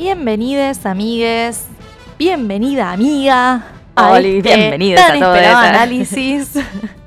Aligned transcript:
Bienvenides, 0.00 0.86
amigues. 0.86 1.66
Bienvenida, 2.18 2.90
amiga. 2.90 3.66
Oli, 3.94 4.38
este 4.38 4.56
bienvenidos 4.56 4.98
a 4.98 5.12
esperado 5.12 5.58
análisis. 5.58 6.56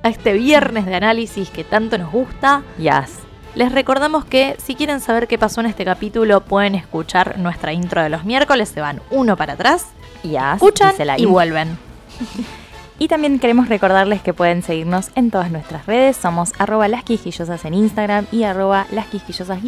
a 0.04 0.10
este 0.10 0.34
viernes 0.34 0.86
de 0.86 0.94
análisis 0.94 1.50
que 1.50 1.64
tanto 1.64 1.98
nos 1.98 2.12
gusta. 2.12 2.62
Yes. 2.78 3.18
Les 3.56 3.72
recordamos 3.72 4.26
que 4.26 4.56
si 4.64 4.76
quieren 4.76 5.00
saber 5.00 5.28
qué 5.28 5.40
pasó 5.40 5.62
en 5.62 5.66
este 5.66 5.86
capítulo, 5.86 6.42
pueden 6.42 6.76
escuchar 6.76 7.40
nuestra 7.40 7.74
intro 7.74 8.04
de 8.04 8.10
los 8.10 8.26
miércoles. 8.26 8.70
Se 8.70 8.80
van 8.80 9.02
uno 9.10 9.36
para 9.38 9.54
atrás, 9.54 9.88
Yes. 10.22 10.38
escuchan 10.58 10.92
dice 10.92 11.06
la 11.06 11.20
y 11.20 11.26
vuelven. 11.26 11.80
Y 13.00 13.08
también 13.08 13.40
queremos 13.40 13.70
recordarles 13.70 14.22
que 14.22 14.34
pueden 14.34 14.62
seguirnos 14.62 15.10
en 15.16 15.32
todas 15.32 15.52
nuestras 15.52 15.88
redes. 15.88 16.16
Somos 16.16 16.52
arroba 16.60 16.88
las 16.88 17.04
quisquillosas 17.04 17.66
en 17.66 17.74
Instagram 17.74 18.28
y 18.32 18.44
arroba 18.44 18.86
las 18.92 19.08
quisquillosas 19.08 19.60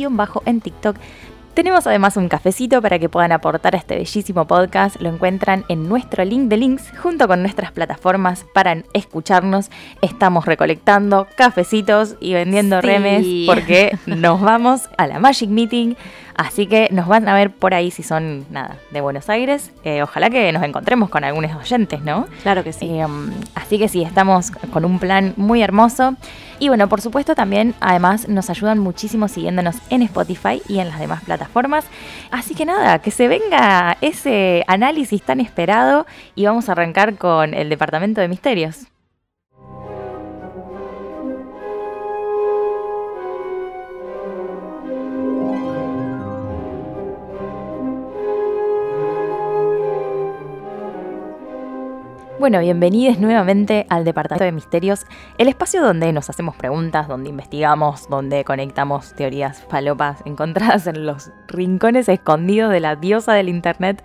en 0.45 0.61
TikTok. 0.61 0.95
Tenemos 1.55 1.87
además 1.87 2.17
un 2.17 2.27
cafecito 2.27 2.81
para 2.81 2.99
que 2.99 3.07
puedan 3.07 3.31
aportar 3.31 3.75
a 3.75 3.77
este 3.77 3.95
bellísimo 3.95 4.45
podcast. 4.45 4.99
Lo 5.01 5.07
encuentran 5.07 5.63
en 5.69 5.87
nuestro 5.87 6.25
link 6.25 6.49
de 6.49 6.57
links 6.57 6.91
junto 7.01 7.29
con 7.29 7.41
nuestras 7.41 7.71
plataformas 7.71 8.45
para 8.53 8.83
escucharnos. 8.91 9.71
Estamos 10.01 10.45
recolectando 10.45 11.27
cafecitos 11.37 12.15
y 12.19 12.33
vendiendo 12.33 12.81
Sí. 12.81 12.87
remes 12.87 13.25
porque 13.45 13.97
nos 14.05 14.41
vamos 14.41 14.89
a 14.97 15.07
la 15.07 15.19
Magic 15.19 15.49
Meeting. 15.49 15.95
Así 16.35 16.67
que 16.67 16.89
nos 16.91 17.07
van 17.07 17.27
a 17.29 17.33
ver 17.33 17.51
por 17.51 17.73
ahí 17.73 17.91
si 17.91 18.03
son 18.03 18.45
nada 18.49 18.77
de 18.91 19.01
Buenos 19.01 19.29
Aires. 19.29 19.71
Eh, 19.83 20.03
ojalá 20.03 20.29
que 20.29 20.51
nos 20.51 20.63
encontremos 20.63 21.09
con 21.09 21.23
algunos 21.23 21.55
oyentes, 21.55 22.01
¿no? 22.01 22.27
Claro 22.43 22.63
que 22.63 22.73
sí. 22.73 22.89
Eh, 22.89 23.05
así 23.55 23.79
que 23.79 23.87
sí, 23.87 24.03
estamos 24.03 24.51
con 24.51 24.83
un 24.85 24.99
plan 24.99 25.33
muy 25.37 25.61
hermoso. 25.61 26.15
Y 26.59 26.67
bueno, 26.69 26.87
por 26.87 27.01
supuesto 27.01 27.35
también, 27.35 27.73
además, 27.79 28.27
nos 28.27 28.49
ayudan 28.49 28.79
muchísimo 28.79 29.27
siguiéndonos 29.27 29.77
en 29.89 30.01
Spotify 30.03 30.61
y 30.67 30.79
en 30.79 30.89
las 30.89 30.99
demás 30.99 31.23
plataformas. 31.23 31.85
Así 32.31 32.53
que 32.53 32.65
nada, 32.65 32.99
que 32.99 33.11
se 33.11 33.27
venga 33.27 33.97
ese 34.01 34.63
análisis 34.67 35.21
tan 35.21 35.39
esperado 35.39 36.05
y 36.33 36.45
vamos 36.45 36.69
a 36.69 36.73
arrancar 36.73 37.15
con 37.15 37.53
el 37.53 37.69
Departamento 37.69 38.21
de 38.21 38.27
Misterios. 38.27 38.87
Bueno, 52.45 52.59
bienvenidos 52.59 53.17
nuevamente 53.17 53.87
al 53.89 54.05
Departamento 54.05 54.43
de 54.43 54.51
Misterios, 54.51 55.07
el 55.39 55.47
espacio 55.47 55.81
donde 55.81 56.13
nos 56.13 56.29
hacemos 56.29 56.55
preguntas, 56.55 57.07
donde 57.07 57.31
investigamos, 57.31 58.07
donde 58.07 58.43
conectamos 58.43 59.15
teorías 59.15 59.63
falopas 59.67 60.21
encontradas 60.25 60.85
en 60.85 61.07
los 61.07 61.31
rincones 61.47 62.07
escondidos 62.07 62.71
de 62.71 62.81
la 62.81 62.97
diosa 62.97 63.33
del 63.33 63.49
Internet. 63.49 64.03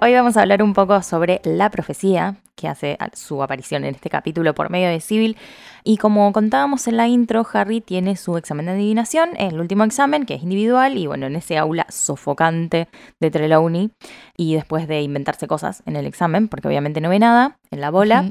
Hoy 0.00 0.14
vamos 0.14 0.36
a 0.36 0.42
hablar 0.42 0.62
un 0.62 0.74
poco 0.74 1.02
sobre 1.02 1.40
la 1.42 1.70
profecía, 1.70 2.36
que 2.56 2.68
hace 2.68 2.98
su 3.14 3.42
aparición 3.42 3.84
en 3.84 3.94
este 3.94 4.10
capítulo 4.10 4.54
por 4.54 4.70
medio 4.70 4.88
de 4.88 5.00
Civil. 5.00 5.36
Y 5.84 5.96
como 5.96 6.32
contábamos 6.32 6.86
en 6.86 6.96
la 6.96 7.08
intro, 7.08 7.46
Harry 7.52 7.80
tiene 7.80 8.16
su 8.16 8.36
examen 8.36 8.66
de 8.66 8.72
adivinación, 8.72 9.30
el 9.36 9.60
último 9.60 9.84
examen, 9.84 10.26
que 10.26 10.34
es 10.34 10.42
individual, 10.42 10.96
y 10.96 11.06
bueno, 11.06 11.26
en 11.26 11.36
ese 11.36 11.58
aula 11.58 11.86
sofocante 11.88 12.88
de 13.20 13.30
Trelawney, 13.30 13.90
y 14.36 14.54
después 14.54 14.86
de 14.86 15.02
inventarse 15.02 15.46
cosas 15.46 15.82
en 15.86 15.96
el 15.96 16.06
examen, 16.06 16.48
porque 16.48 16.68
obviamente 16.68 17.00
no 17.00 17.08
ve 17.08 17.18
nada 17.18 17.58
en 17.70 17.80
la 17.80 17.90
bola, 17.90 18.30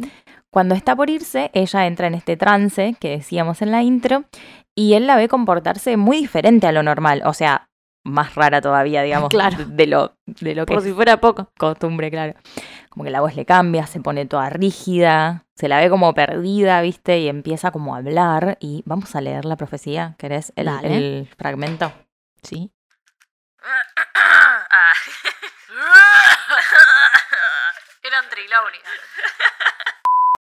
cuando 0.50 0.76
está 0.76 0.96
por 0.96 1.10
irse, 1.10 1.50
ella 1.54 1.88
entra 1.88 2.08
en 2.08 2.14
este 2.14 2.38
trance 2.38 2.96
que 3.00 3.10
decíamos 3.10 3.62
en 3.62 3.72
la 3.72 3.84
intro, 3.84 4.26
y 4.76 4.94
él 4.94 5.08
la 5.08 5.16
ve 5.16 5.28
comportarse 5.28 5.98
muy 5.98 6.18
diferente 6.18 6.68
a 6.68 6.72
lo 6.72 6.84
normal, 6.84 7.22
o 7.26 7.34
sea, 7.34 7.68
más 8.04 8.36
rara 8.36 8.60
todavía, 8.62 9.02
digamos, 9.04 9.30
Claro. 9.30 9.58
de 9.66 9.88
lo, 9.88 10.18
de 10.26 10.56
lo 10.56 10.66
que 10.66 10.74
Por 10.74 10.82
es 10.84 10.90
si 10.90 10.94
fuera 10.94 11.22
poco. 11.22 11.52
costumbre, 11.58 12.12
claro. 12.12 12.34
Como 12.90 13.06
que 13.06 13.12
la 13.12 13.22
voz 13.22 13.36
le 13.36 13.46
cambia, 13.46 13.88
se 13.88 14.02
pone 14.02 14.26
toda 14.26 14.50
rígida, 14.50 15.46
se 15.56 15.70
la 15.70 15.80
ve 15.80 15.90
como 15.90 16.14
perdida, 16.14 16.82
¿viste? 16.82 17.20
Y 17.20 17.30
empieza 17.30 17.72
como 17.72 17.96
a 17.96 18.00
hablar. 18.00 18.58
Y 18.60 18.84
vamos 18.86 19.16
a 19.16 19.22
leer 19.22 19.46
la 19.46 19.56
profecía, 19.56 20.16
¿querés? 20.18 20.52
El, 20.58 20.66
Dale. 20.66 20.98
el 21.20 21.30
fragmento. 21.38 21.94
Sí. 22.44 22.70
Eran 28.04 28.26
trilaunia. 28.30 28.80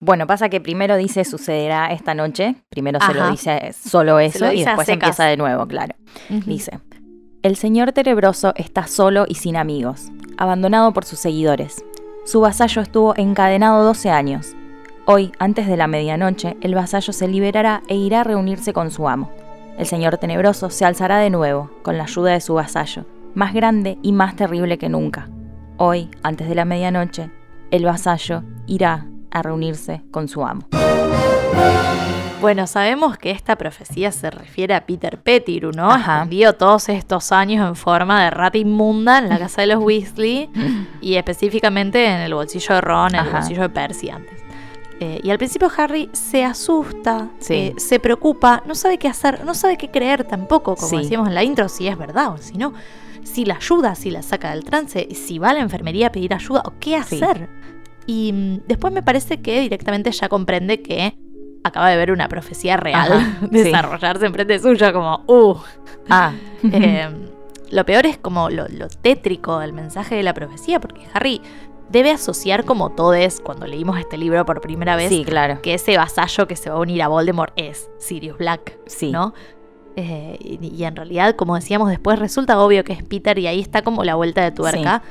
Bueno, 0.02 0.26
pasa 0.28 0.48
que 0.50 0.62
primero 0.62 0.96
dice 0.96 1.26
sucederá 1.26 1.92
esta 1.92 2.14
noche. 2.14 2.56
Primero 2.70 3.00
se 3.02 3.14
lo 3.14 3.30
dice 3.32 3.74
solo 3.74 4.20
eso 4.20 4.52
y 4.52 4.64
después 4.64 4.88
empieza 4.90 5.26
de 5.26 5.36
nuevo, 5.38 5.68
claro. 5.68 5.96
Dice, 6.30 6.80
el 7.42 7.56
señor 7.56 7.94
tenebroso 7.94 8.54
está 8.56 8.88
solo 8.88 9.26
y 9.28 9.36
sin 9.36 9.56
amigos, 9.56 10.12
abandonado 10.38 10.92
por 10.92 11.06
sus 11.06 11.20
seguidores. 11.20 11.84
Su 12.26 12.42
vasallo 12.42 12.82
estuvo 12.82 13.16
encadenado 13.16 13.84
12 13.84 14.10
años. 14.10 14.56
Hoy, 15.06 15.32
antes 15.40 15.68
de 15.68 15.78
la 15.78 15.88
medianoche, 15.88 16.58
el 16.62 16.76
vasallo 16.76 17.14
se 17.14 17.28
liberará 17.28 17.82
e 17.88 17.96
irá 17.96 18.22
a 18.22 18.24
reunirse 18.24 18.74
con 18.74 18.92
su 18.92 19.08
amo. 19.08 19.32
El 19.78 19.86
señor 19.86 20.18
tenebroso 20.18 20.70
se 20.70 20.86
alzará 20.86 21.20
de 21.20 21.30
nuevo, 21.30 21.72
con 21.82 21.98
la 21.98 22.04
ayuda 22.04 22.34
de 22.34 22.42
su 22.42 22.56
vasallo, 22.56 23.06
más 23.34 23.54
grande 23.54 23.98
y 24.02 24.12
más 24.12 24.36
terrible 24.36 24.78
que 24.78 24.90
nunca. 24.90 25.30
Hoy, 25.78 26.10
antes 26.22 26.50
de 26.50 26.56
la 26.56 26.66
medianoche, 26.66 27.32
el 27.72 27.86
vasallo 27.86 28.44
irá 28.68 29.08
a 29.32 29.42
reunirse 29.42 30.02
con 30.12 30.28
su 30.28 30.44
amo. 30.46 30.68
Bueno, 32.42 32.68
sabemos 32.68 33.18
que 33.18 33.32
esta 33.32 33.58
profecía 33.58 34.14
se 34.14 34.30
refiere 34.32 34.74
a 34.74 34.86
Peter 34.86 35.20
Pettigrew, 35.22 35.72
¿no? 35.74 35.94
Escondido 35.94 36.54
todos 36.54 36.88
estos 36.88 37.34
años 37.34 37.68
en 37.68 37.76
forma 37.76 38.24
de 38.24 38.30
rata 38.30 38.58
inmunda 38.58 39.18
en 39.20 39.28
la 39.28 39.38
casa 39.40 39.62
de 39.62 39.68
los 39.68 39.84
Weasley 39.84 40.50
y 41.02 41.16
específicamente 41.16 42.06
en 42.06 42.22
el 42.22 42.34
bolsillo 42.34 42.76
de 42.76 42.82
Ron, 42.82 43.16
en 43.16 43.26
el 43.26 43.32
bolsillo 43.32 43.64
de 43.64 43.70
Percy 43.70 44.10
antes. 44.10 44.40
Eh, 45.02 45.20
y 45.22 45.30
al 45.32 45.38
principio 45.38 45.70
Harry 45.78 46.10
se 46.14 46.46
asusta, 46.46 47.28
Sí. 47.40 47.54
eh, 47.54 47.74
se 47.78 48.00
preocupa, 48.00 48.64
no 48.66 48.74
sabe 48.76 48.98
qué 48.98 49.10
hacer, 49.10 49.44
no 49.46 49.54
sabe 49.54 49.78
qué 49.78 49.90
creer 49.92 50.24
tampoco, 50.24 50.76
como 50.76 50.90
Sí. 50.90 50.98
decíamos 50.98 51.28
en 51.28 51.36
la 51.36 51.44
intro, 51.44 51.68
si 51.68 51.88
es 51.88 51.98
verdad 51.98 52.32
o 52.34 52.38
si 52.38 52.58
no. 52.58 52.74
Si 53.24 53.44
la 53.46 53.56
ayuda, 53.56 53.96
si 53.96 54.12
la 54.12 54.22
saca 54.22 54.52
del 54.52 54.64
trance, 54.64 55.10
si 55.14 55.40
va 55.40 55.50
a 55.50 55.54
la 55.54 55.60
enfermería 55.60 56.08
a 56.08 56.12
pedir 56.12 56.34
ayuda 56.34 56.64
o 56.66 56.74
qué 56.80 57.02
Sí. 57.04 57.22
hacer. 57.22 57.50
Y 58.08 58.32
mm, 58.34 58.62
después 58.68 58.94
me 58.94 59.04
parece 59.04 59.42
que 59.42 59.60
directamente 59.62 60.12
ya 60.12 60.28
comprende 60.30 60.82
que 60.82 61.16
acaba 61.64 61.90
de 61.90 61.98
ver 61.98 62.12
una 62.12 62.28
profecía 62.30 62.78
real 62.78 63.12
Ajá, 63.12 63.38
sí. 63.42 63.48
desarrollarse 63.50 64.26
enfrente 64.26 64.60
suyo, 64.60 64.92
como, 64.94 65.24
uh. 65.28 65.56
Ah, 66.10 66.34
Eh, 66.72 67.08
lo 67.72 67.86
peor 67.86 68.06
es 68.06 68.18
como 68.18 68.50
lo, 68.50 68.68
lo 68.68 68.88
tétrico 68.90 69.60
del 69.60 69.74
mensaje 69.74 70.16
de 70.16 70.24
la 70.24 70.34
profecía, 70.34 70.80
porque 70.80 71.02
Harry 71.14 71.42
debe 71.90 72.12
asociar 72.12 72.66
como 72.66 72.92
todes 72.92 73.42
cuando 73.42 73.66
leímos 73.66 73.98
este 74.00 74.18
libro 74.18 74.46
por 74.46 74.62
primera 74.62 74.96
vez 74.96 75.10
sí, 75.10 75.24
claro. 75.26 75.62
que 75.62 75.74
ese 75.74 75.98
vasallo 75.98 76.48
que 76.48 76.56
se 76.56 76.70
va 76.70 76.78
a 76.78 76.80
unir 76.80 77.02
a 77.02 77.08
Voldemort 77.08 77.54
es 77.56 77.90
Sirius 77.98 78.38
Black, 78.38 78.78
Sí. 78.86 79.12
¿no? 79.12 79.34
Eh, 79.96 80.38
y, 80.40 80.74
y 80.76 80.84
en 80.84 80.96
realidad, 80.96 81.36
como 81.36 81.56
decíamos 81.56 81.90
después, 81.90 82.18
resulta 82.20 82.60
obvio 82.60 82.84
que 82.84 82.94
es 82.94 83.04
Peter 83.04 83.38
y 83.40 83.48
ahí 83.48 83.60
está 83.60 83.82
como 83.82 84.04
la 84.04 84.16
vuelta 84.16 84.44
de 84.44 84.52
tuerca. 84.52 85.02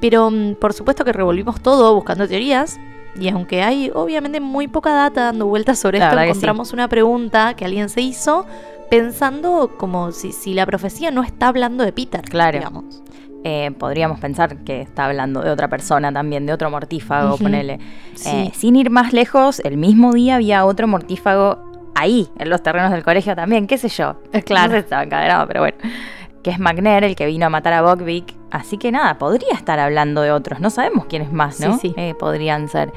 Pero 0.00 0.30
mm, 0.30 0.54
por 0.54 0.72
supuesto 0.72 1.04
que 1.04 1.12
revolvimos 1.12 1.60
todo 1.60 1.94
buscando 1.94 2.26
teorías. 2.26 2.78
Y 3.18 3.28
aunque 3.28 3.62
hay 3.62 3.90
obviamente 3.94 4.40
muy 4.40 4.68
poca 4.68 4.92
data 4.92 5.24
dando 5.26 5.46
vueltas 5.46 5.78
sobre 5.78 5.98
La 5.98 6.06
esto, 6.08 6.18
sí. 6.22 6.28
encontramos 6.28 6.72
una 6.72 6.88
pregunta 6.88 7.54
que 7.54 7.64
alguien 7.64 7.88
se 7.88 8.00
hizo 8.00 8.46
pensando 8.90 9.72
como 9.78 10.12
si, 10.12 10.32
si 10.32 10.54
la 10.54 10.66
profecía 10.66 11.10
no 11.10 11.22
está 11.22 11.48
hablando 11.48 11.84
de 11.84 11.92
Peter, 11.92 12.22
Claro. 12.22 12.58
digamos. 12.58 13.02
Eh, 13.44 13.72
podríamos 13.78 14.20
pensar 14.20 14.58
que 14.58 14.80
está 14.82 15.06
hablando 15.06 15.40
de 15.42 15.50
otra 15.50 15.68
persona 15.68 16.12
también, 16.12 16.46
de 16.46 16.52
otro 16.52 16.70
mortífago, 16.70 17.36
ponele. 17.38 17.80
Sí. 18.14 18.28
Eh, 18.30 18.52
sin 18.54 18.76
ir 18.76 18.88
más 18.90 19.12
lejos, 19.12 19.60
el 19.60 19.76
mismo 19.76 20.12
día 20.12 20.36
había 20.36 20.64
otro 20.64 20.86
mortífago 20.86 21.58
ahí, 21.94 22.28
en 22.38 22.48
los 22.50 22.62
terrenos 22.62 22.92
del 22.92 23.02
colegio 23.02 23.34
también, 23.34 23.66
qué 23.66 23.78
sé 23.78 23.88
yo. 23.88 24.16
Es 24.32 24.44
claro. 24.44 24.72
No 24.72 24.78
estaba 24.78 25.02
encadenado, 25.02 25.46
pero 25.48 25.60
bueno. 25.60 25.76
Que 26.42 26.50
es 26.50 26.58
McNair, 26.60 27.04
el 27.04 27.16
que 27.16 27.26
vino 27.26 27.46
a 27.46 27.50
matar 27.50 27.72
a 27.72 27.82
Buckbeak. 27.82 28.34
Así 28.52 28.76
que 28.76 28.92
nada, 28.92 29.16
podría 29.16 29.54
estar 29.54 29.80
hablando 29.80 30.20
de 30.20 30.30
otros. 30.30 30.60
No 30.60 30.68
sabemos 30.68 31.06
quiénes 31.06 31.32
más, 31.32 31.58
¿no? 31.58 31.78
Sí, 31.78 31.88
sí. 31.88 31.94
Eh, 31.96 32.14
podrían 32.14 32.68
ser. 32.68 32.92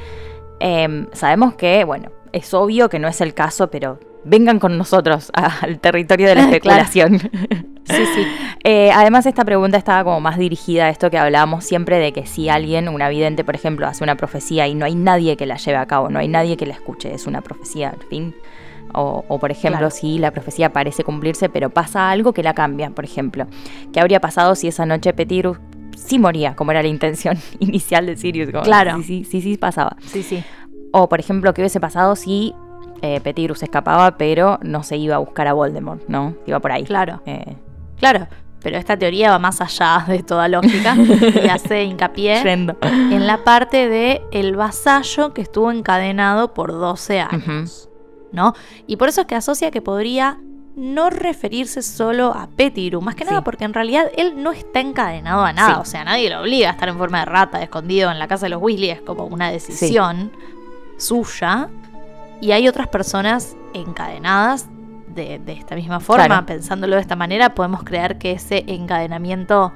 Em, 0.59 1.07
sabemos 1.13 1.55
que, 1.55 1.85
bueno, 1.85 2.11
es 2.33 2.53
obvio 2.53 2.89
que 2.89 2.99
no 2.99 3.07
es 3.07 3.21
el 3.21 3.33
caso, 3.33 3.71
pero 3.71 3.97
vengan 4.25 4.59
con 4.59 4.77
nosotros 4.77 5.31
al 5.33 5.79
territorio 5.79 6.27
de 6.27 6.35
la 6.35 6.41
especulación. 6.45 7.19
Sí, 7.19 8.05
sí. 8.13 8.27
Eh, 8.65 8.91
además, 8.93 9.25
esta 9.27 9.45
pregunta 9.45 9.77
estaba 9.77 10.03
como 10.03 10.19
más 10.19 10.37
dirigida 10.37 10.87
a 10.87 10.89
esto 10.89 11.09
que 11.09 11.17
hablábamos 11.17 11.63
siempre 11.63 11.99
de 11.99 12.11
que 12.11 12.25
si 12.25 12.49
alguien, 12.49 12.89
una 12.89 13.07
vidente, 13.07 13.45
por 13.45 13.55
ejemplo, 13.55 13.87
hace 13.87 14.03
una 14.03 14.17
profecía 14.17 14.67
y 14.67 14.75
no 14.75 14.83
hay 14.83 14.95
nadie 14.95 15.37
que 15.37 15.45
la 15.45 15.55
lleve 15.55 15.77
a 15.77 15.85
cabo, 15.85 16.09
no 16.09 16.19
hay 16.19 16.27
nadie 16.27 16.57
que 16.57 16.65
la 16.65 16.73
escuche, 16.73 17.13
es 17.13 17.27
una 17.27 17.39
profecía, 17.39 17.93
en 18.01 18.09
fin. 18.09 18.35
O, 18.93 19.39
por 19.39 19.51
ejemplo, 19.51 19.89
si 19.89 20.19
la 20.19 20.31
profecía 20.31 20.71
parece 20.71 21.03
cumplirse, 21.03 21.49
pero 21.49 21.69
pasa 21.69 22.11
algo 22.11 22.31
que 22.31 22.43
la 22.43 22.53
cambia, 22.53 22.89
por 22.91 23.03
ejemplo. 23.03 23.47
¿Qué 23.91 23.99
habría 23.99 24.21
pasado 24.21 24.55
si 24.55 24.67
esa 24.69 24.85
noche 24.85 25.13
Petirus 25.13 25.57
sí 25.97 26.17
moría, 26.17 26.55
como 26.55 26.71
era 26.71 26.81
la 26.81 26.87
intención 26.87 27.37
inicial 27.59 28.05
de 28.05 28.15
Sirius? 28.15 28.49
claro. 28.63 28.97
Sí, 28.97 29.03
sí, 29.03 29.23
sí, 29.25 29.41
sí 29.41 29.57
pasaba. 29.57 29.97
Sí, 30.05 30.23
sí. 30.23 30.43
O, 30.93 31.09
por 31.09 31.19
ejemplo, 31.19 31.53
¿qué 31.53 31.61
hubiese 31.61 31.81
pasado 31.81 32.15
si 32.15 32.53
eh, 33.01 33.19
Petirus 33.19 33.61
escapaba, 33.63 34.17
pero 34.17 34.59
no 34.61 34.81
se 34.83 34.95
iba 34.95 35.15
a 35.15 35.19
buscar 35.19 35.47
a 35.47 35.53
Voldemort, 35.53 36.07
¿no? 36.07 36.35
Iba 36.45 36.59
por 36.61 36.71
ahí. 36.71 36.83
Claro. 36.85 37.21
Eh, 37.25 37.57
Claro, 37.99 38.27
pero 38.61 38.77
esta 38.77 38.97
teoría 38.97 39.31
va 39.31 39.39
más 39.39 39.61
allá 39.61 40.03
de 40.07 40.23
toda 40.23 40.47
lógica 40.47 40.95
y 40.97 41.47
hace 41.47 41.83
hincapié 41.83 42.41
en 42.51 43.27
la 43.27 43.43
parte 43.43 43.87
de 43.89 44.21
el 44.31 44.55
vasallo 44.55 45.33
que 45.33 45.41
estuvo 45.41 45.71
encadenado 45.71 46.53
por 46.53 46.71
12 46.71 47.19
años, 47.19 47.89
¿no? 48.35 48.53
Y 48.85 48.97
por 48.97 49.09
eso 49.09 49.21
es 49.21 49.27
que 49.27 49.35
asocia 49.35 49.71
que 49.71 49.81
podría 49.81 50.39
no 50.75 51.09
referirse 51.09 51.81
solo 51.81 52.33
a 52.35 52.47
Petiru, 52.47 53.01
más 53.01 53.15
que 53.15 53.23
nada 53.23 53.43
porque 53.43 53.63
en 53.63 53.73
realidad 53.73 54.11
él 54.17 54.43
no 54.43 54.51
está 54.51 54.81
encadenado 54.81 55.43
a 55.43 55.53
nada, 55.53 55.79
o 55.79 55.85
sea, 55.85 56.03
nadie 56.03 56.29
lo 56.29 56.41
obliga 56.41 56.69
a 56.69 56.71
estar 56.73 56.89
en 56.89 56.97
forma 56.97 57.19
de 57.19 57.25
rata, 57.25 57.63
escondido 57.63 58.11
en 58.11 58.19
la 58.19 58.27
casa 58.27 58.47
de 58.47 58.49
los 58.49 58.61
Weasley, 58.61 58.89
es 58.89 59.01
como 59.01 59.25
una 59.25 59.49
decisión 59.49 60.31
suya. 60.97 61.69
Y 62.41 62.51
hay 62.51 62.67
otras 62.67 62.89
personas 62.89 63.55
encadenadas 63.73 64.67
de, 65.07 65.41
esta 65.47 65.75
misma 65.75 66.01
forma, 66.01 66.45
pensándolo 66.45 66.95
de 66.95 67.01
esta 67.01 67.15
manera, 67.15 67.55
podemos 67.55 67.83
creer 67.83 68.17
que 68.17 68.33
ese 68.33 68.65
encadenamiento 68.67 69.71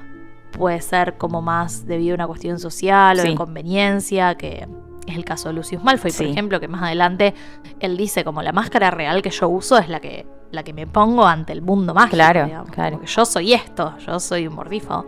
puede 0.50 0.82
ser 0.82 1.16
como 1.16 1.40
más 1.40 1.86
debido 1.86 2.14
a 2.14 2.16
una 2.16 2.26
cuestión 2.26 2.58
social 2.58 3.18
o 3.20 3.22
de 3.22 3.34
conveniencia, 3.34 4.34
que 4.34 4.68
es 5.10 5.16
el 5.16 5.24
caso 5.24 5.48
de 5.48 5.54
Lucius 5.54 5.82
Malfoy, 5.82 6.12
por 6.12 6.26
ejemplo, 6.26 6.60
que 6.60 6.68
más 6.68 6.82
adelante 6.82 7.34
él 7.78 7.96
dice 7.96 8.24
como 8.24 8.42
la 8.42 8.52
máscara 8.52 8.90
real 8.90 9.22
que 9.22 9.30
yo 9.30 9.48
uso 9.48 9.78
es 9.78 9.88
la 9.88 10.00
que, 10.00 10.26
la 10.50 10.62
que 10.62 10.72
me 10.72 10.86
pongo 10.86 11.26
ante 11.26 11.52
el 11.52 11.62
mundo 11.62 11.94
mágico. 11.94 12.16
Claro, 12.16 12.64
claro. 12.70 13.00
yo 13.04 13.24
soy 13.24 13.52
esto, 13.52 13.96
yo 13.98 14.18
soy 14.18 14.46
un 14.46 14.54
mordífago. 14.54 15.06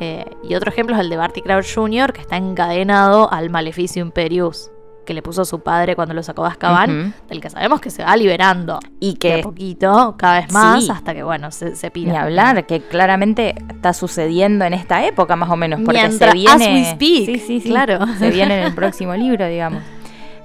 Eh, 0.00 0.24
y 0.42 0.54
otro 0.56 0.70
ejemplo 0.70 0.96
es 0.96 1.00
el 1.00 1.10
de 1.10 1.16
Barty 1.16 1.42
Crouch 1.42 1.74
Jr., 1.74 2.12
que 2.12 2.22
está 2.22 2.36
encadenado 2.36 3.32
al 3.32 3.50
Maleficio 3.50 4.02
Imperius 4.02 4.71
que 5.04 5.14
le 5.14 5.22
puso 5.22 5.44
su 5.44 5.60
padre 5.60 5.96
cuando 5.96 6.14
lo 6.14 6.22
sacó 6.22 6.42
de 6.42 6.50
Azkaban, 6.50 7.14
del 7.28 7.40
que 7.40 7.50
sabemos 7.50 7.80
que 7.80 7.90
se 7.90 8.04
va 8.04 8.16
liberando. 8.16 8.78
Y 9.00 9.14
que. 9.14 9.40
a 9.40 9.42
poquito, 9.42 10.14
cada 10.16 10.40
vez 10.40 10.52
más, 10.52 10.88
hasta 10.90 11.14
que, 11.14 11.22
bueno, 11.22 11.50
se, 11.50 11.76
se 11.76 11.90
pira. 11.90 12.12
Ni 12.12 12.18
hablar, 12.18 12.66
que 12.66 12.80
claramente 12.80 13.54
está 13.68 13.92
sucediendo 13.92 14.64
en 14.64 14.74
esta 14.74 15.04
época, 15.04 15.36
más 15.36 15.50
o 15.50 15.56
menos. 15.56 15.80
Porque 15.84 16.10
se 16.10 16.32
viene. 16.32 16.96
Sí, 16.98 17.26
sí, 17.26 17.60
sí. 17.60 17.68
Claro. 17.68 17.98
Se 18.18 18.30
viene 18.30 18.60
en 18.60 18.66
el 18.66 18.74
próximo 18.74 19.14
libro, 19.14 19.46
digamos. 19.46 19.82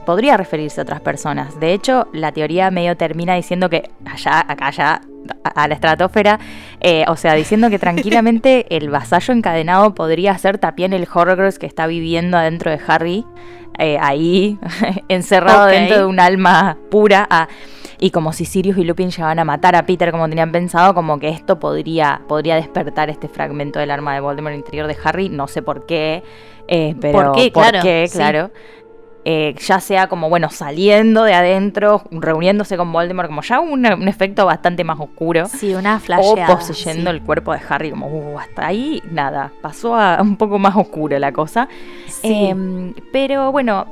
Podría 0.07 0.37
referirse 0.37 0.79
a 0.79 0.83
otras 0.83 1.01
personas. 1.01 1.59
De 1.59 1.73
hecho, 1.73 2.07
la 2.13 2.31
teoría 2.31 2.71
medio 2.71 2.95
termina 2.95 3.35
diciendo 3.35 3.69
que 3.69 3.89
allá, 4.05 4.39
acá, 4.47 4.67
allá, 4.67 5.01
a 5.43 5.67
la 5.67 5.73
estratosfera, 5.73 6.39
eh, 6.79 7.03
o 7.09 7.17
sea, 7.17 7.33
diciendo 7.33 7.69
que 7.69 7.77
tranquilamente 7.77 8.65
el 8.77 8.89
vasallo 8.89 9.33
encadenado 9.33 9.93
podría 9.93 10.37
ser 10.37 10.59
también 10.59 10.93
el 10.93 11.05
Horrocrux 11.13 11.59
que 11.59 11.65
está 11.65 11.87
viviendo 11.87 12.37
adentro 12.37 12.71
de 12.71 12.79
Harry 12.87 13.25
eh, 13.79 13.97
ahí, 13.99 14.57
encerrado 15.09 15.65
dentro 15.65 15.97
de 15.97 16.05
un 16.05 16.21
alma 16.21 16.77
pura. 16.89 17.27
Ah, 17.29 17.49
y 17.99 18.11
como 18.11 18.31
si 18.31 18.45
Sirius 18.45 18.77
y 18.77 18.85
Lupin 18.85 19.11
llegaban 19.11 19.39
a 19.39 19.43
matar 19.43 19.75
a 19.75 19.85
Peter 19.85 20.11
como 20.11 20.29
tenían 20.29 20.53
pensado, 20.53 20.93
como 20.93 21.19
que 21.19 21.27
esto 21.27 21.59
podría, 21.59 22.21
podría 22.29 22.55
despertar 22.55 23.09
este 23.09 23.27
fragmento 23.27 23.79
del 23.79 23.91
arma 23.91 24.13
de 24.13 24.21
Voldemort 24.21 24.55
interior 24.55 24.87
de 24.87 24.95
Harry. 25.03 25.27
No 25.27 25.49
sé 25.49 25.61
por 25.61 25.85
qué, 25.85 26.23
eh, 26.69 26.95
pero 27.01 27.33
¿por 27.33 27.35
qué? 27.35 27.51
claro. 27.51 27.81
claro. 28.09 28.51
Eh, 29.29 29.55
ya 29.59 29.81
sea 29.81 30.07
como, 30.07 30.29
bueno, 30.29 30.49
saliendo 30.49 31.25
de 31.25 31.33
adentro, 31.33 32.01
reuniéndose 32.11 32.77
con 32.77 32.93
Voldemort, 32.93 33.27
como 33.27 33.41
ya 33.41 33.59
un, 33.59 33.85
un 33.85 34.07
efecto 34.07 34.45
bastante 34.45 34.85
más 34.85 34.97
oscuro. 35.01 35.47
Sí, 35.47 35.75
una 35.75 35.99
flasheada. 35.99 36.53
O 36.53 36.57
poseyendo 36.59 37.09
el 37.09 37.21
cuerpo 37.21 37.51
de 37.51 37.59
Harry, 37.67 37.89
como, 37.89 38.07
uh, 38.07 38.39
hasta 38.39 38.67
ahí, 38.67 39.03
nada, 39.11 39.51
pasó 39.61 39.97
a 39.97 40.21
un 40.21 40.37
poco 40.37 40.59
más 40.59 40.77
oscuro 40.77 41.19
la 41.19 41.33
cosa. 41.33 41.67
Em, 42.23 42.93
pero 43.11 43.51
bueno, 43.51 43.87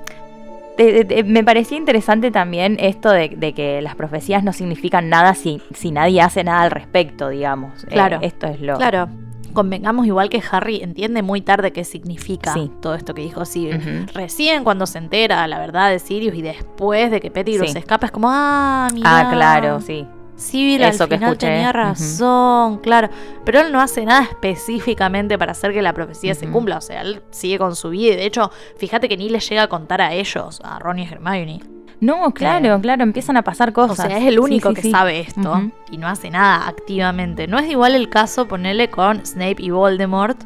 me 1.26 1.44
parecía 1.44 1.78
interesante 1.78 2.32
también 2.32 2.78
esto 2.80 3.12
de, 3.12 3.54
que 3.54 3.82
las 3.82 3.96
profecías 3.96 4.42
no 4.42 4.54
significan 4.54 5.10
nada 5.10 5.34
si, 5.34 5.62
si 5.74 5.92
nadie 5.92 6.22
hace 6.22 6.46
nada 6.46 6.62
al 6.62 6.72
respecto, 6.72 7.28
digamos. 7.28 7.84
Eh, 7.84 7.88
claro. 7.88 8.20
esto 8.22 8.48
es 8.48 8.62
lo. 8.62 8.78
Claro 8.78 9.10
convengamos 9.56 10.06
igual 10.06 10.30
que 10.30 10.44
Harry 10.52 10.82
entiende 10.84 11.24
muy 11.24 11.42
tarde 11.42 11.74
qué 11.74 11.84
significa 11.84 12.54
todo 12.82 12.94
esto 12.94 13.16
que 13.16 13.24
dijo 13.24 13.44
Sirius. 13.46 14.14
Recién 14.14 14.64
cuando 14.64 14.86
se 14.86 15.00
entera 15.00 15.48
la 15.48 15.58
verdad 15.58 15.90
de 15.90 15.98
Sirius 15.98 16.36
y 16.36 16.44
después 16.44 17.10
de 17.10 17.20
que 17.20 17.32
Pettigrew 17.32 17.68
se 17.68 17.80
escapa 17.80 18.06
es 18.06 18.12
como, 18.12 18.28
ah, 18.30 18.90
mira. 18.94 19.20
Ah, 19.20 19.32
claro, 19.32 19.82
sí. 19.82 20.06
Sí, 20.36 20.78
al 20.84 20.94
final 20.94 21.38
tenía 21.38 21.72
razón, 21.72 22.80
claro. 22.80 23.10
Pero 23.46 23.62
él 23.62 23.72
no 23.72 23.80
hace 23.80 24.06
nada 24.06 24.24
específicamente 24.24 25.38
para 25.38 25.54
hacer 25.54 25.74
que 25.74 25.82
la 25.82 25.94
profecía 25.94 26.36
se 26.36 26.48
cumpla. 26.48 26.78
O 26.78 26.82
sea, 26.82 27.02
él 27.02 27.24
sigue 27.32 27.58
con 27.58 27.76
su 27.76 27.90
vida. 27.90 28.14
Y 28.14 28.18
de 28.18 28.26
hecho, 28.26 28.52
fíjate 28.78 29.08
que 29.08 29.16
ni 29.16 29.30
le 29.30 29.40
llega 29.40 29.64
a 29.64 29.68
contar 29.68 30.02
a 30.02 30.14
ellos, 30.14 30.60
a 30.64 30.78
Ron 30.80 31.00
y 31.00 31.04
Hermione. 31.04 31.75
No, 32.00 32.32
claro, 32.32 32.80
claro, 32.82 33.04
empiezan 33.04 33.38
a 33.38 33.44
pasar 33.44 33.74
cosas. 33.74 34.00
O 34.00 34.02
sea, 34.04 34.18
es 34.18 34.26
el 34.26 34.40
único 34.40 34.74
que 34.74 34.90
sabe 34.90 35.20
esto 35.22 35.72
y 35.90 35.98
no 35.98 36.08
hace 36.08 36.30
nada 36.30 36.68
activamente. 36.68 37.48
No 37.48 37.58
es 37.58 37.70
igual 37.70 37.96
el 37.96 38.10
caso 38.10 38.48
ponerle 38.48 38.90
con 38.90 39.26
Snape 39.26 39.56
y 39.60 39.70
Voldemort, 39.70 40.38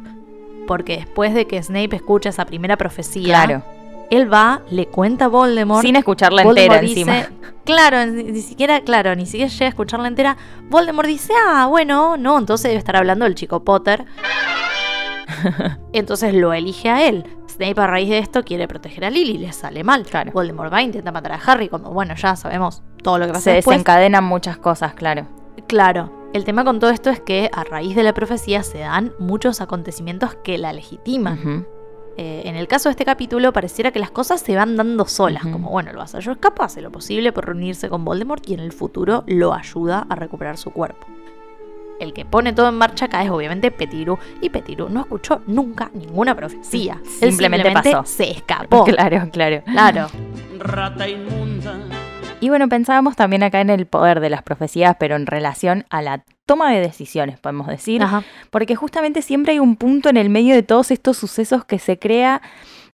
porque 0.66 0.98
después 0.98 1.34
de 1.34 1.46
que 1.46 1.62
Snape 1.62 1.96
escucha 1.96 2.28
esa 2.28 2.44
primera 2.44 2.76
profecía, 2.76 3.62
él 4.10 4.32
va, 4.32 4.62
le 4.70 4.86
cuenta 4.86 5.26
a 5.26 5.28
Voldemort. 5.28 5.82
Sin 5.82 5.96
escucharla 5.96 6.42
entera 6.42 6.80
encima. 6.80 7.28
Claro, 7.64 8.04
ni, 8.06 8.40
siquiera, 8.40 8.80
claro, 8.80 9.14
ni 9.14 9.26
siquiera 9.26 9.50
llega 9.50 9.66
a 9.66 9.68
escucharla 9.68 10.08
entera. 10.08 10.36
Voldemort 10.68 11.06
dice, 11.06 11.32
ah, 11.46 11.66
bueno, 11.66 12.16
no, 12.16 12.38
entonces 12.38 12.70
debe 12.70 12.78
estar 12.78 12.96
hablando 12.96 13.24
del 13.24 13.34
chico 13.34 13.62
Potter. 13.62 14.06
entonces 15.92 16.34
lo 16.34 16.52
elige 16.52 16.88
a 16.88 17.06
él. 17.06 17.24
Snape 17.60 17.78
a 17.78 17.86
raíz 17.86 18.08
de 18.08 18.16
esto 18.16 18.42
quiere 18.42 18.66
proteger 18.66 19.04
a 19.04 19.10
Lily, 19.10 19.36
le 19.36 19.52
sale 19.52 19.84
mal. 19.84 20.04
Claro. 20.06 20.32
Voldemort 20.32 20.72
va, 20.72 20.80
intenta 20.80 21.12
matar 21.12 21.32
a 21.32 21.40
Harry, 21.44 21.68
como 21.68 21.90
bueno, 21.90 22.14
ya 22.14 22.34
sabemos 22.34 22.82
todo 23.02 23.18
lo 23.18 23.26
que 23.26 23.32
pasa 23.32 23.44
Se 23.44 23.52
desencadenan 23.52 24.24
muchas 24.24 24.56
cosas, 24.56 24.94
claro. 24.94 25.26
Claro. 25.68 26.10
El 26.32 26.44
tema 26.44 26.64
con 26.64 26.80
todo 26.80 26.88
esto 26.88 27.10
es 27.10 27.20
que 27.20 27.50
a 27.52 27.64
raíz 27.64 27.94
de 27.94 28.02
la 28.02 28.14
profecía 28.14 28.62
se 28.62 28.78
dan 28.78 29.12
muchos 29.18 29.60
acontecimientos 29.60 30.36
que 30.36 30.56
la 30.56 30.72
legitiman. 30.72 31.66
Eh, 32.16 32.42
en 32.46 32.56
el 32.56 32.66
caso 32.66 32.88
de 32.88 32.92
este 32.92 33.04
capítulo 33.04 33.52
pareciera 33.52 33.90
que 33.90 33.98
las 33.98 34.10
cosas 34.10 34.40
se 34.40 34.56
van 34.56 34.76
dando 34.76 35.04
solas, 35.04 35.42
como 35.42 35.70
bueno, 35.70 35.90
el 35.90 35.96
vasallo 35.98 36.32
es 36.32 36.38
capaz, 36.38 36.66
hace 36.66 36.80
lo 36.80 36.90
posible 36.90 37.30
por 37.32 37.44
reunirse 37.44 37.90
con 37.90 38.06
Voldemort 38.06 38.48
y 38.48 38.54
en 38.54 38.60
el 38.60 38.72
futuro 38.72 39.22
lo 39.26 39.52
ayuda 39.52 40.06
a 40.08 40.14
recuperar 40.14 40.56
su 40.56 40.70
cuerpo. 40.70 41.06
El 42.00 42.14
que 42.14 42.24
pone 42.24 42.52
todo 42.52 42.70
en 42.70 42.76
marcha 42.76 43.04
acá 43.04 43.22
es 43.22 43.30
obviamente 43.30 43.70
Petiru. 43.70 44.18
Y 44.40 44.48
Petiru 44.48 44.88
no 44.88 45.00
escuchó 45.00 45.42
nunca 45.46 45.90
ninguna 45.94 46.34
profecía. 46.34 47.00
Simplemente, 47.20 47.70
pasó. 47.70 48.04
se 48.04 48.30
escapó. 48.30 48.84
Claro, 48.90 49.28
claro. 49.30 49.62
Claro. 49.64 50.06
Rata 50.58 51.08
inmunda. 51.08 51.78
Y 52.40 52.48
bueno, 52.48 52.68
pensábamos 52.68 53.16
también 53.16 53.42
acá 53.42 53.60
en 53.60 53.68
el 53.68 53.86
poder 53.86 54.20
de 54.20 54.30
las 54.30 54.42
profecías, 54.42 54.96
pero 54.98 55.14
en 55.14 55.26
relación 55.26 55.84
a 55.90 56.00
la 56.00 56.24
toma 56.46 56.72
de 56.72 56.80
decisiones, 56.80 57.38
podemos 57.38 57.66
decir. 57.66 58.02
Porque 58.50 58.74
justamente 58.74 59.20
siempre 59.20 59.52
hay 59.52 59.58
un 59.58 59.76
punto 59.76 60.08
en 60.08 60.16
el 60.16 60.30
medio 60.30 60.54
de 60.54 60.62
todos 60.62 60.90
estos 60.90 61.18
sucesos 61.18 61.64
que 61.66 61.78
se 61.78 61.98
crea 61.98 62.40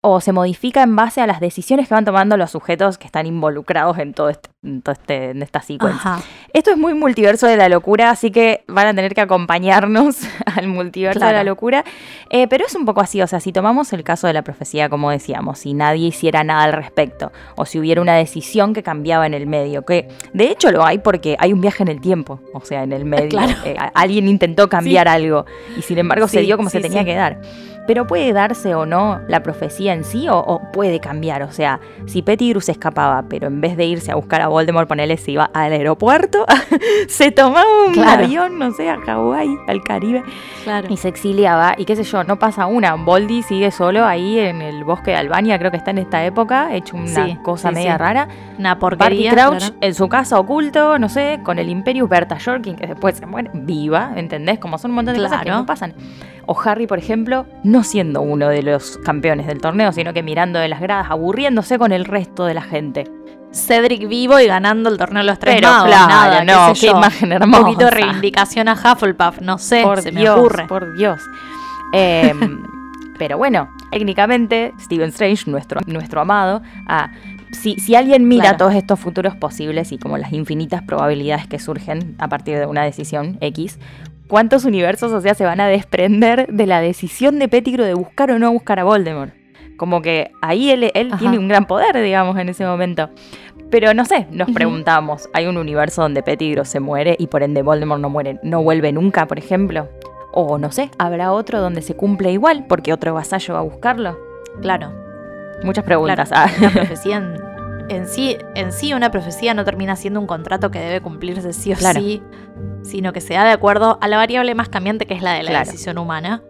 o 0.09 0.21
se 0.21 0.31
modifica 0.31 0.85
en 0.85 0.95
base 0.95 1.21
a 1.21 1.27
las 1.27 1.41
decisiones 1.41 1.89
que 1.89 1.95
van 1.95 2.05
tomando 2.05 2.37
los 2.37 2.53
sujetos 2.53 2.97
que 2.97 3.07
están 3.07 3.27
involucrados 3.27 3.99
en 3.99 4.15
todo 4.15 4.29
este, 4.29 4.51
en, 4.63 4.81
este, 4.87 5.31
en 5.31 5.43
esta 5.43 5.63
secuencia. 5.63 6.19
Esto 6.53 6.71
es 6.71 6.77
muy 6.77 6.95
multiverso 6.95 7.49
de 7.49 7.57
la 7.57 7.69
locura, 7.69 8.11
así 8.11 8.31
que 8.31 8.63
van 8.69 8.87
a 8.87 8.95
tener 8.95 9.17
que 9.17 9.21
acompañarnos 9.21 10.19
al 10.57 10.69
multiverso 10.69 11.27
de 11.27 11.33
la 11.33 11.43
locura. 11.43 11.85
Eh, 12.31 12.47
pero 12.47 12.65
es 12.65 12.77
un 12.77 12.85
poco 12.85 13.01
así, 13.01 13.21
o 13.21 13.27
sea, 13.27 13.41
si 13.41 13.53
tomamos 13.53 13.93
el 13.93 14.05
caso 14.05 14.29
de 14.29 14.33
la 14.33 14.43
profecía, 14.43 14.89
como 14.89 15.11
decíamos, 15.11 15.59
si 15.59 15.75
nadie 15.75 16.07
hiciera 16.07 16.45
nada 16.45 16.63
al 16.63 16.73
respecto, 16.73 17.33
o 17.57 17.67
si 17.67 17.81
hubiera 17.81 18.01
una 18.01 18.15
decisión 18.15 18.75
que 18.75 18.85
cambiaba 18.85 19.27
en 19.27 19.35
el 19.35 19.49
medio, 19.49 19.85
que 19.85 20.07
de 20.33 20.53
hecho 20.53 20.71
lo 20.71 20.85
hay 20.85 20.99
porque 20.99 21.37
hay 21.41 21.53
un 21.53 21.61
viaje 21.61 21.83
en 21.83 21.89
el 21.89 22.01
tiempo, 22.01 22.41
o 22.55 22.61
sea, 22.61 22.85
en 22.85 22.93
el 22.93 23.05
medio. 23.07 23.41
Eh, 23.65 23.77
alguien 23.95 24.29
intentó 24.29 24.69
cambiar 24.69 25.09
algo 25.09 25.47
y 25.77 25.83
sin 25.83 25.99
embargo 25.99 26.29
se 26.29 26.43
dio 26.43 26.57
como 26.57 26.71
se 26.71 26.81
tenía 26.81 27.05
que 27.05 27.17
dar. 27.17 27.41
Pero 27.87 28.07
puede 28.07 28.33
darse 28.33 28.75
o 28.75 28.87
no 28.87 29.21
la 29.28 29.43
profecía 29.43 29.93
en 29.93 30.05
sí 30.05 30.28
o, 30.28 30.37
o 30.38 30.71
puede 30.73 31.00
cambiar. 31.00 31.43
O 31.43 31.52
sea, 31.52 31.81
si 32.07 32.23
Pettigrew 32.23 32.61
se 32.61 32.73
escapaba, 32.73 33.25
pero 33.28 33.47
en 33.49 33.61
vez 33.61 33.76
de 33.76 33.85
irse 33.87 34.11
a 34.12 34.14
buscar 34.16 34.43
a 34.43 34.49
Voldemort, 34.49 34.88
ponele, 34.88 35.16
se 35.16 35.33
iba 35.33 35.45
al 35.55 35.73
aeropuerto, 35.73 36.45
se 37.09 37.31
tomaba 37.31 37.66
un 37.87 37.93
Claro. 37.93 38.25
avión, 38.25 38.59
no 38.59 38.73
sé, 38.73 38.90
a 38.90 38.99
Hawái, 38.99 39.49
al 39.69 39.83
Caribe, 39.83 40.23
Claro. 40.64 40.87
y 40.90 40.97
se 40.97 41.09
exiliaba. 41.09 41.75
Y 41.78 41.85
qué 41.85 41.97
sé 41.97 42.02
yo, 42.05 42.25
no 42.25 42.38
pasa 42.38 42.66
una. 42.66 42.95
Voldy 42.95 43.43
sigue 43.43 43.71
solo 43.71 44.05
ahí 44.05 44.38
en 44.38 44.62
el 44.62 44.85
bosque 44.85 45.12
de 45.12 45.16
Albania, 45.19 45.59
creo 45.59 45.71
que 45.71 45.76
está 45.76 45.90
en 45.93 45.99
esta 45.99 46.25
época, 46.25 46.75
hecho 46.75 46.97
una 46.97 47.07
Sí, 47.26 47.38
cosa 47.43 47.69
sí, 47.71 47.75
media 47.75 47.93
sí. 47.93 47.99
rara. 47.99 48.28
Una 48.59 48.75
Barty 48.75 48.81
porquería. 48.99 49.33
Crouch 49.33 49.59
claro. 49.59 49.75
en 49.81 49.95
su 49.95 50.09
casa 50.09 50.38
oculto, 50.38 50.99
no 50.99 51.09
sé, 51.09 51.40
con 51.43 51.59
el 51.59 51.69
Imperius, 51.69 52.09
Berta 52.09 52.37
Jorkin, 52.43 52.76
que 52.76 52.87
después 52.87 53.16
se 53.16 53.26
muere 53.26 53.50
viva, 53.55 54.12
¿entendés? 54.16 54.59
Como 54.59 54.78
son 54.78 54.90
un 54.93 54.97
montón 54.97 55.14
de 55.14 55.23
cosas 55.23 55.43
que 55.43 55.50
no 55.50 55.64
pasan. 55.66 55.95
O 56.47 56.57
Harry, 56.65 56.87
por 56.87 56.99
ejemplo, 56.99 57.45
no 57.65 57.83
siendo 57.83 58.23
uno 58.23 58.49
de 58.49 58.62
los 58.62 58.99
campeones 59.05 59.47
del 59.47 59.61
torneo, 59.61 59.93
sino 59.93 60.12
que 60.12 60.23
mirando 60.23 60.59
de 60.59 60.69
las 60.69 60.81
gradas, 60.81 61.09
aburriéndose 61.11 61.79
con 61.79 61.93
el 61.93 62.05
resto 62.05 62.45
de 62.47 62.55
la 62.55 62.62
gente. 62.62 63.05
Cedric 63.53 64.07
vivo 64.09 64.38
y 64.38 64.47
ganando 64.47 64.88
el 64.91 64.99
torneo 64.99 65.23
de 65.23 65.26
los 65.31 65.38
tres 65.38 65.57
Pero 65.57 65.69
magos, 65.69 65.87
claro, 65.88 66.09
nada, 66.09 66.45
no, 66.45 66.73
qué 66.79 66.88
imagen 66.88 67.33
Un 67.43 67.50
poquito 67.50 67.79
de 67.81 67.85
hermosa. 67.87 67.91
reivindicación 68.07 68.69
a 68.69 68.75
Hufflepuff, 68.75 69.41
no 69.41 69.59
sé, 69.59 69.83
por 69.83 70.03
se 70.03 70.11
Dios, 70.11 70.37
me 70.37 70.41
ocurre. 70.41 70.67
por 70.67 70.97
Dios. 70.97 71.21
Eh, 71.93 72.33
pero 73.19 73.38
bueno, 73.38 73.71
técnicamente, 73.91 74.73
Stephen 74.81 75.09
Strange, 75.09 75.50
nuestro, 75.50 75.81
nuestro 75.87 76.21
amado, 76.21 76.61
ah, 76.87 77.11
si, 77.53 77.76
si 77.76 77.95
alguien 77.95 78.29
mira 78.29 78.43
Claro. 78.50 78.59
todos 78.59 78.75
estos 78.75 79.00
futuros 79.00 79.35
posibles 79.37 79.91
y 79.93 79.99
como 79.99 80.19
las 80.19 80.33
infinitas 80.33 80.83
probabilidades 80.83 81.47
que 81.47 81.59
surgen 81.59 82.15
a 82.19 82.29
partir 82.29 82.59
de 82.59 82.67
una 82.67 82.83
decisión 82.85 83.38
X, 83.41 83.79
¿cuántos 84.28 84.64
universos, 84.64 85.12
o 85.12 85.21
sea, 85.21 85.35
se 85.35 85.45
van 85.45 85.61
a 85.61 85.66
desprender 85.66 86.47
de 86.49 86.66
la 86.66 86.80
decisión 86.80 87.38
de 87.38 87.49
Pettigrew 87.49 87.85
de 87.87 87.95
buscar 87.95 88.30
o 88.30 88.38
no 88.38 88.52
buscar 88.52 88.78
a 88.80 88.85
Voldemort? 88.85 89.33
Como 89.76 90.00
que 90.00 90.33
ahí 90.40 90.71
él, 90.71 90.90
tiene 91.18 91.38
un 91.38 91.49
gran 91.49 91.66
poder, 91.66 92.00
digamos, 92.02 92.38
en 92.38 92.49
ese 92.49 92.64
momento. 92.64 93.11
Pero 93.71 93.92
no 93.95 94.04
sé, 94.04 94.26
nos 94.30 94.50
preguntamos, 94.50 95.28
¿hay 95.35 95.47
un 95.47 95.56
universo 95.56 96.02
donde 96.02 96.23
Pettigrew 96.23 96.64
se 96.64 96.80
muere 96.80 97.16
y 97.18 97.26
por 97.26 97.42
ende 97.42 97.62
Voldemort 97.62 98.00
no 98.00 98.09
muere, 98.09 98.38
no 98.42 98.62
vuelve 98.62 98.92
nunca, 98.92 99.26
por 99.26 99.38
ejemplo? 99.38 99.88
O 100.33 100.59
no 100.59 100.71
sé, 100.71 100.90
¿habrá 100.99 101.33
otro 101.33 101.61
donde 101.61 101.83
se 101.83 101.95
cumple 101.95 102.33
igual 102.33 102.66
porque 102.68 102.92
otro 102.92 103.12
vasallo 103.14 103.54
va 103.54 103.61
a 103.61 103.64
buscarlo? 103.64 104.18
Claro, 104.62 104.92
Muchas 105.62 105.85
preguntas. 105.85 106.28
claro. 106.28 106.50
ah. 106.50 106.59
Una 106.59 106.71
profecía 106.71 107.16
en, 107.16 107.56
en 107.88 108.07
sí, 108.09 108.37
en 108.55 108.73
sí 108.73 108.93
una 108.95 109.11
profecía 109.11 109.55
no 109.55 109.64
termina 109.64 109.97
siendo 109.97 110.21
un 110.21 110.26
contrato 110.26 110.71
que 110.71 110.78
debe 110.81 111.00
cumplirse 111.00 111.52
sí 111.52 111.73
o 111.73 111.76
Claro. 111.76 112.00
sí, 112.00 112.23
sino 112.83 113.12
que 113.12 113.21
se 113.21 113.35
da 113.35 113.45
de 113.45 113.52
acuerdo 113.52 113.99
a 114.00 114.09
la 114.09 114.16
variable 114.16 114.55
más 114.55 114.69
cambiante 114.69 115.07
que 115.07 115.14
es 115.14 115.23
la 115.23 115.33
de 115.35 115.43
la 115.43 115.50
Claro. 115.50 115.66
decisión 115.66 115.99
humana. 115.99 116.43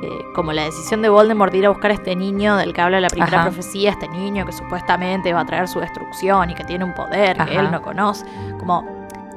Eh, 0.00 0.08
como 0.34 0.52
la 0.52 0.62
decisión 0.62 1.02
de 1.02 1.08
Voldemort 1.08 1.50
de 1.50 1.58
ir 1.58 1.66
a 1.66 1.70
buscar 1.70 1.90
a 1.90 1.94
este 1.94 2.14
niño 2.14 2.56
del 2.56 2.72
que 2.72 2.80
habla 2.80 3.00
la 3.00 3.08
primera 3.08 3.40
Ajá. 3.40 3.50
profecía, 3.50 3.90
este 3.90 4.06
niño 4.08 4.46
que 4.46 4.52
supuestamente 4.52 5.32
va 5.32 5.40
a 5.40 5.44
traer 5.46 5.66
su 5.66 5.80
destrucción 5.80 6.50
y 6.50 6.54
que 6.54 6.62
tiene 6.62 6.84
un 6.84 6.94
poder 6.94 7.36
que 7.44 7.56
él 7.56 7.70
no 7.72 7.82
conoce. 7.82 8.24
Como 8.60 8.84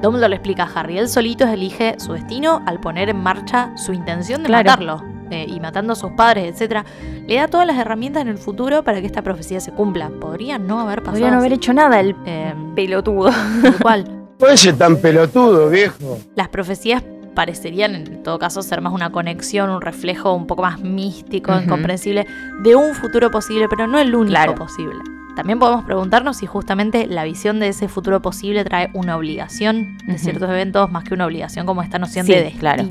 Dumbledore 0.00 0.28
le 0.30 0.36
explica 0.36 0.62
a 0.64 0.66
Harry, 0.80 0.98
él 0.98 1.08
solito 1.08 1.44
elige 1.48 1.96
su 1.98 2.12
destino 2.12 2.62
al 2.66 2.78
poner 2.78 3.08
en 3.08 3.20
marcha 3.20 3.72
su 3.76 3.92
intención 3.92 4.42
de 4.44 4.48
Claro. 4.48 4.70
matarlo 4.70 5.02
eh, 5.32 5.46
y 5.48 5.58
matando 5.60 5.92
a 5.94 5.96
sus 5.96 6.12
padres, 6.12 6.52
etcétera. 6.52 6.84
Le 7.26 7.36
da 7.36 7.48
todas 7.48 7.66
las 7.66 7.76
herramientas 7.78 8.22
en 8.22 8.28
el 8.28 8.38
futuro 8.38 8.82
para 8.84 9.00
que 9.00 9.06
esta 9.06 9.22
profecía 9.22 9.60
se 9.60 9.72
cumpla. 9.72 10.10
Podría 10.20 10.58
no 10.58 10.80
haber 10.80 10.98
pasado. 11.00 11.12
Podría 11.12 11.30
no 11.30 11.38
haber 11.38 11.52
así. 11.52 11.56
hecho 11.58 11.72
nada 11.72 12.00
el 12.00 12.14
Eh, 12.26 12.54
pelotudo. 12.74 13.30
tal 13.62 13.76
cual. 13.80 14.04
Oye, 14.40 14.72
tan 14.72 14.96
pelotudo, 14.96 15.70
viejo. 15.70 16.18
Las 16.34 16.48
profecías 16.48 17.02
parecerían 17.34 17.94
en 17.94 18.22
todo 18.22 18.38
caso 18.38 18.60
ser 18.62 18.80
más 18.82 18.92
una 18.92 19.10
conexión, 19.10 19.70
un 19.70 19.80
reflejo 19.80 20.34
un 20.34 20.46
poco 20.46 20.62
más 20.62 20.80
místico, 20.80 21.54
incomprensible 21.58 22.26
de 22.62 22.74
un 22.76 22.94
futuro 22.94 23.30
posible, 23.30 23.68
pero 23.70 23.86
no 23.86 23.98
el 23.98 24.14
único 24.14 24.30
Claro. 24.32 24.54
posible. 24.54 24.96
También 25.34 25.58
podemos 25.58 25.82
preguntarnos 25.84 26.36
si 26.36 26.46
justamente 26.46 27.06
la 27.06 27.24
visión 27.24 27.58
de 27.58 27.68
ese 27.68 27.88
futuro 27.88 28.20
posible 28.20 28.64
trae 28.64 28.90
una 28.92 29.16
obligación 29.16 29.96
de 30.06 30.18
ciertos 30.18 30.50
eventos 30.50 30.90
más 30.92 31.04
que 31.04 31.14
una 31.14 31.24
obligación 31.24 31.64
como 31.64 31.80
esta 31.82 31.98
noción 31.98 32.26
Sí, 32.26 32.32
de 32.34 32.52
claro. 32.58 32.82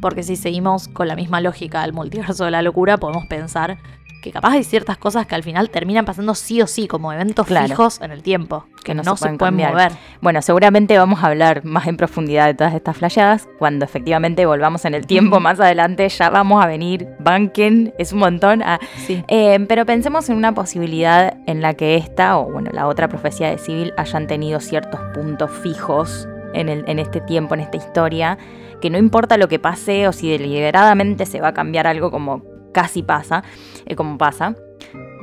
Porque 0.00 0.22
si 0.22 0.36
seguimos 0.36 0.88
con 0.88 1.08
la 1.08 1.16
misma 1.16 1.40
lógica 1.40 1.82
del 1.82 1.92
multiverso 1.92 2.44
de 2.44 2.50
la 2.50 2.62
locura, 2.62 2.96
podemos 2.98 3.26
pensar 3.26 3.78
que 4.22 4.32
capaz 4.32 4.50
hay 4.54 4.64
ciertas 4.64 4.98
cosas 4.98 5.26
que 5.26 5.36
al 5.36 5.44
final 5.44 5.70
terminan 5.70 6.04
pasando 6.04 6.34
sí 6.34 6.60
o 6.60 6.66
sí 6.66 6.88
como 6.88 7.12
eventos 7.12 7.46
Claro. 7.46 7.68
fijos 7.68 8.00
en 8.00 8.10
el 8.10 8.24
tiempo, 8.24 8.66
que 8.82 8.92
no, 8.92 9.04
se 9.04 9.10
pueden, 9.14 9.38
cambiar. 9.38 9.70
mover. 9.72 9.92
Bueno, 10.20 10.42
seguramente 10.42 10.98
vamos 10.98 11.22
a 11.22 11.28
hablar 11.28 11.64
más 11.64 11.86
en 11.86 11.96
profundidad 11.96 12.46
de 12.46 12.54
todas 12.54 12.74
estas 12.74 12.96
flasheadas. 12.96 13.48
Cuando 13.60 13.84
efectivamente 13.84 14.44
volvamos 14.44 14.84
en 14.86 14.94
el 14.94 15.06
tiempo 15.06 15.38
más 15.38 15.60
adelante, 15.60 16.08
ya 16.08 16.30
vamos 16.30 16.62
a 16.62 16.66
venir. 16.66 17.06
Banken, 17.20 17.94
es 17.96 18.12
un 18.12 18.18
montón. 18.18 18.64
Sí. 19.06 19.22
Eh, 19.28 19.64
pero 19.68 19.86
pensemos 19.86 20.28
en 20.28 20.36
una 20.36 20.52
posibilidad 20.52 21.36
en 21.46 21.62
la 21.62 21.74
que 21.74 21.94
esta 21.94 22.38
o 22.38 22.50
bueno, 22.50 22.70
la 22.72 22.88
otra 22.88 23.08
profecía 23.08 23.50
de 23.50 23.58
Civil 23.58 23.92
hayan 23.96 24.26
tenido 24.26 24.58
ciertos 24.58 25.00
puntos 25.14 25.48
fijos 25.62 26.26
en, 26.54 26.68
el, 26.68 26.84
en 26.88 26.98
este 26.98 27.20
tiempo, 27.20 27.54
en 27.54 27.60
esta 27.60 27.76
historia, 27.76 28.38
que 28.80 28.90
no 28.90 28.98
importa 28.98 29.36
lo 29.36 29.48
que 29.48 29.58
pase 29.58 30.06
o 30.08 30.12
si 30.12 30.30
deliberadamente 30.30 31.26
se 31.26 31.40
va 31.40 31.48
a 31.48 31.54
cambiar 31.54 31.86
algo 31.86 32.10
como 32.10 32.42
casi 32.72 33.02
pasa, 33.02 33.42
eh, 33.86 33.94
como 33.96 34.18
pasa. 34.18 34.54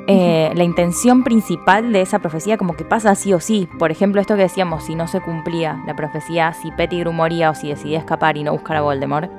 eh, 0.07 0.51
la 0.55 0.63
intención 0.63 1.23
principal 1.23 1.91
de 1.91 2.01
esa 2.01 2.19
profecía 2.19 2.57
como 2.57 2.75
que 2.75 2.85
pasa 2.85 3.15
sí 3.15 3.33
o 3.33 3.39
sí. 3.39 3.67
Por 3.79 3.89
ejemplo, 3.91 4.21
esto 4.21 4.35
que 4.35 4.43
decíamos, 4.43 4.83
si 4.85 4.93
no 4.93 5.07
se 5.07 5.19
cumplía 5.21 5.81
la 5.87 5.95
profecía, 5.95 6.53
si 6.53 6.71
Pettigrew 6.71 7.11
moría 7.11 7.49
o 7.49 7.55
si 7.55 7.69
decidía 7.69 7.97
escapar 7.99 8.37
y 8.37 8.43
no 8.43 8.51
buscar 8.51 8.77
a 8.77 8.81
Voldemort, 8.81 9.31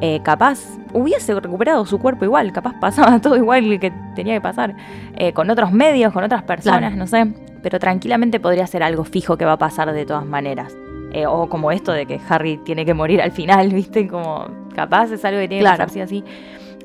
eh, 0.00 0.20
capaz 0.22 0.60
hubiese 0.92 1.34
recuperado 1.34 1.84
su 1.86 1.98
cuerpo 1.98 2.24
igual, 2.24 2.52
capaz 2.52 2.74
pasaba 2.80 3.18
todo 3.20 3.36
igual 3.36 3.80
que 3.80 3.92
tenía 4.14 4.34
que 4.34 4.40
pasar, 4.40 4.76
eh, 5.16 5.32
con 5.32 5.50
otros 5.50 5.72
medios, 5.72 6.12
con 6.12 6.22
otras 6.22 6.42
personas, 6.44 6.80
Claro. 6.94 6.96
no 6.96 7.06
sé, 7.08 7.26
pero 7.62 7.78
tranquilamente 7.80 8.38
podría 8.38 8.66
ser 8.68 8.82
algo 8.84 9.02
fijo 9.04 9.36
que 9.36 9.44
va 9.44 9.52
a 9.52 9.58
pasar 9.58 9.92
de 9.92 10.04
todas 10.06 10.24
maneras. 10.26 10.76
Eh, 11.12 11.26
o 11.26 11.48
como 11.48 11.70
esto 11.72 11.92
de 11.92 12.06
que 12.06 12.18
Harry 12.28 12.56
tiene 12.58 12.84
que 12.86 12.94
morir 12.94 13.20
al 13.20 13.32
final, 13.32 13.68
¿viste? 13.74 14.08
Como 14.08 14.46
capaz 14.74 15.10
es 15.12 15.24
algo 15.24 15.40
que 15.40 15.48
tiene 15.48 15.62
Claro. 15.62 15.76
que 15.76 15.82
pasar 15.84 15.90
sí 15.94 16.00
o 16.02 16.06
sí. 16.08 16.24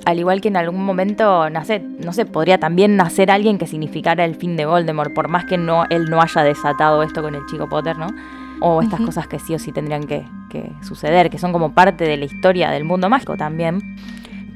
Al 0.06 0.20
igual 0.20 0.42
que 0.42 0.48
en 0.50 0.58
algún 0.58 0.84
momento, 0.86 1.50
nace, 1.50 1.80
no 1.80 2.14
sé, 2.14 2.26
podría 2.26 2.60
también 2.60 2.96
nacer 2.96 3.32
alguien 3.32 3.58
que 3.58 3.68
significara 3.68 4.24
el 4.26 4.36
fin 4.36 4.56
de 4.56 4.66
Voldemort, 4.66 5.14
por 5.14 5.28
más 5.28 5.46
que 5.46 5.58
no, 5.58 5.84
él 5.90 6.06
no 6.10 6.22
haya 6.22 6.44
desatado 6.44 7.04
esto 7.04 7.22
con 7.22 7.36
el 7.36 7.42
chico 7.50 7.68
Potter, 7.68 7.98
¿no? 7.98 8.08
O 8.62 8.82
estas 8.82 9.02
cosas 9.02 9.28
que 9.28 9.38
sí 9.40 9.54
o 9.54 9.60
sí 9.60 9.72
tendrían 9.72 10.04
que, 10.06 10.24
que 10.50 10.72
suceder, 10.82 11.30
que 11.30 11.38
son 11.38 11.52
como 11.52 11.74
parte 11.74 12.06
de 12.06 12.16
la 12.18 12.26
historia 12.26 12.70
del 12.72 12.86
mundo 12.86 13.10
mágico 13.10 13.36
también. 13.38 13.98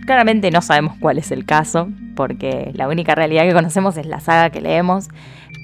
Claramente 0.05 0.49
no 0.51 0.61
sabemos 0.61 0.95
cuál 0.99 1.17
es 1.17 1.31
el 1.31 1.45
caso, 1.45 1.87
porque 2.15 2.71
la 2.73 2.87
única 2.87 3.13
realidad 3.15 3.43
que 3.43 3.53
conocemos 3.53 3.97
es 3.97 4.05
la 4.05 4.19
saga 4.19 4.49
que 4.49 4.61
leemos. 4.61 5.09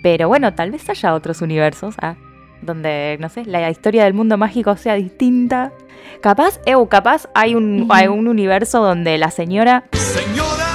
Pero 0.04 0.28
bueno, 0.28 0.54
tal 0.54 0.72
vez 0.72 0.88
haya 0.90 1.14
otros 1.14 1.42
universos, 1.42 1.96
ah, 2.02 2.16
donde, 2.62 3.18
no 3.20 3.30
sé, 3.30 3.46
la 3.46 3.70
historia 3.70 4.04
del 4.04 4.14
mundo 4.14 4.38
mágico 4.38 4.76
sea 4.78 4.96
distinta. 4.96 5.72
Capaz, 6.22 6.60
eh, 6.66 6.74
capaz 6.90 7.28
hay 7.36 7.56
un, 7.56 7.88
hay 7.90 8.08
un 8.08 8.28
universo 8.28 8.82
donde 8.84 9.18
la 9.18 9.30
señora 9.32 9.84
¡Señora! 9.92 10.66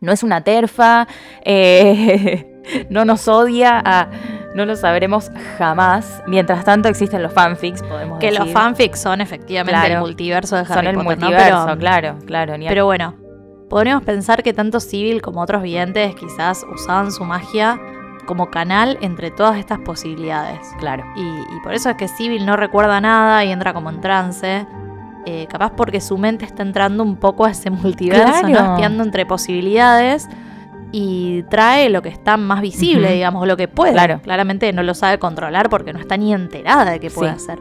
no 0.00 0.12
es 0.12 0.22
una 0.22 0.42
terfa, 0.42 1.06
eh, 1.44 2.46
no 2.90 3.04
nos 3.04 3.26
odia, 3.28 3.82
ah, 3.84 4.08
no 4.54 4.64
lo 4.66 4.76
sabremos 4.76 5.30
jamás. 5.58 6.22
Mientras 6.26 6.64
tanto 6.64 6.88
existen 6.88 7.22
los 7.22 7.32
fanfics, 7.32 7.82
podemos 7.82 8.18
Que 8.18 8.30
los 8.32 8.50
fanfics 8.50 9.00
son 9.00 9.20
efectivamente 9.20 9.78
Claro. 9.78 9.94
el 9.94 10.00
multiverso 10.00 10.56
de 10.56 10.62
Harry 10.62 10.74
son 10.74 10.86
el 10.86 10.94
Potter, 10.94 11.18
¿no? 11.18 11.26
multiverso, 11.26 11.64
Pero- 11.66 11.78
claro, 11.78 12.18
claro. 12.26 12.58
ni 12.58 12.68
Pero 12.68 12.84
bueno, 12.84 13.14
podríamos 13.68 14.04
pensar 14.04 14.42
que 14.42 14.52
tanto 14.52 14.80
Civil 14.80 15.22
como 15.22 15.40
otros 15.40 15.62
videntes 15.62 16.14
quizás 16.14 16.64
usaban 16.72 17.10
su 17.12 17.24
magia 17.24 17.80
como 18.26 18.50
canal 18.50 18.98
entre 19.00 19.30
todas 19.30 19.56
estas 19.58 19.78
posibilidades. 19.78 20.60
claro. 20.78 21.04
Y, 21.16 21.20
y 21.22 21.60
por 21.62 21.72
eso 21.74 21.88
es 21.90 21.96
que 21.96 22.08
Civil 22.08 22.44
no 22.44 22.56
recuerda 22.56 23.00
nada 23.00 23.44
y 23.44 23.52
entra 23.52 23.72
como 23.72 23.90
en 23.90 24.00
trance. 24.00 24.66
eh, 25.28 25.46
capaz 25.50 25.72
porque 25.76 26.00
su 26.00 26.16
mente 26.18 26.44
está 26.44 26.62
entrando 26.62 27.02
un 27.02 27.16
poco 27.16 27.44
a 27.46 27.50
ese 27.50 27.70
multiverso. 27.82 28.46
Espiando 28.46 29.02
entre 29.02 29.26
posibilidades. 29.26 30.28
Y 30.92 31.42
trae 31.50 31.90
lo 31.90 32.00
que 32.00 32.08
está 32.10 32.36
más 32.36 32.60
visible, 32.60 33.06
Ujú. 33.08 33.14
digamos, 33.14 33.46
lo 33.48 33.56
que 33.56 33.66
puede. 33.68 33.92
Claro. 33.92 34.20
Claramente 34.22 34.72
no 34.72 34.82
lo 34.84 34.94
sabe 34.94 35.18
controlar 35.18 35.68
porque 35.68 35.92
no 35.92 35.98
está 35.98 36.16
ni 36.16 36.32
enterada 36.32 36.92
de 36.92 37.00
qué 37.00 37.10
puede 37.10 37.30
Sí. 37.32 37.36
hacer. 37.36 37.58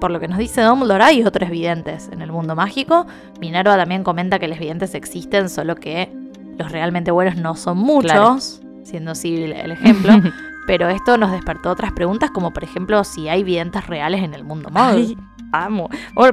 Por 0.00 0.10
lo 0.10 0.18
que 0.18 0.28
nos 0.28 0.38
dice 0.38 0.62
Dumbledore, 0.62 1.04
hay 1.04 1.24
otros 1.24 1.50
videntes 1.50 2.08
en 2.10 2.22
el 2.22 2.32
mundo 2.32 2.56
mágico. 2.56 3.06
Minerva 3.40 3.76
también 3.76 4.02
comenta 4.02 4.38
que 4.38 4.48
los 4.48 4.58
videntes 4.58 4.94
existen, 4.94 5.50
solo 5.50 5.74
que 5.74 6.10
los 6.56 6.72
realmente 6.72 7.10
buenos 7.10 7.36
no 7.36 7.54
son 7.54 7.76
muchos, 7.78 8.62
siendo 8.88 9.14
Civil 9.14 9.52
el 9.52 9.70
ejemplo. 9.72 10.12
pero 10.66 10.88
esto 10.88 11.16
nos 11.16 11.32
despertó 11.32 11.70
otras 11.70 11.92
preguntas, 11.92 12.30
como 12.30 12.52
por 12.52 12.64
ejemplo 12.64 13.02
si 13.04 13.28
hay 13.28 13.42
videntes 13.44 13.86
reales 13.86 14.22
en 14.22 14.34
el 14.34 14.44
mundo. 14.44 14.70
Ay, 14.74 15.16
amo. 15.52 15.88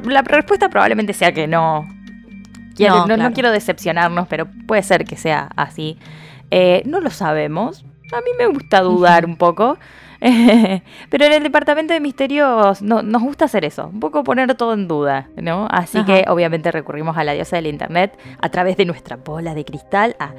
La 0.06 0.22
respuesta 0.24 0.70
probablemente 0.70 1.14
sea 1.14 1.32
que 1.34 1.48
no. 1.48 1.88
Quiero- 2.76 2.96
No, 3.08 3.16
no, 3.18 3.34
quiero 3.34 3.52
decepcionarnos, 3.52 4.28
pero 4.28 4.48
puede 4.68 4.84
ser 4.84 5.06
que 5.06 5.16
sea 5.16 5.50
así. 5.56 5.98
Eh, 6.52 6.84
no 6.86 7.00
lo 7.00 7.10
sabemos. 7.10 7.86
A 8.14 8.18
mí 8.22 8.32
me 8.38 8.48
gusta 8.48 8.82
dudar 8.82 9.26
un 9.26 9.38
poco. 9.38 9.78
Pero 11.10 11.26
en 11.26 11.34
el 11.34 11.44
departamento 11.44 11.94
de 11.94 12.00
misterios 12.00 12.82
no- 12.82 13.04
nos 13.04 13.22
gusta 13.22 13.46
hacer 13.46 13.66
eso, 13.66 13.88
un 13.88 14.00
poco 14.00 14.24
poner 14.24 14.56
todo 14.56 14.74
en 14.74 14.88
duda, 14.88 15.30
¿no? 15.38 15.68
Así 15.70 16.00
Ajá. 16.00 16.06
que 16.08 16.26
obviamente 16.28 16.72
recurrimos 16.72 17.18
a 17.18 17.24
la 17.24 17.34
diosa 17.34 17.58
del 17.58 17.68
internet 17.68 18.18
a 18.42 18.50
través 18.50 18.78
de 18.78 18.86
nuestra 18.86 19.18
bola 19.18 19.54
de 19.54 19.64
cristal. 19.66 20.16
Ah, 20.20 20.32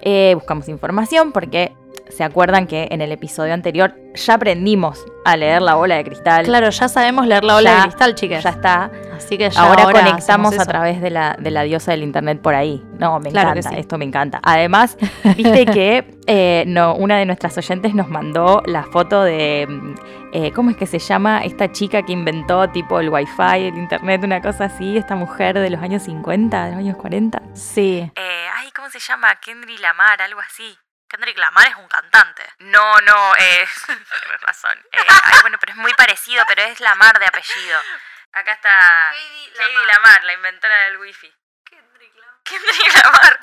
eh, 0.00 0.32
buscamos 0.34 0.68
información 0.68 1.32
porque 1.32 1.72
se 2.16 2.24
acuerdan 2.24 2.66
que 2.66 2.88
en 2.90 3.00
el 3.00 3.10
episodio 3.12 3.54
anterior 3.54 3.94
ya 4.14 4.34
aprendimos 4.34 5.04
a 5.24 5.36
leer 5.36 5.60
la 5.62 5.74
bola 5.74 5.96
de 5.96 6.04
cristal. 6.04 6.44
Claro, 6.44 6.70
ya 6.70 6.88
sabemos 6.88 7.26
leer 7.26 7.42
la 7.44 7.56
ola 7.56 7.70
Ya- 7.70 7.76
de 7.76 7.82
cristal, 7.88 8.14
chicas. 8.14 8.44
Ya 8.44 8.50
está. 8.50 8.90
Así 9.16 9.36
que 9.38 9.50
ya 9.50 9.60
Ahora, 9.60 9.84
ahora 9.84 10.02
conectamos 10.04 10.58
a 10.58 10.64
través 10.64 11.00
de 11.00 11.10
la, 11.10 11.36
de 11.38 11.50
la 11.50 11.62
diosa 11.62 11.90
del 11.92 12.02
internet 12.02 12.40
por 12.40 12.54
ahí. 12.54 12.82
No, 12.98 13.18
me 13.20 13.30
Claro 13.30 13.50
encanta, 13.50 13.70
sí. 13.70 13.76
esto 13.78 13.98
me 13.98 14.04
encanta. 14.04 14.40
Además, 14.42 14.96
viste 15.36 15.66
que 15.66 16.18
eh, 16.26 16.64
no, 16.66 16.94
una 16.94 17.18
de 17.18 17.26
nuestras 17.26 17.56
oyentes 17.58 17.94
nos 17.94 18.08
mandó 18.08 18.62
la 18.66 18.84
foto 18.84 19.22
de, 19.24 19.66
mm, 19.68 19.94
eh, 20.32 20.52
¿cómo 20.52 20.70
es 20.70 20.76
que 20.76 20.86
se 20.86 20.98
llama? 20.98 21.40
Esta 21.44 21.72
chica 21.72 22.02
que 22.02 22.12
inventó 22.12 22.68
tipo 22.70 23.00
el 23.00 23.08
wifi, 23.08 23.66
el 23.66 23.76
internet, 23.76 24.22
una 24.24 24.40
cosa 24.40 24.64
así, 24.66 24.96
esta 24.96 25.16
mujer 25.16 25.58
de 25.58 25.70
los 25.70 25.80
años 25.82 26.02
50, 26.04 26.64
de 26.66 26.70
los 26.72 26.78
años 26.78 26.96
40. 26.96 27.42
Sí. 27.54 28.10
Eh, 28.14 28.46
ay, 28.56 28.70
¿cómo 28.76 28.88
se 28.90 28.98
llama? 29.00 29.28
Kendry 29.44 29.78
Lamar, 29.78 30.20
algo 30.22 30.40
así. 30.40 30.76
Kendrick 31.14 31.38
Lamar 31.38 31.68
es 31.68 31.76
un 31.76 31.86
cantante. 31.86 32.42
No, 32.58 33.00
no, 33.02 33.36
eh, 33.36 33.68
tienes 33.86 34.40
razón. 34.40 34.76
Eh, 34.90 34.98
ay, 35.22 35.38
bueno, 35.42 35.58
pero 35.60 35.72
es 35.72 35.78
muy 35.78 35.94
parecido, 35.94 36.44
pero 36.48 36.62
es 36.62 36.80
Lamar 36.80 37.16
de 37.20 37.26
apellido. 37.26 37.80
Acá 38.32 38.52
está 38.54 39.12
Heidi 39.12 39.86
Lamar, 39.86 40.24
la 40.24 40.32
inventora 40.32 40.76
del 40.86 40.96
wifi. 40.96 41.32
Kendrick 42.42 42.94
Lamar. 43.04 43.40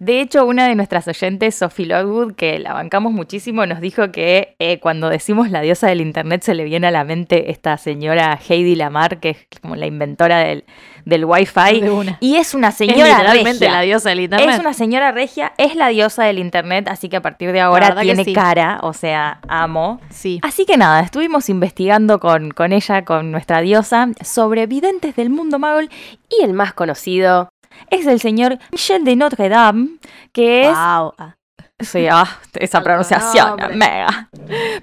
De 0.00 0.22
hecho, 0.22 0.46
una 0.46 0.66
de 0.66 0.74
nuestras 0.74 1.06
oyentes, 1.08 1.56
Sophie 1.56 1.84
Lockwood, 1.84 2.32
que 2.34 2.58
la 2.58 2.72
bancamos 2.72 3.12
muchísimo, 3.12 3.66
nos 3.66 3.82
dijo 3.82 4.10
que 4.10 4.56
eh, 4.58 4.80
cuando 4.80 5.10
decimos 5.10 5.50
la 5.50 5.60
diosa 5.60 5.88
del 5.88 6.00
internet 6.00 6.40
se 6.42 6.54
le 6.54 6.64
viene 6.64 6.86
a 6.86 6.90
la 6.90 7.04
mente 7.04 7.50
esta 7.50 7.76
señora 7.76 8.38
Heidi 8.48 8.76
Lamar, 8.76 9.20
que 9.20 9.28
es 9.30 9.60
como 9.60 9.76
la 9.76 9.84
inventora 9.84 10.38
del, 10.38 10.64
del 11.04 11.26
wifi. 11.26 11.82
De. 11.82 12.16
Y 12.20 12.36
es 12.36 12.54
una 12.54 12.68
Es 12.68 12.76
señora 12.76 13.18
literalmente 13.18 13.66
regia. 13.66 13.72
la 13.72 13.80
diosa 13.82 14.08
del 14.08 14.20
internet. 14.20 14.48
Es 14.54 14.58
una 14.58 14.72
señora 14.72 15.12
regia, 15.12 15.52
es 15.58 15.74
la 15.76 15.88
diosa 15.88 16.24
del 16.24 16.38
internet, 16.38 16.88
así 16.88 17.10
que 17.10 17.16
a 17.16 17.22
partir 17.22 17.52
de 17.52 17.60
ahora 17.60 17.94
tiene 18.00 18.24
sí. 18.24 18.32
cara, 18.32 18.78
o 18.82 18.94
sea, 18.94 19.40
amo. 19.48 20.00
Sí. 20.08 20.40
Así 20.42 20.64
que 20.64 20.78
nada, 20.78 21.00
estuvimos 21.00 21.50
investigando 21.50 22.20
con, 22.20 22.52
con 22.52 22.72
ella, 22.72 23.04
con 23.04 23.30
nuestra 23.30 23.60
diosa, 23.60 24.08
sobre 24.24 24.66
videntes 24.66 25.14
del 25.16 25.28
mundo 25.28 25.58
magol 25.58 25.90
Y 26.30 26.42
el 26.42 26.54
más 26.54 26.72
conocido, 26.72 27.50
es 27.90 28.06
el 28.06 28.20
señor 28.20 28.58
Michel 28.72 29.04
de 29.04 29.16
Notre 29.16 29.48
Dame, 29.48 29.98
que 30.32 30.62
es... 30.62 30.68
Wow. 30.68 31.14
Ah, 31.18 31.36
Sí, 31.80 32.06
ah, 32.10 32.26
esa 32.54 32.82
pronunciación, 32.82 33.56
mega. 33.74 34.28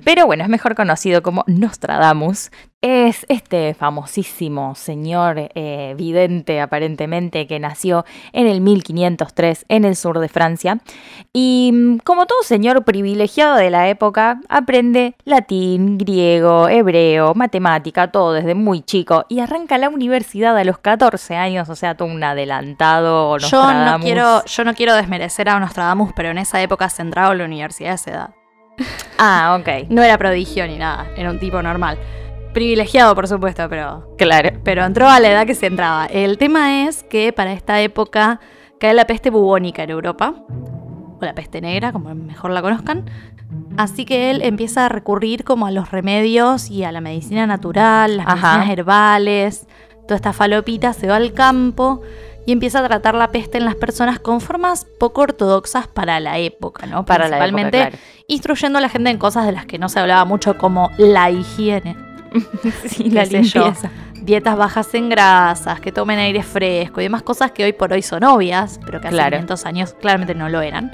Pero 0.04 0.26
bueno, 0.26 0.44
es 0.44 0.50
mejor 0.50 0.74
conocido 0.74 1.22
como 1.22 1.44
Nostradamus. 1.46 2.50
Es 2.84 3.26
este 3.28 3.74
famosísimo 3.74 4.76
señor 4.76 5.50
eh, 5.56 5.96
vidente, 5.98 6.62
aparentemente, 6.62 7.48
que 7.48 7.60
nació 7.60 8.06
en 8.34 8.46
el 8.46 8.62
1503 8.62 9.66
en 9.68 9.84
el 9.84 9.96
sur 9.96 10.20
de 10.20 10.30
Francia. 10.30 10.78
Y 11.34 11.72
mm, 11.74 11.98
como 12.04 12.28
todo 12.28 12.44
señor 12.44 12.86
privilegiado 12.86 13.56
de 13.56 13.72
la 13.72 13.90
época, 13.90 14.42
aprende 14.48 15.16
latín, 15.26 15.98
griego, 15.98 16.70
hebreo, 16.70 17.34
matemática, 17.34 18.12
todo 18.12 18.34
desde 18.34 18.54
muy 18.54 18.82
chico. 18.82 19.26
Y 19.28 19.40
arranca 19.40 19.80
la 19.80 19.90
universidad 19.90 20.56
a 20.56 20.64
los 20.64 20.78
14 20.78 21.36
años, 21.36 21.70
o 21.70 21.76
sea, 21.76 21.98
todo 21.98 22.10
un 22.10 22.24
adelantado. 22.24 23.40
Yo 23.40 23.74
no 23.74 24.00
quiero, 24.00 24.46
yo 24.46 24.64
no 24.64 24.76
quiero 24.76 24.94
desmerecer 24.94 25.50
a 25.50 25.60
Nostradamus, 25.60 26.14
pero 26.16 26.30
en 26.30 26.38
esa 26.38 26.62
época 26.62 26.90
se 26.90 27.02
entraba 27.02 27.32
a 27.32 27.36
la 27.36 27.46
universidad 27.46 27.94
a 27.94 27.96
esa 27.96 28.12
edad. 28.12 28.30
Ah, 29.18 29.58
ok. 29.60 29.88
No 29.90 30.04
era 30.04 30.20
prodigio 30.20 30.68
ni 30.68 30.78
nada, 30.78 31.08
era 31.18 31.32
un 31.32 31.40
tipo 31.40 31.60
normal. 31.64 31.98
Privilegiado, 32.58 33.14
por 33.14 33.28
supuesto, 33.28 33.70
pero, 33.70 34.16
Claro. 34.18 34.50
pero 34.64 34.84
entró 34.84 35.08
a 35.08 35.20
la 35.20 35.30
edad 35.30 35.46
que 35.46 35.54
se 35.54 35.68
entraba. 35.68 36.08
El 36.08 36.40
tema 36.40 36.88
es 36.88 37.04
que 37.04 37.32
para 37.32 37.54
esta 37.54 37.80
época 37.82 38.40
cae 38.80 38.96
la 38.96 39.06
peste 39.06 39.30
bubónica 39.30 39.84
en 39.84 39.92
Europa, 39.92 40.34
o 40.50 41.24
la 41.24 41.36
peste 41.36 41.62
negra, 41.62 41.92
como 41.92 42.16
mejor 42.16 42.50
la 42.50 42.64
conozcan. 42.64 43.06
Así 43.78 44.06
que 44.06 44.32
él 44.32 44.42
empieza 44.42 44.88
a 44.88 44.90
recurrir 44.90 45.44
como 45.44 45.68
a 45.68 45.72
los 45.72 45.92
remedios 45.92 46.72
y 46.72 46.84
a 46.84 46.92
la 46.92 47.00
medicina 47.00 47.46
natural, 47.46 48.18
las 48.18 48.26
Ajá. 48.26 48.54
medicinas 48.58 48.70
herbales, 48.80 49.68
toda 50.08 50.16
esta 50.16 50.34
falopita, 50.34 50.94
se 50.94 51.06
va 51.06 51.18
al 51.18 51.34
campo 51.34 52.02
y 52.48 52.54
empieza 52.54 52.80
a 52.80 52.88
tratar 52.88 53.14
la 53.14 53.28
peste 53.28 53.60
en 53.60 53.66
las 53.66 53.76
personas 53.76 54.18
con 54.20 54.42
formas 54.42 54.88
poco 55.00 55.22
ortodoxas 55.22 55.88
para 55.88 56.20
la 56.20 56.40
época, 56.40 56.88
¿no? 56.88 57.06
Para 57.06 57.28
la 57.28 57.36
época, 57.38 57.44
Principalmente 57.52 57.78
claro. 57.92 57.98
instruyendo 58.28 58.80
a 58.80 58.82
la 58.82 58.90
gente 58.90 59.12
en 59.12 59.20
cosas 59.20 59.46
de 59.46 59.52
las 59.52 59.68
que 59.68 59.78
no 59.78 59.90
se 59.90 60.00
hablaba 60.00 60.26
mucho 60.26 60.58
como 60.58 60.90
la 60.98 61.30
higiene. 61.30 62.07
Sí, 62.88 63.12
sé 63.12 63.44
yo, 63.44 63.74
Dietas 64.22 64.58
bajas 64.58 64.94
en 64.94 65.10
grasas, 65.10 65.80
que 65.80 65.92
tomen 65.92 66.20
aire 66.20 66.44
fresco 66.44 67.00
y 67.00 67.04
demás 67.04 67.22
cosas 67.24 67.52
que 67.52 67.64
hoy 67.64 67.74
por 67.74 67.94
hoy 67.94 68.02
son 68.02 68.24
obvias, 68.24 68.80
pero 68.86 69.00
que 69.00 69.08
hace 69.08 69.16
Claro. 69.16 69.38
500 69.38 69.66
años 69.66 69.96
claramente 70.02 70.36
no 70.36 70.50
lo 70.50 70.62
eran. 70.62 70.94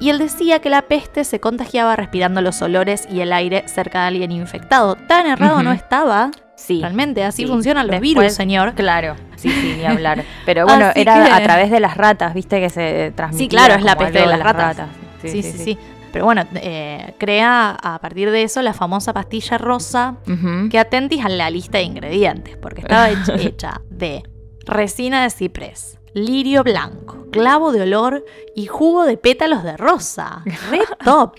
Y 0.00 0.08
él 0.08 0.18
decía 0.18 0.60
que 0.60 0.70
la 0.70 0.82
peste 0.82 1.24
se 1.24 1.40
contagiaba 1.40 1.94
respirando 1.94 2.40
los 2.40 2.62
olores 2.62 3.06
y 3.10 3.20
el 3.20 3.34
aire 3.34 3.64
cerca 3.68 4.02
de 4.02 4.06
alguien 4.08 4.32
infectado. 4.32 4.94
Tan 4.96 5.26
errado 5.26 5.56
Ujú. 5.56 5.64
no 5.64 5.72
estaba. 5.72 6.30
Sí. 6.56 6.80
Realmente, 6.80 7.22
así 7.24 7.42
Sí. 7.42 7.48
funcionan 7.48 7.86
los 7.86 8.00
Después- 8.00 8.14
virus, 8.14 8.32
señor. 8.32 8.72
Claro, 8.74 9.16
sí, 9.36 9.50
sí, 9.50 9.74
ni 9.76 9.84
hablar. 9.84 10.24
Pero 10.46 10.64
bueno, 10.66 10.86
Así 10.86 11.00
era 11.02 11.24
que- 11.26 11.32
a 11.32 11.42
través 11.42 11.70
de 11.70 11.80
las 11.80 11.98
ratas, 11.98 12.32
viste 12.32 12.60
que 12.60 12.70
se 12.70 13.12
transmitía. 13.14 13.44
Sí, 13.44 13.48
claro, 13.48 13.74
es 13.74 13.82
la 13.82 13.96
peste 13.96 14.20
de 14.20 14.26
las 14.26 14.40
ratas. 14.40 14.76
Sí, 15.20 15.28
Sí, 15.28 15.42
sí, 15.42 15.58
sí. 15.58 15.78
Pero 16.12 16.24
bueno, 16.24 16.44
eh, 16.54 17.14
crea 17.18 17.70
a 17.70 17.98
partir 18.00 18.30
de 18.30 18.42
eso 18.42 18.62
la 18.62 18.74
famosa 18.74 19.12
pastilla 19.12 19.58
rosa 19.58 20.16
que 20.70 20.78
atentis 20.78 21.24
a 21.24 21.28
la 21.28 21.50
lista 21.50 21.78
de 21.78 21.84
ingredientes, 21.84 22.56
porque 22.56 22.82
estaba 22.82 23.10
hecha, 23.38 23.80
de 23.88 24.22
resina 24.66 25.22
de 25.22 25.30
ciprés, 25.30 25.98
lirio 26.12 26.62
blanco, 26.62 27.26
clavo 27.30 27.72
de 27.72 27.82
olor 27.82 28.24
y 28.54 28.66
jugo 28.66 29.04
de 29.04 29.16
pétalos 29.16 29.62
de 29.62 29.76
rosa. 29.76 30.42
Re 30.70 30.80
top. 31.04 31.34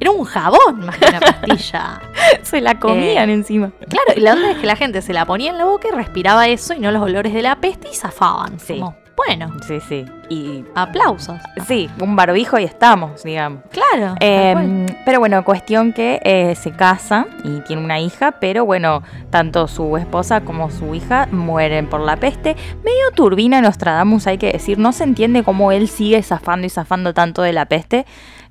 Era 0.00 0.10
un 0.10 0.24
jabón 0.24 0.86
más 0.86 0.98
que 0.98 1.06
una 1.06 1.20
pastilla. 1.20 2.02
Se 2.42 2.60
la 2.60 2.78
comían 2.78 3.30
encima. 3.30 3.72
Claro, 3.88 4.12
y 4.16 4.20
la 4.20 4.32
onda 4.34 4.50
es 4.50 4.58
que 4.58 4.66
la 4.66 4.76
gente 4.76 5.02
se 5.02 5.12
la 5.12 5.24
ponía 5.24 5.50
en 5.50 5.58
la 5.58 5.64
boca 5.64 5.88
y 5.88 5.94
respiraba 5.94 6.48
eso 6.48 6.74
y 6.74 6.80
no 6.80 6.90
los 6.90 7.02
olores 7.02 7.32
de 7.32 7.42
la 7.42 7.60
peste 7.60 7.88
y 7.90 7.94
zafaban. 7.94 8.58
Sí. 8.58 8.74
Como, 8.74 8.96
bueno, 9.16 9.52
Sí, 9.66 9.80
sí. 9.80 10.06
Y 10.28 10.64
aplausos. 10.74 11.38
sí, 11.66 11.88
un 12.00 12.16
barbijo 12.16 12.58
y 12.58 12.64
estamos, 12.64 13.22
digamos. 13.22 13.60
Claro. 13.70 14.14
Eh, 14.20 14.52
cual. 14.52 14.98
pero 15.04 15.18
bueno, 15.20 15.44
cuestión 15.44 15.92
que 15.92 16.20
eh, 16.24 16.54
se 16.54 16.72
casa 16.72 17.26
y 17.44 17.60
tiene 17.60 17.84
una 17.84 18.00
hija, 18.00 18.32
pero 18.40 18.64
bueno, 18.64 19.02
tanto 19.30 19.68
su 19.68 19.96
esposa 19.96 20.40
como 20.40 20.70
su 20.70 20.94
hija 20.94 21.28
mueren 21.30 21.88
por 21.88 22.00
la 22.00 22.16
peste. 22.16 22.56
Medio 22.84 23.10
turbina 23.14 23.60
Nostradamus, 23.60 24.26
hay 24.26 24.38
que 24.38 24.52
decir, 24.52 24.78
no 24.78 24.92
se 24.92 25.04
entiende 25.04 25.42
cómo 25.42 25.72
él 25.72 25.88
sigue 25.88 26.22
zafando 26.22 26.66
y 26.66 26.70
zafando 26.70 27.12
tanto 27.12 27.42
de 27.42 27.52
la 27.52 27.66
peste. 27.66 28.06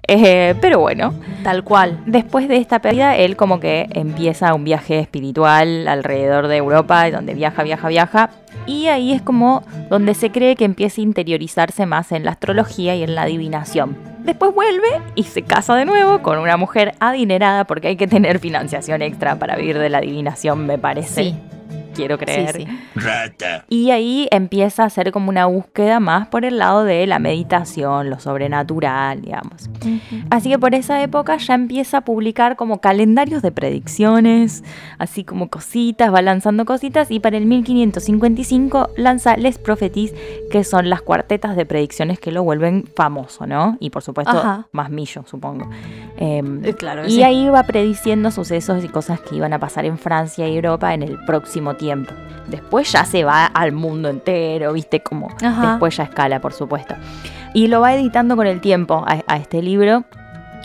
Eh, 0.07 0.55
pero 0.59 0.79
bueno, 0.79 1.13
Tal 1.43 1.63
cual. 1.63 1.99
después 2.05 2.47
de 2.49 2.57
esta 2.57 2.79
pérdida, 2.79 3.15
él 3.15 3.37
como 3.37 3.59
que 3.59 3.87
empieza 3.91 4.53
un 4.53 4.63
viaje 4.65 4.99
espiritual 4.99 5.87
alrededor 5.87 6.47
de 6.47 6.57
Europa, 6.57 7.09
donde 7.09 7.33
viaja, 7.33 7.63
viaja, 7.63 7.87
viaja. 7.87 8.29
Y 8.65 8.87
ahí 8.87 9.13
es 9.13 9.21
como 9.21 9.63
donde 9.89 10.13
se 10.13 10.29
cree 10.31 10.55
que 10.55 10.65
empieza 10.65 10.99
a 11.01 11.03
interiorizarse 11.03 11.85
más 11.85 12.11
en 12.11 12.25
la 12.25 12.31
astrología 12.31 12.95
y 12.95 13.03
en 13.03 13.15
la 13.15 13.23
adivinación. 13.23 13.95
Después 14.23 14.53
vuelve 14.53 14.87
y 15.15 15.23
se 15.23 15.41
casa 15.41 15.75
de 15.75 15.85
nuevo 15.85 16.21
con 16.21 16.37
una 16.37 16.55
mujer 16.55 16.95
adinerada 16.99 17.65
porque 17.65 17.89
hay 17.89 17.95
que 17.97 18.07
tener 18.07 18.39
financiación 18.39 19.01
extra 19.01 19.35
para 19.35 19.55
vivir 19.57 19.77
de 19.79 19.89
la 19.89 19.97
adivinación, 19.97 20.65
me 20.65 20.77
parece. 20.77 21.23
Sí, 21.23 21.35
Quiero 21.93 22.17
sí, 22.17 22.25
creer. 22.25 22.55
sí. 22.57 22.67
Rata. 22.95 23.65
Y 23.69 23.91
ahí 23.91 24.27
empieza 24.31 24.83
a 24.83 24.85
hacer 24.87 25.11
como 25.11 25.29
una 25.29 25.45
búsqueda 25.45 25.99
más 25.99 26.27
por 26.27 26.45
el 26.45 26.57
lado 26.57 26.83
de 26.83 27.05
la 27.07 27.19
meditación, 27.19 28.09
lo 28.09 28.19
sobrenatural, 28.19 29.21
digamos. 29.21 29.69
Así 30.29 30.49
que 30.49 30.59
por 30.59 30.75
esa 30.75 31.01
época 31.03 31.37
ya 31.37 31.53
empieza 31.55 31.97
a 31.99 32.01
publicar 32.01 32.55
como 32.55 32.81
calendarios 32.81 33.41
de 33.41 33.51
predicciones, 33.51 34.63
así 34.97 35.23
como 35.23 35.49
cositas, 35.49 36.13
va 36.13 36.21
lanzando 36.21 36.65
cositas 36.65 37.11
y 37.11 37.19
para 37.19 37.37
el 37.37 37.45
1555 37.45 38.89
lanza 38.97 39.37
Les 39.37 39.57
Propheties, 39.57 40.13
que 40.51 40.63
son 40.63 40.89
las 40.89 41.01
cuartetas 41.01 41.55
de 41.55 41.65
predicciones 41.65 42.19
que 42.19 42.31
lo 42.31 42.43
vuelven 42.43 42.85
famoso, 42.95 43.45
¿no? 43.47 43.77
Y 43.79 43.89
por 43.89 44.03
supuesto 44.03 44.37
Ajá. 44.37 44.67
más 44.71 44.89
millo, 44.89 45.23
supongo. 45.25 45.69
Em, 46.17 46.63
Eh, 46.65 46.73
claro 46.73 47.03
que 47.03 47.09
y 47.09 47.15
sí. 47.15 47.23
ahí 47.23 47.49
va 47.49 47.63
prediciendo 47.63 48.31
sucesos 48.31 48.83
y 48.83 48.87
cosas 48.87 49.19
que 49.21 49.35
iban 49.35 49.53
a 49.53 49.59
pasar 49.59 49.85
en 49.85 49.97
Francia 49.97 50.47
y 50.47 50.55
Europa 50.55 50.93
en 50.93 51.03
el 51.03 51.17
próximo 51.25 51.75
tiempo. 51.75 51.82
Después 52.47 52.91
ya 52.91 53.05
se 53.05 53.23
va 53.23 53.45
al 53.45 53.71
mundo 53.71 54.09
entero, 54.09 54.73
viste, 54.73 55.01
como 55.01 55.29
Ajá. 55.43 55.71
después 55.71 55.95
ya 55.97 56.03
escala, 56.03 56.39
por 56.41 56.53
supuesto. 56.53 56.95
Y 57.53 57.67
lo 57.67 57.81
va 57.81 57.93
editando 57.93 58.35
con 58.35 58.47
el 58.47 58.59
tiempo 58.61 59.03
a, 59.07 59.21
a 59.27 59.37
este 59.37 59.61
libro 59.61 60.03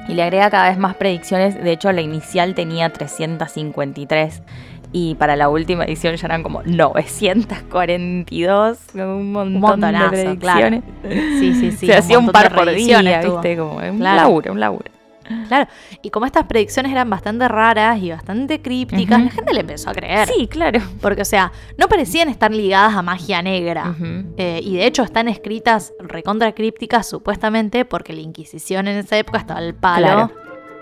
y 0.09 0.14
le 0.14 0.22
agrega 0.22 0.50
cada 0.50 0.68
vez 0.70 0.78
más 0.78 0.94
predicciones. 0.96 1.62
De 1.62 1.70
hecho, 1.72 1.92
la 1.92 2.00
inicial 2.00 2.54
tenía 2.54 2.90
353 2.92 4.42
y 4.90 5.14
para 5.16 5.37
la 5.37 5.50
última 5.50 5.85
edición 5.85 6.16
ya 6.16 6.26
eran 6.26 6.42
como 6.42 6.62
942, 6.64 8.78
un 8.94 9.33
montón 9.33 9.54
Un 9.54 9.61
montonazo, 9.61 10.16
de 10.16 10.38
claro. 10.38 10.81
predicciones. 11.02 11.40
Sí, 11.40 11.54
sí, 11.54 11.72
sí. 11.72 11.87
Se 11.87 11.96
hacía 11.96 12.18
un 12.18 12.31
par 12.31 12.54
por 12.54 12.68
día, 12.70 13.00
viste, 13.22 13.57
como 13.57 13.76
un 13.76 13.98
Claro. 13.98 14.16
laburo, 14.22 14.52
un 14.52 14.61
laburo. 14.61 14.90
Claro, 15.49 15.69
y 16.03 16.11
como 16.11 16.27
estas 16.27 16.45
predicciones 16.47 16.93
eran 16.93 17.09
bastante 17.11 17.49
raras 17.49 17.99
y 18.03 18.11
bastante 18.11 18.61
crípticas, 18.61 19.23
la 19.23 19.31
gente 19.31 19.53
le 19.55 19.61
empezó 19.61 19.91
a 19.91 19.95
creer. 19.95 20.29
Sí, 20.29 20.47
claro. 20.49 20.81
Porque, 21.01 21.23
o 21.23 21.25
sea, 21.25 21.53
no 21.77 21.88
parecían 21.88 22.29
estar 22.29 22.51
ligadas 22.51 22.95
a 22.95 23.03
magia 23.03 23.43
negra. 23.43 23.95
Eh, 24.37 24.61
y 24.62 24.77
de 24.77 24.87
hecho 24.87 25.03
están 25.03 25.29
escritas 25.29 25.93
recontra 25.99 26.53
crípticas 26.53 27.09
supuestamente 27.09 27.85
porque 27.85 28.12
la 28.12 28.21
Inquisición 28.21 28.88
en 28.88 28.99
esa 28.99 29.17
época 29.19 29.38
estaba 29.38 29.61
al 29.61 29.75
palo, 29.75 30.07
Claro. 30.07 30.33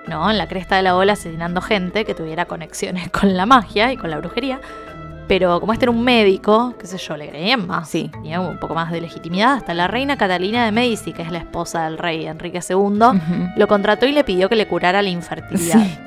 ¿no? 0.08 0.30
En 0.30 0.38
la 0.38 0.46
cresta 0.48 0.76
de 0.76 0.82
la 0.82 0.96
ola 0.96 1.14
asesinando 1.14 1.60
gente 1.60 2.04
que 2.04 2.14
tuviera 2.14 2.44
conexiones 2.46 3.10
con 3.10 3.36
la 3.36 3.46
magia 3.46 3.92
y 3.92 3.96
con 3.96 4.10
la 4.10 4.18
brujería. 4.18 4.60
Pero 5.28 5.58
como 5.60 5.72
este 5.72 5.86
era 5.86 5.90
un 5.90 6.04
médico, 6.04 6.74
qué 6.78 6.86
sé 6.86 6.98
yo, 6.98 7.16
le 7.16 7.28
creían 7.28 7.66
más. 7.66 7.88
Sí. 7.88 8.10
Tenía 8.12 8.40
un 8.40 8.58
poco 8.58 8.74
más 8.74 8.92
de 8.92 9.00
legitimidad. 9.00 9.54
Hasta 9.54 9.74
la 9.74 9.88
reina 9.88 10.16
Catalina 10.16 10.64
de 10.64 10.72
Medici, 10.72 11.12
que 11.12 11.22
es 11.22 11.32
la 11.32 11.38
esposa 11.38 11.84
del 11.84 11.98
rey 11.98 12.26
Enrique 12.26 12.60
II, 12.68 12.98
lo 13.56 13.68
contrató 13.68 14.06
y 14.06 14.12
le 14.12 14.24
pidió 14.24 14.48
que 14.48 14.56
le 14.56 14.68
curara 14.68 15.02
la 15.02 15.08
infertilidad. 15.08 15.82
Sí. 15.82 15.98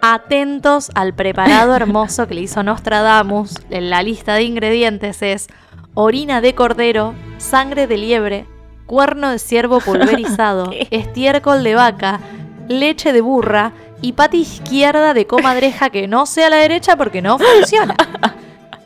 Atentos 0.00 0.92
al 0.94 1.14
preparado 1.14 1.74
hermoso 1.74 2.28
que 2.28 2.34
le 2.34 2.42
hizo 2.42 2.62
Nostradamus. 2.62 3.56
En 3.70 3.90
la 3.90 4.02
lista 4.04 4.34
de 4.34 4.44
ingredientes 4.44 5.22
es 5.22 5.48
orina 5.94 6.40
de 6.40 6.54
cordero, 6.54 7.14
sangre 7.38 7.88
de 7.88 7.96
liebre, 7.96 8.46
cuerno 8.86 9.30
de 9.30 9.40
ciervo 9.40 9.80
pulverizado, 9.84 10.70
estiércol 10.90 11.64
de 11.64 11.74
vaca, 11.74 12.20
leche 12.68 13.12
de 13.12 13.20
burra 13.20 13.72
y 14.00 14.12
pata 14.12 14.36
izquierda 14.36 15.12
de 15.14 15.26
comadreja 15.26 15.90
que 15.90 16.06
no 16.08 16.26
sea 16.26 16.50
la 16.50 16.56
derecha 16.56 16.96
porque 16.96 17.22
no 17.22 17.38
funciona. 17.38 17.94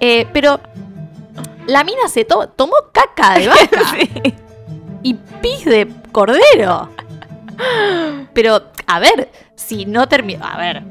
Eh, 0.05 0.27
pero 0.33 0.59
la 1.69 1.85
mina 1.85 2.09
se 2.09 2.25
to- 2.25 2.49
tomó 2.49 2.75
caca 2.93 3.39
de 3.39 3.47
vaca 3.47 3.81
Sí. 3.93 4.35
y 5.05 5.15
pis 5.15 5.65
de 5.65 5.89
cordero. 6.11 6.89
Pero, 8.33 8.63
a 8.89 8.99
ver, 8.99 9.31
si 9.55 9.85
no 9.87 10.09
terminó. 10.09 10.45
A 10.45 10.57
ver, 10.57 10.83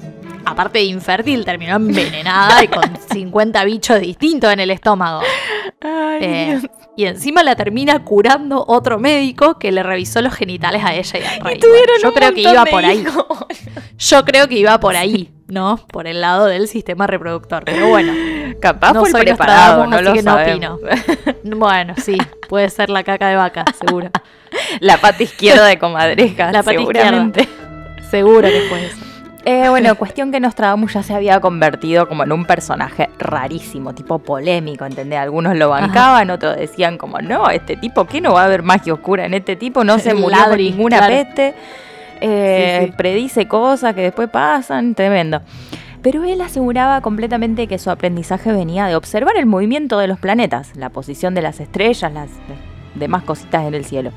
aparte 0.46 0.80
de 0.80 0.86
infértil, 0.86 1.44
terminó 1.44 1.76
envenenada 1.76 2.64
y 2.64 2.68
con 2.70 2.84
50 3.12 3.64
bichos 3.66 4.00
distintos 4.00 4.54
en 4.54 4.62
el 4.62 4.72
estómago. 4.72 5.20
Ay, 5.82 6.20
Eh, 6.22 6.58
Dios. 6.62 6.72
Y 6.96 7.06
encima 7.06 7.44
la 7.44 7.56
termina 7.56 8.04
curando 8.04 8.64
otro 8.68 9.00
médico 9.00 9.58
que 9.58 9.72
le 9.72 9.84
revisó 9.84 10.22
los 10.22 10.34
genitales 10.34 10.84
a 10.84 10.94
ella 10.94 11.20
y 11.20 11.24
al 11.24 11.40
rey. 11.42 11.60
Tuvieron 11.60 11.98
Yo 12.02 12.14
creo 12.14 12.34
que 12.34 12.42
iba 12.42 12.66
por 12.66 12.86
ahí. 12.86 13.06
Yo 13.98 14.26
creo 14.26 14.48
que 14.48 14.56
iba 14.56 14.80
por 14.80 14.96
ahí, 14.96 15.32
¿no? 15.48 15.78
Por 15.88 16.08
el 16.08 16.22
lado 16.22 16.46
del 16.46 16.68
sistema 16.68 17.08
reproductor. 17.08 17.64
Pero 17.66 17.88
bueno, 17.88 18.14
Capaz 18.60 18.94
no 18.94 19.06
el 19.06 19.12
soy 19.12 19.22
preparado, 19.22 19.88
no 19.88 19.96
así 19.96 20.06
lo 20.06 20.14
que 20.14 20.24
no 20.24 20.36
opino. 20.36 20.80
bueno, 21.58 21.96
sí, 21.98 22.18
puede 22.50 22.70
ser 22.70 22.90
la 22.90 23.04
caca 23.04 23.30
de 23.30 23.36
vaca, 23.36 23.66
seguro. 23.80 24.10
La 24.82 24.98
pata 24.98 25.24
izquierda 25.24 25.66
de 25.66 25.80
comadreja, 25.80 26.52
La 26.52 26.62
pata 26.62 26.78
seguramente. 26.78 27.48
Seguro 28.10 28.50
que 28.50 28.62
fue 28.68 28.86
eso. 28.86 29.11
Eh, 29.44 29.70
bueno, 29.70 29.96
cuestión 29.96 30.32
que 30.32 30.40
Nostradamus 30.40 30.94
ya 30.94 31.02
se 31.02 31.16
había 31.16 31.40
convertido 31.40 32.08
como 32.08 32.24
en 32.24 32.32
un 32.32 32.46
personaje 32.46 33.10
rarísimo, 33.18 33.94
tipo 33.96 34.20
polémico, 34.20 34.86
¿entendés? 34.86 35.18
Algunos 35.20 35.56
lo 35.58 35.70
bancaban, 35.70 36.30
otros 36.30 36.58
decían 36.58 36.98
como, 37.00 37.20
no, 37.20 37.50
este 37.50 37.76
tipo, 37.76 38.06
¿qué 38.06 38.22
no 38.22 38.34
va 38.34 38.44
a 38.44 38.46
haber 38.46 38.62
magia 38.62 38.94
oscura 38.94 39.26
en 39.26 39.34
este 39.34 39.56
tipo? 39.56 39.84
No 39.84 39.98
se 39.98 40.14
murió 40.14 40.38
Ladri, 40.38 40.70
ninguna 40.72 40.98
claro. 41.00 41.14
peste, 41.14 41.56
eh, 42.22 42.78
Sí, 42.82 42.86
sí. 42.88 42.94
predice 42.96 43.48
cosas 43.48 43.96
que 43.96 44.02
después 44.02 44.30
pasan, 44.30 44.94
tremendo. 44.94 45.42
Pero 46.04 46.24
él 46.24 46.40
aseguraba 46.42 47.02
completamente 47.02 47.66
que 47.68 47.80
su 47.80 47.90
aprendizaje 47.90 48.52
venía 48.52 48.86
de 48.86 48.96
observar 48.96 49.38
el 49.38 49.48
movimiento 49.48 49.98
de 49.98 50.08
los 50.08 50.20
planetas, 50.20 50.76
la 50.76 50.90
posición 50.90 51.34
de 51.34 51.42
las 51.42 51.60
estrellas, 51.60 52.12
las 52.14 52.30
demás 52.94 53.24
cositas 53.24 53.66
en 53.66 53.74
el 53.74 53.86
cielo. 53.86 54.12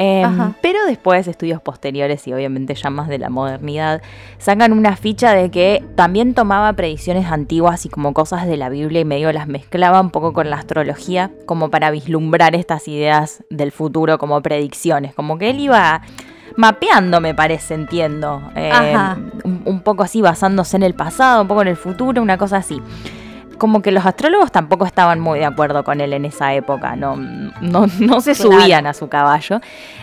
Eh, 0.00 0.22
Ajá. 0.22 0.54
pero 0.62 0.84
después, 0.86 1.26
estudios 1.26 1.60
posteriores 1.60 2.26
y 2.28 2.32
obviamente 2.32 2.72
ya 2.74 2.88
más 2.88 3.08
de 3.08 3.18
la 3.18 3.30
modernidad, 3.30 4.00
sacan 4.38 4.72
una 4.72 4.94
ficha 4.94 5.32
de 5.32 5.50
que 5.50 5.84
también 5.96 6.34
tomaba 6.34 6.72
predicciones 6.74 7.26
antiguas 7.26 7.84
y 7.84 7.88
como 7.88 8.14
cosas 8.14 8.46
de 8.46 8.56
la 8.56 8.68
Biblia 8.68 9.00
y 9.00 9.04
medio 9.04 9.32
las 9.32 9.48
mezclaba 9.48 10.00
un 10.00 10.10
poco 10.10 10.32
con 10.32 10.50
la 10.50 10.56
astrología, 10.56 11.32
como 11.46 11.68
para 11.70 11.90
vislumbrar 11.90 12.54
estas 12.54 12.86
ideas 12.86 13.42
del 13.50 13.72
futuro 13.72 14.18
como 14.18 14.40
predicciones. 14.40 15.14
Como 15.14 15.36
que 15.36 15.50
él 15.50 15.58
iba 15.58 16.00
mapeando, 16.54 17.20
me 17.20 17.34
parece, 17.34 17.74
entiendo. 17.74 18.40
Eh, 18.54 18.70
Ajá. 18.72 19.18
un, 19.44 19.62
un 19.64 19.80
poco 19.80 20.04
así, 20.04 20.22
basándose 20.22 20.76
en 20.76 20.84
el 20.84 20.94
pasado, 20.94 21.42
un 21.42 21.48
poco 21.48 21.62
en 21.62 21.68
el 21.68 21.76
futuro, 21.76 22.22
una 22.22 22.38
cosa 22.38 22.58
así. 22.58 22.80
Como 23.58 23.82
que 23.82 23.90
los 23.92 24.06
astrólogos 24.06 24.52
tampoco 24.52 24.86
estaban 24.86 25.20
muy 25.20 25.38
de 25.40 25.44
acuerdo 25.44 25.84
con 25.84 26.00
él 26.00 26.12
en 26.12 26.24
esa 26.24 26.54
época, 26.54 26.96
no, 26.96 27.16
no, 27.16 27.86
no 27.98 28.20
se 28.20 28.34
Claro. 28.34 28.60
subían 28.60 28.86
a 28.86 28.94
su 28.94 29.08
caballo. 29.08 29.60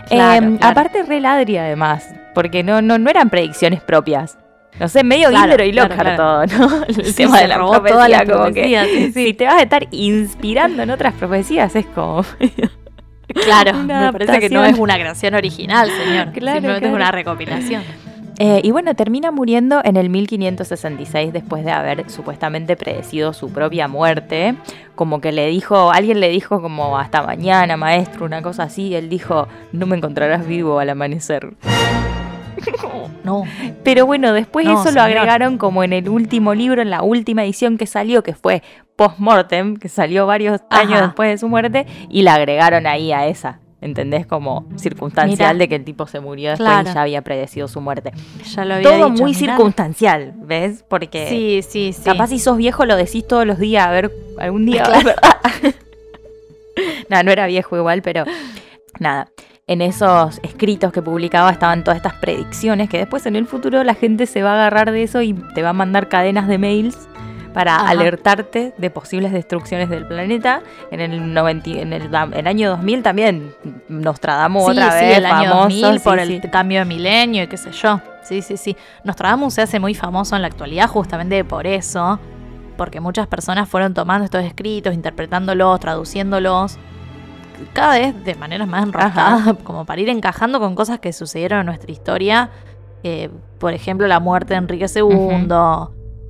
Claro, 0.10 0.46
Eh, 0.46 0.58
claro. 0.58 0.72
Aparte, 0.72 1.04
re 1.04 1.20
ladri 1.22 1.58
además, 1.58 2.14
porque 2.34 2.64
no, 2.64 2.82
no, 2.82 2.98
no 2.98 3.10
eran 3.10 3.30
predicciones 3.30 3.82
propias. 3.82 4.38
No 4.78 4.90
sé, 4.90 5.06
medio 5.06 5.30
Claro, 5.30 5.64
y 5.64 5.72
Lockhart 5.72 6.18
todo, 6.18 6.46
¿no? 6.48 6.84
El 6.90 7.06
Sí, 7.06 7.14
tema 7.14 7.40
de 7.40 7.48
la 7.48 7.58
robó 7.58 7.72
profecía, 7.72 7.94
todas 7.96 8.10
las 8.10 8.24
como 8.30 8.54
que 8.54 8.86
sí, 8.88 9.12
sí. 9.14 9.26
si 9.28 9.34
te 9.34 9.46
vas 9.46 9.56
a 9.56 9.62
estar 9.62 9.88
inspirando 9.92 10.84
en 10.84 10.90
otras 10.90 11.14
profecías 11.14 11.74
es 11.78 11.86
como... 11.86 12.26
Claro, 13.28 13.74
me 13.86 14.12
parece 14.12 14.40
que 14.40 14.50
no 14.50 14.64
es 14.66 14.78
una 14.78 14.96
creación 14.96 15.34
original, 15.34 15.90
señor. 15.90 16.26
Simplemente 16.26 16.68
claro. 16.68 16.86
es 16.88 16.94
una 16.94 17.12
recopilación. 17.12 17.84
Eh, 18.38 18.62
y 18.64 18.72
bueno, 18.72 18.96
termina 18.96 19.32
muriendo 19.32 19.82
en 19.84 19.96
el 19.96 20.10
1566 20.10 21.32
después 21.32 21.64
de 21.64 21.72
haber 21.72 22.10
supuestamente 22.10 22.76
predecido 22.76 23.34
su 23.34 23.50
propia 23.52 23.88
muerte. 23.88 24.56
Como 24.96 25.22
que 25.22 25.32
le 25.32 25.48
dijo, 25.48 25.92
alguien 25.92 26.20
le 26.20 26.30
dijo 26.30 26.62
como 26.62 26.98
hasta 26.98 27.24
mañana, 27.24 27.78
maestro, 27.78 28.26
una 28.26 28.42
cosa 28.42 28.64
así. 28.64 28.88
Y 28.88 28.96
él 28.96 29.10
dijo, 29.10 29.48
no 29.72 29.86
me 29.86 29.96
encontrarás 29.96 30.46
vivo 30.46 30.80
al 30.80 30.90
amanecer. 30.90 31.54
No, 33.24 33.44
Pero 33.84 34.06
bueno, 34.06 34.34
después 34.34 34.66
No, 34.66 34.80
eso 34.80 34.92
lo 34.92 35.02
agregaron 35.02 35.58
como 35.58 35.84
en 35.84 35.94
el 35.94 36.08
último 36.10 36.54
libro, 36.54 36.82
en 36.82 36.92
la 36.92 37.02
última 37.02 37.44
edición 37.44 37.78
que 37.78 37.88
salió, 37.88 38.22
que 38.22 38.34
fue 38.34 38.62
Postmortem, 38.96 39.78
que 39.78 39.90
salió 39.90 40.28
varios 40.28 40.62
años 40.70 41.02
después 41.02 41.32
de 41.32 41.38
su 41.40 41.50
muerte, 41.50 41.88
y 42.10 42.22
la 42.22 42.36
agregaron 42.36 42.86
ahí 42.86 43.12
a 43.12 43.26
esa. 43.26 43.60
¿Entendés? 43.86 44.26
Como 44.26 44.66
circunstancial 44.78 45.60
de 45.60 45.68
que 45.70 45.76
el 45.76 45.84
tipo 45.86 46.08
se 46.08 46.20
murió 46.20 46.50
después 46.50 46.68
Claro. 46.68 46.90
y 46.90 46.94
ya 46.94 47.02
había 47.04 47.22
predecido 47.22 47.68
su 47.68 47.82
muerte. 47.82 48.12
ya 48.44 48.66
lo 48.66 48.74
había 48.74 48.90
Todo 48.90 49.10
dicho, 49.12 49.22
muy 49.24 49.32
mirá. 49.34 49.38
circunstancial, 49.56 50.34
¿ves? 50.38 50.84
Porque 50.90 51.28
Sí, 51.30 51.62
sí, 51.62 51.94
sí. 51.94 52.02
capaz 52.04 52.28
si 52.30 52.40
sos 52.40 52.58
viejo 52.58 52.86
lo 52.86 52.96
decís 52.96 53.28
todos 53.28 53.46
los 53.46 53.60
días, 53.60 53.86
a 53.86 53.92
ver, 53.92 54.12
algún 54.40 54.66
día. 54.66 54.84
Claro. 54.84 55.12
no, 57.10 57.24
no 57.24 57.32
era 57.32 57.46
viejo 57.46 57.78
igual, 57.78 58.02
pero 58.02 58.24
nada. 59.00 59.30
En 59.68 59.82
esos 59.82 60.40
escritos 60.44 60.92
que 60.92 61.02
publicaba 61.02 61.52
estaban 61.52 61.84
todas 61.84 61.98
estas 61.98 62.14
predicciones 62.16 62.90
que 62.90 62.98
después 63.00 63.26
en 63.28 63.36
el 63.36 63.48
futuro 63.48 63.84
la 63.84 63.94
gente 63.96 64.26
se 64.26 64.44
va 64.44 64.52
a 64.52 64.54
agarrar 64.56 64.92
de 64.92 65.04
eso 65.04 65.22
y 65.22 65.34
te 65.56 65.62
va 65.64 65.70
a 65.70 65.74
mandar 65.74 66.08
cadenas 66.10 66.48
de 66.48 66.58
mails 66.58 66.98
para 67.56 67.78
Ajá. 67.78 67.90
alertarte 67.92 68.74
de 68.78 68.90
posibles 68.90 69.32
destrucciones 69.32 69.90
del 69.90 70.06
planeta. 70.06 70.62
En 70.92 71.00
el, 71.00 71.34
90 71.34 71.70
en 71.70 71.94
el, 71.94 72.10
el 72.34 72.48
año 72.48 72.72
2000 72.72 73.02
también 73.02 73.56
Nostradamus 73.88 74.66
sí, 74.66 74.72
otra 74.72 74.92
sí, 74.92 75.06
vez, 75.06 75.18
el 75.20 75.26
año 75.26 75.50
famoso. 75.52 75.64
2000 75.64 76.02
por 76.02 76.20
sí, 76.20 76.34
el 76.34 76.42
sí. 76.42 76.50
cambio 76.50 76.80
de 76.80 76.86
milenio 76.86 77.44
y 77.44 77.48
qué 77.48 77.56
sé 77.56 77.72
yo. 77.72 78.02
Sí, 78.24 78.42
sí, 78.42 78.58
sí. 78.58 78.76
Nostradamus 79.06 79.54
se 79.54 79.62
hace 79.62 79.80
muy 79.80 79.96
famoso 79.96 80.36
en 80.36 80.42
la 80.42 80.50
actualidad 80.50 80.90
justamente 80.90 81.46
por 81.46 81.66
eso, 81.66 82.20
porque 82.76 83.00
muchas 83.00 83.26
personas 83.28 83.70
fueron 83.70 83.94
tomando 83.94 84.26
estos 84.26 84.44
escritos, 84.44 84.94
interpretándolos, 84.94 85.80
traduciéndolos, 85.80 86.78
cada 87.72 87.98
vez 87.98 88.22
de 88.26 88.36
maneras 88.36 88.68
más 88.68 88.84
enroscadas, 88.84 89.56
como 89.64 89.86
para 89.86 90.02
ir 90.02 90.10
encajando 90.10 90.60
con 90.60 90.76
cosas 90.76 91.00
que 91.00 91.14
sucedieron 91.14 91.62
en 91.62 91.68
nuestra 91.68 91.90
historia. 91.90 92.50
Eh, 93.04 93.30
por 93.60 93.74
ejemplo, 93.74 94.08
la 94.08 94.20
muerte 94.20 94.56
de 94.56 94.58
Enrique 94.58 94.88
II, 94.94 95.48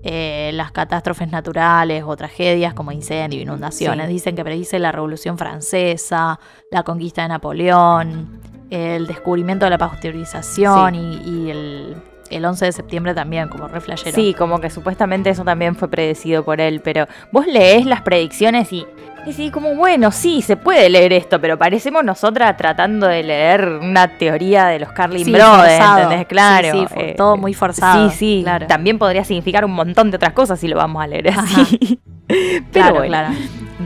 eh, 0.08 0.52
las 0.54 0.72
catástrofes 0.72 1.32
naturales 1.32 2.04
o 2.06 2.16
tragedias 2.16 2.76
como 2.76 2.92
incendios, 2.92 3.42
inundaciones. 3.42 4.06
Sí. 4.06 4.14
Dicen 4.14 4.36
que 4.36 4.44
predice 4.44 4.78
la 4.78 4.92
Revolución 4.92 5.36
Francesa, 5.36 6.40
la 6.70 6.84
conquista 6.84 7.24
de 7.24 7.30
Napoleón, 7.30 8.40
el 8.70 9.08
descubrimiento 9.08 9.66
de 9.66 9.72
la 9.72 9.80
pasteurización 9.80 10.94
y, 10.94 11.16
y 11.26 11.50
el, 11.50 11.96
el 12.30 12.46
11 12.46 12.66
de 12.66 12.72
septiembre 12.72 13.16
también, 13.16 13.50
como 13.50 13.68
re 13.68 13.82
flashero. 13.82 14.16
Sí, 14.16 14.36
como 14.36 14.60
que 14.60 14.70
supuestamente 14.70 15.32
eso 15.32 15.44
también 15.44 15.76
fue 15.76 15.88
predecido 15.90 16.46
por 16.46 16.62
él, 16.62 16.82
pero 16.84 17.08
vos 17.32 17.48
lees 17.48 17.88
las 17.88 18.04
predicciones 18.04 18.72
y 18.74 18.86
decís 19.32 19.52
como, 19.52 19.76
bueno, 19.76 20.12
sí, 20.12 20.42
se 20.42 20.58
puede 20.58 20.90
leer 20.90 21.14
esto, 21.14 21.40
pero 21.42 21.58
parecemos 21.58 22.04
nosotras 22.04 22.56
tratando 22.58 23.08
de 23.08 23.24
leer 23.24 23.66
una 23.82 24.08
teoría 24.18 24.66
de 24.68 24.80
los 24.80 24.92
Carlin 24.92 25.26
Sí, 25.26 25.32
Brothers, 25.32 25.78
forzado. 25.78 26.00
¿entendés? 26.04 26.28
Claro. 26.28 26.72
Sí, 26.72 26.80
sí, 26.80 26.88
fue 26.94 27.10
eh, 27.12 27.14
todo 27.16 27.38
muy 27.38 27.54
forzado. 27.54 28.10
Sí, 28.10 28.16
sí, 28.18 28.42
claro. 28.44 28.68
también 28.68 28.98
podría 29.00 29.24
significar 29.24 29.66
un 29.66 29.72
montón 29.74 30.12
de 30.12 30.18
otras 30.18 30.34
cosas 30.34 30.60
si 30.60 30.68
lo 30.68 30.78
vamos 30.78 31.04
a 31.04 31.08
leer 31.08 31.30
así. 31.30 32.00
pero 32.28 32.64
Claro, 32.72 32.96
bueno, 32.96 33.08
claro. 33.10 33.30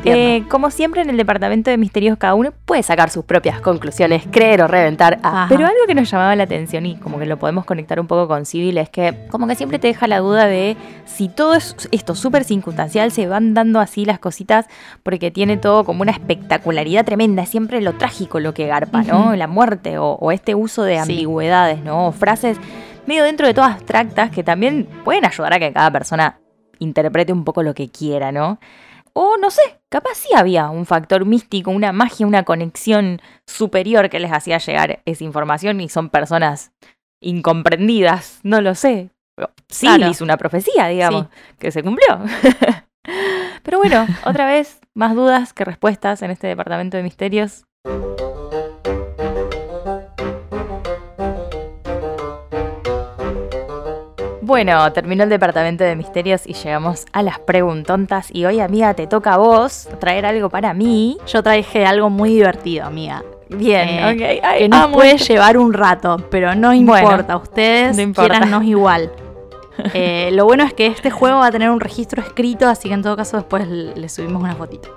Eh, 0.05 0.43
como 0.49 0.69
siempre 0.69 1.01
en 1.01 1.09
el 1.09 1.17
departamento 1.17 1.71
de 1.71 1.77
misterios 1.77 2.17
cada 2.17 2.35
uno 2.35 2.51
puede 2.65 2.83
sacar 2.83 3.09
sus 3.09 3.25
propias 3.25 3.59
conclusiones, 3.59 4.23
creer 4.31 4.61
o 4.61 4.67
reventar. 4.67 5.19
Ah, 5.23 5.47
pero 5.49 5.65
algo 5.65 5.79
que 5.87 5.95
nos 5.95 6.09
llamaba 6.09 6.35
la 6.35 6.43
atención 6.43 6.85
y 6.85 6.95
como 6.97 7.17
que 7.17 7.25
lo 7.25 7.37
podemos 7.37 7.65
conectar 7.65 7.99
un 7.99 8.05
poco 8.07 8.27
con 8.27 8.45
Civil 8.45 8.77
es 8.77 8.89
que 8.89 9.27
como 9.31 9.47
que 9.47 9.55
siempre 9.55 9.79
te 9.79 9.87
deja 9.87 10.07
la 10.07 10.19
duda 10.19 10.45
de 10.45 10.77
si 11.05 11.27
todo 11.27 11.55
es, 11.55 11.75
esto 11.91 12.13
súper 12.15 12.43
circunstancial 12.43 13.11
se 13.11 13.27
van 13.27 13.53
dando 13.53 13.79
así 13.79 14.05
las 14.05 14.19
cositas 14.19 14.67
porque 15.01 15.31
tiene 15.31 15.57
todo 15.57 15.83
como 15.83 16.03
una 16.03 16.11
espectacularidad 16.11 17.03
tremenda. 17.05 17.43
Es 17.43 17.49
siempre 17.49 17.81
lo 17.81 17.93
trágico 17.93 18.39
lo 18.39 18.53
que 18.53 18.67
garpa, 18.67 19.01
¿no? 19.03 19.35
La 19.35 19.47
muerte 19.47 19.97
o, 19.97 20.11
o 20.13 20.31
este 20.31 20.53
uso 20.55 20.83
de 20.83 20.95
Sí. 20.95 21.11
ambigüedades, 21.13 21.83
¿no? 21.83 22.07
O 22.07 22.11
frases 22.11 22.57
medio 23.07 23.23
dentro 23.23 23.47
de 23.47 23.55
todo 23.55 23.65
abstractas 23.65 24.29
que 24.29 24.43
también 24.43 24.87
pueden 25.03 25.25
ayudar 25.25 25.53
a 25.53 25.59
que 25.59 25.73
cada 25.73 25.89
persona 25.91 26.37
interprete 26.77 27.33
un 27.33 27.43
poco 27.43 27.63
lo 27.63 27.73
que 27.73 27.89
quiera, 27.89 28.31
¿no? 28.31 28.59
O 29.21 29.35
no 29.35 29.51
sé, 29.51 29.81
capaz 29.89 30.15
sí 30.15 30.29
había 30.33 30.69
un 30.69 30.85
factor 30.85 31.25
místico, 31.25 31.71
una 31.71 31.91
magia, 31.91 32.25
una 32.25 32.43
conexión 32.45 33.21
superior 33.45 34.09
que 34.09 34.17
les 34.17 34.31
hacía 34.31 34.59
llegar 34.59 35.01
esa 35.03 35.25
información 35.25 35.81
y 35.81 35.89
son 35.89 36.07
personas 36.07 36.71
incomprendidas, 37.21 38.39
no 38.43 38.61
lo 38.61 38.75
sé. 38.75 39.09
Sí, 39.67 39.87
Claro. 39.87 40.07
hizo 40.07 40.23
una 40.23 40.37
profecía, 40.37 40.87
digamos, 40.87 41.27
que 41.57 41.69
se 41.71 41.83
cumplió. 41.83 42.21
Pero 43.63 43.79
bueno, 43.79 44.07
otra 44.23 44.45
vez, 44.45 44.79
más 44.95 45.13
dudas 45.15 45.51
que 45.51 45.65
respuestas 45.65 46.21
en 46.21 46.31
este 46.31 46.47
departamento 46.47 46.95
de 46.95 47.03
misterios. 47.03 47.65
Bueno, 54.49 54.91
terminó 54.93 55.25
el 55.25 55.29
departamento 55.29 55.83
de 55.83 55.95
misterios 55.95 56.41
y 56.47 56.53
llegamos 56.53 57.05
a 57.13 57.21
las 57.21 57.37
preguntontas. 57.37 58.29
Y 58.33 58.45
hoy, 58.45 58.59
amiga, 58.59 58.95
te 58.95 59.05
toca 59.05 59.35
a 59.35 59.37
vos 59.37 59.87
traer 59.99 60.25
algo 60.25 60.49
para 60.49 60.73
mí. 60.73 61.19
Yo 61.27 61.43
traje 61.43 61.85
algo 61.85 62.09
muy 62.09 62.31
divertido, 62.31 62.87
amiga. 62.87 63.23
Bien, 63.49 63.87
Eh. 63.87 64.41
Ay, 64.43 64.59
que 64.61 64.69
nos 64.69 64.79
amo 64.85 64.95
puede 64.95 65.19
llevar 65.19 65.55
un 65.55 65.71
rato, 65.71 66.17
pero 66.31 66.55
no 66.55 66.69
Bueno, 66.69 66.99
importa. 66.99 67.37
Ustedes 67.37 67.95
no 67.95 68.01
importa. 68.01 68.61
igual. 68.63 69.11
Eh, 69.93 70.29
lo 70.33 70.43
bueno 70.45 70.63
es 70.65 70.73
que 70.73 70.87
este 70.87 71.09
juego 71.11 71.37
va 71.39 71.45
a 71.45 71.51
tener 71.51 71.69
un 71.69 71.79
registro 71.79 72.21
escrito, 72.21 72.67
así 72.67 72.89
que 72.89 72.95
en 72.95 73.01
todo 73.03 73.15
caso 73.15 73.37
después 73.37 73.65
le 73.67 73.95
le 73.95 74.09
subimos 74.09 74.41
una 74.43 74.53
fotito. 74.55 74.89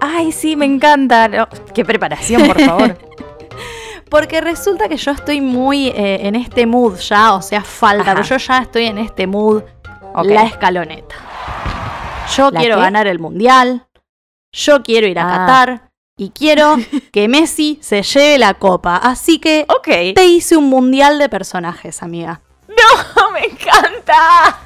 Ay, 0.00 0.32
sí, 0.32 0.54
me 0.56 0.66
encanta. 0.66 1.28
No, 1.28 1.48
qué 1.72 1.82
preparación, 1.84 2.46
por 2.46 2.60
favor. 2.60 2.98
Porque 4.12 4.42
resulta 4.42 4.88
que 4.90 4.98
yo 4.98 5.10
estoy 5.10 5.40
muy 5.40 5.88
eh, 5.88 6.26
en 6.26 6.34
este 6.36 6.66
mood 6.66 6.98
ya, 6.98 7.32
o 7.32 7.40
sea, 7.40 7.62
falta, 7.62 8.02
Ajá. 8.12 8.14
pero 8.16 8.26
yo 8.28 8.36
ya 8.36 8.58
estoy 8.58 8.84
en 8.84 8.98
este 8.98 9.26
mood, 9.26 9.62
Ok. 10.14 10.26
la 10.26 10.42
escaloneta. 10.44 11.14
Yo 12.36 12.50
¿La 12.50 12.60
quiero 12.60 12.74
qué? 12.76 12.82
ganar 12.82 13.06
el 13.06 13.18
mundial, 13.18 13.86
yo 14.52 14.82
quiero 14.82 15.06
ir 15.06 15.18
a 15.18 15.22
Ah. 15.26 15.38
Qatar 15.46 15.90
y 16.18 16.28
quiero 16.28 16.76
que 17.12 17.26
Messi 17.26 17.78
se 17.80 18.02
lleve 18.02 18.38
la 18.38 18.52
copa. 18.52 18.96
Así 18.98 19.38
que 19.38 19.66
te 20.14 20.26
hice 20.26 20.58
un 20.58 20.68
mundial 20.68 21.18
de 21.18 21.30
personajes, 21.30 22.02
amiga. 22.02 22.42
¡No, 22.68 23.30
me 23.32 23.46
encanta! 23.46 24.58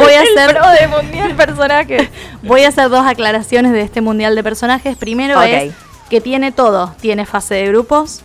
Voy 0.00 0.12
a 0.12 0.22
El 0.22 0.28
hacer, 0.38 0.56
pro 0.56 0.68
de 0.70 0.88
mundial 0.88 1.34
personaje. 1.36 2.10
voy 2.42 2.62
a 2.64 2.68
hacer 2.68 2.88
dos 2.88 3.06
aclaraciones 3.06 3.72
de 3.72 3.82
este 3.82 4.00
mundial 4.00 4.34
de 4.34 4.42
personajes. 4.42 4.96
Primero 4.96 5.40
es 5.42 5.72
que 6.10 6.20
tiene 6.20 6.52
todo. 6.52 6.94
Tiene 7.00 7.26
fase 7.26 7.54
de 7.56 7.68
grupos, 7.68 8.22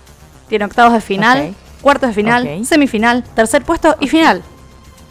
tiene 0.49 0.65
octavos 0.65 0.93
de 0.93 1.01
final, 1.01 1.55
cuartos 1.81 2.09
de 2.09 2.13
final, 2.13 2.65
semifinal, 2.65 3.23
tercer 3.23 3.63
puesto 3.63 3.95
y 3.99 4.07
final. 4.07 4.43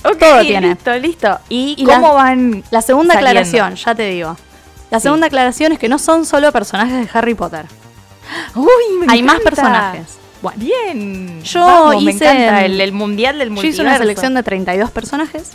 Todo 0.03 0.41
tiene. 0.41 0.69
Listo, 0.69 0.95
listo. 0.99 1.39
¿Y, 1.49 1.75
Y 1.79 1.85
cómo 1.85 2.09
la- 2.09 2.15
van? 2.15 2.65
La 2.71 2.81
segunda 2.83 3.15
Saliendo. 3.15 3.41
aclaración, 3.41 3.75
ya 3.77 3.95
te 3.95 4.05
digo. 4.11 4.37
La 4.91 4.99
Sí. 4.99 5.05
segunda 5.05 5.27
aclaración 5.27 5.73
es 5.73 5.79
que 5.79 5.89
no 5.89 5.99
son 5.99 6.25
solo 6.25 6.51
personajes 6.53 6.95
de 6.95 7.09
Harry 7.19 7.35
Potter. 7.35 7.67
Uy, 8.55 8.67
me 9.07 9.13
Hay 9.13 9.23
más 9.23 9.41
personajes. 9.41 10.19
Bueno, 10.43 10.59
Bien. 10.59 11.43
Yo 11.43 11.61
Vamos, 11.61 12.03
me 12.03 12.13
hice, 12.13 12.25
encanta 12.25 12.65
el, 12.65 12.81
el 12.81 12.93
mundial 12.93 13.39
del 13.39 13.49
yo 13.49 13.55
multiverso. 13.55 13.83
hice 13.83 13.89
una 13.89 13.99
selección 13.99 14.35
de 14.35 14.43
32 14.43 14.91
personajes. 14.91 15.51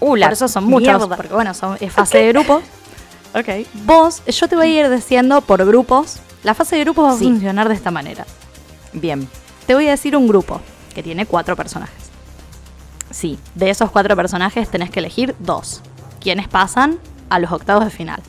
Uh, 0.00 0.16
la 0.16 0.26
Por 0.26 0.32
eso 0.34 0.48
son 0.48 0.64
muchos, 0.64 0.86
mierda. 0.98 1.16
porque 1.16 1.32
bueno, 1.32 1.54
son, 1.54 1.76
es 1.80 1.92
fase 1.92 2.18
de 2.18 2.28
grupos. 2.28 2.62
Ok. 3.34 3.66
Vos, 3.84 4.22
yo 4.26 4.48
te 4.48 4.54
voy 4.56 4.66
a 4.76 4.80
ir 4.86 4.90
diciendo 4.90 5.40
por 5.40 5.64
grupos. 5.64 6.18
La 6.44 6.54
fase 6.54 6.76
de 6.76 6.84
grupos 6.84 7.04
va 7.14 7.18
Sí. 7.18 7.26
a 7.26 7.30
funcionar 7.30 7.68
de 7.68 7.74
esta 7.74 7.90
manera. 7.90 8.24
Bien. 8.92 9.28
Te 9.66 9.74
voy 9.74 9.86
a 9.88 9.90
decir 9.90 10.16
un 10.16 10.28
grupo 10.28 10.60
que 10.94 11.02
tiene 11.02 11.26
cuatro 11.26 11.56
personajes. 11.56 11.94
Sí. 13.10 13.38
De 13.54 13.70
esos 13.70 13.90
cuatro 13.90 14.14
personajes 14.16 14.68
tenés 14.70 14.90
que 14.90 15.00
elegir 15.00 15.34
dos. 15.38 15.82
Quienes 16.20 16.48
pasan 16.48 16.98
a 17.30 17.38
los 17.38 17.50
octavos 17.52 17.84
de 17.84 17.90
final. 17.90 18.20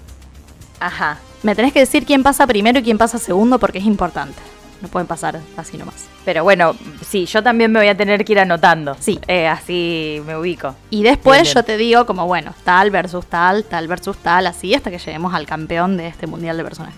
Ajá. 0.80 1.18
Me 1.44 1.56
tenés 1.56 1.72
que 1.74 1.80
decir 1.80 2.06
quién 2.06 2.24
pasa 2.24 2.46
primero 2.48 2.80
y 2.80 2.84
quién 2.84 2.98
pasa 2.98 3.18
segundo 3.18 3.60
porque 3.60 3.78
es 3.80 3.86
importante. 3.86 4.40
No 4.82 4.88
pueden 4.88 5.08
pasar 5.08 5.40
así 5.58 5.78
nomás. 5.78 6.06
Pero 6.24 6.44
bueno, 6.44 6.74
sí, 7.06 7.26
yo 7.26 7.44
también 7.44 7.72
me 7.72 7.80
voy 7.80 7.90
a 7.90 7.98
tener 7.98 8.24
que 8.24 8.32
ir 8.34 8.40
anotando. 8.40 8.96
Sí. 9.00 9.20
Eh, 9.28 9.48
así 9.48 10.22
me 10.26 10.38
ubico. 10.38 10.74
Y 10.90 11.04
después 11.04 11.42
bien. 11.44 11.54
yo 11.54 11.64
te 11.64 11.76
digo 11.78 12.06
como, 12.06 12.26
bueno, 12.28 12.54
tal 12.64 12.90
versus 12.90 13.26
tal, 13.26 13.66
tal 13.66 13.88
versus 13.90 14.18
tal, 14.18 14.48
así 14.48 14.74
hasta 14.74 14.90
que 14.90 14.98
lleguemos 14.98 15.34
al 15.34 15.46
campeón 15.46 15.98
de 15.98 16.08
este 16.08 16.28
mundial 16.28 16.56
de 16.58 16.64
personajes. 16.64 16.98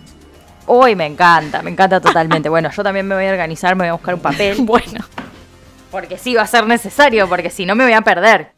Uy, 0.67 0.95
me 0.95 1.05
encanta, 1.05 1.61
me 1.61 1.71
encanta 1.71 1.99
totalmente. 1.99 2.49
bueno, 2.49 2.69
yo 2.71 2.83
también 2.83 3.07
me 3.07 3.15
voy 3.15 3.25
a 3.25 3.31
organizar, 3.31 3.75
me 3.75 3.83
voy 3.83 3.89
a 3.89 3.93
buscar 3.93 4.15
un 4.15 4.21
papel. 4.21 4.57
Bueno, 4.65 5.03
Porque 5.89 6.17
sí 6.17 6.35
va 6.35 6.43
a 6.43 6.47
ser 6.47 6.65
necesario, 6.67 7.27
porque 7.27 7.49
si 7.49 7.65
no 7.65 7.75
me 7.75 7.83
voy 7.83 7.93
a 7.93 8.01
perder. 8.01 8.53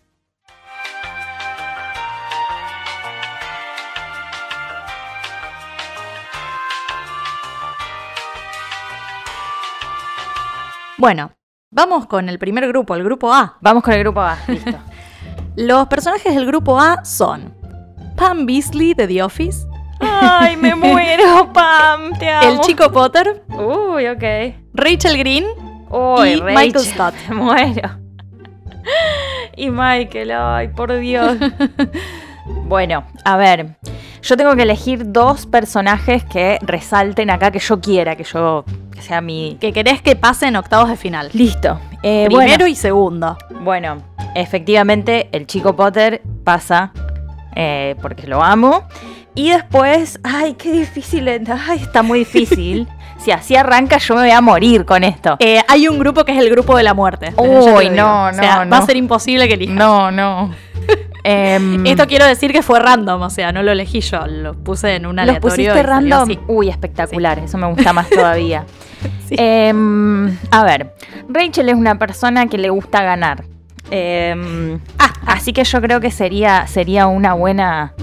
bueno, 10.98 11.34
vamos 11.70 12.06
con 12.08 12.30
el 12.30 12.40
primer 12.40 12.66
grupo, 12.68 12.96
el 12.96 13.04
grupo 13.04 13.34
A. 13.34 13.58
Vamos 13.60 13.84
con 13.84 13.94
el 13.94 14.00
grupo 14.00 14.22
A. 14.22 14.38
Listo. 14.48 14.72
Los 15.58 15.88
personajes 15.88 16.34
del 16.34 16.46
grupo 16.46 16.80
A 16.80 17.04
son 17.04 17.54
Pam 18.16 18.46
Beasley 18.46 18.94
de 18.94 19.06
The 19.06 19.22
Office, 19.22 19.68
Ay, 20.00 20.58
me 20.58 20.76
muero, 20.76 21.52
Pam, 21.54 22.14
te 22.20 22.30
amo. 22.30 22.50
el 22.52 22.60
chico 22.62 22.92
Potter, 22.92 23.44
Uy, 23.50 24.08
ok. 24.08 24.24
Rachel 24.74 25.18
Green 25.18 25.46
Uy, 25.90 26.30
y 26.30 26.36
Rachel, 26.40 26.44
Michael 26.56 26.86
Scott. 26.94 27.14
Me 27.30 27.36
muero. 27.36 27.90
Y 29.56 29.70
Michael, 29.70 30.32
ay, 30.32 30.68
por 30.70 30.94
Dios. 30.98 31.38
bueno, 32.66 33.06
a 33.24 33.38
ver. 33.38 33.76
Yo 34.22 34.38
tengo 34.38 34.56
que 34.56 34.64
elegir 34.64 35.12
dos 35.12 35.46
personajes 35.46 36.24
que 36.24 36.58
resalten 36.62 37.30
acá 37.30 37.52
que 37.52 37.60
yo 37.60 37.80
quiera, 37.82 38.16
que 38.16 38.24
yo. 38.24 38.64
que 38.94 39.02
sea 39.02 39.20
mi. 39.22 39.58
que 39.60 39.74
querés 39.74 40.02
que 40.02 40.16
pasen 40.16 40.56
octavos 40.56 40.90
de 40.90 40.96
final. 40.96 41.30
Listo. 41.34 41.80
Eh, 42.04 42.26
Primero 42.28 42.50
bueno, 42.52 42.68
y 42.68 42.76
segundo. 42.76 43.38
bueno, 43.62 44.02
efectivamente, 44.34 45.28
el 45.34 45.46
chico 45.46 45.76
Potter 45.76 46.22
pasa 46.46 46.94
eh, 47.56 47.96
porque 48.02 48.28
lo 48.28 48.42
amo. 48.42 48.84
Y 49.36 49.50
después, 49.50 50.20
ay, 50.24 50.54
qué 50.56 50.72
difícil. 50.72 51.28
Ay, 51.30 51.80
está 51.80 52.04
muy 52.04 52.20
difícil. 52.20 52.88
si 53.18 53.32
así 53.32 53.56
arranca, 53.56 53.98
yo 53.98 54.16
me 54.16 54.22
voy 54.22 54.32
a 54.32 54.42
morir 54.42 54.86
con 54.86 55.04
esto. 55.04 55.38
Eh, 55.40 55.60
hay 55.68 55.88
un 55.88 55.98
grupo 55.98 56.24
que 56.24 56.34
es 56.34 56.38
el 56.38 56.50
grupo 56.50 56.78
de 56.78 56.84
la 56.84 56.94
muerte. 56.94 57.34
Uy, 57.38 57.48
lo 57.48 57.80
digo. 57.80 57.96
no, 57.96 58.26
O 58.28 58.34
sea, 58.34 58.64
no, 58.66 58.72
Va 58.72 58.78
a 58.78 58.80
no. 58.82 58.86
ser 58.86 58.96
imposible 58.98 59.48
que 59.48 59.56
elijas. 59.56 59.76
No, 59.76 60.12
no. 60.12 60.52
Em, 61.26 61.86
Esto 61.86 62.06
quiero 62.06 62.26
decir 62.26 62.52
que 62.52 62.62
fue 62.62 62.82
random, 62.82 63.22
o 63.22 63.30
sea, 63.30 63.54
no 63.54 63.64
lo 63.64 63.72
elegí 63.72 64.02
yo, 64.02 64.28
lo 64.28 64.54
puse 64.56 64.96
en 64.96 65.06
un 65.06 65.16
¿Los 65.16 65.24
aleatorio. 65.24 65.42
pusiste 65.42 65.64
y 65.64 65.68
salió 65.68 65.84
random? 65.90 66.30
Uy, 66.50 66.68
espectacular. 66.68 67.40
Eso 67.40 67.58
me 67.58 67.68
gusta 67.68 67.94
más 67.94 68.10
todavía. 68.10 68.66
Sí. 69.30 69.36
Em, 69.38 70.38
a 70.52 70.66
ver, 70.66 70.94
Rachel 71.30 71.70
es 71.70 71.76
una 71.76 71.98
persona 71.98 72.48
que 72.48 72.58
le 72.58 72.70
gusta 72.70 73.02
ganar. 73.04 73.46
Em, 73.90 74.80
Ah, 75.00 75.14
así 75.28 75.54
que 75.54 75.64
yo 75.64 75.82
creo 75.82 76.02
que 76.02 76.12
sería, 76.12 76.68
sería 76.68 77.08
una 77.08 77.34
buena. 77.36 77.94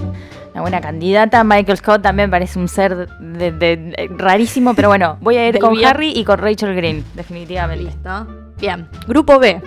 Una 0.53 0.61
buena 0.61 0.81
candidata. 0.81 1.43
Michael 1.43 1.77
Scott 1.77 2.01
también 2.01 2.29
parece 2.29 2.59
un 2.59 2.67
ser 2.67 3.07
de- 3.19 3.51
de- 3.51 3.77
de- 3.77 4.09
rarísimo, 4.17 4.73
pero 4.73 4.89
bueno, 4.89 5.17
voy 5.21 5.37
a 5.37 5.47
ir 5.47 5.59
con 5.59 5.73
bien. 5.73 5.87
Harry 5.87 6.11
y 6.15 6.23
con 6.25 6.39
Rachel 6.39 6.75
Green, 6.75 7.03
definitivamente. 7.15 7.85
Listo. 7.85 8.27
Bien. 8.59 8.87
Grupo 9.07 9.39
B. 9.39 9.61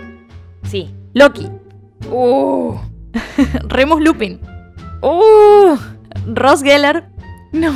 Sí. 0.64 0.94
Loki. 1.14 1.48
Uh, 2.10 2.76
Remus 3.68 4.00
Lupin. 4.02 4.40
uh, 5.02 5.76
Ross 6.34 6.62
Geller. 6.62 7.04
no. 7.52 7.72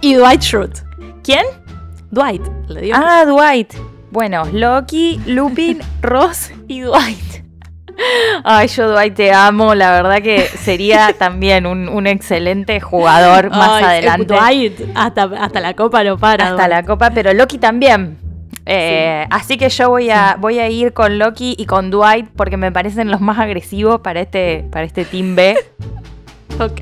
Y 0.00 0.14
Dwight 0.14 0.42
Schrute. 0.42 0.80
¿Quién? 1.24 1.44
Dwight. 2.10 2.42
Le 2.68 2.80
digo. 2.82 2.96
Ah, 3.00 3.24
Dwight. 3.24 3.74
Bueno, 4.10 4.44
Loki, 4.52 5.20
Lupin, 5.26 5.80
Ross 6.02 6.52
y 6.68 6.80
Dwight. 6.82 7.41
Ay, 8.44 8.68
yo 8.68 8.90
Dwight 8.90 9.14
te 9.14 9.32
amo. 9.32 9.74
La 9.74 9.92
verdad 9.92 10.22
que 10.22 10.40
sería 10.42 11.12
también 11.18 11.66
un, 11.66 11.88
un 11.88 12.06
excelente 12.06 12.80
jugador 12.80 13.50
más 13.50 13.70
Ay, 13.70 13.84
adelante. 13.84 14.34
Dwight. 14.34 14.80
Hasta, 14.94 15.24
hasta 15.24 15.60
la 15.60 15.74
copa 15.74 16.02
no 16.04 16.16
para. 16.18 16.48
hasta 16.50 16.68
la 16.68 16.82
copa, 16.82 17.10
pero 17.10 17.32
Loki 17.32 17.58
también. 17.58 18.18
Eh, 18.64 19.26
Así 19.30 19.56
que 19.58 19.68
yo 19.68 19.88
voy 19.88 20.10
a, 20.10 20.36
voy 20.38 20.58
a 20.60 20.68
ir 20.68 20.92
con 20.92 21.18
Loki 21.18 21.54
y 21.58 21.66
con 21.66 21.90
Dwight 21.90 22.28
porque 22.36 22.56
me 22.56 22.70
parecen 22.70 23.10
los 23.10 23.20
más 23.20 23.38
agresivos 23.38 24.00
para 24.00 24.20
este, 24.20 24.64
para 24.70 24.84
este 24.84 25.04
Team 25.04 25.34
B. 25.34 25.56
Ok. 26.60 26.80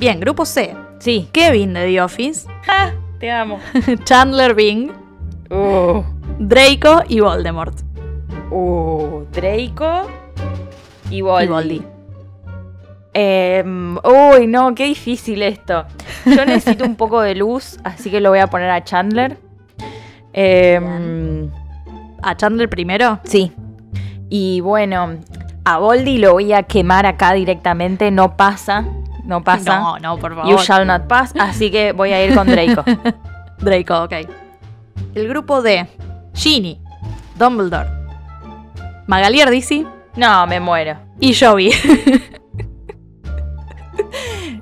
Bien, 0.00 0.18
grupo 0.20 0.44
C. 0.44 0.74
Sí. 0.98 1.28
Kevin 1.32 1.72
de 1.72 1.86
The 1.86 2.02
Office, 2.02 2.48
Ja, 2.66 2.92
te 3.20 3.30
amo. 3.30 3.60
Chandler 4.04 4.54
Bing, 4.54 4.90
Uh, 5.48 6.02
Draco 6.40 7.04
y 7.08 7.20
Voldemort. 7.20 7.72
Uh, 8.50 9.24
Draco 9.32 10.08
y 11.10 11.20
Voldy. 11.20 11.82
Em, 13.12 13.96
uy, 13.96 14.46
no, 14.46 14.74
qué 14.74 14.84
difícil 14.84 15.42
esto. 15.42 15.86
Yo 16.26 16.44
necesito 16.44 16.84
un 16.84 16.96
poco 16.96 17.20
de 17.22 17.34
luz, 17.34 17.78
así 17.82 18.10
que 18.10 18.20
lo 18.20 18.30
voy 18.30 18.40
a 18.40 18.48
poner 18.48 18.70
a 18.70 18.84
Chandler. 18.84 19.38
Em, 20.32 21.50
¿A 22.22 22.36
Chandler 22.36 22.68
primero? 22.68 23.20
sí. 23.24 23.52
Y 24.28 24.60
bueno, 24.60 25.14
a 25.64 25.78
Voldy 25.78 26.18
lo 26.18 26.32
voy 26.32 26.52
a 26.52 26.64
quemar 26.64 27.06
acá 27.06 27.32
directamente. 27.32 28.10
No 28.10 28.36
pasa. 28.36 28.84
No 29.24 29.42
pasa. 29.42 29.78
No, 29.78 29.98
no, 29.98 30.18
por 30.18 30.34
favor. 30.34 30.50
You 30.50 30.58
shall 30.58 30.86
not 30.86 31.06
pass. 31.06 31.32
Así 31.38 31.70
que 31.70 31.92
voy 31.92 32.12
a 32.12 32.24
ir 32.24 32.34
con 32.34 32.46
Draco. 32.48 32.84
Draco, 33.58 34.02
ok. 34.04 34.12
El 35.14 35.28
grupo 35.28 35.62
D. 35.62 35.86
Ginny, 36.34 36.80
Dumbledore, 37.36 37.88
Magali 39.06 39.40
Ardisi 39.40 39.86
No, 40.16 40.46
me 40.46 40.60
muero. 40.60 40.96
y 41.20 41.34
Joey. 41.34 41.72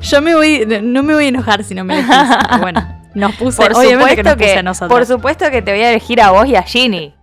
Yo 0.00 0.20
me 0.20 0.34
voy, 0.34 0.66
no 0.82 1.02
me 1.02 1.14
voy 1.14 1.24
a 1.24 1.28
enojar 1.28 1.64
si 1.64 1.74
no 1.74 1.84
me 1.84 1.94
elegís. 1.98 2.14
Bueno, 2.60 2.86
nos 3.14 3.34
puse, 3.36 3.62
Por 3.62 3.76
obviamente 3.76 4.16
que 4.16 4.22
nos 4.22 4.34
puse 4.34 4.44
que, 4.52 4.58
a 4.58 4.62
nosotros. 4.62 4.90
por 4.98 5.06
supuesto 5.06 5.50
que 5.50 5.62
te 5.62 5.72
voy 5.72 5.80
a 5.82 5.90
elegir 5.90 6.20
a 6.20 6.30
vos 6.30 6.46
y 6.46 6.56
a 6.56 6.62
Ginny. 6.62 7.14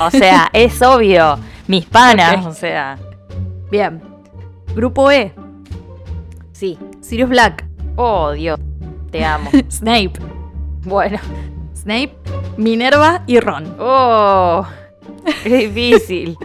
O 0.00 0.10
sea, 0.10 0.48
es 0.52 0.80
obvio. 0.82 1.38
Mis 1.66 1.86
panas, 1.86 2.44
o 2.46 2.52
sea. 2.52 2.98
Bien. 3.70 4.02
Grupo 4.74 5.10
E. 5.10 5.32
Sí. 6.52 6.78
Sirius 7.00 7.28
Black, 7.30 7.64
Oh, 7.96 8.32
Dios. 8.32 8.58
Te 9.10 9.24
amo. 9.24 9.50
Snape, 9.70 10.12
Bueno. 10.84 11.18
Snape, 11.74 12.12
Minerva 12.56 13.22
y 13.26 13.40
Ron. 13.40 13.74
Oh, 13.78 14.66
qué 15.42 15.68
difícil. 15.68 16.36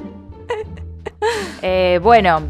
Eh, 1.61 1.99
bueno. 2.01 2.41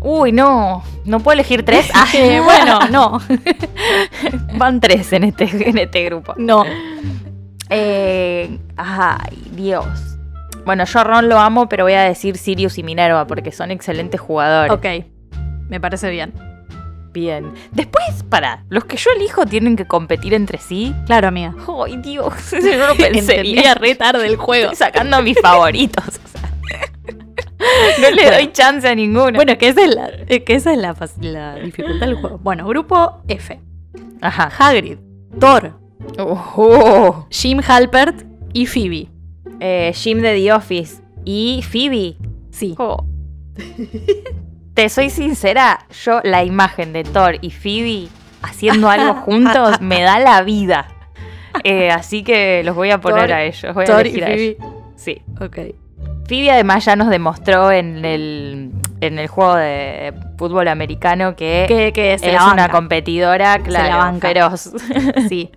Uy, 0.00 0.32
no. 0.32 0.82
¿No 1.04 1.20
puedo 1.20 1.34
elegir 1.34 1.64
tres? 1.64 1.90
Ah, 1.94 2.06
Eh, 2.14 2.40
bueno, 2.40 2.78
no, 2.90 3.20
Van 4.56 4.80
tres 4.80 5.12
en 5.12 5.24
este, 5.24 5.44
en 5.68 5.78
este 5.78 6.04
grupo. 6.04 6.34
no. 6.36 6.64
Eh, 7.72 8.58
ay, 8.76 9.50
Dios. 9.52 9.86
Bueno, 10.64 10.84
yo 10.84 10.98
a 10.98 11.04
Ron 11.04 11.28
lo 11.28 11.38
amo, 11.38 11.68
pero 11.68 11.84
voy 11.84 11.92
a 11.92 12.02
decir 12.02 12.36
Sirius 12.36 12.78
y 12.78 12.82
Minerva 12.82 13.26
porque 13.26 13.52
son 13.52 13.70
excelentes 13.70 14.20
jugadores. 14.20 14.72
Ok, 14.72 14.86
me 15.68 15.80
parece 15.80 16.10
bien. 16.10 16.32
Bien. 17.12 17.52
Después, 17.72 18.24
para, 18.28 18.64
los 18.68 18.84
que 18.84 18.96
yo 18.96 19.10
elijo 19.16 19.46
tienen 19.46 19.76
que 19.76 19.86
competir 19.86 20.34
entre 20.34 20.58
sí. 20.58 20.94
Claro, 21.06 21.28
amiga. 21.28 21.54
Ay, 21.84 21.96
Dios, 21.96 22.34
yo 22.52 22.76
no 22.78 22.88
lo 22.88 22.96
pensé 22.96 23.36
Entendía 23.36 23.74
re 23.74 23.94
tarde 23.94 24.26
el 24.26 24.36
juego. 24.36 24.72
Estoy 24.72 24.86
sacando 24.86 25.16
a 25.16 25.22
mis 25.22 25.40
favoritos. 25.40 26.20
No 28.00 28.10
le 28.10 28.30
doy 28.30 28.52
chance 28.52 28.88
a 28.88 28.94
ninguno. 28.94 29.32
Bueno, 29.36 29.56
que 29.58 29.68
esa 29.68 29.84
es 29.84 29.94
la, 29.94 30.10
eh, 30.28 30.42
que 30.44 30.54
esa 30.54 30.72
es 30.72 30.78
la, 31.20 31.54
dificultad 31.56 32.06
del 32.06 32.16
juego. 32.16 32.38
Bueno, 32.38 32.66
grupo 32.66 33.22
F. 33.28 33.60
Ajá. 34.20 34.50
Hagrid, 34.58 34.98
Thor, 35.38 35.78
Oh. 36.18 37.26
Jim 37.30 37.60
Halpert 37.66 38.24
y 38.52 38.66
Phoebe. 38.66 39.08
Eh, 39.60 39.92
Jim 39.94 40.20
de 40.22 40.34
The 40.34 40.52
Office 40.52 41.02
y 41.24 41.62
Phoebe. 41.68 42.16
Sí. 42.50 42.74
Oh. 42.78 43.04
Te 44.74 44.88
soy 44.88 45.10
sincera, 45.10 45.86
yo 46.04 46.20
la 46.24 46.44
imagen 46.44 46.92
de 46.92 47.04
Thor 47.04 47.36
y 47.42 47.50
Phoebe 47.50 48.08
haciendo 48.42 48.88
algo 48.88 49.14
juntos 49.26 49.80
me 49.80 50.00
da 50.00 50.18
la 50.18 50.42
vida. 50.42 50.88
Eh, 51.64 51.90
así 51.90 52.22
que 52.22 52.62
los 52.64 52.74
voy 52.74 52.90
a 52.90 53.00
poner 53.00 53.28
Thor- 53.28 53.32
a 53.32 53.44
ellos. 53.44 53.74
Voy 53.74 53.84
a 53.84 53.86
Thor 53.86 54.06
y 54.06 54.10
elegir 54.10 54.24
a 54.24 54.26
Phoebe. 54.28 54.44
ellos. 54.58 54.74
Sí. 54.96 55.22
Ok. 55.40 55.58
Phoebe 56.30 56.52
además 56.52 56.84
ya 56.84 56.94
nos 56.94 57.08
demostró 57.08 57.72
en 57.72 58.04
el, 58.04 58.70
en 59.00 59.18
el 59.18 59.26
juego 59.26 59.56
de 59.56 60.14
fútbol 60.38 60.68
americano 60.68 61.34
que, 61.34 61.64
Que, 61.66 61.92
que 61.92 62.16
se 62.20 62.32
es 62.32 62.40
una 62.40 62.68
competidora, 62.68 63.58
claro, 63.58 64.16
feroz. 64.20 64.70
Sí. 65.28 65.50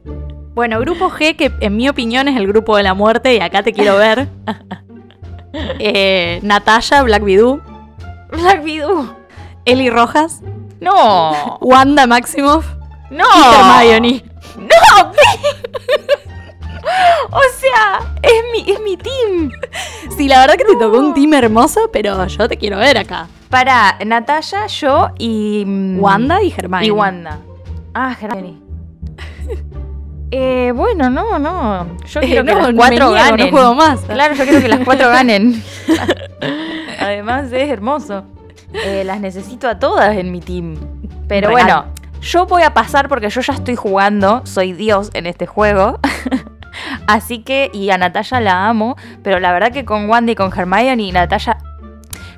Bueno, 0.56 0.80
grupo 0.80 1.12
G, 1.12 1.36
que 1.36 1.52
en 1.60 1.76
mi 1.78 1.90
opinión 1.90 2.28
es 2.28 2.36
el 2.38 2.48
grupo 2.48 2.76
de 2.76 2.82
la 2.82 2.96
muerte, 2.96 3.36
y 3.36 3.40
acá 3.40 3.62
te 3.62 3.72
quiero 3.72 3.98
ver. 3.98 4.28
Eh, 5.78 6.40
Natalia, 6.42 7.04
Black 7.04 7.22
Widow, 7.22 7.62
Black 8.32 8.64
Widow. 8.64 9.16
Eli 9.66 9.88
Rojas, 9.92 10.42
No, 10.82 11.60
Wanda 11.62 12.08
Maximoff 12.08 12.66
no. 13.12 13.24
y 13.24 13.90
Hermione. 13.90 14.24
No, 14.58 15.12
o 17.32 17.40
sea, 17.58 18.00
es 18.22 18.44
mi, 18.52 18.72
es 18.72 18.80
mi 18.82 18.98
team. 18.98 19.52
Sí, 20.18 20.28
la 20.28 20.40
verdad 20.42 20.56
que 20.56 20.66
te 20.66 20.76
tocó 20.76 20.98
un 21.00 21.14
team 21.14 21.34
hermoso, 21.34 21.90
pero 21.92 22.26
yo 22.28 22.48
te 22.48 22.58
quiero 22.58 22.78
ver 22.78 22.98
acá. 22.98 23.28
Para 23.50 23.98
Natalia, 24.06 24.68
yo 24.68 25.10
y. 25.18 25.64
mm, 25.66 26.00
Wanda 26.00 26.42
y 26.42 26.52
Hermione. 26.56 26.86
Y 26.88 26.92
Wanda. 26.92 27.40
Ah, 27.94 28.16
Hermione. 28.20 28.60
Eh, 30.36 30.72
bueno, 30.74 31.12
no, 31.12 31.38
no. 31.38 31.86
Yo 32.08 32.20
Eh, 32.22 32.26
quiero 32.26 32.44
que 32.44 32.56
las 32.56 32.74
cuatro 32.74 32.90
niego, 33.12 33.12
ganen. 33.12 33.46
No 33.46 33.52
juego 33.52 33.76
más. 33.76 34.00
Claro, 34.00 34.34
yo 34.34 34.44
quiero 34.46 34.62
que 34.62 34.68
las 34.68 34.80
cuatro 34.80 35.08
ganen. 35.12 35.64
Además 37.00 37.52
es 37.52 37.70
hermoso. 37.70 38.24
Eh, 38.74 39.04
las 39.06 39.20
necesito 39.20 39.68
a 39.68 39.78
todas 39.78 40.16
en 40.18 40.32
mi 40.32 40.40
team. 40.40 40.76
Pero 41.28 41.50
Real. 41.50 41.52
bueno, 41.52 41.86
yo 42.22 42.48
voy 42.48 42.64
a 42.64 42.74
pasar 42.74 43.10
porque 43.10 43.30
yo 43.30 43.42
ya 43.42 43.54
estoy 43.54 43.76
jugando, 43.76 44.42
soy 44.46 44.74
Dios 44.74 45.12
en 45.14 45.28
este 45.28 45.46
juego. 45.46 46.00
Así 47.08 47.40
que, 47.40 47.70
y 47.74 47.90
a 47.90 47.98
Natalia 47.98 48.40
la 48.42 48.68
amo, 48.68 48.96
pero 49.24 49.40
la 49.40 49.52
verdad 49.52 49.72
que 49.72 49.86
con 49.86 50.10
Wanda 50.10 50.32
y 50.32 50.36
con 50.36 50.52
Hermione 50.58 51.04
y 51.04 51.12
Natalia, 51.12 51.58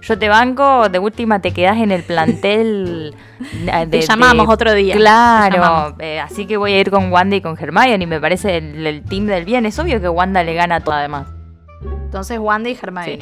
yo 0.01 0.19
te 0.19 0.29
banco, 0.29 0.87
de 0.89 0.99
última 0.99 1.39
te 1.39 1.51
quedas 1.51 1.77
en 1.77 1.91
el 1.91 2.03
plantel. 2.03 3.15
eh, 3.41 3.87
Te 3.89 3.97
de- 3.97 4.01
llamamos 4.01 4.47
de- 4.47 4.53
otro 4.53 4.73
día. 4.73 4.93
Te 4.93 4.99
Claro, 4.99 5.55
llamamos. 5.55 5.93
eh, 5.99 6.19
así 6.19 6.45
que 6.45 6.57
voy 6.57 6.73
a 6.73 6.79
ir 6.79 6.91
con 6.91 7.11
Wanda 7.11 7.35
y 7.35 7.41
con 7.41 7.57
Hermione 7.59 8.03
y 8.03 8.07
me 8.07 8.19
parece 8.21 8.57
el, 8.57 8.85
el 8.85 9.03
team 9.03 9.25
del 9.25 9.45
bien. 9.45 9.65
Es 9.65 9.79
obvio 9.79 9.99
que 9.99 10.09
Wanda 10.09 10.43
le 10.43 10.53
gana 10.53 10.75
a 10.75 10.79
todo 10.81 10.95
además. 10.95 11.27
Entonces 12.03 12.37
Wanda 12.39 12.69
y 12.69 12.77
Hermione. 12.81 13.19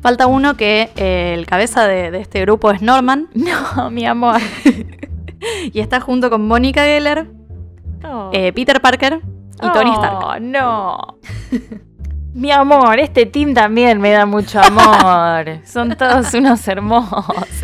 Falta 0.00 0.26
uno 0.26 0.54
que 0.54 0.90
eh, 0.96 1.32
el 1.34 1.46
cabeza 1.46 1.88
de, 1.88 2.10
de 2.10 2.20
este 2.20 2.40
grupo 2.42 2.70
es 2.70 2.82
Norman 2.82 3.28
No, 3.34 3.90
mi 3.90 4.04
amor. 4.06 4.38
y 5.72 5.80
está 5.80 6.00
junto 6.00 6.30
con 6.30 6.46
Mónica 6.46 6.84
Geller, 6.84 7.26
eh, 8.32 8.52
Peter 8.52 8.80
Parker 8.80 9.20
y 9.66 9.72
Tony 9.72 9.90
Stark. 9.92 10.18
Oh, 10.24 10.38
no. 10.40 11.18
Mi 12.34 12.50
amor, 12.50 12.98
este 12.98 13.26
team 13.26 13.54
también 13.54 14.00
me 14.00 14.10
da 14.10 14.26
mucho 14.26 14.60
amor. 14.60 15.60
Son 15.64 15.96
todos 15.96 16.34
unos 16.34 16.66
hermosos. 16.68 17.48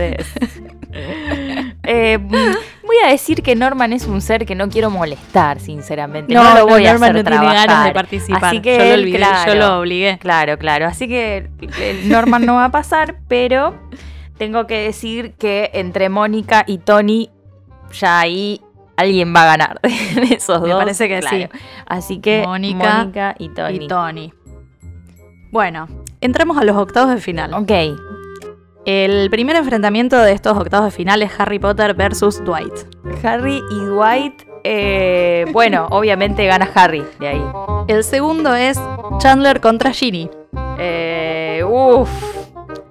Eh, 1.85 2.19
voy 2.21 2.97
a 3.05 3.11
decir 3.11 3.45
que 3.45 3.55
Norman 3.55 3.93
es 3.93 4.07
un 4.07 4.21
ser 4.21 4.45
que 4.45 4.57
no 4.57 4.69
quiero 4.69 4.91
molestar, 4.91 5.61
sinceramente. 5.61 6.35
No, 6.35 6.43
lo 6.55 6.67
voy 6.67 6.85
a 6.85 6.93
Norman 6.93 7.11
hacer 7.11 7.25
no 7.25 7.31
tiene 7.31 7.47
ganas 7.47 7.63
de 7.63 7.67
trabajar. 7.67 7.93
participar. 7.93 8.45
Así 8.45 8.61
que 8.61 8.73
yo 8.77 8.79
lo 8.79 8.85
él, 8.85 9.01
olvidé, 9.01 9.19
claro. 9.19 9.53
yo 9.53 9.59
lo 9.59 9.79
obligué. 9.79 10.19
Claro, 10.19 10.59
claro. 10.59 10.87
Así 10.87 11.07
que 11.07 11.49
Norman 12.05 12.45
no 12.45 12.57
va 12.57 12.67
a 12.67 12.71
pasar, 12.71 13.21
pero 13.29 13.75
tengo 14.37 14.67
que 14.67 14.83
decir 14.83 15.35
que 15.35 15.71
entre 15.75 16.09
Mónica 16.09 16.65
y 16.67 16.79
Tony, 16.79 17.31
ya 17.93 18.19
ahí 18.19 18.61
alguien 19.01 19.35
va 19.35 19.43
a 19.43 19.47
ganar 19.47 19.81
de 19.83 20.35
esos 20.35 20.61
Me 20.63 20.69
dos. 20.71 20.79
parece 20.79 21.09
que 21.09 21.23
sí. 21.23 21.49
Así 21.87 22.21
que 22.21 22.43
Mónica 22.47 22.99
Mónica, 22.99 23.35
y 23.39 23.49
Tony. 23.51 23.77
Y 23.85 23.89
Tony. 23.89 24.33
Bueno, 25.53 25.89
entremos 26.21 26.57
a 26.59 26.65
los 26.65 26.77
octavos 26.77 27.11
de 27.15 27.21
final. 27.21 27.53
Ok. 27.55 27.73
El 28.87 29.29
primer 29.31 29.57
enfrentamiento 29.57 30.17
de 30.19 30.33
estos 30.33 30.57
octavos 30.57 30.87
de 30.87 30.91
final 30.93 31.23
es 31.23 31.31
Harry 31.39 31.59
Potter 31.59 31.95
versus 31.95 32.43
Dwight. 32.45 32.73
Harry 33.23 33.63
y 33.71 33.85
Dwight. 33.85 34.43
eh, 34.65 35.45
bueno, 35.53 35.87
obviamente 35.91 36.47
gana 36.47 36.69
Harry 36.75 37.05
de 37.19 37.29
ahí. 37.29 37.43
El 37.89 38.05
segundo 38.05 38.55
es 38.55 38.79
Chandler 39.19 39.61
contra 39.61 39.93
Ginny. 39.93 40.31
Eh, 40.79 41.63
uf. 41.69 42.09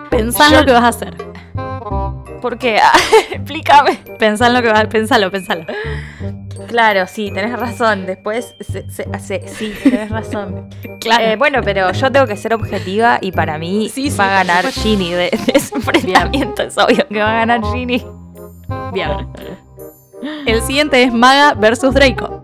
Pensá 0.10 0.48
en 0.50 0.56
lo 0.60 0.66
que 0.66 0.72
vas 0.74 0.84
a 0.84 0.88
hacer. 0.90 1.29
¿Por 2.42 2.58
qué? 2.58 2.80
Explícame. 3.32 4.00
Pensá 4.18 4.48
en 4.48 4.54
lo 4.54 4.62
que 4.62 4.70
vas 4.70 4.80
a 4.84 4.90
Pensalo, 4.90 5.30
pensalo. 5.32 5.66
Claro, 6.68 7.08
sí, 7.08 7.32
tenés 7.32 7.58
razón. 7.58 8.06
Después, 8.06 8.56
se- 8.60 8.90
se- 8.92 9.08
se- 9.20 9.48
sí, 9.48 9.74
tenés 9.84 10.10
razón. 10.10 10.70
Claro. 11.00 11.24
Eh, 11.24 11.36
bueno, 11.38 11.62
pero 11.64 11.90
yo 11.94 12.12
tengo 12.12 12.28
que 12.28 12.36
ser 12.36 12.54
objetiva 12.54 13.20
y 13.22 13.32
para 13.32 13.58
mí 13.58 13.88
Sí, 13.88 14.12
sí, 14.12 14.18
va 14.18 14.26
a 14.26 14.44
ganar. 14.44 14.66
Ginny 14.70 15.12
de, 15.12 15.30
de 15.32 15.52
ese 15.54 15.76
enfrentamiento. 15.76 16.62
Es 16.64 16.78
obvio 16.78 17.08
que 17.08 17.20
va 17.20 17.32
a 17.32 17.36
ganar 17.46 17.62
Ginny. 17.72 18.06
Bien. 18.92 19.10
El 20.46 20.62
siguiente 20.62 21.02
es 21.04 21.14
Maga 21.14 21.54
versus 21.54 21.94
Draco. 21.94 22.44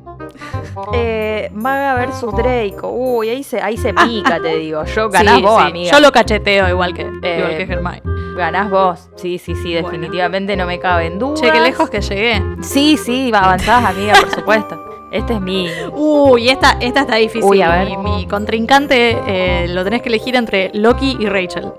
Eh, 0.93 1.49
Maga 1.53 1.95
versus 1.95 2.33
Draco. 2.33 2.89
Uy, 2.91 3.27
ahí 3.29 3.43
se, 3.43 3.61
ahí 3.61 3.75
se 3.75 3.93
pica, 4.05 4.39
te 4.41 4.55
digo. 4.57 4.85
Yo 4.85 5.09
ganás 5.09 5.35
Sí, 5.35 5.41
vos, 5.41 5.61
sí. 5.61 5.67
amiga. 5.69 5.91
Yo 5.91 5.99
lo 5.99 6.11
cacheteo 6.13 6.69
igual 6.69 6.93
que, 6.93 7.01
Eh, 7.21 7.35
igual 7.39 7.57
que 7.57 7.63
Hermione. 7.63 8.01
Ganás 8.35 8.69
vos. 8.69 9.09
Sí, 9.15 9.37
sí, 9.37 9.55
sí, 9.55 9.73
Bueno. 9.73 9.87
definitivamente 9.89 10.55
no 10.55 10.65
me 10.65 10.79
cabe 10.79 11.07
en 11.07 11.19
duda. 11.19 11.35
Che, 11.41 11.51
qué 11.51 11.59
lejos 11.61 11.89
que 11.89 12.01
llegué. 12.01 12.41
Sí, 12.61 12.97
sí, 12.97 13.31
avanzás, 13.33 13.83
amiga, 13.85 14.13
por 14.19 14.29
supuesto. 14.31 14.81
Este 15.11 15.33
es 15.35 15.41
mi. 15.41 15.69
Uy, 15.93 16.49
esta, 16.49 16.77
esta 16.81 17.01
está 17.01 17.15
difícil. 17.15 17.49
Uy, 17.49 17.61
a 17.61 17.69
ver. 17.69 17.89
Mi, 17.89 17.97
mi 17.97 18.27
contrincante 18.27 19.17
eh, 19.27 19.67
lo 19.69 19.83
tenés 19.83 20.01
que 20.01 20.09
elegir 20.09 20.35
entre 20.35 20.71
Loki 20.73 21.17
y 21.19 21.27
Rachel. 21.27 21.71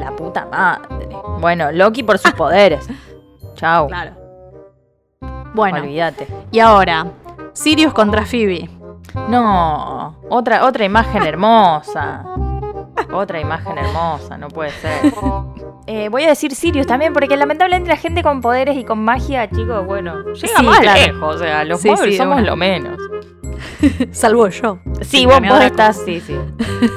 La 0.00 0.10
puta 0.16 0.46
madre. 0.46 1.08
Bueno, 1.38 1.70
Loki 1.70 2.02
por 2.02 2.18
sus 2.18 2.32
poderes. 2.32 2.88
Chau. 3.54 3.86
Claro. 3.88 4.12
Bueno, 5.54 5.78
Olvídate. 5.78 6.26
y 6.50 6.58
ahora, 6.58 7.06
Sirius 7.52 7.94
contra 7.94 8.26
Phoebe. 8.26 8.68
No, 9.28 10.18
otra, 10.28 10.66
otra 10.66 10.84
imagen 10.84 11.22
hermosa. 11.22 12.24
Otra 13.12 13.40
imagen 13.40 13.78
hermosa, 13.78 14.36
no 14.36 14.48
puede 14.48 14.70
ser. 14.72 15.12
Eh, 15.86 16.08
voy 16.08 16.24
a 16.24 16.28
decir 16.28 16.54
Sirius 16.54 16.86
también, 16.86 17.12
porque 17.12 17.36
lamentablemente 17.36 17.88
la 17.88 17.96
gente 17.96 18.22
con 18.22 18.40
poderes 18.40 18.76
y 18.76 18.84
con 18.84 19.04
magia, 19.04 19.48
chicos, 19.48 19.86
bueno, 19.86 20.22
llega 20.34 20.58
Sí, 20.58 20.64
más 20.64 20.80
claro. 20.80 21.00
lejos. 21.00 21.36
O 21.36 21.38
sea, 21.38 21.64
los 21.64 21.80
Sí, 21.80 21.90
sí, 22.02 22.16
somos 22.16 22.42
lo 22.42 22.56
menos. 22.56 22.98
Salvo 24.10 24.48
yo. 24.48 24.78
Sí, 25.02 25.26
vos, 25.26 25.40
vos 25.48 25.60
estás, 25.62 26.02
sí, 26.04 26.20
sí. 26.20 26.36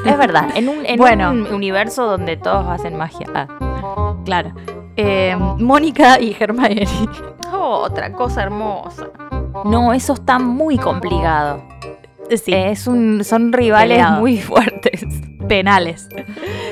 Es 0.06 0.18
verdad, 0.18 0.50
en 0.56 0.70
un, 0.70 0.86
en 0.86 0.98
Bueno. 0.98 1.30
un 1.32 1.48
universo 1.54 2.06
donde 2.06 2.36
todos 2.38 2.68
hacen 2.68 2.98
magia. 2.98 3.28
Ah. 3.36 4.16
Claro. 4.26 4.54
Eh, 4.98 5.36
Mónica 5.58 6.20
y 6.20 6.36
Hermione. 6.38 6.86
Oh, 7.54 7.78
otra 7.86 8.12
cosa 8.12 8.44
hermosa. 8.44 9.08
No, 9.66 9.94
eso 9.94 10.14
está 10.14 10.40
muy 10.40 10.78
complicado. 10.78 11.62
Sí, 12.38 12.54
Es 12.54 12.88
un, 12.88 13.24
son 13.24 13.52
rivales 13.54 13.98
Peleado. 13.98 14.20
muy 14.20 14.38
fuertes. 14.38 15.06
penales. 15.50 16.08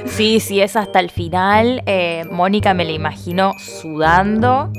Sí, 0.06 0.40
sí, 0.40 0.62
es 0.62 0.76
hasta 0.76 1.00
el 1.00 1.10
final. 1.10 1.82
Eh, 1.88 2.26
Mónica 2.32 2.76
me 2.76 2.86
la 2.86 2.92
imagino 2.92 3.54
sudando, 3.58 4.72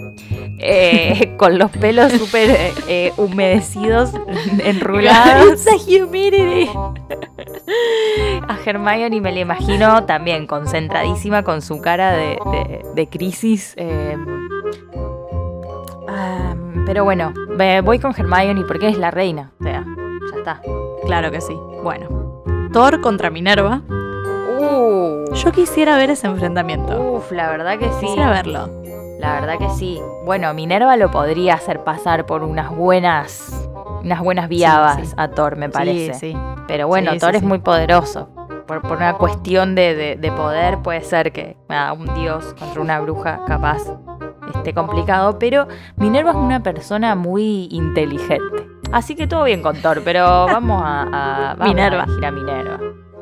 eh, 0.60 1.34
con 1.36 1.58
los 1.58 1.70
pelos 1.72 2.12
súper 2.12 2.56
eh, 2.86 3.12
humedecidos, 3.16 4.12
enrulados. 4.64 5.64
humidity. 5.88 6.70
A 8.46 8.56
Hermione 8.64 9.20
me 9.20 9.32
la 9.32 9.40
imagino 9.40 10.04
también 10.04 10.46
concentradísima 10.46 11.42
con 11.42 11.60
su 11.60 11.80
cara 11.80 12.12
de, 12.12 12.38
de- 12.52 12.84
de 12.94 13.08
crisis. 13.08 13.74
Ah, 16.08 16.54
pero 16.86 17.04
bueno, 17.04 17.32
voy 17.84 17.98
con 17.98 18.14
Hermione 18.16 18.62
porque 18.66 18.88
es 18.88 18.96
la 18.98 19.10
reina. 19.10 19.50
O 19.60 19.64
sea, 19.64 19.84
ya 20.32 20.38
está. 20.38 20.60
Claro 21.06 21.30
que 21.30 21.40
sí. 21.40 21.54
Bueno. 21.82 22.42
Thor 22.72 23.00
contra 23.00 23.30
Minerva. 23.30 23.82
Uh, 24.60 25.32
Yo 25.34 25.52
quisiera 25.52 25.96
ver 25.96 26.10
ese 26.10 26.26
enfrentamiento. 26.26 27.00
uf, 27.00 27.30
la 27.32 27.48
verdad 27.50 27.78
que 27.78 27.88
sí. 27.92 28.00
Quisiera 28.06 28.30
verlo. 28.30 28.68
La 29.18 29.40
verdad 29.40 29.58
que 29.58 29.68
sí. 29.70 30.00
Bueno, 30.24 30.52
Minerva 30.54 30.96
lo 30.96 31.10
podría 31.10 31.54
hacer 31.54 31.82
pasar 31.84 32.26
por 32.26 32.42
unas 32.44 32.70
buenas, 32.74 33.68
unas 34.04 34.20
buenas 34.20 34.48
viabas 34.48 35.08
sí. 35.08 35.14
a 35.16 35.28
Thor, 35.28 35.56
me 35.56 35.68
parece. 35.68 36.14
Sí, 36.14 36.32
sí. 36.32 36.38
Pero 36.66 36.86
bueno, 36.88 37.12
Thor 37.18 37.34
es 37.34 37.42
muy 37.42 37.58
poderoso. 37.58 38.28
Por, 38.66 38.82
por 38.82 38.98
una 38.98 39.14
cuestión 39.14 39.74
de, 39.74 39.94
de- 39.94 40.16
de 40.16 40.30
poder 40.32 40.78
puede 40.82 41.00
ser 41.00 41.32
que 41.32 41.56
un 41.98 42.14
dios 42.14 42.54
contra 42.58 42.82
una 42.82 43.00
bruja 43.00 43.40
capaz 43.46 43.82
esté 44.54 44.74
complicado, 44.74 45.38
pero 45.38 45.66
Minerva 45.96 46.30
es 46.32 46.36
una 46.36 46.62
persona 46.62 47.14
muy 47.14 47.68
inteligente. 47.70 48.68
Así 48.92 49.14
que 49.14 49.26
todo 49.26 49.44
bien 49.44 49.62
con 49.62 49.76
Thor, 49.80 50.02
pero 50.04 50.24
vamos 50.46 50.82
a, 50.84 51.02
a- 51.02 51.54
vamos 51.54 51.68
Minerva. 51.68 52.06
a 52.22 52.26
a 52.28 52.30
Minerva. 52.30 52.78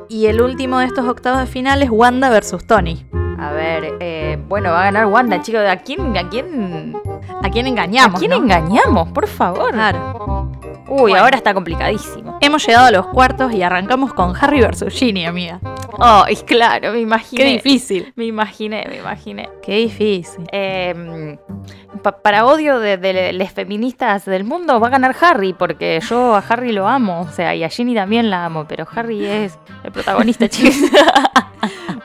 Y 0.09 0.27
el 0.27 0.41
último 0.41 0.79
de 0.79 0.85
estos 0.85 1.05
octavos 1.05 1.41
de 1.41 1.47
final 1.47 1.81
es 1.83 1.89
Wanda 1.89 2.29
versus 2.29 2.65
Tony. 2.65 3.05
A 3.39 3.51
ver, 3.51 3.95
eh, 3.99 4.39
bueno, 4.47 4.71
va 4.71 4.81
a 4.81 4.83
ganar 4.85 5.05
Wanda, 5.07 5.41
chicos. 5.41 5.61
¿A 5.67 5.75
quién, 5.77 6.17
a 6.17 6.27
quién, 6.29 6.95
¿A 7.43 7.49
quién 7.49 7.67
engañamos? 7.67 8.15
a 8.15 8.19
quién 8.19 8.31
no? 8.31 8.37
engañamos? 8.37 9.09
Por 9.11 9.27
favor. 9.27 9.71
Claro. 9.73 10.49
Uy, 10.89 11.01
Bueno. 11.11 11.17
ahora 11.17 11.35
está 11.35 11.53
complicadísimo. 11.53 12.37
Hemos 12.39 12.65
llegado 12.65 12.85
a 12.87 12.91
los 12.91 13.07
cuartos 13.07 13.51
y 13.51 13.61
arrancamos 13.61 14.13
con 14.13 14.33
Harry 14.39 14.61
versus 14.61 14.93
Ginny, 14.93 15.25
amiga. 15.25 15.59
Oh, 15.99 16.23
y 16.29 16.35
claro, 16.37 16.93
me 16.93 17.01
imaginé. 17.01 17.43
Qué 17.43 17.49
difícil. 17.49 18.13
Me 18.15 18.23
imaginé, 18.25 18.85
me 18.89 18.97
imaginé. 18.99 19.49
Qué 19.61 19.75
difícil. 19.75 20.47
Eh, 20.53 21.37
pa- 22.03 22.17
para 22.21 22.45
odio 22.45 22.79
de, 22.79 22.97
de 22.97 23.33
las 23.33 23.51
feministas 23.53 24.25
del 24.25 24.43
mundo 24.43 24.79
va 24.79 24.87
a 24.87 24.91
ganar 24.91 25.15
Harry, 25.21 25.53
porque 25.53 25.99
yo 26.07 26.35
a 26.35 26.39
Harry 26.47 26.71
lo 26.71 26.87
amo, 26.87 27.21
o 27.21 27.31
sea, 27.31 27.55
y 27.55 27.63
a 27.63 27.69
Ginny 27.69 27.95
también 27.95 28.29
la 28.29 28.45
amo, 28.45 28.65
pero 28.67 28.87
Harry 28.95 29.25
es 29.25 29.57
el 29.83 29.91
protagonista, 29.91 30.47
chicos. 30.49 30.75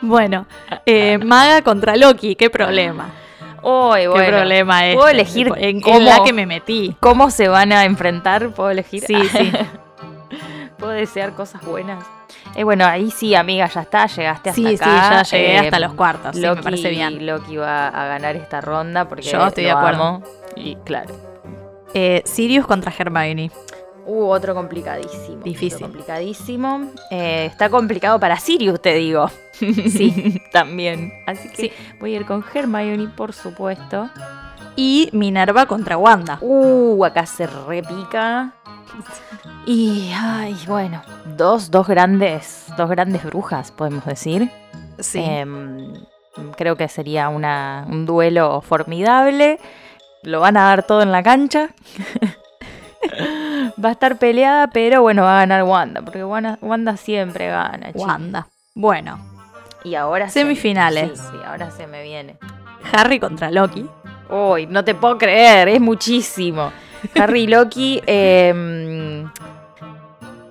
Bueno, 0.00 0.46
eh, 0.86 1.18
Maga 1.18 1.62
contra 1.62 1.96
Loki, 1.96 2.34
qué 2.34 2.50
problema. 2.50 3.10
Qué 3.62 4.08
bueno. 4.08 4.38
problema 4.38 4.86
es. 4.88 4.96
¿Puedo 4.96 5.08
elegir 5.08 5.52
en, 5.56 5.80
en 5.86 6.04
la 6.04 6.24
que 6.24 6.32
me 6.32 6.46
metí. 6.46 6.96
¿Cómo 6.98 7.30
se 7.30 7.46
van 7.46 7.70
a 7.72 7.84
enfrentar? 7.84 8.50
¿Puedo 8.50 8.70
elegir? 8.70 9.04
Sí, 9.06 9.14
sí. 9.30 9.52
¿Puedo 10.82 10.92
desear 10.94 11.32
cosas 11.34 11.64
buenas? 11.64 12.04
Eh, 12.56 12.64
bueno, 12.64 12.84
ahí 12.86 13.10
sí, 13.10 13.34
amiga, 13.34 13.66
ya 13.68 13.82
está, 13.82 14.06
llegaste 14.06 14.50
hasta 14.50 14.52
Sí, 14.54 14.76
sí, 14.76 14.82
acá. 14.82 15.22
ya 15.22 15.22
llegué 15.22 15.54
Eh, 15.54 15.58
hasta 15.58 15.78
los 15.78 15.94
cuartos. 15.94 16.34
Sí, 16.36 16.42
Loki, 16.42 16.56
me 16.56 16.62
parece 16.62 16.90
bien. 16.90 17.24
Loki 17.26 17.56
va 17.56 17.88
a 17.88 18.06
ganar 18.08 18.36
esta 18.36 18.60
ronda 18.60 19.08
porque 19.08 19.22
Yo 19.22 19.46
estoy 19.46 19.64
de 19.64 19.70
lo 19.70 19.78
acuerdo. 19.78 20.02
amo. 20.02 20.22
Y 20.56 20.76
claro. 20.76 21.14
Eh, 21.94 22.22
Sirius 22.24 22.66
contra 22.66 22.92
Hermione. 22.96 23.50
Uh, 24.04 24.24
otro 24.24 24.54
complicadísimo. 24.54 25.42
Difícil. 25.44 25.74
otro 25.76 25.86
complicadísimo. 25.86 26.90
Eh, 27.12 27.46
está 27.46 27.68
complicado 27.70 28.18
para 28.18 28.36
Sirius, 28.38 28.82
te 28.82 28.94
digo. 28.94 29.30
Sí. 29.52 30.42
También. 30.52 31.12
Así 31.26 31.48
que 31.50 31.56
Sí. 31.56 31.72
voy 32.00 32.14
a 32.14 32.16
ir 32.16 32.26
con 32.26 32.44
Hermione, 32.52 33.08
por 33.16 33.32
supuesto. 33.32 34.10
Y 34.76 35.10
Minerva 35.12 35.66
contra 35.66 35.96
Wanda. 35.96 36.38
Uh, 36.40 37.04
acá 37.04 37.26
se 37.26 37.46
repica. 37.46 38.54
Y, 39.66 40.12
ay, 40.14 40.56
bueno, 40.66 41.02
dos, 41.36 41.70
dos 41.70 41.86
grandes, 41.86 42.66
dos 42.76 42.88
grandes 42.90 43.22
brujas, 43.24 43.70
podemos 43.70 44.04
decir. 44.04 44.50
Sí. 44.98 45.20
Em, 45.22 45.94
creo 46.56 46.76
que 46.76 46.88
sería 46.88 47.28
una, 47.28 47.86
un 47.88 48.06
duelo 48.06 48.60
formidable. 48.60 49.58
Lo 50.22 50.40
van 50.40 50.56
a 50.56 50.64
dar 50.68 50.84
todo 50.84 51.02
en 51.02 51.12
la 51.12 51.22
cancha. 51.22 51.68
va 53.84 53.88
a 53.90 53.92
estar 53.92 54.18
peleada, 54.18 54.68
pero 54.68 55.02
bueno, 55.02 55.22
va 55.22 55.36
a 55.36 55.40
ganar 55.40 55.64
Wanda, 55.64 56.02
porque 56.02 56.24
Wanda, 56.24 56.58
Wanda 56.60 56.96
siempre 56.96 57.48
gana. 57.48 57.88
chicos. 57.88 58.06
Wanda. 58.06 58.48
Bueno, 58.74 59.18
Y 59.84 59.94
ahora 59.96 60.28
se- 60.28 60.40
Semifinales. 60.40 61.18
Sí, 61.18 61.26
sí, 61.32 61.36
ahora 61.44 61.70
se 61.70 61.86
me 61.86 62.02
viene. 62.02 62.36
Harry 62.92 63.18
contra 63.20 63.50
Loki. 63.50 63.86
Uy, 64.28 64.66
no 64.66 64.84
te 64.84 64.94
puedo 64.94 65.18
creer, 65.18 65.68
es 65.68 65.80
muchísimo. 65.80 66.72
Harry 67.16 67.42
y 67.42 67.46
Loki. 67.46 68.00
Eh, 68.06 69.24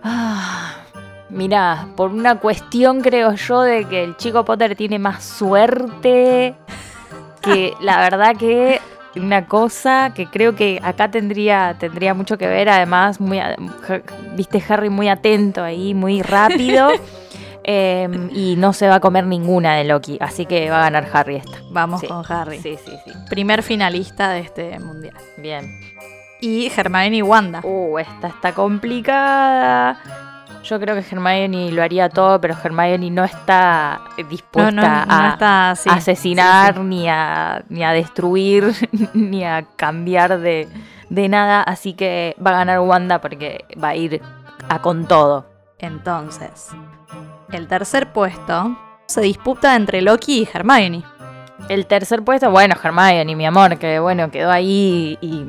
ah, 0.04 0.76
mira, 1.30 1.88
por 1.96 2.12
una 2.12 2.40
cuestión 2.40 3.02
creo 3.02 3.34
yo 3.34 3.62
de 3.62 3.86
que 3.86 4.04
el 4.04 4.18
chico 4.18 4.46
Potter 4.46 4.76
tiene 4.76 5.00
más 5.00 5.24
suerte. 5.24 6.56
Que 7.42 7.74
la 7.82 8.00
verdad 8.00 8.36
que 8.38 8.80
una 9.16 9.46
cosa 9.48 10.14
que 10.16 10.28
creo 10.28 10.56
que 10.56 10.80
acá 10.84 11.12
tendría, 11.12 11.76
tendría 11.80 12.14
mucho 12.14 12.38
que 12.38 12.48
ver. 12.48 12.70
Además, 12.70 13.20
muy, 13.20 13.40
viste 14.36 14.64
Harry 14.68 14.90
muy 14.90 15.10
atento 15.10 15.64
ahí, 15.64 15.94
muy 15.94 16.22
rápido. 16.22 16.90
eh, 17.64 18.09
y 18.34 18.55
no 18.57 18.74
se 18.74 18.88
va 18.88 18.95
a 18.95 18.99
comer 18.99 19.26
ninguna 19.26 19.76
de 19.76 19.84
Loki. 19.84 20.18
Así 20.22 20.45
que 20.45 20.70
va 20.70 20.78
a 20.80 20.89
ganar 20.89 21.07
Harry 21.14 21.36
esta. 21.38 21.57
Vamos 21.72 22.01
Sí. 22.01 22.07
con 22.07 22.24
Harry. 22.32 22.59
Sí, 22.59 22.78
sí, 22.84 22.91
sí. 23.05 23.12
Primer 23.30 23.64
finalista 23.64 24.30
de 24.30 24.39
este 24.41 24.80
mundial. 24.80 25.16
Bien. 25.38 25.80
Y 26.41 26.72
Hermione 26.76 27.18
y 27.18 27.22
Wanda. 27.22 27.62
Uh, 27.64 27.99
esta 27.99 28.28
está 28.28 28.53
complicada. 28.53 29.99
Yo 30.64 30.80
creo 30.80 30.95
que 30.95 31.01
Hermione 31.09 31.72
lo 31.72 31.82
haría 31.82 32.07
todo, 32.09 32.39
pero 32.39 32.55
Hermione 32.64 33.09
no 33.09 33.24
está 33.24 34.01
dispuesta 34.30 34.72
no, 34.72 35.05
no 35.05 35.22
a 35.24 35.30
está 35.30 35.74
sí, 35.76 35.89
asesinar, 35.91 36.76
sí, 36.76 36.82
Ni, 36.82 37.09
a, 37.09 37.64
ni 37.70 37.84
a 37.84 37.91
destruir, 37.91 38.72
ni 39.14 39.43
a 39.43 39.66
cambiar 39.76 40.39
de, 40.39 40.68
de 41.09 41.30
nada. 41.30 41.64
Así 41.64 41.93
que 41.93 42.36
va 42.43 42.51
a 42.51 42.57
ganar 42.57 42.80
Wanda 42.82 43.20
porque 43.22 43.66
va 43.84 43.89
a 43.89 43.95
ir 43.95 44.22
a 44.70 44.80
con 44.82 45.07
todo. 45.07 45.45
Entonces, 45.80 46.70
el 47.52 47.68
tercer 47.68 48.12
puesto 48.12 48.78
se 49.08 49.22
disputa 49.22 49.76
entre 49.76 50.02
Loki 50.02 50.41
y 50.41 50.49
Hermione. 50.52 51.04
El 51.70 51.86
tercer 51.86 52.24
puesto, 52.24 52.49
bueno, 52.49 52.76
Hermione, 52.82 53.36
mi 53.36 53.45
amor, 53.45 53.78
que 53.78 53.99
bueno, 53.99 54.32
quedó 54.32 54.52
ahí 54.52 55.18
y, 55.22 55.45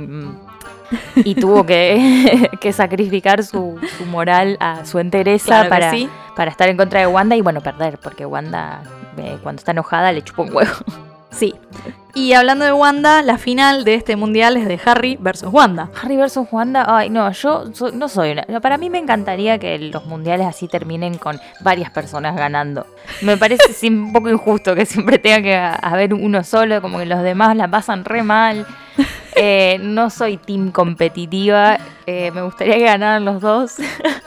y 1.17 1.35
tuvo 1.35 1.65
que, 1.65 2.51
que 2.61 2.73
sacrificar 2.73 3.45
su, 3.45 3.79
su 3.97 4.07
moral 4.07 4.57
a 4.61 4.85
su 4.85 4.99
entereza 4.99 5.47
Claro 5.47 5.65
que 5.65 5.69
para, 5.71 5.91
sí. 5.91 6.09
para 6.37 6.51
estar 6.51 6.69
en 6.69 6.77
contra 6.77 7.01
de 7.01 7.07
Wanda 7.07 7.37
y 7.37 7.41
bueno, 7.41 7.61
perder, 7.61 7.99
porque 7.99 8.27
Wanda 8.27 8.83
eh, 9.17 9.39
cuando 9.43 9.61
está 9.61 9.73
enojada 9.73 10.13
le 10.13 10.23
chupa 10.23 10.43
un 10.43 10.55
huevo. 10.55 10.75
Sí. 11.33 11.55
Y 12.15 12.35
hablando 12.35 12.67
de 12.67 12.73
Wanda, 12.73 13.23
la 13.23 13.39
final 13.39 13.85
de 13.85 13.95
este 13.95 14.17
mundial 14.17 14.59
es 14.59 14.69
de 14.69 14.79
Harry 14.85 15.17
versus 15.19 15.49
Wanda. 15.51 15.89
Harry 16.03 16.17
versus 16.19 16.47
Wanda, 16.53 16.85
ay 16.87 17.09
no, 17.09 17.31
yo 17.33 17.65
no 17.95 18.09
soy 18.09 18.33
una. 18.33 18.61
Para 18.61 18.77
mí 18.77 18.91
me 18.91 18.99
encantaría 18.99 19.59
que 19.59 19.79
los 19.79 20.05
mundiales 20.05 20.47
así 20.47 20.69
terminen 20.69 21.17
con 21.17 21.41
varias 21.61 21.91
personas 21.91 22.37
ganando. 22.37 22.87
Me 23.23 23.39
parece 23.39 23.89
un 23.89 24.13
poco 24.13 24.29
injusto 24.29 24.75
que 24.75 24.85
siempre 24.85 25.19
tenga 25.19 25.41
que 25.43 25.55
ha- 25.57 25.75
haber 25.77 26.13
uno 26.13 26.45
solo, 26.45 26.83
como 26.83 26.99
que 26.99 27.07
los 27.07 27.23
demás 27.23 27.57
la 27.57 27.67
pasan 27.69 28.05
re 28.05 28.23
mal. 28.23 28.67
Eh, 29.35 29.79
no 29.81 30.11
soy 30.11 30.37
team 30.37 30.71
competitiva, 30.71 31.79
eh, 32.07 32.31
me 32.33 32.43
gustaría 32.43 32.75
que 32.75 32.85
ganaran 32.85 33.25
los 33.25 33.41
dos. 33.41 33.77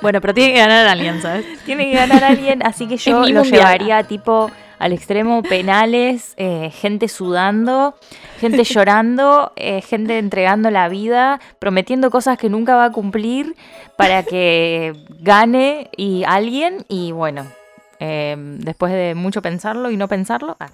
Bueno, 0.01 0.19
pero 0.21 0.33
tiene 0.33 0.53
que 0.53 0.59
ganar 0.59 0.87
alguien, 0.87 1.21
¿sabes? 1.21 1.45
Tiene 1.65 1.85
que 1.91 1.95
ganar 1.97 2.23
alguien, 2.23 2.63
así 2.65 2.87
que 2.87 2.97
yo 2.97 3.19
lo 3.27 3.41
mundial. 3.41 3.43
llevaría 3.45 4.03
tipo 4.03 4.49
al 4.79 4.93
extremo 4.93 5.43
penales, 5.43 6.33
eh, 6.37 6.71
gente 6.71 7.07
sudando, 7.07 7.95
gente 8.39 8.63
llorando, 8.63 9.53
eh, 9.55 9.81
gente 9.81 10.17
entregando 10.17 10.69
la 10.71 10.89
vida, 10.89 11.39
prometiendo 11.59 12.09
cosas 12.09 12.37
que 12.37 12.49
nunca 12.49 12.75
va 12.75 12.85
a 12.85 12.91
cumplir 12.91 13.55
para 13.97 14.23
que 14.23 14.93
gane 15.19 15.89
y 15.97 16.23
alguien 16.25 16.85
y 16.87 17.11
bueno, 17.11 17.45
eh, 17.99 18.35
después 18.37 18.91
de 18.91 19.15
mucho 19.15 19.41
pensarlo 19.41 19.91
y 19.91 19.97
no 19.97 20.07
pensarlo. 20.07 20.57
ah. 20.59 20.69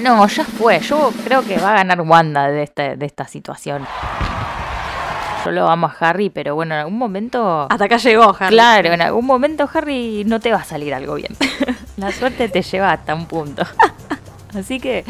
No, 0.00 0.26
ya 0.26 0.44
fue. 0.44 0.80
Yo 0.80 1.12
creo 1.24 1.42
que 1.42 1.56
va 1.58 1.70
a 1.72 1.74
ganar 1.76 2.00
Wanda 2.00 2.48
de, 2.48 2.64
este, 2.64 2.96
de 2.96 3.06
esta 3.06 3.28
situación. 3.28 3.86
Yo 5.44 5.50
lo 5.50 5.68
amo 5.68 5.86
a 5.86 5.96
Harry, 6.00 6.30
pero 6.30 6.54
bueno, 6.54 6.74
en 6.74 6.80
algún 6.80 6.98
momento. 6.98 7.66
Hasta 7.70 7.84
acá 7.84 7.96
llegó 7.98 8.34
Harry. 8.38 8.54
Claro, 8.54 8.92
en 8.92 9.02
algún 9.02 9.26
momento, 9.26 9.68
Harry, 9.72 10.24
no 10.24 10.40
te 10.40 10.52
va 10.52 10.58
a 10.58 10.64
salir 10.64 10.94
algo 10.94 11.14
bien. 11.14 11.34
La 11.96 12.12
suerte 12.12 12.48
te 12.48 12.62
lleva 12.62 12.92
hasta 12.92 13.14
un 13.14 13.26
punto. 13.26 13.64
Así 14.54 14.78
que, 14.78 15.04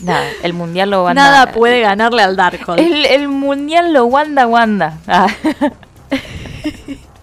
nada, 0.00 0.24
el 0.42 0.54
mundial 0.54 0.90
lo 0.90 1.04
Wanda. 1.04 1.22
Nada 1.22 1.52
puede 1.52 1.80
ganarle 1.80 2.22
al 2.22 2.34
Darkhold. 2.34 2.80
El, 2.80 3.06
el 3.06 3.28
mundial 3.28 3.92
lo 3.92 4.06
Wanda 4.06 4.46
Wanda. 4.48 4.98
Ah. 5.06 5.28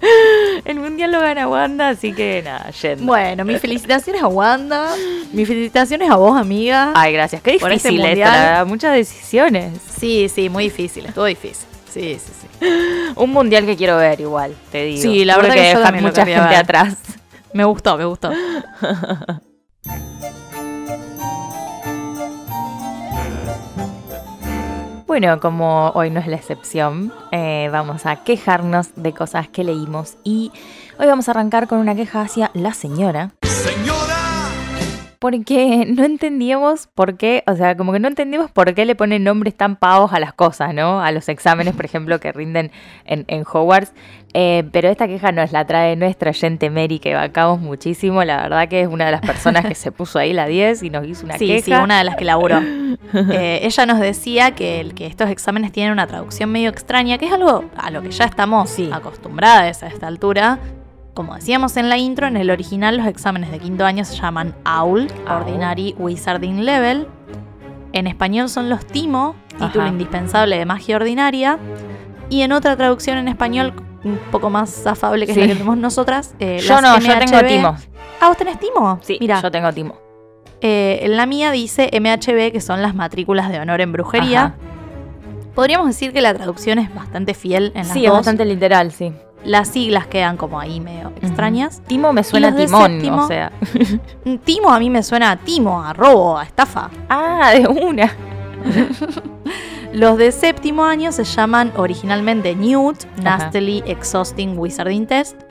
El 0.65 0.79
mundial 0.79 1.11
lo 1.11 1.19
gana 1.19 1.47
Wanda, 1.47 1.89
así 1.89 2.13
que 2.13 2.41
nada, 2.43 2.71
yendo. 2.71 3.05
Bueno, 3.05 3.43
mis 3.43 3.59
felicitaciones 3.59 4.21
a 4.21 4.27
Wanda. 4.27 4.89
Mis 5.33 5.47
felicitaciones 5.47 6.09
a 6.09 6.15
vos, 6.15 6.39
amiga. 6.39 6.93
Ay, 6.95 7.13
gracias. 7.13 7.41
Qué 7.41 7.55
este 7.55 7.69
difícil 7.69 8.01
verdad, 8.01 8.65
Muchas 8.65 8.93
decisiones. 8.93 9.73
Sí, 9.99 10.29
sí, 10.29 10.49
muy 10.49 10.65
difícil. 10.65 11.05
Estuvo 11.05 11.25
difícil. 11.25 11.68
Sí, 11.91 12.19
sí, 12.19 12.31
sí. 12.41 12.65
Un 13.15 13.31
mundial 13.31 13.65
que 13.65 13.75
quiero 13.75 13.97
ver 13.97 14.19
igual, 14.21 14.55
te 14.71 14.85
digo. 14.85 15.01
Sí, 15.01 15.25
la 15.25 15.37
verdad 15.37 15.53
que 15.53 15.71
yo 15.73 15.81
también 15.81 16.03
lo 16.03 16.09
mucha 16.09 16.25
gente 16.25 16.41
ver. 16.41 16.55
atrás. 16.55 16.95
Me 17.53 17.63
gustó, 17.63 17.97
me 17.97 18.05
gustó. 18.05 18.31
Bueno, 25.07 25.39
como 25.39 25.89
hoy 25.95 26.11
no 26.11 26.19
es 26.19 26.27
la 26.27 26.35
excepción, 26.35 27.11
eh, 27.31 27.67
vamos 27.71 28.05
a 28.05 28.17
quejarnos 28.17 28.89
de 28.95 29.11
cosas 29.11 29.47
que 29.47 29.63
leímos 29.63 30.17
y 30.23 30.51
hoy 30.99 31.07
vamos 31.07 31.27
a 31.27 31.31
arrancar 31.31 31.67
con 31.67 31.79
una 31.79 31.95
queja 31.95 32.21
hacia 32.21 32.51
la 32.53 32.75
señora. 32.75 33.31
Porque 35.20 35.86
no 35.97 36.05
entendíamos 36.05 36.88
por 36.88 37.17
qué, 37.17 37.43
o 37.45 37.53
sea, 37.55 37.76
como 37.76 37.91
que 37.91 37.99
no 37.99 38.07
entendimos 38.07 38.49
por 38.51 38.74
qué 38.74 38.86
le 38.86 38.95
ponen 38.95 39.26
nombres 39.26 39.53
tan 39.55 39.76
pavos 39.76 40.13
a 40.13 40.20
las 40.22 40.32
cosas, 40.34 40.74
¿no? 40.74 41.01
A 41.01 41.11
los 41.11 41.28
exámenes, 41.28 41.76
por 41.76 41.84
ejemplo, 41.84 42.20
que 42.22 42.32
rinden 42.32 42.72
en, 43.05 43.26
en 43.28 43.43
Hogwarts. 43.43 43.91
Eh, 44.34 44.63
pero 44.72 44.88
esta 44.89 45.07
queja 45.07 45.32
nos 45.34 45.51
la 45.51 45.65
trae 45.65 45.95
nuestra 45.97 46.30
oyente 46.30 46.70
Mary, 46.70 46.99
que 46.99 47.15
bancamos 47.15 47.59
muchísimo. 47.59 48.24
La 48.24 48.43
verdad 48.43 48.70
que 48.70 48.82
es 48.82 48.88
una 48.88 49.07
de 49.07 49.11
las 49.11 49.22
personas 49.22 49.65
que 49.65 49.76
se 49.76 49.91
puso 49.91 50.20
ahí 50.20 50.32
la 50.32 50.45
10 50.47 50.84
y 50.84 50.89
nos 50.89 51.05
hizo 51.05 51.26
una 51.26 51.38
Sí, 51.38 51.47
queja. 51.47 51.65
sí, 51.65 51.74
una 51.84 51.97
de 51.97 52.03
las 52.05 52.15
que 52.15 52.24
laburó. 52.26 52.59
Eh, 52.61 53.59
ella 53.63 53.86
nos 53.88 53.99
decía 53.99 54.51
que 54.51 54.89
estos 54.99 55.30
exámenes 55.30 55.72
tienen 55.72 55.91
una 55.91 56.07
traducción 56.07 56.51
medio 56.51 56.70
extraña, 56.70 57.17
que 57.17 57.26
es 57.26 57.34
algo 57.34 57.65
a 57.76 57.91
lo 57.91 58.01
que 58.01 58.11
ya 58.11 58.26
estamos 58.26 58.70
Sí. 58.70 58.89
acostumbradas 58.93 59.84
a 59.84 59.88
esta 59.88 60.07
altura. 60.07 60.59
Como 61.20 61.36
decíamos 61.36 61.76
en 61.76 61.89
la 61.89 61.97
intro, 61.97 62.28
en 62.28 62.38
el 62.38 62.49
original 62.49 62.95
los 62.95 63.05
exámenes 63.05 63.51
de 63.51 63.59
quinto 63.59 63.86
año 63.86 64.05
se 64.05 64.15
llaman 64.15 64.55
AUL, 64.63 65.09
Aul. 65.28 65.41
Ordinary 65.41 65.93
Wizarding 65.99 66.63
Level. 66.63 67.09
En 67.91 68.07
español 68.07 68.47
son 68.47 68.70
los 68.70 68.86
TIMO, 68.86 69.36
título 69.49 69.82
Ajá. 69.84 69.88
indispensable 69.89 70.57
de 70.57 70.65
magia 70.65 70.95
ordinaria. 70.95 71.59
Y 72.30 72.43
en 72.43 72.53
otra 72.53 72.78
traducción 72.78 73.17
en 73.17 73.28
español, 73.28 73.74
un 74.05 74.17
poco 74.32 74.49
más 74.49 74.88
afable 74.88 75.28
que 75.28 75.34
Sí. 75.34 75.41
es 75.41 75.47
la 75.47 75.51
que 75.51 75.57
tenemos 75.57 75.78
nosotras. 75.78 76.36
eh, 76.39 76.59
Yo 76.61 76.76
las 76.76 76.84
no, 76.84 76.99
yo 76.99 77.20
tengo 77.20 77.38
MHB. 77.38 77.47
timo. 77.49 77.76
Ah, 78.22 78.28
¿vos 78.30 78.38
tenés 78.38 78.57
TIMO? 78.57 78.99
Sí, 79.01 79.17
Mira, 79.20 79.41
yo 79.41 79.51
tengo 79.51 79.74
timo. 79.74 79.97
eh, 80.61 81.05
la 81.09 81.26
mía 81.26 81.51
dice 81.51 81.89
MHB, 81.91 82.53
que 82.53 82.61
son 82.61 82.82
las 82.82 82.95
matrículas 82.95 83.49
de 83.51 83.59
honor 83.59 83.82
en 83.82 83.91
brujería. 83.91 84.41
Ajá. 84.41 84.55
Podríamos 85.53 85.88
decir 85.88 86.13
que 86.13 86.22
la 86.22 86.34
traducción 86.34 86.80
es 86.80 86.95
bastante 86.95 87.34
fiel 87.34 87.74
en 87.76 87.80
las 87.89 87.91
Sí, 87.91 88.05
es 88.05 88.11
bastante 88.13 88.45
literal, 88.45 88.93
sí. 88.93 89.11
Las 89.45 89.69
siglas 89.69 90.07
quedan 90.07 90.35
como 90.37 90.59
ahí 90.59 90.79
medio 90.79 91.13
extrañas. 91.21 91.81
Timo 91.87 92.11
me 92.13 92.23
suena 92.23 92.49
a 92.49 92.55
timón, 92.55 92.91
séptimo? 92.91 93.23
o 93.23 93.27
sea. 93.27 93.51
Mm, 94.25 94.35
Timo 94.37 94.69
a 94.69 94.79
mí 94.79 94.89
me 94.89 95.01
suena 95.01 95.31
a 95.31 95.37
timo, 95.37 95.81
a 95.81 95.93
robo, 95.93 96.37
a 96.37 96.43
estafa. 96.43 96.89
Ah, 97.09 97.51
de 97.55 97.67
una. 97.67 98.13
Los 99.93 100.17
de 100.17 100.31
séptimo 100.31 100.83
año 100.83 101.11
se 101.11 101.23
llaman 101.23 101.71
originalmente 101.77 102.55
Newt. 102.55 103.05
Nastily 103.23 103.83
Exhausting 103.87 104.57
Wizarding 104.57 105.07
Test. 105.07 105.41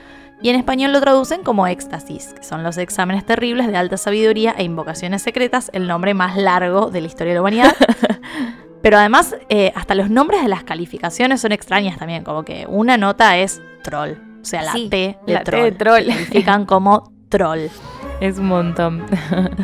Y 0.41 0.49
en 0.49 0.55
español 0.55 0.93
lo 0.93 1.01
traducen 1.01 1.43
como 1.43 1.67
éxtasis, 1.67 2.33
que 2.33 2.43
son 2.43 2.63
los 2.63 2.77
exámenes 2.77 3.25
terribles 3.25 3.67
de 3.67 3.75
alta 3.75 3.97
sabiduría 3.97 4.55
e 4.57 4.63
invocaciones 4.63 5.21
secretas, 5.21 5.69
el 5.73 5.85
nombre 5.85 6.13
más 6.13 6.37
largo 6.37 6.89
de 6.89 7.01
la 7.01 7.07
historia 7.07 7.33
de 7.33 7.35
la 7.35 7.41
humanidad. 7.41 7.75
Pero 8.81 8.97
además, 8.97 9.35
eh, 9.49 9.71
hasta 9.75 9.93
los 9.95 10.09
nombres 10.09 10.41
de 10.41 10.47
las 10.47 10.63
calificaciones 10.63 11.41
son 11.41 11.51
extrañas 11.51 11.97
también, 11.97 12.23
como 12.23 12.43
que 12.43 12.65
una 12.67 12.97
nota 12.97 13.37
es 13.37 13.61
troll, 13.83 14.11
o 14.41 14.45
sea, 14.45 14.61
la 14.63 14.71
Sí, 14.73 14.87
T 14.89 15.17
de 15.25 15.33
la 15.33 15.43
T 15.43 15.51
troll. 15.51 15.63
de 15.63 15.71
troll. 15.73 16.03
Se 16.05 16.11
califican 16.13 16.65
como 16.65 17.11
troll. 17.29 17.67
Es 18.19 18.37
un 18.37 18.47
montón. 18.47 19.05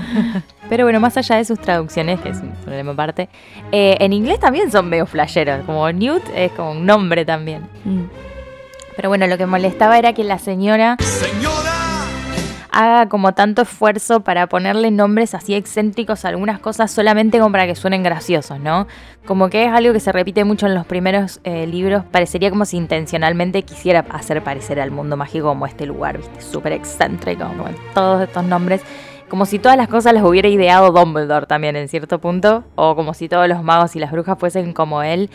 Pero 0.70 0.86
bueno, 0.86 1.01
más 1.01 1.18
allá 1.18 1.36
de 1.36 1.43
sus 1.43 1.59
traducciones, 1.59 2.22
que 2.22 2.30
es 2.30 2.38
un 2.38 2.51
problema 2.63 2.93
aparte, 2.93 3.28
eh, 3.74 3.97
en 3.99 4.13
inglés 4.13 4.39
también 4.39 4.72
son 4.72 4.88
medio 4.88 5.05
flasheros. 5.05 5.66
Como 5.66 5.91
Newt 5.91 6.24
es 6.34 6.53
como 6.53 6.72
un 6.72 6.86
nombre 6.86 7.26
también. 7.26 7.68
Mm. 7.84 8.03
Pero 8.95 9.09
bueno, 9.09 9.28
lo 9.28 9.38
que 9.38 9.45
molestaba 9.45 9.97
era 9.99 10.13
que 10.13 10.24
la 10.24 10.39
señora 10.39 10.95
haga 12.76 13.07
como 13.07 13.34
tanto 13.34 13.61
esfuerzo 13.61 14.19
para 14.19 14.47
ponerle 14.47 14.91
nombres 14.91 15.34
así 15.34 15.55
excéntricos 15.55 16.26
a 16.26 16.28
algunas 16.28 16.59
cosas 16.59 16.91
solamente 16.91 17.39
como 17.39 17.53
para 17.53 17.65
que 17.65 17.76
suenen 17.76 18.03
graciosos, 18.03 18.59
¿no? 18.59 18.86
Como 19.26 19.49
que 19.49 19.63
es 19.63 19.71
algo 19.71 19.93
que 19.93 20.01
se 20.01 20.11
repite 20.11 20.43
mucho 20.43 20.67
en 20.67 20.76
los 20.76 20.86
primeros 20.86 21.39
eh, 21.45 21.65
libros. 21.67 22.03
Parecería 22.11 22.49
como 22.49 22.65
si 22.65 22.76
intencionalmente 22.76 23.63
quisiera 23.63 24.05
hacer 24.09 24.43
parecer 24.43 24.82
al 24.82 24.91
mundo 24.91 25.15
mágico 25.15 25.47
como 25.47 25.65
este 25.65 25.86
lugar, 25.86 26.17
¿viste? 26.17 26.41
Súper 26.41 26.73
excéntrico, 26.73 27.45
como 27.47 27.65
todos 27.93 28.23
estos 28.23 28.43
nombres. 28.43 28.82
Como 29.30 29.45
si 29.45 29.57
todas 29.57 29.78
las 29.78 29.88
cosas 29.88 30.13
las 30.13 30.23
hubiera 30.23 30.47
ideado 30.49 30.91
Dumbledore 30.91 31.47
también 31.47 31.76
en 31.76 31.88
cierto 31.88 32.19
punto. 32.19 32.65
O 32.76 32.95
como 32.95 33.13
si 33.13 33.30
todos 33.30 33.47
los 33.47 33.63
magos 33.63 33.95
y 33.95 33.99
las 33.99 34.11
brujas 34.11 34.38
fuesen 34.38 34.73
como 34.73 35.01
él, 35.01 35.30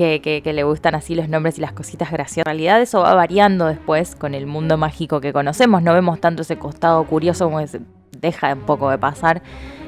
que, 0.00 0.22
que- 0.22 0.40
que 0.40 0.54
le 0.54 0.62
gustan 0.62 0.94
así 0.94 1.14
los 1.14 1.28
nombres 1.28 1.58
y 1.58 1.60
las 1.60 1.72
cositas 1.74 2.10
graciosas. 2.10 2.38
En 2.38 2.44
realidad 2.46 2.80
eso 2.80 3.00
va 3.02 3.12
variando 3.14 3.66
después 3.66 4.16
con 4.16 4.34
el 4.34 4.46
mundo 4.46 4.78
mágico 4.78 5.20
que 5.20 5.34
conocemos. 5.34 5.82
No 5.82 5.92
vemos 5.92 6.18
tanto 6.22 6.40
ese 6.40 6.56
costado 6.56 7.04
curioso 7.04 7.44
como 7.44 7.58
que 7.58 7.66
se 7.66 7.80
deja 8.18 8.54
un 8.54 8.60
poco 8.60 8.88
de 8.88 8.96
pasar. 8.96 9.42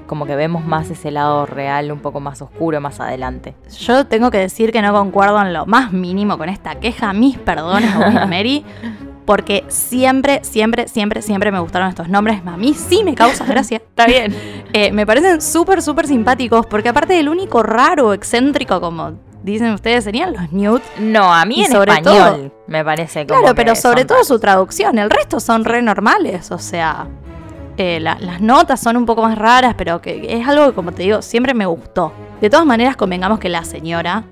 Como 0.06 0.26
que 0.26 0.36
vemos 0.36 0.66
más 0.66 0.90
ese 0.90 1.10
lado 1.10 1.46
real, 1.46 1.90
un 1.90 2.00
poco 2.00 2.20
más 2.20 2.42
oscuro 2.42 2.78
más 2.78 3.00
adelante. 3.00 3.54
Yo 3.78 4.04
tengo 4.06 4.30
que 4.30 4.36
decir 4.36 4.70
que 4.70 4.82
no 4.82 4.92
concuerdo 4.92 5.40
en 5.40 5.54
lo 5.54 5.64
más 5.64 5.94
mínimo 5.94 6.36
con 6.36 6.50
esta 6.50 6.74
queja. 6.74 7.14
Mis 7.14 7.38
perdones 7.38 7.94
a 7.94 8.26
Mary. 8.26 8.66
Porque 9.24 9.64
siempre, 9.68 10.40
siempre, 10.44 10.88
siempre, 10.88 11.22
siempre 11.22 11.50
me 11.52 11.60
gustaron 11.60 11.88
estos 11.88 12.10
nombres. 12.10 12.42
A 12.44 12.58
mí 12.58 12.74
sí 12.74 13.02
me 13.02 13.14
causa 13.14 13.46
gracia. 13.46 13.76
Está 13.88 14.04
bien. 14.06 14.34
Eh, 14.74 14.90
me 14.90 15.04
parecen 15.06 15.40
súper, 15.42 15.82
súper 15.82 16.06
simpáticos. 16.06 16.64
Porque 16.66 16.88
aparte 16.90 17.12
del 17.14 17.28
único 17.28 17.62
raro, 17.62 18.12
excéntrico, 18.14 18.80
como 18.80 19.12
dicen 19.42 19.72
ustedes, 19.72 20.04
serían 20.04 20.32
los 20.32 20.52
Newt. 20.52 20.82
No, 20.98 21.32
a 21.34 21.44
mí 21.44 21.56
Y 21.60 21.64
en 21.64 21.72
sobre 21.72 21.92
español 21.92 22.52
me 22.66 22.84
parece 22.84 23.26
como 23.26 23.40
Claro, 23.40 23.54
que 23.54 23.62
pero 23.64 23.74
sobre 23.76 24.04
todo 24.04 24.16
raros. 24.18 24.28
su 24.28 24.38
traducción. 24.38 24.98
El 24.98 25.10
resto 25.10 25.40
son 25.40 25.64
re 25.64 25.82
normales. 25.82 26.50
O 26.50 26.58
sea, 26.58 27.06
eh, 27.76 27.98
la- 28.00 28.18
las 28.20 28.40
notas 28.40 28.80
son 28.80 28.96
un 28.96 29.06
poco 29.06 29.22
más 29.22 29.36
raras, 29.38 29.74
pero 29.76 30.00
que 30.00 30.26
es 30.38 30.46
algo 30.46 30.66
que, 30.66 30.72
como 30.74 30.92
te 30.92 31.02
digo, 31.02 31.22
siempre 31.22 31.54
me 31.54 31.66
gustó. 31.66 32.12
De 32.40 32.50
todas 32.50 32.66
maneras, 32.66 32.96
convengamos 32.96 33.38
que 33.38 33.48
la 33.48 33.64
señora, 33.64 34.24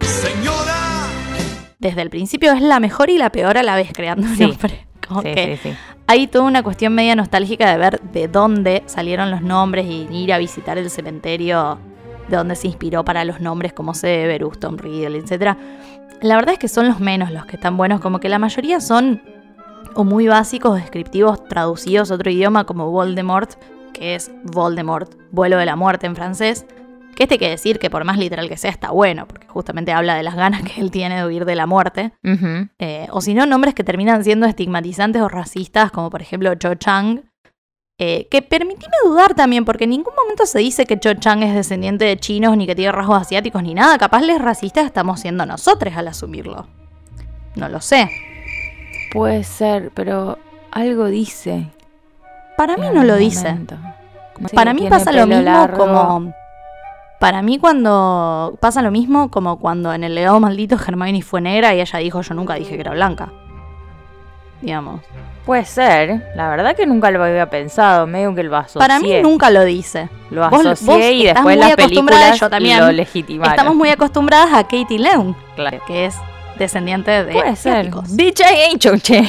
desde 1.79 2.03
el 2.03 2.11
principio, 2.11 2.53
es 2.53 2.61
la 2.63 2.79
mejor 2.81 3.09
y 3.11 3.17
la 3.19 3.31
peor 3.31 3.57
a 3.57 3.63
la 3.63 3.75
vez 3.77 3.91
creando 3.95 4.27
un 4.27 4.37
Sí. 4.37 4.43
nombre. 4.47 4.87
Como 5.07 5.23
Sí, 5.23 5.33
que 5.35 5.59
sí, 5.61 5.71
sí. 5.71 5.77
hay 6.07 6.27
toda 6.29 6.45
una 6.45 6.63
cuestión 6.63 6.95
media 6.95 7.17
nostálgica 7.17 7.69
de 7.71 7.79
ver 7.79 8.01
de 8.01 8.29
dónde 8.29 8.83
salieron 8.87 9.31
los 9.31 9.43
nombres 9.43 9.87
y 9.87 10.07
ir 10.13 10.33
a 10.33 10.39
visitar 10.39 10.79
el 10.79 10.89
cementerio 10.91 11.79
de 12.31 12.37
donde 12.37 12.57
se 12.57 12.69
inspiró 12.69 13.05
para 13.05 13.25
los 13.25 13.41
nombres 13.41 13.73
como 13.73 13.93
Severus, 13.95 14.59
Tom 14.59 14.79
Riddle, 14.79 15.19
etc. 15.19 15.57
La 16.23 16.37
verdad 16.37 16.55
es 16.55 16.59
que 16.59 16.69
son 16.69 16.89
los 16.89 17.01
menos 17.01 17.31
los 17.31 17.45
que 17.47 17.57
están 17.57 17.77
buenos, 17.77 18.01
como 18.01 18.21
que 18.21 18.29
la 18.29 18.39
mayoría 18.39 18.81
son 18.81 19.21
o 19.95 20.05
muy 20.05 20.29
básicos, 20.29 20.77
descriptivos, 20.77 21.47
traducidos 21.49 22.11
a 22.11 22.15
otro 22.15 22.31
idioma 22.31 22.65
como 22.65 22.91
Voldemort, 22.91 23.51
que 23.93 24.15
es 24.15 24.31
Voldemort, 24.45 25.13
vuelo 25.31 25.57
de 25.59 25.67
la 25.67 25.77
muerte 25.77 26.07
en 26.07 26.17
francés. 26.17 26.67
Que 27.17 27.25
este 27.25 27.39
que 27.39 27.51
decir 27.51 27.79
que 27.79 27.91
por 27.91 28.05
más 28.05 28.17
literal 28.17 28.49
que 28.49 28.57
sea 28.57 28.71
está 28.71 28.93
bueno, 28.93 29.27
porque 29.27 29.47
justamente 29.49 29.93
habla 29.93 30.15
de 30.15 30.23
las 30.23 30.37
ganas 30.37 30.63
que 30.63 30.81
él 30.81 30.91
tiene 30.91 31.17
de 31.17 31.27
huir 31.27 31.45
de 31.45 31.57
la 31.57 31.67
muerte. 31.67 32.13
Eh, 32.79 33.09
o 33.11 33.21
si 33.21 33.35
no, 33.35 33.47
nombres 33.47 33.75
que 33.75 33.85
terminan 33.85 34.25
siendo 34.25 34.47
estigmatizantes 34.47 35.21
o 35.21 35.29
racistas, 35.29 35.91
como 35.91 36.09
por 36.09 36.23
ejemplo 36.23 36.55
Cho 36.55 36.77
Chang. 36.77 37.30
Eh, 38.03 38.29
que 38.31 38.41
permitime 38.41 38.95
dudar 39.05 39.35
también, 39.35 39.67
porque 39.67 39.85
en 39.85 39.91
ningún 39.91 40.15
momento 40.17 40.47
se 40.47 40.59
dice 40.59 40.87
que 40.87 40.99
Cho 40.99 41.13
Chang 41.13 41.43
es 41.43 41.55
descendiente 41.55 42.07
de 42.07 42.17
chinos, 42.17 42.57
ni 42.57 42.67
que 42.67 42.75
tiene 42.75 42.93
rasgos 42.93 43.21
asiáticos, 43.21 43.63
ni 43.63 43.75
nada. 43.75 43.99
Capaz 43.99 44.23
les 44.23 44.41
racistas 44.41 44.87
estamos 44.87 45.21
siendo 45.21 45.45
nosotros 45.45 45.95
al 45.95 46.09
asumirlo. 46.09 46.67
No 47.57 47.69
lo 47.69 47.83
sé. 47.83 48.11
Puede 49.13 49.45
ser, 49.45 49.91
pero 49.93 50.39
algo 50.71 51.09
dice. 51.09 51.67
Para 52.57 52.79
mí 52.79 52.87
no 52.91 53.05
lo 53.05 53.17
dice. 53.17 53.55
Para 54.55 54.73
mí 54.73 54.87
pasa 54.89 55.13
lo 55.13 55.27
mismo 55.27 55.43
largo. 55.43 55.77
como. 55.77 56.33
Para 57.19 57.43
mí 57.43 57.59
cuando. 57.59 58.57
Pasa 58.61 58.81
lo 58.81 58.91
mismo 58.91 59.31
como 59.31 59.59
cuando 59.59 59.93
en 59.93 60.05
el 60.05 60.15
legado 60.15 60.41
maldito 60.41 60.77
Hermione 60.77 61.21
fue 61.21 61.43
negra 61.43 61.75
y 61.75 61.83
ella 61.83 61.99
dijo 61.99 62.23
yo 62.23 62.33
nunca 62.33 62.55
dije 62.55 62.77
que 62.77 62.81
era 62.81 62.93
blanca. 62.93 63.31
Digamos. 64.63 65.03
Puede 65.51 65.65
ser. 65.65 66.31
La 66.37 66.49
verdad 66.49 66.77
que 66.77 66.87
nunca 66.87 67.11
lo 67.11 67.25
había 67.25 67.51
pensado. 67.51 68.07
Medio 68.07 68.33
que 68.37 68.45
lo 68.45 68.57
asocié. 68.57 68.79
Para 68.79 69.01
mí 69.01 69.21
nunca 69.21 69.51
lo 69.51 69.65
dice. 69.65 70.09
Lo 70.31 70.45
asocié 70.45 70.87
vos 70.87 71.05
y 71.05 71.25
después 71.25 71.57
las 71.59 71.75
películas 71.75 72.39
yo 72.39 72.49
también. 72.49 72.79
lo 72.79 72.93
legitimaron. 72.93 73.53
Estamos 73.53 73.75
muy 73.75 73.89
acostumbradas 73.89 74.53
a 74.55 74.63
Katie 74.63 75.01
Leung, 75.01 75.35
Claro. 75.57 75.81
que 75.89 76.07
es 76.07 76.15
descendiente 76.57 77.25
de 77.25 77.33
Puede 77.33 77.57
ser. 77.57 77.91
ain't 77.91 78.79
Cho 78.81 78.97
Chang. 78.99 79.27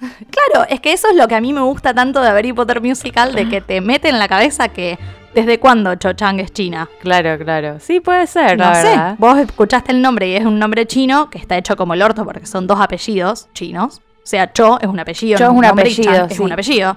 Claro, 0.00 0.66
es 0.70 0.80
que 0.80 0.94
eso 0.94 1.08
es 1.10 1.14
lo 1.16 1.28
que 1.28 1.34
a 1.34 1.42
mí 1.42 1.52
me 1.52 1.60
gusta 1.60 1.92
tanto 1.92 2.22
de 2.22 2.28
Harry 2.30 2.54
Potter 2.54 2.80
Musical, 2.80 3.34
de 3.34 3.46
que 3.46 3.60
te 3.60 3.82
mete 3.82 4.08
en 4.08 4.18
la 4.18 4.28
cabeza 4.28 4.68
que 4.68 4.98
desde 5.34 5.60
cuándo 5.60 5.94
Cho 5.96 6.14
Chang 6.14 6.40
es 6.40 6.52
china. 6.54 6.88
Claro, 7.00 7.36
claro. 7.38 7.80
Sí, 7.80 8.00
puede 8.00 8.26
ser, 8.26 8.56
No 8.56 8.64
la 8.64 8.74
sé, 8.76 8.88
verdad. 8.88 9.16
vos 9.18 9.36
escuchaste 9.36 9.92
el 9.92 10.00
nombre 10.00 10.26
y 10.28 10.36
es 10.36 10.46
un 10.46 10.58
nombre 10.58 10.86
chino 10.86 11.28
que 11.28 11.36
está 11.36 11.58
hecho 11.58 11.76
como 11.76 11.92
el 11.92 12.00
orto 12.00 12.24
porque 12.24 12.46
son 12.46 12.66
dos 12.66 12.80
apellidos 12.80 13.48
chinos. 13.52 14.00
O 14.24 14.26
sea, 14.26 14.50
Cho 14.52 14.78
es 14.80 14.88
un 14.88 14.98
apellido. 14.98 15.38
Cho 15.38 15.44
no 15.44 15.52
es 15.52 15.58
un 15.58 15.64
apellido, 15.66 16.26
Es 16.30 16.40
un 16.40 16.50
apellido. 16.52 16.96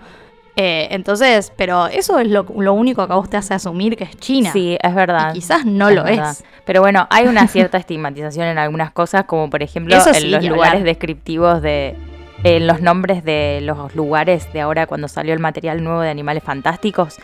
Eh, 0.56 0.88
entonces, 0.92 1.52
pero 1.56 1.86
eso 1.86 2.18
es 2.18 2.28
lo, 2.30 2.46
lo 2.58 2.74
único 2.74 3.06
que 3.06 3.14
a 3.14 3.16
vos 3.18 3.30
te 3.30 3.38
hace 3.38 3.54
asumir 3.54 3.96
que 3.96 4.06
es 4.06 4.18
China. 4.18 4.52
Sí, 4.52 4.76
es 4.82 4.96
verdad. 4.96 5.30
Y 5.32 5.34
quizás 5.34 5.66
no 5.66 5.90
Es 5.90 5.96
lo 5.96 6.04
verdad. 6.04 6.32
es. 6.32 6.44
Pero 6.66 6.82
bueno, 6.82 7.06
hay 7.12 7.28
una 7.28 7.48
cierta 7.48 7.78
estigmatización 7.78 8.48
en 8.48 8.58
algunas 8.58 8.92
cosas, 8.92 9.26
como 9.26 9.50
por 9.52 9.62
ejemplo 9.62 9.96
en 9.96 10.32
los 10.32 10.44
lugares 10.44 10.74
hablar. 10.80 10.84
descriptivos 10.84 11.62
de. 11.62 11.96
En 12.44 12.66
los 12.68 12.82
nombres 12.82 13.24
de 13.24 13.60
los 13.64 13.96
lugares 13.96 14.52
de 14.54 14.62
ahora 14.62 14.86
cuando 14.88 15.08
salió 15.08 15.34
el 15.34 15.40
material 15.40 15.84
nuevo 15.84 16.02
de 16.02 16.10
Animales 16.10 16.44
Fantásticos. 16.44 17.18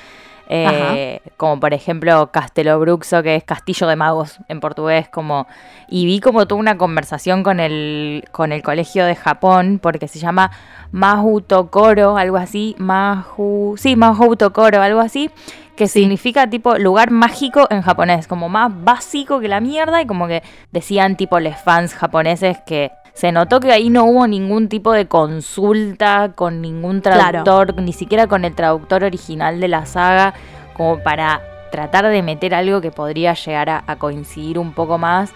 Eh, 0.50 1.22
como 1.38 1.60
por 1.60 1.74
ejemplo 1.74 2.32
Castelo 2.32 2.80
Bruxo, 2.80 3.24
que 3.24 3.36
es 3.36 3.44
Castillo 3.44 3.88
de 3.88 3.96
Magos 3.96 4.40
en 4.48 4.60
portugués, 4.60 5.08
como. 5.10 5.48
Y 5.88 6.06
vi 6.06 6.20
como 6.20 6.48
tuve 6.48 6.60
una 6.60 6.78
conversación 6.78 7.44
con 7.44 7.60
el, 7.60 8.26
con 8.32 8.52
el 8.52 8.62
colegio 8.64 9.06
de 9.06 9.16
Japón, 9.16 9.80
porque 9.82 10.08
se 10.08 10.20
llama 10.20 10.52
Mahu 10.92 11.42
Tokoro, 11.42 12.18
algo 12.18 12.38
así. 12.38 12.76
Mahu. 12.78 13.76
Sí, 13.78 13.96
Mahu 13.96 14.36
Tokoro, 14.36 14.82
algo 14.82 15.00
así 15.00 15.30
que 15.76 15.88
significa 15.88 16.48
tipo 16.48 16.78
lugar 16.78 17.10
mágico 17.10 17.68
en 17.72 17.82
japonés, 17.82 18.28
como 18.28 18.48
más 18.48 18.72
básico 18.84 19.40
que 19.40 19.48
la 19.48 19.60
mierda 19.60 20.02
y 20.02 20.06
como 20.06 20.28
que 20.28 20.44
decían 20.72 21.18
tipo 21.18 21.40
los 21.40 21.56
fans 21.58 21.96
japoneses 21.96 22.58
que 22.66 22.92
se 23.14 23.32
notó 23.32 23.60
que 23.60 23.72
ahí 23.72 23.90
no 23.90 24.06
hubo 24.06 24.28
ningún 24.28 24.70
tipo 24.70 24.92
de 24.92 25.08
consulta 25.08 26.32
con 26.36 26.62
ningún 26.62 27.02
Claro. 27.02 27.44
traductor, 27.44 27.82
ni 27.82 27.94
siquiera 27.94 28.28
con 28.28 28.44
el 28.46 28.56
traductor 28.56 29.04
original 29.04 29.60
de 29.60 29.68
la 29.68 29.86
saga, 29.86 30.34
como 30.76 31.00
para 31.00 31.42
tratar 31.72 32.08
de 32.08 32.22
meter 32.24 32.54
algo 32.56 32.82
que 32.82 32.92
podría 32.92 33.34
llegar 33.34 33.70
a, 33.70 33.84
a 33.88 33.96
coincidir 33.98 34.58
un 34.60 34.74
poco 34.74 34.98
más. 34.98 35.32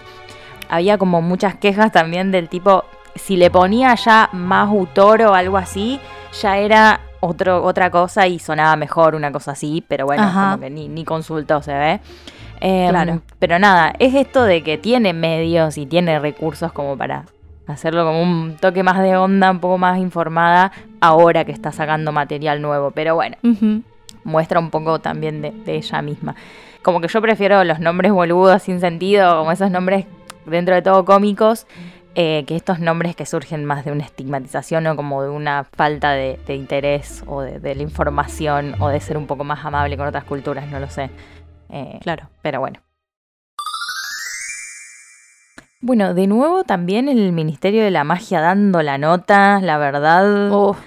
Había 0.68 0.98
como 0.98 1.22
muchas 1.22 1.54
quejas 1.56 1.92
también 1.92 2.30
del 2.30 2.48
tipo, 2.48 2.84
si 3.14 3.36
le 3.36 3.50
ponía 3.50 3.94
ya 3.94 4.28
más 4.32 4.68
Toro 4.92 5.30
o 5.30 5.34
algo 5.34 5.56
así, 5.56 6.00
ya 6.42 6.58
era 6.58 7.00
otro, 7.20 7.64
otra 7.64 7.90
cosa 7.90 8.26
y 8.26 8.38
sonaba 8.38 8.76
mejor 8.76 9.14
una 9.14 9.32
cosa 9.32 9.52
así, 9.52 9.84
pero 9.88 10.04
bueno, 10.06 10.24
Ajá. 10.24 10.50
como 10.52 10.62
que 10.62 10.70
ni, 10.70 10.88
ni 10.88 11.04
consultó, 11.04 11.62
se 11.62 11.72
ve. 11.74 12.00
Em, 12.60 12.90
Claro. 12.90 13.22
Pero 13.38 13.58
nada, 13.58 13.92
es 13.98 14.14
esto 14.14 14.42
de 14.44 14.62
que 14.62 14.78
tiene 14.78 15.12
medios 15.12 15.78
y 15.78 15.86
tiene 15.86 16.18
recursos 16.18 16.72
como 16.72 16.96
para 16.96 17.24
hacerlo 17.68 18.04
como 18.04 18.22
un 18.22 18.56
toque 18.60 18.82
más 18.82 18.98
de 19.00 19.16
onda, 19.16 19.50
un 19.50 19.60
poco 19.60 19.78
más 19.78 19.98
informada, 19.98 20.72
ahora 21.00 21.44
que 21.44 21.52
está 21.52 21.72
sacando 21.72 22.12
material 22.12 22.60
nuevo. 22.62 22.90
Pero 22.90 23.14
bueno, 23.14 23.36
muestra 24.24 24.58
un 24.60 24.70
poco 24.70 24.98
también 24.98 25.42
de, 25.42 25.50
de 25.50 25.76
ella 25.76 26.02
misma. 26.02 26.34
Como 26.82 27.00
que 27.00 27.08
yo 27.08 27.20
prefiero 27.20 27.62
los 27.64 27.80
nombres 27.80 28.12
boludos 28.12 28.62
sin 28.62 28.80
sentido, 28.80 29.38
como 29.38 29.52
esos 29.52 29.70
nombres 29.70 30.06
dentro 30.46 30.74
de 30.74 30.82
todo 30.82 31.04
cómicos, 31.04 31.66
eh, 32.14 32.44
que 32.46 32.56
estos 32.56 32.80
nombres 32.80 33.14
que 33.14 33.26
surgen 33.26 33.64
más 33.64 33.84
de 33.84 33.92
una 33.92 34.04
estigmatización 34.04 34.86
o 34.86 34.96
como 34.96 35.22
de 35.22 35.28
una 35.28 35.64
falta 35.64 36.12
de, 36.12 36.38
de 36.46 36.54
interés 36.54 37.22
o 37.26 37.42
de, 37.42 37.60
de 37.60 37.74
la 37.74 37.82
información 37.82 38.74
o 38.80 38.88
de 38.88 38.98
ser 39.00 39.16
un 39.16 39.26
poco 39.26 39.44
más 39.44 39.64
amable 39.64 39.96
con 39.96 40.06
otras 40.08 40.24
culturas, 40.24 40.66
no 40.68 40.80
lo 40.80 40.88
sé. 40.88 41.10
Eh, 41.70 41.98
Claro. 42.02 42.28
pero 42.42 42.60
bueno. 42.60 42.80
Bueno, 45.80 46.12
de 46.12 46.26
nuevo 46.26 46.64
también 46.64 47.08
el 47.08 47.32
Ministerio 47.32 47.84
de 47.84 47.90
la 47.90 48.02
Magia 48.02 48.40
dando 48.40 48.82
la 48.82 48.98
nota, 48.98 49.60
la 49.60 49.78
verdad. 49.78 50.50
Uf, 50.50 50.78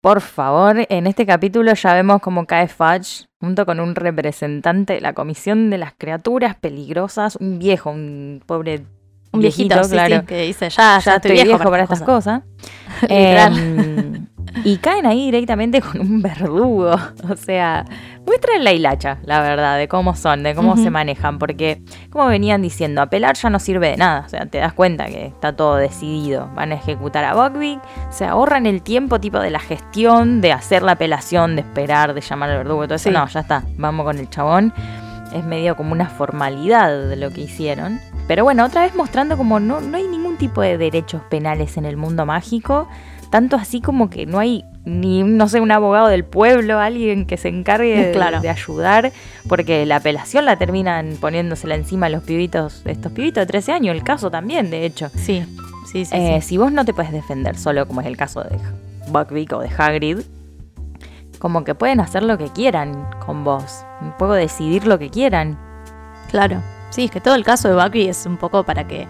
Por 0.00 0.22
favor, 0.22 0.86
en 0.88 1.06
este 1.06 1.26
capítulo 1.26 1.74
ya 1.74 1.92
vemos 1.92 2.22
cómo 2.22 2.46
cae 2.46 2.68
Fudge 2.68 3.28
junto 3.40 3.66
con 3.66 3.78
un 3.78 3.94
representante 3.94 4.94
de 4.94 5.00
la 5.02 5.12
Comisión 5.12 5.68
de 5.68 5.78
las 5.78 5.92
Criaturas 5.94 6.56
Peligrosas, 6.56 7.36
un 7.36 7.58
viejo, 7.58 7.90
un 7.90 8.42
pobre 8.46 8.86
un 9.32 9.40
viejito, 9.40 9.84
sí, 9.84 9.90
claro. 9.90 10.20
sí, 10.20 10.26
que 10.26 10.42
dice, 10.42 10.70
ya, 10.70 10.98
ya, 10.98 11.16
estoy 11.16 11.32
viejo, 11.32 11.70
para 11.70 11.82
estas 11.82 12.02
cosas. 12.02 12.42
Em, 13.08 14.25
y 14.66 14.78
caen 14.78 15.06
ahí 15.06 15.26
directamente 15.26 15.80
con 15.80 16.00
un 16.00 16.20
verdugo. 16.20 16.96
O 17.30 17.36
sea, 17.36 17.84
muestran 18.26 18.64
la 18.64 18.72
hilacha, 18.72 19.18
la 19.22 19.40
verdad, 19.40 19.78
de 19.78 19.86
cómo 19.86 20.16
son, 20.16 20.42
de 20.42 20.56
cómo 20.56 20.76
se 20.76 20.90
manejan. 20.90 21.38
Porque, 21.38 21.80
como 22.10 22.26
venían 22.26 22.62
diciendo, 22.62 23.00
apelar 23.00 23.36
ya 23.36 23.48
no 23.48 23.60
sirve 23.60 23.90
de 23.90 23.96
nada. 23.96 24.24
O 24.26 24.28
sea, 24.28 24.46
te 24.46 24.58
das 24.58 24.72
cuenta 24.72 25.06
que 25.06 25.26
está 25.26 25.54
todo 25.54 25.76
decidido. 25.76 26.50
Van 26.56 26.72
a 26.72 26.74
ejecutar 26.74 27.24
a 27.24 27.34
Buckbeak, 27.34 27.80
se 28.10 28.24
ahorran 28.24 28.66
el 28.66 28.82
tiempo 28.82 29.20
tipo 29.20 29.38
de 29.38 29.50
la 29.50 29.60
gestión, 29.60 30.40
de 30.40 30.50
hacer 30.50 30.82
la 30.82 30.92
apelación, 30.92 31.54
de 31.54 31.62
esperar, 31.62 32.12
de 32.12 32.20
llamar 32.20 32.50
al 32.50 32.58
verdugo 32.58 32.82
y 32.82 32.86
todo 32.88 32.96
eso. 32.96 33.08
Sí. 33.08 33.14
No, 33.14 33.24
ya 33.28 33.40
está, 33.40 33.62
vamos 33.76 34.04
con 34.04 34.18
el 34.18 34.28
chabón. 34.28 34.74
Es 35.32 35.44
medio 35.44 35.76
como 35.76 35.92
una 35.92 36.08
formalidad 36.08 37.08
de 37.08 37.14
lo 37.14 37.30
que 37.30 37.42
hicieron. 37.42 38.00
Pero 38.26 38.42
bueno, 38.42 38.64
otra 38.64 38.82
vez 38.82 38.96
mostrando 38.96 39.36
como 39.36 39.60
no, 39.60 39.80
no 39.80 39.96
hay 39.96 40.08
ningún 40.08 40.36
tipo 40.36 40.60
de 40.60 40.76
derechos 40.76 41.22
penales 41.30 41.76
en 41.76 41.84
el 41.84 41.96
mundo 41.96 42.26
mágico. 42.26 42.88
Tanto 43.30 43.56
así 43.56 43.80
como 43.80 44.08
que 44.10 44.26
no 44.26 44.38
hay 44.38 44.64
ni, 44.84 45.24
no 45.24 45.48
sé, 45.48 45.60
un 45.60 45.72
abogado 45.72 46.06
del 46.06 46.24
pueblo, 46.24 46.78
alguien 46.78 47.26
que 47.26 47.36
se 47.36 47.48
encargue 47.48 48.06
de, 48.06 48.12
Claro. 48.12 48.40
de 48.40 48.48
ayudar. 48.48 49.12
Porque 49.48 49.84
la 49.84 49.96
apelación 49.96 50.44
la 50.44 50.56
terminan 50.56 51.16
poniéndosela 51.20 51.74
encima 51.74 52.06
a 52.06 52.08
los 52.08 52.22
pibitos, 52.22 52.82
estos 52.84 53.10
pibitos 53.12 53.42
de 53.42 53.46
13 53.46 53.72
años. 53.72 53.96
El 53.96 54.04
caso 54.04 54.30
también, 54.30 54.70
de 54.70 54.86
hecho. 54.86 55.08
Sí, 55.14 55.44
sí, 55.90 56.04
sí. 56.04 56.16
Eh, 56.16 56.38
sí. 56.40 56.48
Si 56.48 56.56
vos 56.56 56.70
no 56.70 56.84
te 56.84 56.94
puedes 56.94 57.10
defender 57.12 57.56
solo, 57.58 57.86
como 57.86 58.00
es 58.00 58.06
el 58.06 58.16
caso 58.16 58.42
de 58.42 58.58
Buckbeak 59.08 59.52
o 59.54 59.58
de 59.58 59.70
Hagrid, 59.76 60.18
como 61.40 61.64
que 61.64 61.74
pueden 61.74 62.00
hacer 62.00 62.22
lo 62.22 62.38
que 62.38 62.48
quieran 62.48 63.08
con 63.24 63.42
vos. 63.42 63.84
Un 64.00 64.12
poco 64.12 64.34
decidir 64.34 64.86
lo 64.86 64.98
que 64.98 65.10
quieran. 65.10 65.58
Claro. 66.30 66.62
Sí, 66.90 67.04
es 67.04 67.10
que 67.10 67.20
todo 67.20 67.34
el 67.34 67.44
caso 67.44 67.68
de 67.68 67.74
Bucky 67.74 68.08
es 68.08 68.24
un 68.24 68.36
poco 68.36 68.64
para 68.64 68.86
que 68.86 69.06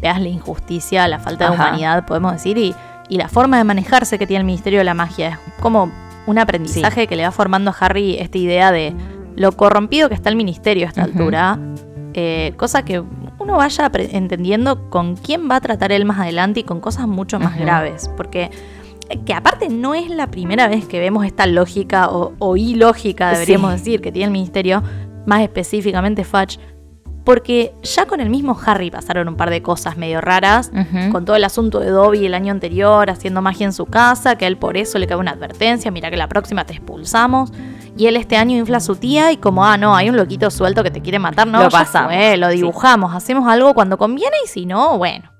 veas 0.00 0.20
la 0.20 0.28
injusticia, 0.28 1.08
la 1.08 1.18
falta 1.18 1.48
de 1.48 1.54
humanidad, 1.56 2.04
podemos 2.04 2.32
decir, 2.32 2.58
y, 2.58 2.74
y 3.12 3.18
la 3.18 3.28
forma 3.28 3.58
de 3.58 3.64
manejarse 3.64 4.18
que 4.18 4.26
tiene 4.26 4.40
el 4.40 4.46
Ministerio 4.46 4.78
de 4.80 4.84
la 4.84 4.94
Magia. 4.94 5.28
Es 5.28 5.38
como 5.62 5.90
un 6.26 6.38
aprendizaje 6.38 7.06
que 7.06 7.14
le 7.16 7.24
va 7.24 7.30
formando 7.30 7.70
a 7.70 7.74
Harry 7.78 8.16
esta 8.18 8.38
idea 8.38 8.72
de 8.72 8.94
lo 9.36 9.52
corrompido 9.52 10.08
que 10.08 10.14
está 10.14 10.30
el 10.30 10.36
Ministerio 10.36 10.86
a 10.86 10.88
esta 10.88 11.02
altura. 11.04 11.58
eh, 12.14 12.52
cosa 12.56 12.84
que 12.84 13.00
uno 13.38 13.56
vaya 13.56 13.90
entendiendo 14.12 14.88
con 14.90 15.16
quién 15.16 15.50
va 15.50 15.56
a 15.56 15.60
tratar 15.60 15.92
él 15.92 16.04
más 16.04 16.18
adelante 16.20 16.60
y 16.60 16.62
con 16.64 16.80
cosas 16.80 17.06
mucho 17.08 17.38
más 17.40 17.58
graves. 17.58 18.08
Porque 18.16 18.50
eh, 19.08 19.18
que 19.26 19.34
aparte 19.34 19.68
no 19.68 19.94
es 19.94 20.08
la 20.10 20.26
primera 20.28 20.68
vez 20.68 20.86
que 20.86 21.00
vemos 21.00 21.24
esta 21.26 21.46
lógica 21.46 22.08
o, 22.10 22.32
o 22.38 22.56
ilógica, 22.56 23.30
deberíamos 23.32 23.72
Sí. 23.72 23.76
decir, 23.78 24.00
que 24.00 24.12
tiene 24.12 24.26
el 24.26 24.30
ministerio, 24.32 24.82
más 25.26 25.40
específicamente 25.42 26.24
Fudge, 26.24 26.58
porque 27.24 27.74
ya 27.82 28.06
con 28.06 28.20
el 28.20 28.28
mismo 28.30 28.58
Harry 28.66 28.90
pasaron 28.90 29.28
un 29.28 29.36
par 29.36 29.50
de 29.50 29.62
cosas 29.62 29.96
medio 29.96 30.20
raras, 30.20 30.72
con 31.12 31.24
todo 31.24 31.36
el 31.36 31.44
asunto 31.44 31.78
de 31.80 31.90
Dobby 31.90 32.26
el 32.26 32.34
año 32.34 32.50
anterior 32.52 33.08
haciendo 33.10 33.42
magia 33.42 33.64
en 33.66 33.72
su 33.72 33.86
casa, 33.86 34.36
que 34.36 34.44
a 34.44 34.48
él 34.48 34.56
por 34.56 34.76
eso 34.76 34.98
le 34.98 35.06
cae 35.06 35.16
una 35.16 35.30
advertencia, 35.32 35.90
mira 35.90 36.10
que 36.10 36.16
la 36.16 36.28
próxima 36.28 36.64
te 36.64 36.72
expulsamos, 36.74 37.52
y 37.96 38.06
él 38.06 38.16
este 38.16 38.36
año 38.36 38.56
infla 38.56 38.78
a 38.78 38.80
su 38.80 38.96
tía 38.96 39.32
y 39.32 39.36
como, 39.36 39.64
ah, 39.64 39.76
no, 39.76 39.94
hay 39.94 40.08
un 40.10 40.16
loquito 40.16 40.50
suelto 40.50 40.82
que 40.82 40.90
te 40.90 41.00
quiere 41.02 41.18
matar, 41.18 41.46
no, 41.46 41.62
Lo 41.62 41.68
pasamos, 41.70 42.12
fue, 42.12 42.36
lo 42.36 42.48
sí. 42.50 42.56
dibujamos, 42.56 43.14
hacemos 43.14 43.46
algo 43.48 43.74
cuando 43.74 43.98
conviene 43.98 44.36
y 44.44 44.48
si 44.48 44.66
no, 44.66 44.98
bueno, 44.98 45.30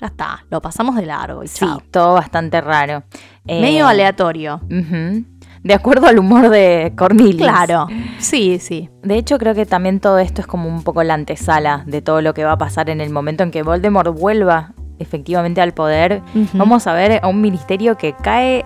ya 0.00 0.06
está, 0.06 0.44
lo 0.48 0.62
pasamos 0.62 0.94
de 0.96 1.06
largo 1.06 1.42
y 1.42 1.48
Sí, 1.48 1.58
chao. 1.66 1.82
todo 1.90 2.14
bastante 2.14 2.60
raro. 2.60 3.02
Eh, 3.46 3.60
Medio 3.60 3.86
aleatorio. 3.88 4.60
ujú. 4.64 5.24
De 5.62 5.74
acuerdo 5.74 6.06
al 6.06 6.18
humor 6.18 6.48
de 6.50 6.92
Cornelius. 6.96 7.48
Claro, 7.48 7.86
sí, 8.18 8.58
sí. 8.58 8.88
De 9.02 9.16
hecho, 9.16 9.38
creo 9.38 9.54
que 9.54 9.66
también 9.66 10.00
todo 10.00 10.18
esto 10.18 10.40
es 10.40 10.46
como 10.46 10.68
un 10.68 10.82
poco 10.82 11.02
la 11.02 11.14
antesala 11.14 11.84
de 11.86 12.02
todo 12.02 12.22
lo 12.22 12.34
que 12.34 12.44
va 12.44 12.52
a 12.52 12.58
pasar 12.58 12.90
en 12.90 13.00
el 13.00 13.10
momento 13.10 13.42
en 13.42 13.50
que 13.50 13.62
Voldemort 13.62 14.16
vuelva 14.16 14.72
efectivamente 14.98 15.60
al 15.60 15.72
poder. 15.72 16.22
Vamos 16.54 16.86
a 16.86 16.92
ver 16.92 17.20
a 17.22 17.28
un 17.28 17.40
ministerio 17.40 17.96
que 17.96 18.14
cae 18.14 18.64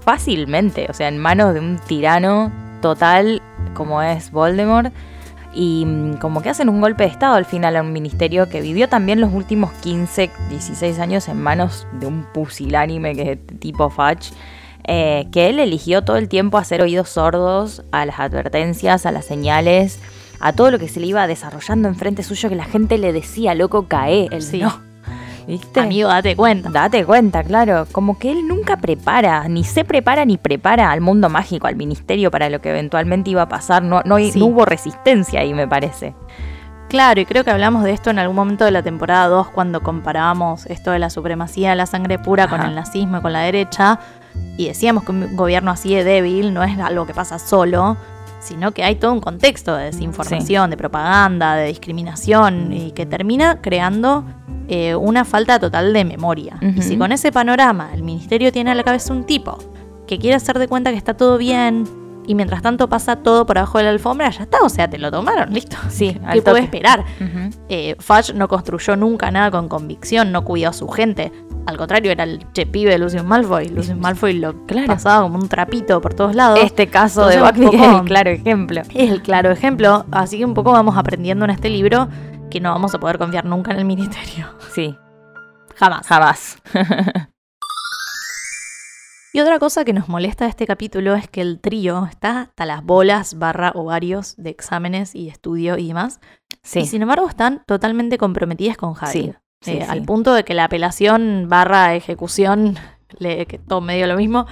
fácilmente, 0.00 0.86
o 0.88 0.94
sea, 0.94 1.08
en 1.08 1.18
manos 1.18 1.54
de 1.54 1.60
un 1.60 1.78
tirano 1.78 2.52
total 2.80 3.42
como 3.74 4.02
es 4.02 4.30
Voldemort. 4.30 4.92
Y 5.56 5.84
mm, 5.86 6.14
como 6.14 6.42
que 6.42 6.50
hacen 6.50 6.68
un 6.68 6.80
golpe 6.80 7.04
de 7.04 7.10
estado 7.10 7.34
al 7.36 7.44
final 7.44 7.76
a 7.76 7.82
un 7.82 7.92
ministerio 7.92 8.48
que 8.48 8.60
vivió 8.60 8.88
también 8.88 9.20
los 9.20 9.32
últimos 9.32 9.72
15, 9.74 10.30
16 10.50 10.98
años 10.98 11.28
en 11.28 11.40
manos 11.40 11.86
de 11.92 12.06
un 12.06 12.26
pusilánime 12.34 13.14
que 13.14 13.32
es 13.32 13.58
tipo 13.60 13.88
Fudge. 13.88 14.32
Eh, 14.86 15.26
que 15.32 15.48
él 15.48 15.58
eligió 15.60 16.02
todo 16.02 16.16
el 16.16 16.28
tiempo 16.28 16.58
hacer 16.58 16.82
oídos 16.82 17.08
sordos 17.08 17.82
a 17.92 18.04
las 18.06 18.20
advertencias, 18.20 19.06
a 19.06 19.12
las 19.12 19.24
señales, 19.24 20.00
a 20.40 20.52
todo 20.52 20.70
lo 20.70 20.78
que 20.78 20.88
se 20.88 21.00
le 21.00 21.06
iba 21.06 21.26
desarrollando 21.26 21.88
enfrente 21.88 22.22
suyo 22.22 22.48
que 22.48 22.54
la 22.56 22.64
gente 22.64 22.98
le 22.98 23.12
decía, 23.12 23.54
loco, 23.54 23.86
cae. 23.88 24.28
Él 24.30 24.42
Sí. 24.42 24.58
no. 24.60 24.78
¿Viste? 25.46 25.80
Amigo, 25.80 26.08
date 26.08 26.34
cuenta. 26.36 26.70
Date 26.70 27.04
cuenta, 27.04 27.42
claro. 27.44 27.86
Como 27.92 28.18
que 28.18 28.30
él 28.32 28.48
nunca 28.48 28.78
prepara, 28.78 29.46
ni 29.48 29.62
se 29.62 29.84
prepara 29.84 30.24
ni 30.24 30.38
prepara 30.38 30.90
al 30.90 31.02
mundo 31.02 31.28
mágico, 31.28 31.66
al 31.66 31.76
ministerio 31.76 32.30
para 32.30 32.48
lo 32.48 32.60
que 32.62 32.70
eventualmente 32.70 33.28
iba 33.30 33.42
a 33.42 33.48
pasar. 33.48 33.82
No, 33.82 34.00
no, 34.06 34.14
hay- 34.16 34.32
Sí. 34.32 34.38
no 34.38 34.46
hubo 34.46 34.64
resistencia 34.64 35.40
ahí, 35.40 35.52
me 35.52 35.68
parece. 35.68 36.14
Claro, 36.88 37.20
y 37.20 37.26
creo 37.26 37.44
que 37.44 37.50
hablamos 37.50 37.82
de 37.84 37.92
esto 37.92 38.10
en 38.10 38.18
algún 38.18 38.36
momento 38.36 38.64
de 38.64 38.70
la 38.70 38.82
temporada 38.82 39.26
2 39.28 39.48
cuando 39.48 39.82
comparábamos 39.82 40.64
esto 40.66 40.90
de 40.92 40.98
la 40.98 41.10
supremacía 41.10 41.70
de 41.70 41.76
la 41.76 41.86
sangre 41.86 42.18
pura 42.18 42.46
con 42.48 42.62
el 42.62 42.74
nazismo 42.74 43.18
y 43.18 43.20
con 43.20 43.32
la 43.32 43.40
derecha. 43.40 43.98
Y 44.56 44.68
decíamos 44.68 45.04
que 45.04 45.12
un 45.12 45.36
gobierno 45.36 45.70
así 45.70 45.94
de 45.94 46.04
débil 46.04 46.54
no 46.54 46.62
es 46.62 46.78
algo 46.78 47.06
que 47.06 47.14
pasa 47.14 47.38
solo, 47.38 47.96
sino 48.40 48.72
que 48.72 48.84
hay 48.84 48.96
todo 48.96 49.12
un 49.12 49.20
contexto 49.20 49.74
de 49.74 49.86
desinformación, 49.86 50.70
de 50.70 50.76
propaganda, 50.76 51.56
de 51.56 51.68
discriminación 51.68 52.72
y 52.72 52.92
que 52.92 53.06
termina 53.06 53.60
creando 53.60 54.24
eh, 54.68 54.94
una 54.94 55.24
falta 55.24 55.58
total 55.58 55.92
de 55.92 56.04
memoria. 56.04 56.58
Y 56.60 56.82
si 56.82 56.96
con 56.96 57.10
ese 57.10 57.32
panorama 57.32 57.90
el 57.94 58.02
ministerio 58.02 58.52
tiene 58.52 58.70
a 58.70 58.74
la 58.74 58.84
cabeza 58.84 59.12
un 59.12 59.24
tipo 59.24 59.58
que 60.06 60.18
quiere 60.18 60.36
hacer 60.36 60.58
de 60.58 60.68
cuenta 60.68 60.90
que 60.90 60.98
está 60.98 61.14
todo 61.14 61.38
bien 61.38 61.84
y 62.26 62.34
mientras 62.34 62.62
tanto 62.62 62.88
pasa 62.88 63.16
todo 63.16 63.46
por 63.46 63.58
abajo 63.58 63.78
de 63.78 63.84
la 63.84 63.90
alfombra, 63.90 64.30
ya 64.30 64.42
está, 64.44 64.58
o 64.62 64.68
sea, 64.68 64.88
te 64.88 64.98
lo 64.98 65.10
tomaron, 65.10 65.52
listo. 65.52 65.76
Sí, 65.88 66.18
¿Qué 66.32 66.42
puede 66.42 66.60
esperar? 66.60 67.04
Eh, 67.68 67.96
Fudge 67.98 68.34
no 68.34 68.48
construyó 68.48 68.96
nunca 68.96 69.30
nada 69.30 69.50
con 69.50 69.68
convicción, 69.68 70.32
no 70.32 70.44
cuidó 70.44 70.70
a 70.70 70.72
su 70.72 70.88
gente. 70.88 71.32
Al 71.66 71.76
contrario, 71.78 72.12
era 72.12 72.24
el 72.24 72.44
che 72.52 72.66
pibe 72.66 72.90
de 72.90 72.98
Lucius 72.98 73.24
Malfoy. 73.24 73.68
Lucius 73.68 73.96
Malfoy 73.96 74.34
lo 74.34 74.66
Claro. 74.66 74.86
pasaba 74.88 75.22
como 75.22 75.38
un 75.38 75.48
trapito 75.48 76.00
por 76.00 76.12
todos 76.14 76.34
lados. 76.34 76.58
Este 76.62 76.88
caso 76.88 77.26
de 77.26 77.36
Entonces, 77.36 77.64
un 77.66 77.70
Buckbeak 77.70 77.82
es 77.84 77.98
el 78.00 78.04
claro 78.04 78.30
ejemplo. 78.30 78.80
Es 78.94 79.10
el 79.10 79.22
claro 79.22 79.50
ejemplo, 79.50 80.04
así 80.10 80.38
que 80.38 80.44
un 80.44 80.52
poco 80.54 80.72
vamos 80.72 80.96
aprendiendo 80.98 81.44
en 81.46 81.50
este 81.52 81.70
libro 81.70 82.08
que 82.50 82.60
no 82.60 82.70
vamos 82.70 82.94
a 82.94 83.00
poder 83.00 83.18
confiar 83.18 83.44
nunca 83.46 83.72
en 83.72 83.78
el 83.78 83.84
ministerio. 83.86 84.46
Sí, 84.74 84.94
Jamás. 85.76 86.06
jamás. 86.06 86.58
Y 89.36 89.40
otra 89.40 89.58
cosa 89.58 89.84
que 89.84 89.92
nos 89.92 90.08
molesta 90.08 90.44
de 90.44 90.50
este 90.50 90.64
capítulo 90.64 91.14
es 91.16 91.28
que 91.28 91.40
el 91.40 91.58
trío 91.58 92.06
está 92.06 92.42
hasta 92.42 92.64
las 92.66 92.84
bolas 92.84 93.36
barra 93.36 93.72
ovarios 93.74 94.36
de 94.36 94.50
exámenes 94.50 95.12
y 95.16 95.28
estudio 95.28 95.76
y 95.76 95.88
demás. 95.88 96.20
Sí, 96.62 96.80
Y 96.80 96.86
sin 96.86 97.02
embargo 97.02 97.28
están 97.28 97.64
totalmente 97.66 98.16
comprometidas 98.16 98.76
con. 98.76 98.94
Sí, 99.06 99.32
sí, 99.60 99.72
Eh, 99.72 99.82
sí. 99.84 99.90
Al 99.90 100.02
punto 100.02 100.32
de 100.34 100.44
que 100.44 100.54
la 100.54 100.64
apelación 100.66 101.46
barra 101.48 101.96
ejecución, 101.96 102.76
le- 103.18 103.44
que 103.46 103.58
todo 103.58 103.80
medio 103.80 104.06
lo 104.06 104.16
mismo, 104.16 104.46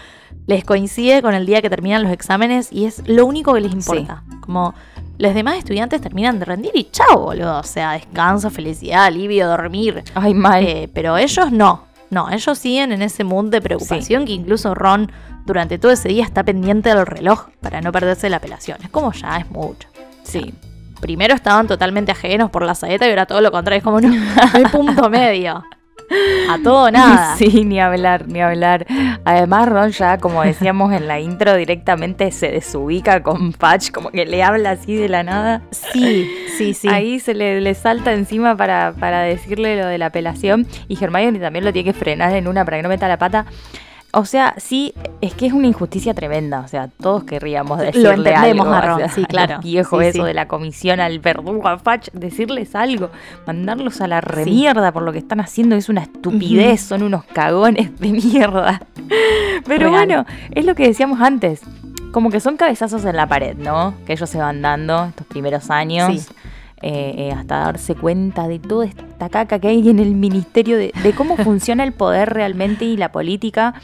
les 0.49 0.64
coincide 0.64 1.22
con 1.22 1.33
el 1.35 1.47
día 1.47 1.62
que 1.62 1.70
terminan 1.70 2.03
los 2.03 2.11
exámenes 2.11 2.72
y 2.72 2.87
es 2.87 3.07
lo 3.09 3.24
único 3.24 3.55
que 3.55 3.61
les 3.61 3.72
importa. 3.72 4.24
Como 4.41 4.74
los 5.16 5.33
demás 5.33 5.59
estudiantes 5.59 6.01
terminan 6.01 6.41
de 6.41 6.45
rendir 6.45 6.72
y 6.74 6.91
chao, 6.91 7.20
boludo. 7.26 7.61
O 7.61 7.62
sea, 7.62 7.93
descanso, 7.93 8.51
felicidad, 8.51 9.05
alivio, 9.05 9.47
dormir. 9.47 10.03
Ay, 10.16 10.35
mal. 10.35 10.64
Eh, 10.66 10.91
pero 10.93 11.16
ellos 11.16 11.53
no. 11.53 11.91
No, 12.13 12.29
ellos 12.31 12.59
siguen 12.59 12.93
en 12.93 13.01
ese 13.01 13.25
mood 13.25 13.47
de 13.47 13.63
preocupación 13.63 14.27
que 14.27 14.33
incluso 14.33 14.75
Ron 14.75 15.11
durante 15.47 15.79
todo 15.79 15.93
ese 15.93 16.11
día 16.11 16.25
está 16.25 16.45
pendiente 16.45 16.91
del 16.91 17.07
reloj 17.07 17.49
para 17.63 17.81
no 17.81 17.91
perderse 17.91 18.29
la 18.29 18.37
apelación. 18.37 18.77
Es 18.83 18.91
como 18.91 19.13
ya 19.13 19.39
es 19.39 19.51
mucho. 19.51 19.89
sí. 20.23 20.55
Primero 21.01 21.35
estaban 21.35 21.67
totalmente 21.67 22.13
ajenos 22.13 22.49
por 22.51 22.63
la 22.63 22.77
saeta 22.77 23.07
y 23.07 23.11
ahora 23.11 23.27
todo 23.27 23.41
lo 23.41 23.51
contrario. 23.51 23.79
Es 23.79 23.83
como 23.83 24.01
no, 24.01 24.09
no 24.09 24.25
hay 24.53 24.65
punto 24.67 25.11
medio. 25.11 25.65
A 26.49 26.59
todo 26.62 26.90
nada. 26.90 27.36
Sí, 27.36 27.64
ni 27.64 27.80
hablar, 27.80 28.28
ni 28.28 28.40
hablar. 28.40 28.86
Además, 29.24 29.68
Ron 29.68 29.90
ya, 29.90 30.18
como 30.18 30.43
decíamos 30.43 30.93
en 30.93 31.09
la 31.09 31.20
intro, 31.20 31.57
directamente 31.57 32.30
se 32.32 32.51
desubica 32.51 33.22
con 33.22 33.53
Patch, 33.53 33.90
como 33.90 34.11
que 34.11 34.26
le 34.26 34.43
habla 34.43 34.72
así 34.72 34.95
de 34.95 35.09
la 35.09 35.22
nada. 35.22 35.62
Sí, 35.70 36.30
sí, 36.57 36.74
sí. 36.74 36.88
Ahí 36.88 37.20
se 37.20 37.34
le, 37.34 37.61
le 37.61 37.74
salta 37.74 38.12
encima 38.12 38.57
para, 38.57 38.95
para 38.99 39.22
decirle 39.22 39.76
lo 39.76 39.86
de 39.86 39.99
la 39.99 40.07
apelación. 40.07 40.66
Y 40.88 41.03
Hermione 41.03 41.38
también 41.38 41.64
lo 41.64 41.72
tiene 41.72 41.93
que 41.93 41.99
frenar 41.99 42.34
en 42.34 42.49
una 42.49 42.64
para 42.64 42.78
que 42.78 42.82
no 42.82 42.88
meta 42.88 43.09
la 43.09 43.18
pata. 43.18 43.47
O 44.15 44.27
sea, 44.27 44.55
sí, 44.59 44.93
es 45.23 45.33
que 45.33 45.47
es 45.47 45.55
una 45.55 45.67
injusticia 45.67 46.13
tremenda. 46.13 46.61
O 46.61 46.69
sea, 46.69 46.89
todos 46.89 47.25
querríamos 47.25 47.79
decirle 47.79 48.11
entendemos 48.11 48.67
algo. 48.67 48.75
a 48.75 48.81
Ron, 48.83 48.95
o 48.95 48.99
sea, 48.99 49.09
sí, 49.09 49.25
claro. 49.29 49.61
Sí, 49.63 49.79
eso 49.79 49.99
sí. 50.13 50.21
de 50.21 50.35
la 50.35 50.49
comisión 50.49 51.01
al 51.01 51.19
verdugo, 51.19 51.67
a 51.67 51.79
Patch, 51.79 52.11
decirles 52.13 52.75
algo. 52.75 53.09
Mandarlos 53.47 54.03
a 54.03 54.09
la 54.09 54.21
remierda 54.21 54.93
por 54.93 55.03
lo 55.03 55.13
que 55.13 55.19
están 55.19 55.41
haciendo. 55.41 55.77
Es 55.77 55.89
una 55.89 56.03
estupidez, 56.03 56.83
son 56.83 57.03
unos 57.03 57.25
cagones 57.25 57.99
de 58.01 58.09
mierda. 58.13 58.83
Pero 59.67 59.89
Real. 59.89 59.91
bueno, 59.91 60.27
es 60.51 60.67
lo 60.67 60.75
que 60.75 60.87
decíamos 60.87 61.21
antes. 61.23 61.63
Como 62.13 62.29
que 62.29 62.41
son 62.41 62.59
cabezazos 62.59 63.07
en 63.07 63.17
la 63.17 63.27
pared, 63.27 63.57
¿no? 63.57 63.95
Que 64.05 64.13
ellos 64.13 64.29
se 64.29 64.37
van 64.37 64.61
dando 64.61 65.07
estos 65.07 65.27
primeros 65.27 65.71
años. 65.71 66.13
Sí. 66.21 66.35
Eh, 66.83 67.14
eh, 67.16 67.33
hasta 67.33 67.59
darse 67.59 67.95
cuenta 67.95 68.49
de 68.49 68.59
toda 68.59 68.87
esta 68.87 69.28
caca 69.28 69.59
que 69.59 69.68
hay 69.68 69.89
en 69.89 69.99
el 69.99 70.14
ministerio, 70.14 70.76
de, 70.76 70.93
de 71.03 71.12
cómo 71.12 71.37
funciona 71.39 71.85
el 71.85 71.93
poder 71.93 72.30
realmente 72.30 72.85
y 72.85 72.97
la 72.97 73.12
política. 73.12 73.74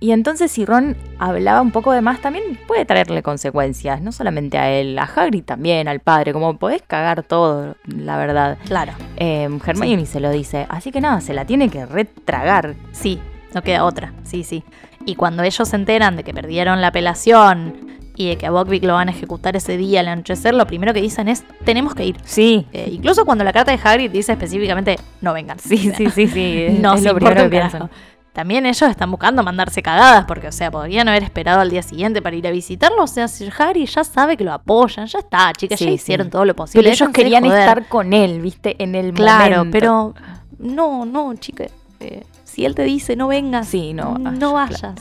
Y 0.00 0.12
entonces 0.12 0.50
si 0.50 0.66
Ron 0.66 0.96
hablaba 1.18 1.62
un 1.62 1.70
poco 1.70 1.92
de 1.92 2.02
más, 2.02 2.20
también 2.20 2.58
puede 2.66 2.84
traerle 2.84 3.22
consecuencias, 3.22 4.02
no 4.02 4.12
solamente 4.12 4.58
a 4.58 4.70
él, 4.70 4.98
a 4.98 5.04
Hagrid 5.04 5.44
también, 5.44 5.88
al 5.88 6.00
padre, 6.00 6.34
como 6.34 6.58
podés 6.58 6.82
cagar 6.82 7.22
todo, 7.22 7.76
la 7.86 8.18
verdad. 8.18 8.58
Claro. 8.66 8.92
Eh, 9.16 9.48
Hermione 9.64 10.04
se 10.04 10.20
lo 10.20 10.30
dice, 10.30 10.66
así 10.68 10.92
que 10.92 11.00
nada, 11.00 11.22
se 11.22 11.32
la 11.32 11.46
tiene 11.46 11.70
que 11.70 11.86
retragar. 11.86 12.74
Sí, 12.92 13.18
no 13.54 13.62
queda 13.62 13.84
otra. 13.84 14.12
Sí, 14.24 14.44
sí. 14.44 14.62
Y 15.06 15.14
cuando 15.14 15.42
ellos 15.42 15.68
se 15.68 15.76
enteran 15.76 16.16
de 16.16 16.24
que 16.24 16.34
perdieron 16.34 16.80
la 16.82 16.88
apelación 16.88 17.74
y 18.16 18.28
de 18.28 18.36
que 18.38 18.46
a 18.46 18.50
Buckbeak 18.50 18.84
lo 18.84 18.94
van 18.94 19.08
a 19.08 19.12
ejecutar 19.12 19.56
ese 19.56 19.76
día 19.76 20.00
al 20.00 20.08
anochecer, 20.08 20.54
lo 20.54 20.66
primero 20.66 20.92
que 20.94 21.00
dicen 21.02 21.28
es, 21.28 21.44
tenemos 21.64 21.94
que 21.94 22.04
ir. 22.06 22.16
Sí, 22.24 22.66
Eh, 22.72 22.88
incluso 22.92 23.24
cuando 23.24 23.44
la 23.44 23.52
carta 23.52 23.72
de 23.72 23.80
Hagrid 23.82 24.10
dice 24.10 24.32
específicamente, 24.32 24.96
no 25.20 25.32
vengan. 25.32 25.58
sí, 25.58 25.90
sí, 25.96 26.10
sí, 26.10 26.28
sí, 26.28 26.66
no 26.80 26.94
es 26.94 27.02
lo 27.02 27.14
primero 27.14 27.42
que 27.44 27.48
piensan. 27.50 27.90
También 28.32 28.66
ellos 28.66 28.90
están 28.90 29.12
buscando 29.12 29.44
mandarse 29.44 29.80
cagadas, 29.80 30.24
porque, 30.24 30.48
o 30.48 30.52
sea, 30.52 30.68
podrían 30.70 31.06
haber 31.08 31.22
esperado 31.22 31.60
al 31.60 31.70
día 31.70 31.82
siguiente 31.82 32.20
para 32.20 32.34
ir 32.34 32.44
a 32.48 32.50
visitarlo. 32.50 33.04
O 33.04 33.06
sea, 33.06 33.28
si 33.28 33.48
Harry 33.58 33.86
ya 33.86 34.02
sabe 34.02 34.36
que 34.36 34.42
lo 34.42 34.52
apoyan, 34.52 35.06
ya 35.06 35.20
está, 35.20 35.52
chicas, 35.56 35.78
Sí, 35.78 35.84
ya 35.84 35.90
sí. 35.90 35.94
hicieron 35.94 36.30
todo 36.30 36.44
lo 36.44 36.56
posible. 36.56 36.82
Pero 36.82 36.92
ellos 36.94 37.08
querían 37.10 37.44
joder. 37.44 37.60
estar 37.60 37.86
con 37.86 38.12
él, 38.12 38.40
viste, 38.40 38.74
en 38.82 38.96
el 38.96 39.12
Claro, 39.12 39.58
momento. 39.58 39.70
pero 39.72 40.14
no, 40.58 41.04
no, 41.06 41.32
chica. 41.36 41.66
eh, 42.00 42.24
si 42.42 42.64
él 42.64 42.74
te 42.74 42.82
dice 42.82 43.14
no 43.14 43.28
vengas, 43.28 43.68
Sí, 43.68 43.92
no 43.94 44.18
no 44.18 44.52
vayas, 44.54 44.82
vayas. 44.82 44.94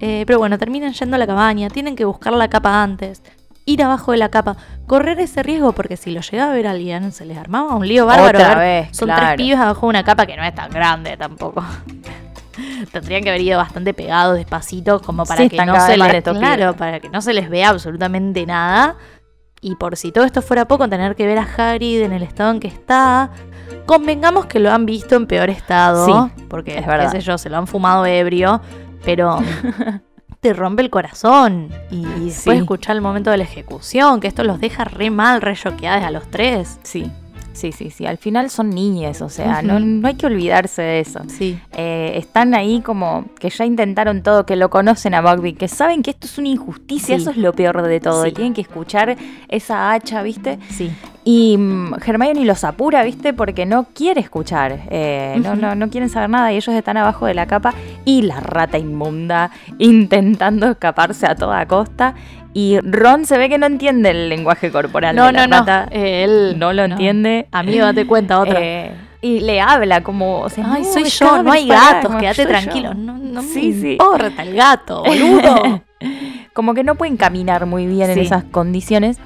Eh, 0.00 0.24
pero 0.26 0.38
bueno, 0.38 0.58
terminan 0.58 0.92
yendo 0.92 1.16
a 1.16 1.18
la 1.18 1.26
cabaña, 1.26 1.68
tienen 1.68 1.94
que 1.94 2.04
buscar 2.04 2.32
la 2.32 2.48
capa 2.48 2.82
antes, 2.82 3.22
ir 3.66 3.82
abajo 3.82 4.12
de 4.12 4.18
la 4.18 4.30
capa, 4.30 4.56
correr 4.86 5.20
ese 5.20 5.42
riesgo 5.42 5.72
porque 5.72 5.96
si 5.96 6.10
lo 6.10 6.20
llegaba 6.22 6.52
a 6.52 6.54
ver 6.54 6.66
alguien 6.66 7.12
se 7.12 7.24
les 7.26 7.36
armaba 7.36 7.74
un 7.74 7.86
lío 7.86 8.06
bárbaro. 8.06 8.38
Otra 8.38 8.54
vez, 8.58 8.88
Son 8.96 9.06
claro. 9.08 9.26
tres 9.26 9.36
pibes 9.36 9.58
abajo 9.60 9.86
de 9.86 9.90
una 9.90 10.02
capa 10.04 10.24
que 10.26 10.36
no 10.36 10.42
es 10.42 10.54
tan 10.54 10.70
grande 10.70 11.16
tampoco. 11.16 11.62
Tendrían 12.92 13.22
que 13.22 13.30
haber 13.30 13.42
ido 13.42 13.58
bastante 13.58 13.94
pegados, 13.94 14.36
despacito, 14.36 15.00
como 15.00 15.24
para 15.24 15.42
Sí, 15.42 15.48
que 15.48 15.56
están 15.56 15.68
no 15.68 15.74
cada 15.74 15.86
se 15.86 15.92
vez 15.92 15.98
más 15.98 16.08
les, 16.08 16.16
estos 16.18 16.38
claro, 16.38 16.56
pibes. 16.62 16.74
para 16.76 17.00
que 17.00 17.08
no 17.08 17.20
se 17.22 17.32
les 17.32 17.48
vea 17.48 17.68
absolutamente 17.68 18.44
nada. 18.46 18.96
Y 19.62 19.74
por 19.76 19.96
si 19.96 20.10
todo 20.12 20.24
esto 20.24 20.40
fuera 20.42 20.66
poco, 20.66 20.88
tener 20.88 21.14
que 21.14 21.26
ver 21.26 21.38
a 21.38 21.42
Hagrid 21.42 22.00
en 22.02 22.12
el 22.12 22.22
estado 22.22 22.50
en 22.50 22.60
que 22.60 22.68
está. 22.68 23.30
Convengamos 23.86 24.46
que 24.46 24.58
lo 24.58 24.70
han 24.72 24.86
visto 24.86 25.16
en 25.16 25.26
peor 25.26 25.50
estado. 25.50 26.06
Sí, 26.06 26.44
porque, 26.48 26.78
es 26.78 26.86
verdad. 26.86 27.12
qué 27.12 27.20
sé 27.20 27.26
yo, 27.26 27.36
se 27.38 27.50
lo 27.50 27.58
han 27.58 27.66
fumado 27.66 28.04
ebrio. 28.06 28.60
Pero 29.04 29.38
te 30.40 30.52
rompe 30.54 30.82
el 30.82 30.90
corazón. 30.90 31.68
Y 31.90 32.02
después 32.04 32.34
Sí. 32.34 32.50
escuchar 32.50 32.96
el 32.96 33.02
momento 33.02 33.30
de 33.30 33.36
la 33.38 33.44
ejecución, 33.44 34.20
que 34.20 34.28
esto 34.28 34.44
los 34.44 34.60
deja 34.60 34.84
re 34.84 35.10
mal, 35.10 35.40
re 35.42 35.54
choqueadas 35.54 36.04
a 36.04 36.10
los 36.10 36.30
tres. 36.30 36.78
Sí, 36.82 37.10
sí, 37.52 37.72
sí, 37.72 37.90
sí. 37.90 38.06
Al 38.06 38.16
final 38.16 38.48
son 38.48 38.70
niñes, 38.70 39.20
o 39.20 39.28
sea, 39.28 39.60
no, 39.60 39.78
no 39.80 40.08
hay 40.08 40.14
que 40.14 40.26
olvidarse 40.26 40.80
de 40.82 41.00
eso. 41.00 41.20
Sí. 41.28 41.58
Eh, 41.72 42.12
están 42.16 42.54
ahí 42.54 42.80
como 42.80 43.26
que 43.38 43.50
ya 43.50 43.66
intentaron 43.66 44.22
todo, 44.22 44.46
que 44.46 44.56
lo 44.56 44.70
conocen 44.70 45.12
a 45.14 45.20
Buckbeak, 45.20 45.58
que 45.58 45.68
saben 45.68 46.02
que 46.02 46.10
esto 46.12 46.26
es 46.26 46.38
una 46.38 46.48
injusticia, 46.48 47.16
Sí. 47.16 47.22
eso 47.22 47.30
es 47.32 47.36
lo 47.36 47.52
peor 47.52 47.82
de 47.82 48.00
todo. 48.00 48.22
Sí. 48.22 48.30
y 48.30 48.32
Tienen 48.32 48.54
que 48.54 48.62
escuchar 48.62 49.16
esa 49.48 49.92
hacha, 49.92 50.22
¿viste? 50.22 50.58
Sí. 50.70 50.90
Y 51.24 51.56
mm, 51.58 51.94
Hermione 52.04 52.44
los 52.44 52.64
apura, 52.64 53.02
¿viste? 53.04 53.32
Porque 53.34 53.66
no 53.66 53.84
quiere 53.94 54.20
escuchar, 54.20 54.80
eh, 54.90 55.38
no, 55.42 55.54
no, 55.54 55.74
no 55.74 55.90
quieren 55.90 56.08
saber 56.08 56.30
nada 56.30 56.52
y 56.52 56.56
ellos 56.56 56.74
están 56.74 56.96
abajo 56.96 57.26
de 57.26 57.34
la 57.34 57.46
capa 57.46 57.74
y 58.06 58.22
la 58.22 58.40
rata 58.40 58.78
inmunda 58.78 59.50
intentando 59.78 60.70
escaparse 60.70 61.26
a 61.26 61.34
toda 61.34 61.66
costa. 61.66 62.14
Y 62.52 62.78
Ron 62.80 63.26
se 63.26 63.38
ve 63.38 63.48
que 63.48 63.58
no 63.58 63.66
entiende 63.66 64.10
el 64.10 64.28
lenguaje 64.28 64.72
corporal 64.72 65.14
No, 65.14 65.26
de 65.26 65.32
la 65.32 65.46
no, 65.46 65.46
no. 65.46 65.58
rata. 65.60 65.88
Eh, 65.92 66.24
él 66.24 66.58
no 66.58 66.72
lo 66.72 66.84
entiende. 66.84 67.46
Amigo, 67.52 67.84
date 67.84 68.06
cuenta 68.06 68.40
otra. 68.40 68.58
Eh, 68.60 68.92
y 69.22 69.40
le 69.40 69.60
habla 69.60 70.02
como, 70.02 70.40
o 70.40 70.48
sea, 70.48 70.66
Ay, 70.72 70.82
no, 70.82 70.92
soy 70.92 71.04
yo, 71.04 71.42
no 71.42 71.52
hay 71.52 71.66
gatos, 71.66 72.14
quédate 72.16 72.34
soy 72.36 72.44
yo. 72.44 72.48
tranquilo. 72.48 72.94
No, 72.94 73.18
no 73.18 73.42
Sí, 73.42 73.68
me 73.74 73.80
sí. 73.80 73.92
importa 73.92 74.42
el 74.42 74.54
gato, 74.54 75.02
boludo. 75.06 75.82
como 76.54 76.74
que 76.74 76.82
no 76.84 76.94
pueden 76.94 77.16
caminar 77.16 77.66
muy 77.66 77.86
bien 77.86 78.06
Sí. 78.06 78.12
en 78.12 78.18
esas 78.20 78.44
condiciones. 78.44 79.18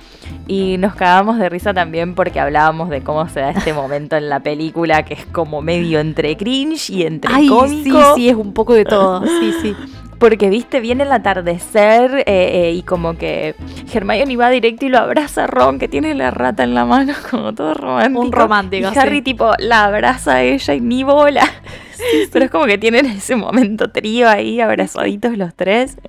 Y 0.47 0.77
nos 0.79 0.95
cagamos 0.95 1.39
de 1.39 1.49
risa 1.49 1.73
también 1.73 2.15
porque 2.15 2.39
hablábamos 2.39 2.91
de 2.91 3.03
cómo 3.03 3.27
se 3.29 3.41
da 3.41 3.51
este 3.51 3.73
momento 3.73 4.17
en 4.17 4.29
la 4.29 4.41
película, 4.41 5.03
que 5.05 5.15
es 5.15 5.25
como 5.27 5.63
medio 5.63 6.01
entre 6.01 6.37
cringe 6.37 6.91
y 6.91 7.05
entre 7.05 7.33
Ay, 7.33 7.45
sí, 7.45 7.49
cómico. 7.49 8.15
sí, 8.15 8.29
es 8.29 8.35
un 8.37 8.53
poco 8.53 8.75
de 8.75 8.85
todo. 8.85 9.25
Sí, 9.27 9.53
sí. 9.63 9.75
Porque, 10.25 10.49
viste, 10.49 10.81
viene 10.81 11.03
el 11.05 11.13
atardecer 11.13 12.21
eh, 12.21 12.25
eh, 12.27 12.73
y 12.73 12.83
como 12.83 13.19
que 13.19 13.55
Hermione 13.93 14.39
va 14.39 14.49
directo 14.49 14.87
y 14.87 14.89
lo 14.89 14.97
abraza 14.97 15.45
a 15.45 15.47
Ron, 15.47 15.79
que 15.79 15.87
tiene 15.87 16.15
la 16.15 16.31
rata 16.31 16.65
en 16.65 16.75
la 16.75 16.87
mano, 16.87 17.13
como 17.31 17.53
todo 17.53 17.75
romántico. 17.75 18.21
Un 18.23 18.33
romántico, 18.33 18.91
Y 18.91 18.99
Harry, 18.99 19.17
sí. 19.19 19.23
tipo, 19.23 19.53
la 19.59 19.85
abraza 19.85 20.37
a 20.37 20.43
ella 20.43 20.73
y 20.73 20.81
ni 20.81 21.05
bola. 21.05 21.47
Pero 22.33 22.47
es 22.47 22.51
como 22.51 22.65
que 22.65 22.79
tienen 22.79 23.05
ese 23.05 23.37
momento 23.37 23.91
trío 23.91 24.27
ahí, 24.27 24.63
abrazaditos 24.63 25.37
los 25.37 25.55
tres. 25.55 25.99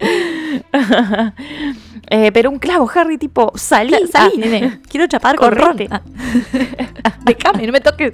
Eh, 2.11 2.32
pero 2.32 2.51
un 2.51 2.59
clavo, 2.59 2.88
Harry, 2.93 3.18
tipo, 3.18 3.51
salí, 3.55 3.91
Salí, 4.11 4.34
ah, 4.36 4.38
nene. 4.38 4.80
Quiero 4.88 5.07
chapar 5.07 5.36
con. 5.38 5.55
Ron. 5.55 5.76
Ah. 5.89 6.03
Déjame, 7.24 7.66
no 7.66 7.72
me 7.72 7.82
toques. 7.82 8.13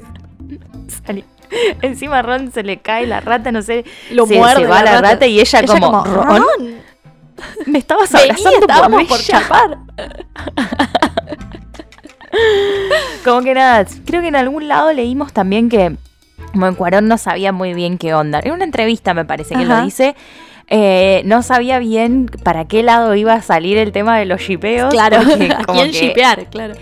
salí. 1.05 1.25
Encima 1.81 2.19
a 2.19 2.21
Ron 2.21 2.51
se 2.51 2.63
le 2.63 2.77
cae 2.79 3.05
la 3.07 3.19
rata, 3.19 3.51
no 3.51 3.61
sé. 3.61 3.85
Lo 4.11 4.25
se, 4.25 4.37
muerde 4.37 4.61
se 4.61 4.67
va 4.67 4.83
la 4.83 5.01
rata, 5.01 5.25
y 5.27 5.39
ella, 5.39 5.65
como, 5.65 6.03
Ron, 6.03 6.37
Ron, 6.37 6.45
me 7.65 7.79
estabas 7.79 8.11
vení, 8.11 8.29
abrazando 8.29 8.59
por 8.59 8.69
estábamos 8.69 9.03
por 9.07 9.19
ella". 9.19 9.27
chapar. 9.27 9.77
Como 13.25 13.41
que 13.41 13.53
nada, 13.53 13.85
creo 14.05 14.21
que 14.21 14.29
en 14.29 14.35
algún 14.35 14.67
lado 14.67 14.93
leímos 14.93 15.33
también 15.33 15.69
que 15.69 15.95
como 16.53 16.73
Cuarón 16.75 17.07
no 17.07 17.17
sabía 17.17 17.51
muy 17.51 17.73
bien 17.73 17.97
qué 17.97 18.13
onda. 18.13 18.39
En 18.43 18.51
una 18.53 18.63
entrevista 18.63 19.13
me 19.13 19.25
parece 19.25 19.55
que 19.55 19.63
Ajá. 19.63 19.79
lo 19.79 19.85
dice. 19.85 20.15
Eh, 20.73 21.21
no 21.25 21.43
sabía 21.43 21.77
bien 21.79 22.27
para 22.43 22.65
qué 22.65 22.81
lado 22.81 23.13
iba 23.13 23.33
a 23.33 23.41
salir 23.41 23.77
el 23.77 23.91
tema 23.91 24.17
de 24.17 24.25
los 24.25 24.39
shipeos. 24.41 24.89
Claro, 24.91 25.17
a 25.57 25.63
quién 25.73 25.91
shipear, 25.91 26.45
claro. 26.49 26.73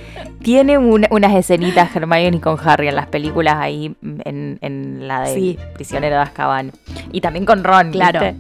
Tiene 0.42 0.78
un- 0.78 1.08
unas 1.10 1.34
escenitas 1.36 1.94
Hermione 1.96 2.40
con 2.40 2.58
Harry 2.64 2.88
en 2.88 2.96
las 2.96 3.08
películas 3.08 3.56
ahí 3.58 3.96
en, 4.24 4.58
en 4.62 5.08
la 5.08 5.22
de 5.24 5.34
Sí. 5.34 5.58
Prisionero 5.74 6.16
de 6.16 6.22
Azkaban. 6.22 6.72
Y 7.12 7.20
también 7.22 7.46
con 7.46 7.64
Ron, 7.64 7.92
Claro. 7.92 8.22
¿viste? 8.22 8.36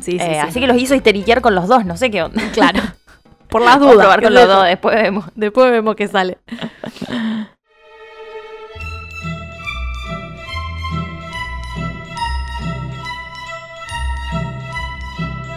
Sí, 0.00 0.12
sí, 0.12 0.18
Eh, 0.20 0.38
sí. 0.40 0.48
Así 0.48 0.60
que 0.60 0.66
los 0.66 0.76
hizo 0.78 0.94
histeriquear 0.94 1.40
con 1.42 1.54
los 1.54 1.68
dos, 1.68 1.84
no 1.84 1.96
sé 1.96 2.10
qué 2.10 2.22
onda. 2.22 2.42
Claro. 2.52 2.80
Por 3.48 3.62
las 3.62 3.78
dudas. 3.78 3.96
probar 3.96 4.22
con 4.22 4.34
los 4.34 4.46
dos, 4.48 4.64
después 4.64 4.94
vemos. 4.96 5.24
Después 5.34 5.70
vemos 5.70 5.94
qué 5.96 6.08
sale. 6.08 6.38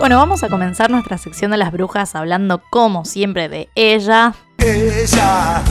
Bueno, 0.01 0.17
vamos 0.17 0.41
a 0.43 0.49
comenzar 0.49 0.89
nuestra 0.89 1.19
sección 1.19 1.51
de 1.51 1.57
las 1.57 1.71
brujas 1.71 2.15
hablando 2.15 2.59
como 2.71 3.05
siempre 3.05 3.49
de 3.49 3.69
ella. 3.75 4.33
Ella. 4.57 5.61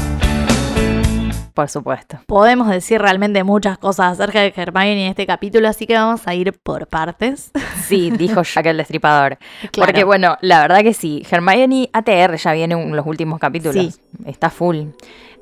Por 1.52 1.68
supuesto. 1.68 2.20
Podemos 2.28 2.68
decir 2.68 3.02
realmente 3.02 3.42
muchas 3.42 3.76
cosas 3.76 4.12
acerca 4.12 4.40
de 4.40 4.52
Hermione 4.54 5.06
en 5.06 5.10
este 5.10 5.26
capítulo, 5.26 5.68
así 5.68 5.84
que 5.84 5.94
vamos 5.94 6.28
a 6.28 6.34
ir 6.36 6.52
por 6.62 6.86
partes. 6.86 7.50
Sí, 7.88 8.12
dijo 8.12 8.42
Jack 8.54 8.66
el 8.66 8.76
Destripador. 8.76 9.36
Claro. 9.72 9.88
Porque 9.88 10.04
bueno, 10.04 10.36
la 10.42 10.60
verdad 10.60 10.82
que 10.82 10.94
sí, 10.94 11.26
Hermione 11.28 11.90
ATR 11.92 12.36
ya 12.36 12.52
viene 12.52 12.80
en 12.80 12.94
los 12.94 13.06
últimos 13.08 13.40
capítulos. 13.40 13.74
Sí. 13.74 13.92
Está 14.26 14.48
full. 14.48 14.90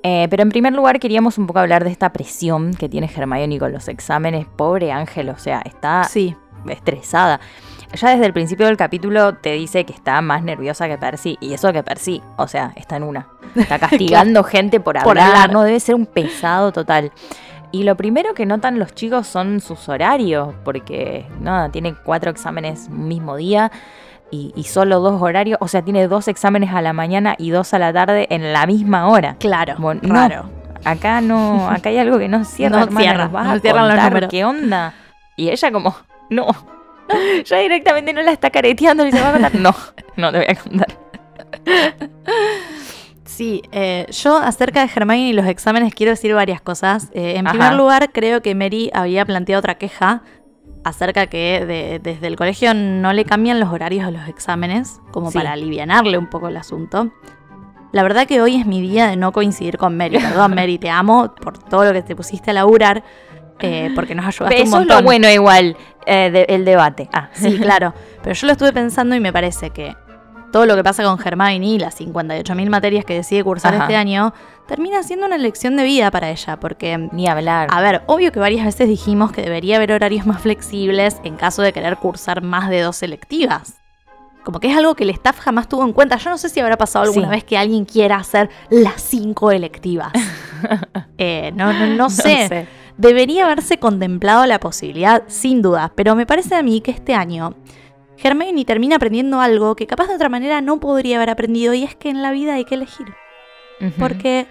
Eh, 0.02 0.28
pero 0.30 0.42
en 0.42 0.48
primer 0.48 0.72
lugar 0.72 0.98
queríamos 0.98 1.36
un 1.36 1.46
poco 1.46 1.58
hablar 1.58 1.84
de 1.84 1.90
esta 1.90 2.10
presión 2.14 2.72
que 2.72 2.88
tiene 2.88 3.10
Hermione 3.14 3.58
con 3.58 3.70
los 3.70 3.86
exámenes. 3.88 4.46
Pobre 4.46 4.92
Ángel, 4.92 5.28
o 5.28 5.36
sea, 5.36 5.60
está 5.66 6.04
Sí, 6.04 6.34
estresada. 6.70 7.38
Ya 7.94 8.10
desde 8.10 8.26
el 8.26 8.32
principio 8.32 8.66
del 8.66 8.76
capítulo 8.76 9.34
te 9.34 9.52
dice 9.52 9.84
que 9.84 9.92
está 9.92 10.20
más 10.20 10.42
nerviosa 10.42 10.88
que 10.88 10.98
Percy. 10.98 11.38
Y 11.40 11.54
eso 11.54 11.72
que 11.72 11.82
Percy, 11.82 12.22
o 12.36 12.46
sea, 12.46 12.72
está 12.76 12.96
en 12.96 13.02
una. 13.02 13.28
Está 13.56 13.78
castigando 13.78 14.44
gente 14.44 14.78
por 14.80 14.98
hablar. 14.98 15.04
Por 15.04 15.18
hablar. 15.18 15.52
No 15.52 15.62
debe 15.62 15.80
ser 15.80 15.94
un 15.94 16.06
pesado 16.06 16.72
total. 16.72 17.12
Y 17.70 17.82
lo 17.82 17.96
primero 17.96 18.34
que 18.34 18.46
notan 18.46 18.78
los 18.78 18.94
chicos 18.94 19.26
son 19.26 19.60
sus 19.60 19.88
horarios. 19.88 20.54
Porque, 20.64 21.26
nada, 21.40 21.70
tiene 21.70 21.94
cuatro 21.94 22.30
exámenes 22.30 22.88
un 22.90 23.08
mismo 23.08 23.36
día. 23.36 23.72
Y, 24.30 24.52
y 24.54 24.64
solo 24.64 25.00
dos 25.00 25.20
horarios. 25.22 25.58
O 25.60 25.68
sea, 25.68 25.82
tiene 25.82 26.08
dos 26.08 26.28
exámenes 26.28 26.72
a 26.74 26.82
la 26.82 26.92
mañana 26.92 27.34
y 27.38 27.50
dos 27.50 27.72
a 27.72 27.78
la 27.78 27.92
tarde 27.92 28.26
en 28.30 28.52
la 28.52 28.66
misma 28.66 29.08
hora. 29.08 29.36
claro. 29.38 29.76
Bueno, 29.78 30.00
no. 30.04 30.14
raro. 30.14 30.50
Acá 30.84 31.20
no, 31.20 31.68
acá 31.68 31.88
hay 31.88 31.98
algo 31.98 32.18
que 32.18 32.28
no 32.28 32.44
cierra, 32.44 32.76
No 32.76 32.82
hermana, 32.84 33.00
cierra, 33.00 33.24
nos 33.24 33.32
vas 33.32 33.46
no 33.46 33.52
a 33.52 33.58
cierran 33.60 33.84
los 33.84 33.92
contar 33.94 34.10
números. 34.12 34.30
¿Qué 34.30 34.44
onda? 34.44 34.94
Y 35.36 35.48
ella 35.50 35.72
como, 35.72 35.96
no. 36.30 36.46
Ya 37.44 37.58
directamente 37.58 38.12
no 38.12 38.22
la 38.22 38.32
está 38.32 38.50
careteando 38.50 39.06
y 39.06 39.12
se 39.12 39.20
va 39.20 39.28
a 39.28 39.32
contar. 39.32 39.54
No, 39.54 39.74
no 40.16 40.32
te 40.32 40.38
voy 40.38 40.46
a 40.48 40.54
contar. 40.54 40.88
Sí, 43.24 43.62
eh, 43.72 44.06
yo 44.10 44.36
acerca 44.38 44.80
de 44.84 44.90
Hermione 44.94 45.28
y 45.28 45.32
los 45.32 45.46
exámenes 45.46 45.94
quiero 45.94 46.10
decir 46.10 46.34
varias 46.34 46.60
cosas. 46.60 47.10
Eh, 47.12 47.34
en 47.36 47.46
Ajá. 47.46 47.56
primer 47.56 47.74
lugar, 47.74 48.10
creo 48.12 48.42
que 48.42 48.54
Mary 48.54 48.90
había 48.92 49.24
planteado 49.24 49.60
otra 49.60 49.76
queja 49.76 50.22
acerca 50.82 51.26
que 51.26 51.64
de- 51.66 51.98
desde 52.02 52.26
el 52.26 52.36
colegio 52.36 52.72
no 52.74 53.12
le 53.12 53.24
cambian 53.24 53.60
los 53.60 53.70
horarios 53.70 54.06
a 54.06 54.10
los 54.10 54.26
exámenes, 54.28 55.00
como 55.12 55.30
Sí. 55.30 55.38
para 55.38 55.52
alivianarle 55.52 56.16
un 56.18 56.28
poco 56.28 56.48
el 56.48 56.56
asunto. 56.56 57.12
La 57.92 58.02
verdad 58.02 58.26
que 58.26 58.40
hoy 58.40 58.56
es 58.56 58.66
mi 58.66 58.80
día 58.80 59.06
de 59.08 59.16
no 59.16 59.30
coincidir 59.32 59.76
con 59.78 59.96
Mary. 59.96 60.18
Perdón, 60.48 60.54
Mary, 60.54 60.78
te 60.78 60.90
amo 60.90 61.34
por 61.34 61.58
todo 61.58 61.84
lo 61.84 61.92
que 61.92 62.02
te 62.02 62.16
pusiste 62.16 62.50
a 62.50 62.54
laburar, 62.54 63.04
eh, 63.60 63.90
porque 63.94 64.14
nos 64.14 64.26
ayudaste 64.26 64.56
un 64.56 64.62
Eso 64.62 64.76
es 64.76 64.80
montón. 64.80 64.96
lo 64.98 65.02
bueno 65.04 65.28
igual, 65.30 65.76
eh, 66.08 66.30
de- 66.30 66.46
el 66.48 66.64
debate. 66.64 67.08
Ah, 67.12 67.28
Sí, 67.34 67.58
claro. 67.58 67.94
Pero 68.22 68.34
yo 68.34 68.46
lo 68.46 68.52
estuve 68.52 68.72
pensando 68.72 69.14
y 69.14 69.20
me 69.20 69.32
parece 69.32 69.70
que 69.70 69.94
todo 70.52 70.64
lo 70.66 70.74
que 70.76 70.82
pasa 70.82 71.04
con 71.04 71.18
Hermione 71.24 71.66
y 71.66 71.78
las 71.78 72.00
58.000 72.00 72.70
materias 72.70 73.04
que 73.04 73.14
decide 73.14 73.44
cursar 73.44 73.74
Ajá. 73.74 73.84
este 73.84 73.96
año 73.96 74.32
termina 74.66 75.02
siendo 75.02 75.26
una 75.26 75.36
lección 75.38 75.76
de 75.76 75.84
vida 75.84 76.10
para 76.10 76.30
ella. 76.30 76.58
Porque, 76.58 76.96
Ni 77.12 77.28
hablar. 77.28 77.68
a 77.70 77.80
ver, 77.82 78.02
obvio 78.06 78.32
que 78.32 78.40
varias 78.40 78.64
veces 78.64 78.88
dijimos 78.88 79.30
que 79.32 79.42
debería 79.42 79.76
haber 79.76 79.92
horarios 79.92 80.26
más 80.26 80.40
flexibles 80.40 81.20
en 81.22 81.36
caso 81.36 81.60
de 81.62 81.72
querer 81.74 81.96
cursar 81.98 82.42
más 82.42 82.70
de 82.70 82.80
dos 82.80 82.96
selectivas. 82.96 83.74
Como 84.44 84.60
que 84.60 84.70
es 84.70 84.76
algo 84.78 84.94
que 84.94 85.04
el 85.04 85.10
staff 85.10 85.38
jamás 85.40 85.68
tuvo 85.68 85.84
en 85.84 85.92
cuenta. 85.92 86.16
Yo 86.16 86.30
no 86.30 86.38
sé 86.38 86.48
si 86.48 86.58
habrá 86.60 86.78
pasado 86.78 87.04
alguna 87.04 87.26
Sí. 87.26 87.30
vez 87.32 87.44
que 87.44 87.58
alguien 87.58 87.84
quiera 87.84 88.16
hacer 88.16 88.48
las 88.70 89.02
cinco 89.02 89.50
electivas. 89.50 90.12
Eh, 91.18 91.52
no, 91.54 91.72
no, 91.72 91.86
no 91.86 92.10
sé. 92.10 92.66
Debería 92.98 93.46
haberse 93.46 93.78
contemplado 93.78 94.44
la 94.46 94.60
posibilidad, 94.60 95.22
sin 95.28 95.62
duda, 95.62 95.92
pero 95.94 96.14
me 96.16 96.26
parece 96.26 96.56
a 96.56 96.62
mí 96.62 96.80
que 96.80 96.90
este 96.90 97.14
año 97.14 97.54
Hermione 98.22 98.64
termina 98.64 98.96
aprendiendo 98.96 99.40
algo 99.40 99.76
que 99.76 99.86
capaz 99.86 100.08
de 100.08 100.14
otra 100.14 100.28
manera 100.28 100.60
no 100.60 100.80
podría 100.80 101.16
haber 101.16 101.30
aprendido 101.30 101.74
y 101.74 101.84
es 101.84 101.94
que 101.94 102.10
en 102.10 102.22
la 102.22 102.32
vida 102.32 102.54
hay 102.54 102.64
que 102.64 102.74
elegir. 102.74 103.06
Porque 103.98 104.48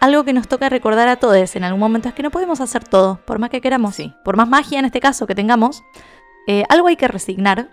algo 0.00 0.22
que 0.22 0.32
nos 0.32 0.46
toca 0.46 0.68
recordar 0.68 1.08
a 1.08 1.16
todos 1.16 1.56
en 1.56 1.64
algún 1.64 1.80
momento 1.80 2.08
es 2.08 2.14
que 2.14 2.22
no 2.22 2.30
podemos 2.30 2.60
hacer 2.60 2.84
todo, 2.84 3.20
por 3.24 3.40
más 3.40 3.50
que 3.50 3.60
queramos. 3.60 3.96
Sí. 3.96 4.14
Por 4.24 4.36
más 4.36 4.48
magia 4.48 4.78
en 4.78 4.84
este 4.84 5.00
caso 5.00 5.26
que 5.26 5.34
tengamos, 5.34 5.82
eh, 6.46 6.62
algo 6.68 6.86
hay 6.86 6.96
que 6.96 7.08
resignar. 7.08 7.70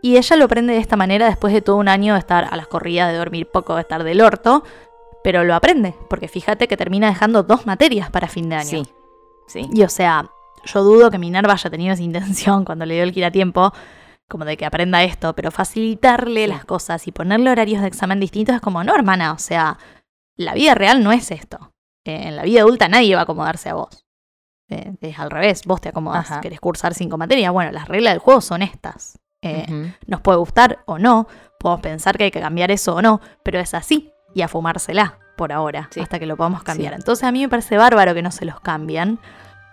Y 0.00 0.16
ella 0.16 0.36
lo 0.36 0.46
aprende 0.46 0.72
de 0.72 0.78
esta 0.78 0.96
manera 0.96 1.26
después 1.26 1.52
de 1.52 1.60
todo 1.60 1.76
un 1.76 1.88
año 1.88 2.14
de 2.14 2.20
estar 2.20 2.48
a 2.50 2.56
las 2.56 2.66
corridas, 2.66 3.10
de 3.12 3.18
dormir 3.18 3.50
poco, 3.50 3.74
de 3.74 3.82
estar 3.82 4.04
del 4.04 4.22
orto. 4.22 4.64
Pero 5.22 5.44
lo 5.44 5.54
aprende, 5.54 5.94
porque 6.08 6.28
fíjate 6.28 6.68
que 6.68 6.76
termina 6.76 7.08
dejando 7.08 7.42
dos 7.42 7.66
materias 7.66 8.10
para 8.10 8.28
fin 8.28 8.48
de 8.48 8.56
año. 8.56 8.68
Sí, 8.68 8.86
sí. 9.46 9.68
Y 9.72 9.82
o 9.82 9.88
sea, 9.88 10.30
yo 10.64 10.82
dudo 10.82 11.10
que 11.10 11.18
Minerva 11.18 11.52
haya 11.52 11.70
tenido 11.70 11.94
esa 11.94 12.02
intención 12.02 12.64
cuando 12.64 12.86
le 12.86 12.94
dio 12.94 13.02
el 13.02 13.12
quitatiempo, 13.12 13.72
como 14.28 14.44
de 14.44 14.56
que 14.56 14.64
aprenda 14.64 15.02
esto, 15.02 15.34
pero 15.34 15.50
facilitarle 15.50 16.46
las 16.46 16.64
cosas 16.64 17.06
y 17.06 17.12
ponerle 17.12 17.50
horarios 17.50 17.82
de 17.82 17.88
examen 17.88 18.20
distintos 18.20 18.56
es 18.56 18.60
como, 18.60 18.82
no, 18.82 18.94
hermana, 18.94 19.32
o 19.32 19.38
sea, 19.38 19.78
la 20.36 20.54
vida 20.54 20.74
real 20.74 21.02
no 21.02 21.12
es 21.12 21.30
esto. 21.30 21.72
Eh, 22.04 22.28
en 22.28 22.36
la 22.36 22.42
vida 22.42 22.60
adulta 22.60 22.88
nadie 22.88 23.14
va 23.14 23.20
a 23.20 23.24
acomodarse 23.24 23.68
a 23.68 23.74
vos. 23.74 24.04
Eh, 24.70 24.94
es 25.00 25.18
al 25.18 25.30
revés, 25.30 25.64
vos 25.66 25.80
te 25.80 25.90
acomodas, 25.90 26.30
Ajá. 26.30 26.40
querés 26.40 26.60
cursar 26.60 26.94
cinco 26.94 27.18
materias. 27.18 27.52
Bueno, 27.52 27.70
las 27.70 27.88
reglas 27.88 28.14
del 28.14 28.20
juego 28.20 28.40
son 28.40 28.62
estas. 28.62 29.18
Eh. 29.42 29.92
Nos 30.06 30.22
puede 30.22 30.38
gustar 30.38 30.82
o 30.86 30.98
no, 30.98 31.28
podemos 31.60 31.82
pensar 31.82 32.16
que 32.16 32.24
hay 32.24 32.30
que 32.30 32.40
cambiar 32.40 32.70
eso 32.70 32.94
o 32.94 33.02
no, 33.02 33.20
pero 33.42 33.60
es 33.60 33.74
así 33.74 34.10
y 34.34 34.40
a 34.40 34.48
fumársela 34.48 35.18
por 35.36 35.52
ahora, 35.52 35.88
Sí. 35.90 36.00
hasta 36.00 36.18
que 36.18 36.26
lo 36.26 36.36
podamos 36.36 36.62
cambiar. 36.62 36.92
Sí. 36.94 37.00
Entonces 37.00 37.24
a 37.24 37.32
mí 37.32 37.42
me 37.42 37.48
parece 37.48 37.76
bárbaro 37.76 38.14
que 38.14 38.22
no 38.22 38.30
se 38.30 38.44
los 38.44 38.60
cambien, 38.60 39.18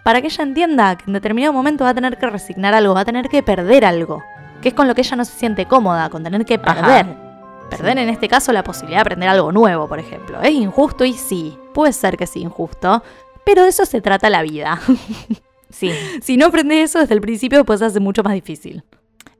para 0.03 0.21
que 0.21 0.27
ella 0.27 0.43
entienda 0.43 0.95
que 0.97 1.03
en 1.07 1.13
determinado 1.13 1.53
momento 1.53 1.83
va 1.83 1.91
a 1.91 1.93
tener 1.93 2.17
que 2.17 2.27
resignar 2.27 2.73
algo, 2.73 2.93
va 2.95 3.01
a 3.01 3.05
tener 3.05 3.29
que 3.29 3.43
perder 3.43 3.85
algo, 3.85 4.23
que 4.61 4.69
es 4.69 4.73
con 4.73 4.87
lo 4.87 4.95
que 4.95 5.01
ella 5.01 5.15
no 5.15 5.25
se 5.25 5.33
siente 5.37 5.65
cómoda, 5.67 6.09
con 6.09 6.23
tener 6.23 6.43
que 6.45 6.59
Ajá. 6.63 6.73
perder. 6.75 7.31
Perder 7.69 7.97
en 7.99 8.09
este 8.09 8.27
caso 8.27 8.51
la 8.51 8.63
posibilidad 8.63 8.97
de 8.97 9.01
aprender 9.01 9.29
algo 9.29 9.51
nuevo, 9.51 9.87
por 9.87 9.99
ejemplo. 9.99 10.41
¿Es 10.41 10.51
injusto? 10.51 11.05
Y 11.05 11.13
sí, 11.13 11.57
puede 11.73 11.93
ser 11.93 12.17
que 12.17 12.27
sea 12.27 12.41
injusto, 12.41 13.01
pero 13.45 13.63
de 13.63 13.69
eso 13.69 13.85
se 13.85 14.01
trata 14.01 14.29
la 14.29 14.41
vida. 14.41 14.79
Sí. 15.73 15.89
Si 16.21 16.35
no 16.35 16.47
aprendes 16.47 16.89
eso 16.89 16.99
desde 16.99 17.13
el 17.13 17.21
principio, 17.21 17.59
después 17.59 17.79
se 17.79 17.85
hace 17.85 18.01
mucho 18.01 18.23
más 18.23 18.33
difícil. 18.33 18.83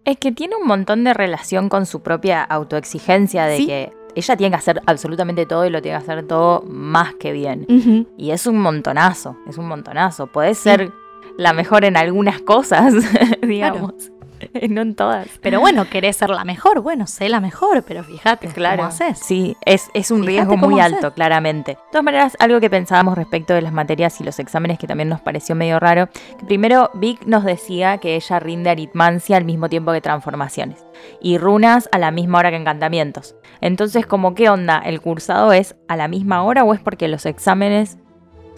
Es 0.05 0.15
que 0.17 0.31
tiene 0.31 0.55
un 0.55 0.65
montón 0.65 1.03
de 1.03 1.13
relación 1.13 1.67
con 1.67 1.85
su 1.85 2.01
propia 2.01 2.41
autoexigencia 2.41 3.45
de 3.47 3.57
Sí. 3.57 3.67
que 3.67 3.93
ella 4.15 4.37
tiene 4.37 4.51
que 4.51 4.57
hacer 4.57 4.81
absolutamente 4.85 5.45
todo 5.45 5.65
y 5.65 5.69
lo 5.69 5.81
tiene 5.81 5.97
que 5.97 6.03
hacer 6.03 6.27
todo 6.27 6.63
más 6.67 7.15
que 7.15 7.31
bien. 7.31 8.05
Y 8.17 8.31
es 8.31 8.47
un 8.47 8.59
montonazo, 8.59 9.37
es 9.47 9.57
un 9.57 9.67
montonazo. 9.67 10.27
Podés 10.27 10.57
ser 10.57 10.91
la 11.37 11.53
mejor 11.53 11.85
en 11.85 11.97
algunas 11.97 12.41
cosas, 12.41 12.93
digamos. 13.41 14.11
No 14.69 14.81
en 14.81 14.95
todas. 14.95 15.27
Pero 15.41 15.59
bueno, 15.59 15.89
querés 15.89 16.17
ser 16.17 16.29
la 16.29 16.45
mejor. 16.45 16.81
Bueno, 16.81 17.07
sé 17.07 17.29
la 17.29 17.39
mejor, 17.39 17.83
pero 17.83 18.03
fíjate 18.03 18.47
cómo 18.47 18.85
haces. 18.85 19.19
Sí, 19.19 19.57
es, 19.65 19.89
es 19.93 20.11
un 20.11 20.25
Fíjate 20.25 20.31
riesgo 20.31 20.57
muy 20.57 20.79
alto, 20.79 21.13
claramente. 21.13 21.71
De 21.71 21.77
todas 21.91 22.03
maneras, 22.03 22.37
algo 22.39 22.59
que 22.59 22.69
pensábamos 22.69 23.17
respecto 23.17 23.53
de 23.53 23.61
las 23.61 23.73
materias 23.73 24.19
y 24.21 24.23
los 24.23 24.39
exámenes 24.39 24.79
que 24.79 24.87
también 24.87 25.09
nos 25.09 25.21
pareció 25.21 25.55
medio 25.55 25.79
raro, 25.79 26.09
que 26.39 26.45
primero 26.45 26.89
Vic 26.93 27.25
nos 27.25 27.43
decía 27.43 27.97
que 27.97 28.15
ella 28.15 28.39
rinde 28.39 28.69
aritmancia 28.69 29.37
al 29.37 29.45
mismo 29.45 29.67
tiempo 29.69 29.91
que 29.91 30.01
transformaciones 30.01 30.85
y 31.21 31.37
runas 31.37 31.89
a 31.91 31.97
la 31.97 32.11
misma 32.11 32.39
hora 32.39 32.51
que 32.51 32.57
encantamientos. 32.57 33.35
Entonces, 33.59 34.05
como 34.05 34.35
qué 34.35 34.49
onda? 34.49 34.79
¿El 34.79 35.01
cursado 35.01 35.53
es 35.53 35.75
a 35.87 35.95
la 35.95 36.07
misma 36.07 36.43
hora 36.43 36.63
o 36.63 36.73
es 36.73 36.79
porque 36.79 37.07
los 37.07 37.25
exámenes 37.25 37.97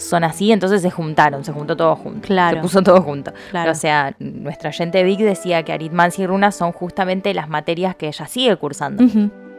son 0.04 0.24
así? 0.24 0.52
Entonces 0.52 0.82
se 0.82 0.92
juntaron, 0.92 1.44
se 1.44 1.52
juntó 1.52 1.76
todo 1.76 1.96
junto. 1.96 2.28
Claro. 2.28 2.58
Se 2.58 2.62
puso 2.62 2.82
todo 2.82 3.02
junto. 3.02 3.34
Claro. 3.52 3.72
O 3.72 3.76
sea, 3.76 4.16
nuestra 4.20 4.70
oyente 4.70 5.04
Vic 5.04 5.20
decía 5.20 5.64
que 5.64 5.74
aritmancia 5.74 6.24
y 6.24 6.28
runas 6.28 6.56
son 6.56 6.72
justamente 6.72 7.34
las 7.34 7.50
materias 7.50 7.96
que 7.96 8.08
ella 8.08 8.28
sigue 8.28 8.56
cursando. 8.58 9.04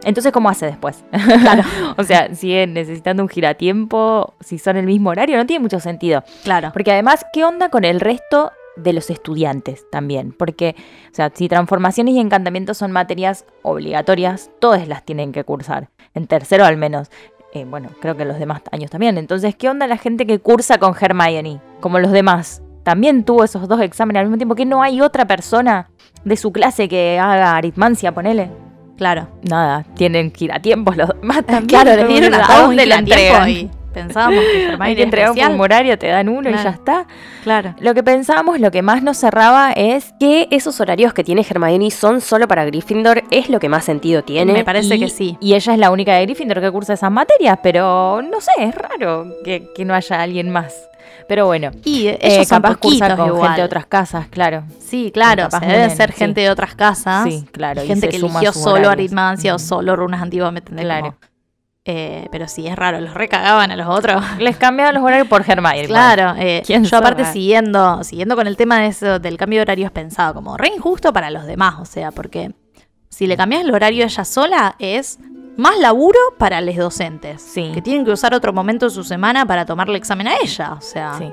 Entonces, 0.04 0.32
¿cómo 0.32 0.48
hace 0.48 0.66
después? 0.66 1.04
Claro. 1.10 1.62
o 1.96 2.02
sea, 2.04 2.34
sigue 2.34 2.66
necesitando 2.66 3.22
un 3.22 3.28
giratiempo, 3.28 4.34
si 4.40 4.58
son 4.58 4.76
el 4.76 4.86
mismo 4.86 5.10
horario, 5.10 5.36
no 5.36 5.46
tiene 5.46 5.62
mucho 5.62 5.80
sentido. 5.80 6.22
Claro. 6.42 6.70
Porque 6.72 6.92
además, 6.92 7.24
¿qué 7.32 7.44
onda 7.44 7.70
con 7.70 7.84
el 7.84 8.00
resto 8.00 8.52
de 8.76 8.92
los 8.92 9.08
estudiantes 9.10 9.88
también? 9.90 10.32
Porque, 10.32 10.76
o 11.10 11.14
sea, 11.14 11.32
si 11.34 11.48
transformaciones 11.48 12.14
y 12.14 12.20
encantamientos 12.20 12.76
son 12.76 12.92
materias 12.92 13.46
obligatorias, 13.62 14.50
todas 14.60 14.86
las 14.88 15.04
tienen 15.04 15.32
que 15.32 15.44
cursar. 15.44 15.88
En 16.12 16.26
tercero 16.26 16.64
al 16.64 16.76
menos. 16.76 17.10
Eh, 17.54 17.64
bueno, 17.64 17.88
creo 18.00 18.16
que 18.16 18.24
los 18.24 18.38
demás 18.38 18.62
años 18.72 18.90
también. 18.90 19.16
Entonces, 19.16 19.54
¿qué 19.54 19.68
onda 19.68 19.86
la 19.86 19.96
gente 19.96 20.26
que 20.26 20.40
cursa 20.40 20.78
con 20.78 20.94
Hermione? 21.00 21.60
Como 21.80 22.00
los 22.00 22.10
demás. 22.10 22.62
También 22.82 23.24
tuvo 23.24 23.44
esos 23.44 23.68
dos 23.68 23.80
exámenes 23.80 24.20
al 24.20 24.26
mismo 24.26 24.36
tiempo. 24.36 24.56
¿Que 24.56 24.66
no 24.66 24.82
hay 24.82 25.00
otra 25.00 25.24
persona 25.26 25.88
de 26.24 26.36
su 26.36 26.52
clase 26.52 26.88
que 26.88 27.18
haga 27.18 27.56
aritmancia, 27.56 28.12
ponele? 28.12 28.50
Claro. 28.96 29.28
Nada, 29.48 29.84
tienen 29.94 30.32
giratiempos 30.32 30.96
los 30.96 31.08
demás 31.20 31.38
también. 31.46 31.66
Claro, 31.80 31.96
les 31.96 32.08
dieron 32.08 32.34
a 32.34 32.44
¿A 32.44 32.46
todos 32.48 32.76
entregan? 32.76 33.48
y 33.48 33.70
pensábamos 33.94 34.44
que 34.52 34.76
Hay 34.80 34.94
que 34.96 35.02
entregar 35.04 35.30
un 35.30 35.36
formulario, 35.38 35.96
te 35.98 36.08
dan 36.08 36.28
uno 36.28 36.50
y 36.50 36.52
ya 36.52 36.70
está. 36.70 37.06
Claro. 37.44 37.74
Lo 37.78 37.94
que 37.94 38.02
pensábamos, 38.02 38.60
lo 38.60 38.70
que 38.70 38.82
más 38.82 39.02
nos 39.02 39.16
cerraba 39.16 39.72
es 39.72 40.12
Que 40.20 40.48
esos 40.50 40.80
horarios 40.80 41.14
que 41.14 41.24
tiene 41.24 41.46
Hermione 41.48 41.90
son 41.90 42.20
solo 42.20 42.46
para 42.48 42.64
Gryffindor 42.66 43.22
es 43.30 43.48
lo 43.48 43.58
que 43.60 43.68
más 43.68 43.84
sentido 43.84 44.22
tiene. 44.22 44.52
Me 44.52 44.64
parece 44.64 44.96
y- 44.96 45.00
que 45.00 45.08
sí. 45.08 45.38
Y 45.40 45.54
ella 45.54 45.72
es 45.72 45.78
la 45.78 45.90
única 45.90 46.14
de 46.14 46.26
Gryffindor 46.26 46.60
que 46.60 46.70
cursa 46.70 46.92
esas 46.94 47.10
materias, 47.10 47.58
pero 47.62 48.20
no 48.22 48.40
sé, 48.40 48.50
es 48.58 48.74
raro 48.74 49.26
que, 49.44 49.70
que 49.74 49.84
no 49.84 49.94
haya 49.94 50.20
alguien 50.20 50.50
más. 50.50 50.74
Pero 51.26 51.46
bueno, 51.46 51.70
Y 51.84 52.08
eh, 52.08 52.18
eh, 52.20 52.34
ellos 52.34 52.48
son 52.48 52.60
capaz 52.60 52.76
cursa 52.76 52.98
poquitos 53.08 53.16
con 53.18 53.26
igual. 53.28 53.48
gente 53.48 53.60
de 53.62 53.64
otras 53.66 53.86
casas, 53.86 54.26
claro. 54.28 54.64
Sí, 54.78 55.10
claro, 55.12 55.44
Capaz 55.44 55.64
unen, 55.66 55.90
ser 55.90 56.12
sí. 56.12 56.18
gente 56.18 56.42
de 56.42 56.50
otras 56.50 56.74
casas. 56.74 57.24
Sí, 57.24 57.46
claro, 57.50 57.80
Gente 57.82 58.08
que 58.10 58.16
eligió 58.16 58.52
solo 58.52 58.72
horarios. 58.72 58.92
aritmancia 58.92 59.52
o 59.54 59.56
Mm. 59.56 59.60
solo 59.60 59.96
runas 59.96 60.20
antiguas, 60.20 60.52
¿me 60.52 60.58
entendés? 60.58 60.84
Claro. 60.84 61.14
Como, 61.14 61.33
eh, 61.86 62.28
pero 62.32 62.48
sí, 62.48 62.66
es 62.66 62.76
raro, 62.76 63.00
los 63.00 63.12
recagaban 63.14 63.70
a 63.70 63.76
los 63.76 63.86
otros. 63.88 64.22
Les 64.38 64.56
cambiaban 64.56 64.94
los 64.94 65.02
horarios 65.04 65.28
por 65.28 65.44
Hermione. 65.48 65.86
Claro, 65.86 66.34
eh, 66.38 66.62
¿Quién 66.64 66.84
yo 66.84 66.96
aparte 66.96 67.22
sabe? 67.22 67.32
siguiendo, 67.34 68.02
siguiendo 68.04 68.36
con 68.36 68.46
el 68.46 68.56
tema 68.56 68.80
de 68.80 68.86
eso, 68.88 69.18
del 69.18 69.36
cambio 69.36 69.58
de 69.58 69.62
horarios 69.62 69.90
pensado 69.92 70.32
como 70.34 70.56
re 70.56 70.68
injusto 70.74 71.12
para 71.12 71.30
los 71.30 71.44
demás, 71.46 71.74
o 71.80 71.84
sea, 71.84 72.10
porque 72.10 72.52
si 73.10 73.26
le 73.26 73.36
cambias 73.36 73.62
el 73.62 73.74
horario 73.74 74.04
a 74.04 74.06
ella 74.06 74.24
sola 74.24 74.76
es 74.78 75.18
más 75.56 75.78
laburo 75.78 76.18
para 76.38 76.60
los 76.60 76.74
docentes, 76.74 77.40
Sí. 77.42 77.70
que 77.74 77.80
tienen 77.82 78.04
que 78.04 78.10
usar 78.10 78.34
otro 78.34 78.52
momento 78.52 78.86
de 78.86 78.90
su 78.90 79.04
semana 79.04 79.46
para 79.46 79.64
tomarle 79.66 79.98
examen 79.98 80.26
a 80.28 80.36
ella, 80.42 80.72
o 80.72 80.80
sea, 80.80 81.14
Sí, 81.18 81.30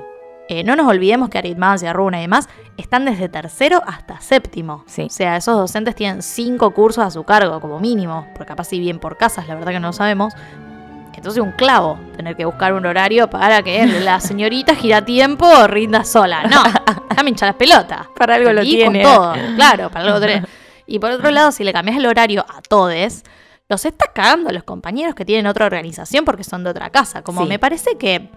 eh, 0.60 0.64
no 0.64 0.76
nos 0.76 0.86
olvidemos 0.86 1.28
que 1.28 1.38
aritmancia, 1.38 1.92
runa 1.92 2.18
y 2.18 2.22
demás 2.22 2.48
están 2.76 3.04
desde 3.04 3.28
tercero 3.28 3.82
hasta 3.86 4.20
séptimo. 4.20 4.84
Sí. 4.86 5.02
O 5.02 5.10
sea, 5.10 5.36
esos 5.36 5.56
docentes 5.56 5.94
tienen 5.94 6.22
cinco 6.22 6.72
cursos 6.72 7.04
a 7.04 7.10
su 7.10 7.24
cargo, 7.24 7.60
como 7.60 7.78
mínimo, 7.80 8.26
porque 8.34 8.48
capaz 8.48 8.64
si 8.64 8.78
bien 8.80 8.98
por 8.98 9.16
casas, 9.16 9.46
la 9.48 9.54
verdad 9.54 9.72
que 9.72 9.80
no 9.80 9.88
lo 9.88 9.92
sabemos. 9.92 10.34
Entonces 11.14 11.40
un 11.40 11.52
clavo, 11.52 12.00
tener 12.16 12.34
que 12.34 12.44
buscar 12.44 12.72
un 12.72 12.84
horario 12.84 13.30
para 13.30 13.62
que 13.62 13.86
la 13.86 14.18
señorita 14.20 14.74
gira 14.74 15.04
tiempo 15.04 15.46
rinda 15.68 16.02
sola. 16.04 16.42
No, 16.48 16.62
déjame 17.10 17.30
hinchar 17.30 17.48
las 17.50 17.56
pelotas. 17.56 18.08
Para 18.16 18.34
algo 18.34 18.52
lo 18.52 18.62
Y 18.64 18.70
tiene. 18.70 19.02
con 19.04 19.12
todo, 19.14 19.34
claro, 19.54 19.88
para 19.90 20.06
algo 20.06 20.18
tenés. 20.20 20.44
Y 20.86 20.98
por 20.98 21.12
otro 21.12 21.30
lado, 21.30 21.52
si 21.52 21.62
le 21.62 21.72
cambias 21.72 21.96
el 21.96 22.06
horario 22.06 22.44
a 22.48 22.60
todes, 22.60 23.22
los 23.68 23.84
estás 23.84 24.08
cagando 24.12 24.50
a 24.50 24.52
los 24.52 24.64
compañeros 24.64 25.14
que 25.14 25.24
tienen 25.24 25.46
otra 25.46 25.64
organización 25.64 26.24
porque 26.24 26.42
son 26.42 26.64
de 26.64 26.70
otra 26.70 26.90
casa. 26.90 27.22
Como 27.22 27.42
Sí. 27.42 27.48
me 27.48 27.58
parece 27.60 27.96
que 27.96 28.28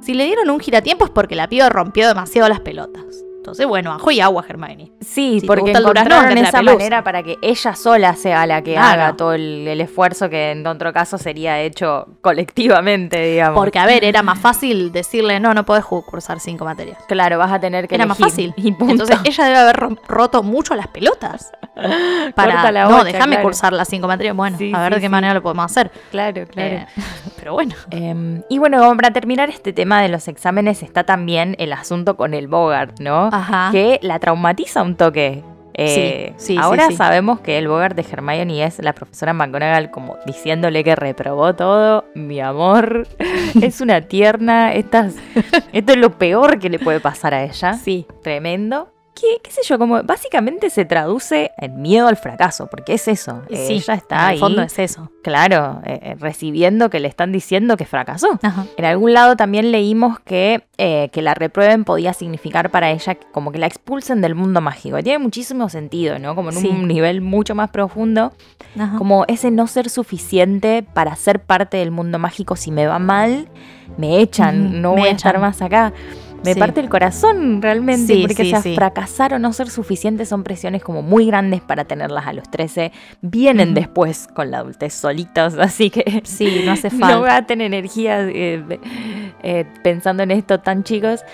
si 0.00 0.14
le 0.14 0.24
dieron 0.24 0.50
un 0.50 0.60
giratiempo 0.60 1.04
es 1.04 1.10
porque 1.10 1.36
la 1.36 1.48
piba 1.48 1.68
rompió 1.68 2.08
demasiado 2.08 2.48
las 2.48 2.60
pelotas. 2.60 3.24
Entonces, 3.40 3.66
bueno, 3.66 3.90
ajo 3.92 4.10
y 4.10 4.20
agua, 4.20 4.44
Hermione. 4.46 4.92
Sí, 5.00 5.40
Si 5.40 5.46
porque 5.46 5.70
encontraron 5.72 6.36
esa 6.36 6.58
pelusa. 6.58 6.74
manera 6.76 7.02
para 7.02 7.22
que 7.22 7.38
ella 7.40 7.74
sola 7.74 8.14
sea 8.14 8.44
la 8.46 8.60
que 8.60 8.74
Claro. 8.74 9.02
haga 9.02 9.16
todo 9.16 9.32
el, 9.32 9.66
el 9.66 9.80
esfuerzo 9.80 10.28
que 10.28 10.50
en 10.50 10.66
otro 10.66 10.92
caso 10.92 11.16
sería 11.16 11.58
hecho 11.58 12.06
colectivamente, 12.20 13.18
digamos. 13.18 13.58
Porque, 13.58 13.78
a 13.78 13.86
ver, 13.86 14.04
era 14.04 14.22
más 14.22 14.38
fácil 14.38 14.92
decirle, 14.92 15.40
no, 15.40 15.54
no 15.54 15.64
podés 15.64 15.86
cursar 15.86 16.38
cinco 16.38 16.66
materias. 16.66 16.98
claro, 17.08 17.38
vas 17.38 17.50
a 17.50 17.58
tener 17.58 17.88
que 17.88 17.94
Era 17.94 18.04
más 18.04 18.18
fácil. 18.18 18.52
Y 18.60 18.72
punto. 18.72 18.92
Entonces, 19.04 19.18
ella 19.24 19.44
debe 19.44 19.56
haber 19.58 19.76
ro- 19.76 19.96
roto 20.06 20.42
mucho 20.42 20.74
las 20.76 20.88
pelotas. 20.88 21.50
Para, 22.34 22.70
la 22.70 22.84
no, 22.88 23.02
déjame 23.04 23.36
claro. 23.36 23.42
cursar 23.42 23.72
las 23.72 23.88
cinco 23.88 24.06
materias. 24.06 24.36
Bueno, 24.36 24.58
Sí, 24.58 24.70
a 24.74 24.80
ver 24.82 24.92
sí, 24.92 24.94
de 24.96 25.00
qué 25.00 25.06
sí. 25.06 25.10
manera 25.10 25.32
lo 25.32 25.42
podemos 25.42 25.64
hacer. 25.64 25.90
claro, 26.10 26.44
claro. 26.46 26.74
Eh, 26.76 26.86
pero 27.38 27.54
bueno. 27.54 27.74
Em, 27.90 28.42
y 28.50 28.58
bueno, 28.58 28.94
para 28.96 29.12
terminar 29.12 29.48
este 29.48 29.72
tema 29.72 30.02
de 30.02 30.08
los 30.10 30.28
exámenes 30.28 30.82
está 30.82 31.04
también 31.04 31.56
el 31.58 31.72
asunto 31.72 32.16
con 32.18 32.34
el 32.34 32.48
Bogart, 32.48 33.00
¿no? 33.00 33.29
Ajá. 33.32 33.70
Que 33.72 33.98
la 34.02 34.18
traumatiza 34.18 34.82
un 34.82 34.96
toque. 34.96 35.42
Eh, 35.74 36.34
Sí, 36.36 36.54
sí, 36.54 36.58
ahora 36.60 36.88
sí, 36.88 36.96
sabemos 36.96 37.40
que 37.40 37.56
el 37.56 37.68
Bogart 37.68 37.96
de 37.96 38.04
Hermione 38.10 38.64
es 38.64 38.80
la 38.82 38.92
profesora 38.92 39.32
McGonagall 39.32 39.90
como 39.90 40.18
diciéndole 40.26 40.84
que 40.84 40.94
reprobó 40.96 41.54
todo. 41.54 42.04
Mi 42.14 42.40
amor, 42.40 43.06
es 43.62 43.80
una 43.80 44.00
tierna. 44.02 44.74
Estas, 44.74 45.14
esto 45.72 45.92
es 45.92 45.98
lo 45.98 46.18
peor 46.18 46.58
que 46.58 46.68
le 46.68 46.78
puede 46.78 47.00
pasar 47.00 47.34
a 47.34 47.44
ella. 47.44 47.74
Sí. 47.74 48.06
Tremendo. 48.22 48.92
¿Qué, 49.20 49.26
qué 49.42 49.50
sé 49.50 49.60
yo? 49.64 49.78
Como 49.78 50.02
básicamente 50.02 50.70
se 50.70 50.86
traduce 50.86 51.50
en 51.58 51.82
miedo 51.82 52.08
al 52.08 52.16
fracaso, 52.16 52.68
porque 52.70 52.94
es 52.94 53.06
eso. 53.06 53.42
Sí, 53.50 53.74
ella 53.74 53.92
en 53.92 53.98
está 53.98 54.26
ahí, 54.28 54.34
el 54.36 54.40
fondo 54.40 54.62
es 54.62 54.78
eso. 54.78 55.10
claro, 55.22 55.82
eh, 55.84 55.98
eh, 56.02 56.16
recibiendo 56.18 56.88
que 56.88 57.00
le 57.00 57.08
están 57.08 57.30
diciendo 57.30 57.76
que 57.76 57.84
fracasó. 57.84 58.38
Ajá. 58.42 58.64
En 58.78 58.84
algún 58.86 59.12
lado 59.12 59.36
también 59.36 59.72
leímos 59.72 60.18
que, 60.20 60.64
eh, 60.78 61.10
que 61.12 61.20
la 61.20 61.34
reprueben 61.34 61.84
podía 61.84 62.14
significar 62.14 62.70
para 62.70 62.90
ella 62.90 63.14
que- 63.16 63.26
como 63.30 63.52
que 63.52 63.58
la 63.58 63.66
expulsen 63.66 64.22
del 64.22 64.34
mundo 64.34 64.62
mágico. 64.62 65.02
Tiene 65.02 65.18
muchísimo 65.18 65.68
sentido, 65.68 66.18
¿no? 66.18 66.34
Como 66.34 66.48
en 66.50 66.56
Sí. 66.56 66.68
un 66.68 66.88
nivel 66.88 67.20
mucho 67.20 67.54
más 67.54 67.68
profundo. 67.70 68.32
Ajá. 68.78 68.96
Como 68.96 69.24
ese 69.28 69.50
no 69.50 69.66
ser 69.66 69.90
suficiente 69.90 70.82
para 70.82 71.14
ser 71.16 71.40
parte 71.42 71.76
del 71.76 71.90
mundo 71.90 72.18
mágico. 72.18 72.56
Si 72.56 72.70
me 72.70 72.86
va 72.86 72.98
mal, 72.98 73.48
me 73.98 74.18
echan, 74.20 74.80
no 74.80 74.94
me 74.94 75.00
voy 75.00 75.08
a 75.10 75.12
estar 75.12 75.38
más 75.40 75.60
acá. 75.60 75.92
Me 76.42 76.54
Sí. 76.54 76.58
parte 76.60 76.80
el 76.80 76.88
corazón 76.88 77.60
realmente, 77.60 78.14
Sí, 78.14 78.22
porque 78.26 78.44
sí, 78.44 78.54
o 78.54 78.62
sea, 78.62 78.74
fracasar 78.74 79.34
o 79.34 79.38
no 79.38 79.52
ser 79.52 79.68
suficiente 79.68 80.24
son 80.24 80.42
presiones 80.42 80.82
como 80.82 81.02
muy 81.02 81.26
grandes 81.26 81.60
para 81.60 81.84
tenerlas 81.84 82.26
a 82.26 82.32
los 82.32 82.50
13. 82.50 82.92
Vienen 83.20 83.74
después 83.74 84.26
con 84.34 84.50
la 84.50 84.58
adultez 84.58 84.94
solitos, 84.94 85.54
así 85.58 85.90
que 85.90 86.22
Sí, 86.24 86.62
no 86.64 86.72
hace 86.72 86.88
no 86.92 86.98
falta. 86.98 87.20
gasten 87.20 87.60
energía 87.60 88.22
eh, 88.22 88.64
eh, 89.42 89.64
pensando 89.82 90.22
en 90.22 90.30
esto 90.30 90.60
tan 90.60 90.82
chicos. 90.82 91.24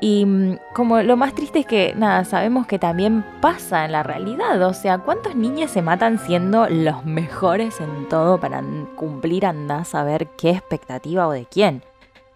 Y 0.00 0.24
mm, 0.26 0.58
como 0.74 1.00
lo 1.02 1.16
más 1.16 1.34
triste 1.34 1.60
es 1.60 1.66
que, 1.66 1.94
nada, 1.96 2.24
sabemos 2.24 2.66
que 2.66 2.78
también 2.78 3.24
pasa 3.40 3.84
en 3.84 3.92
la 3.92 4.02
realidad. 4.02 4.60
O 4.62 4.72
sea, 4.74 4.98
¿cuántos 4.98 5.34
niños 5.36 5.70
se 5.70 5.82
matan 5.82 6.18
siendo 6.18 6.68
los 6.68 7.04
mejores 7.04 7.80
en 7.80 8.08
todo 8.08 8.40
para 8.40 8.62
cumplir, 8.96 9.44
andás 9.46 9.88
a 9.88 9.98
saber 9.98 10.26
qué 10.38 10.50
expectativa 10.50 11.26
o 11.28 11.32
de 11.32 11.46
quién? 11.46 11.82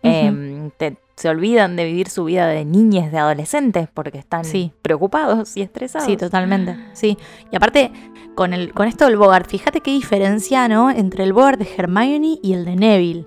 Em, 0.03 0.71
te- 0.77 0.97
se 1.19 1.29
olvidan 1.29 1.75
de 1.77 1.85
vivir 1.85 2.09
su 2.09 2.25
vida 2.25 2.47
de 2.47 2.65
niñes, 2.65 3.11
de 3.11 3.19
adolescentes, 3.19 3.89
porque 3.93 4.19
están 4.19 4.45
Sí. 4.45 4.73
preocupados 4.83 5.57
y 5.57 5.63
estresados. 5.63 6.07
Sí, 6.07 6.17
totalmente. 6.17 6.77
Sí. 6.93 7.19
Y 7.51 7.57
aparte, 7.57 7.91
con, 8.37 8.53
el, 8.55 8.73
con 8.73 8.87
esto 8.87 9.05
del 9.07 9.17
Bogart, 9.17 9.49
fíjate 9.51 9.81
qué 9.81 9.91
diferencia, 9.91 10.69
¿no? 10.69 10.91
Entre 10.91 11.25
el 11.25 11.33
Bogart 11.33 11.59
de 11.59 11.69
Hermione 11.77 12.39
y 12.43 12.53
el 12.53 12.65
de 12.65 12.77
Neville. 12.77 13.27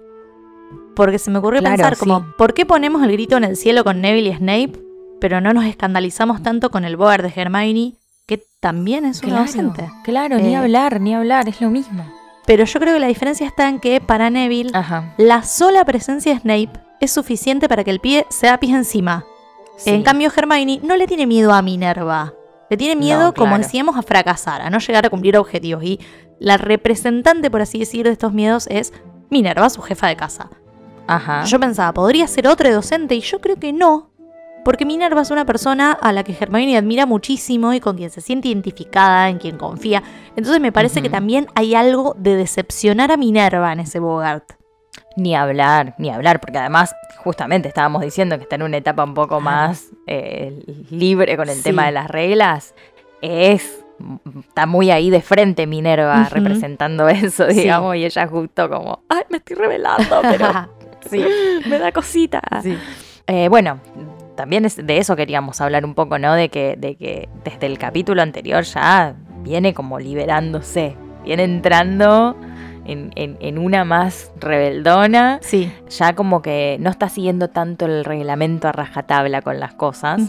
Porque 0.95 1.19
se 1.19 1.31
me 1.31 1.39
ocurrió 1.39 1.59
Claro, 1.61 1.75
pensar 1.75 1.95
sí. 1.95 1.99
como, 1.99 2.25
¿por 2.37 2.53
qué 2.53 2.65
ponemos 2.65 3.03
el 3.03 3.11
grito 3.11 3.37
en 3.37 3.43
el 3.43 3.55
cielo 3.57 3.83
con 3.83 4.01
Neville 4.01 4.29
y 4.29 4.35
Snape, 4.35 4.73
pero 5.19 5.41
no 5.41 5.53
nos 5.53 5.65
escandalizamos 5.65 6.41
tanto 6.43 6.69
con 6.71 6.83
el 6.85 6.95
Bogart 6.97 7.23
de 7.23 7.33
Hermione, 7.41 7.95
que 8.27 8.41
también 8.59 9.05
es 9.05 9.21
un 9.23 9.29
Claro, 9.29 9.45
docente? 9.45 9.89
claro, 10.03 10.37
ni 10.37 10.53
Eh, 10.53 10.55
hablar, 10.55 11.01
ni 11.01 11.13
hablar, 11.13 11.47
es 11.49 11.59
lo 11.61 11.69
mismo. 11.69 12.05
Pero 12.45 12.63
yo 12.65 12.79
creo 12.79 12.93
que 12.93 12.99
la 12.99 13.07
diferencia 13.07 13.45
está 13.45 13.69
en 13.69 13.79
que 13.79 14.01
para 14.01 14.29
Neville, 14.29 14.71
Ajá. 14.73 15.13
la 15.17 15.43
sola 15.43 15.85
presencia 15.85 16.33
de 16.33 16.39
Snape 16.39 16.71
es 17.01 17.11
suficiente 17.11 17.67
para 17.67 17.83
que 17.83 17.91
el 17.91 17.99
pie 17.99 18.25
se 18.29 18.47
da 18.47 18.57
pies 18.59 18.73
encima. 18.73 19.25
En 19.85 20.03
cambio, 20.03 20.31
Hermione 20.35 20.79
no 20.83 20.95
le 20.95 21.07
tiene 21.07 21.25
miedo 21.25 21.51
a 21.53 21.61
Minerva. 21.61 22.33
Le 22.69 22.77
tiene 22.77 22.95
miedo, 22.95 23.19
No, 23.19 23.33
como 23.33 23.49
claro. 23.49 23.63
decíamos, 23.63 23.97
a 23.97 24.01
fracasar, 24.01 24.61
a 24.61 24.69
no 24.69 24.79
llegar 24.79 25.05
a 25.05 25.09
cumplir 25.09 25.37
objetivos. 25.37 25.83
Y 25.83 25.99
la 26.39 26.57
representante, 26.57 27.51
por 27.51 27.61
así 27.61 27.79
decir, 27.79 28.05
de 28.05 28.11
estos 28.11 28.31
miedos 28.31 28.67
es 28.67 28.93
Minerva, 29.29 29.69
su 29.69 29.81
jefa 29.81 30.07
de 30.07 30.15
casa. 30.15 30.49
Ajá. 31.07 31.43
Yo 31.45 31.59
pensaba, 31.59 31.93
¿podría 31.93 32.27
ser 32.27 32.47
otra 32.47 32.71
docente? 32.71 33.15
Y 33.15 33.21
yo 33.21 33.41
creo 33.41 33.57
que 33.57 33.73
no. 33.73 34.11
Porque 34.63 34.85
Minerva 34.85 35.21
es 35.21 35.31
una 35.31 35.45
persona 35.45 35.91
a 35.91 36.13
la 36.13 36.23
que 36.23 36.37
Hermione 36.39 36.77
admira 36.77 37.07
muchísimo 37.07 37.73
y 37.73 37.79
con 37.79 37.97
quien 37.97 38.11
se 38.11 38.21
siente 38.21 38.47
identificada, 38.49 39.27
en 39.29 39.39
quien 39.39 39.57
confía. 39.57 40.03
Entonces 40.35 40.61
me 40.61 40.71
parece 40.71 41.01
que 41.01 41.09
también 41.09 41.47
hay 41.55 41.73
algo 41.73 42.15
de 42.17 42.35
decepcionar 42.35 43.11
a 43.11 43.17
Minerva 43.17 43.73
en 43.73 43.79
ese 43.79 43.99
Bogart. 43.99 44.53
Ni 45.18 45.36
hablar, 45.36 45.93
ni 45.97 46.09
hablar, 46.09 46.39
porque 46.39 46.57
además, 46.57 46.95
justamente 47.18 47.68
estábamos 47.68 48.01
diciendo 48.01 48.38
que 48.38 48.43
está 48.43 48.55
en 48.55 48.64
una 48.64 48.78
etapa 48.78 49.03
un 49.03 49.14
poco 49.14 49.41
más 49.41 49.89
eh, 50.07 50.64
libre 50.89 51.36
con 51.38 51.49
el 51.49 51.55
Sí. 51.57 51.64
tema 51.64 51.86
de 51.86 51.91
las 51.91 52.09
reglas. 52.09 52.74
Es. 53.22 53.84
Está 54.39 54.66
muy 54.66 54.89
ahí 54.89 55.09
de 55.12 55.22
frente 55.22 55.68
Minerva 55.68 56.28
representando 56.32 57.07
eso, 57.09 57.47
Sí. 57.51 57.62
digamos, 57.62 57.95
y 57.97 58.05
ella 58.05 58.26
justo 58.28 58.68
como, 58.70 59.03
ay, 59.09 59.24
me 59.30 59.38
estoy 59.38 59.55
revelando, 59.57 60.22
pero 60.24 60.47
sí, 61.09 61.24
me 61.68 61.78
da 61.78 61.91
cosita. 61.91 62.41
sí. 62.64 62.78
Eh, 63.28 63.47
bueno, 63.49 63.80
también 64.36 64.66
es- 64.66 64.84
de 64.84 64.97
eso 64.97 65.16
queríamos 65.16 65.62
hablar 65.62 65.86
un 65.86 65.93
poco, 65.93 66.18
¿no? 66.18 66.34
De 66.34 66.49
que, 66.49 66.76
de 66.78 66.95
que 66.95 67.30
desde 67.43 67.68
el 67.68 67.78
capítulo 67.78 68.22
anterior 68.24 68.64
ya 68.64 69.14
viene 69.43 69.74
como 69.76 69.99
liberándose, 69.99 70.95
viene 71.24 71.43
entrando 71.43 72.36
en, 72.86 73.11
en- 73.15 73.38
en 73.39 73.57
una 73.57 73.84
más 73.86 74.32
rebeldona, 74.39 75.39
Sí. 75.41 75.71
ya 75.89 76.13
como 76.15 76.41
que 76.41 76.77
no 76.79 76.89
está 76.89 77.09
siguiendo 77.09 77.49
tanto 77.49 77.86
el 77.86 78.03
reglamento 78.05 78.67
a 78.67 78.71
rajatabla 78.71 79.41
con 79.41 79.59
las 79.59 79.73
cosas, 79.73 80.21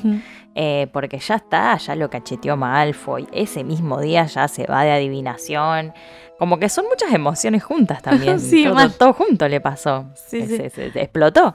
eh, 0.55 0.89
porque 0.93 1.19
ya 1.19 1.37
está, 1.37 1.77
ya 1.77 1.95
lo 1.97 2.11
cacheteó 2.11 2.57
Malfoy, 2.57 3.27
ese 3.33 3.65
mismo 3.65 4.01
día 4.01 4.27
ya 4.27 4.49
se 4.49 4.67
va 4.67 4.85
de 4.85 4.93
adivinación. 4.93 5.93
Como 6.39 6.59
que 6.59 6.69
son 6.69 6.87
muchas 6.91 7.13
emociones 7.15 7.63
juntas 7.63 8.03
también. 8.03 8.39
Sí, 8.41 8.65
todo, 8.65 8.91
todo 8.91 9.13
junto 9.13 9.47
le 9.49 9.61
pasó. 9.61 10.07
Sí, 10.15 10.43
se, 10.47 10.69
sí. 10.69 10.71
se- 10.71 10.91
se 10.93 11.01
explotó. 11.03 11.55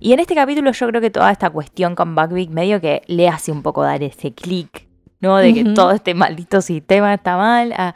Y 0.00 0.12
en 0.12 0.18
este 0.18 0.34
capítulo 0.34 0.72
yo 0.72 0.86
creo 0.88 1.00
que 1.00 1.10
toda 1.10 1.30
esta 1.30 1.50
cuestión 1.50 1.94
con 1.94 2.14
Buckbeak 2.14 2.50
medio 2.50 2.80
que 2.80 3.02
le 3.06 3.28
hace 3.28 3.52
un 3.52 3.62
poco 3.62 3.82
dar 3.82 4.02
ese 4.02 4.34
clic, 4.34 4.88
¿no? 5.20 5.36
De 5.38 5.54
que 5.54 5.64
todo 5.64 5.92
este 5.92 6.14
maldito 6.14 6.60
sistema 6.60 7.14
está 7.14 7.36
mal. 7.36 7.72
ah. 7.78 7.94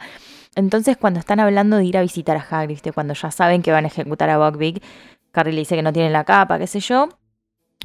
Entonces 0.55 0.97
cuando 0.97 1.19
están 1.19 1.39
hablando 1.39 1.77
de 1.77 1.85
ir 1.85 1.97
a 1.97 2.01
visitar 2.01 2.35
a 2.37 2.41
Hagrid, 2.49 2.69
¿viste? 2.75 2.91
cuando 2.91 3.13
ya 3.13 3.31
saben 3.31 3.61
que 3.61 3.71
van 3.71 3.85
a 3.85 3.87
ejecutar 3.87 4.29
a 4.29 4.37
Buckbeak, 4.37 4.81
Harry 5.33 5.51
le 5.51 5.59
dice 5.59 5.75
que 5.75 5.83
no 5.83 5.93
tiene 5.93 6.09
la 6.09 6.23
capa, 6.23 6.57
qué 6.57 6.67
sé 6.67 6.79
yo. 6.79 7.09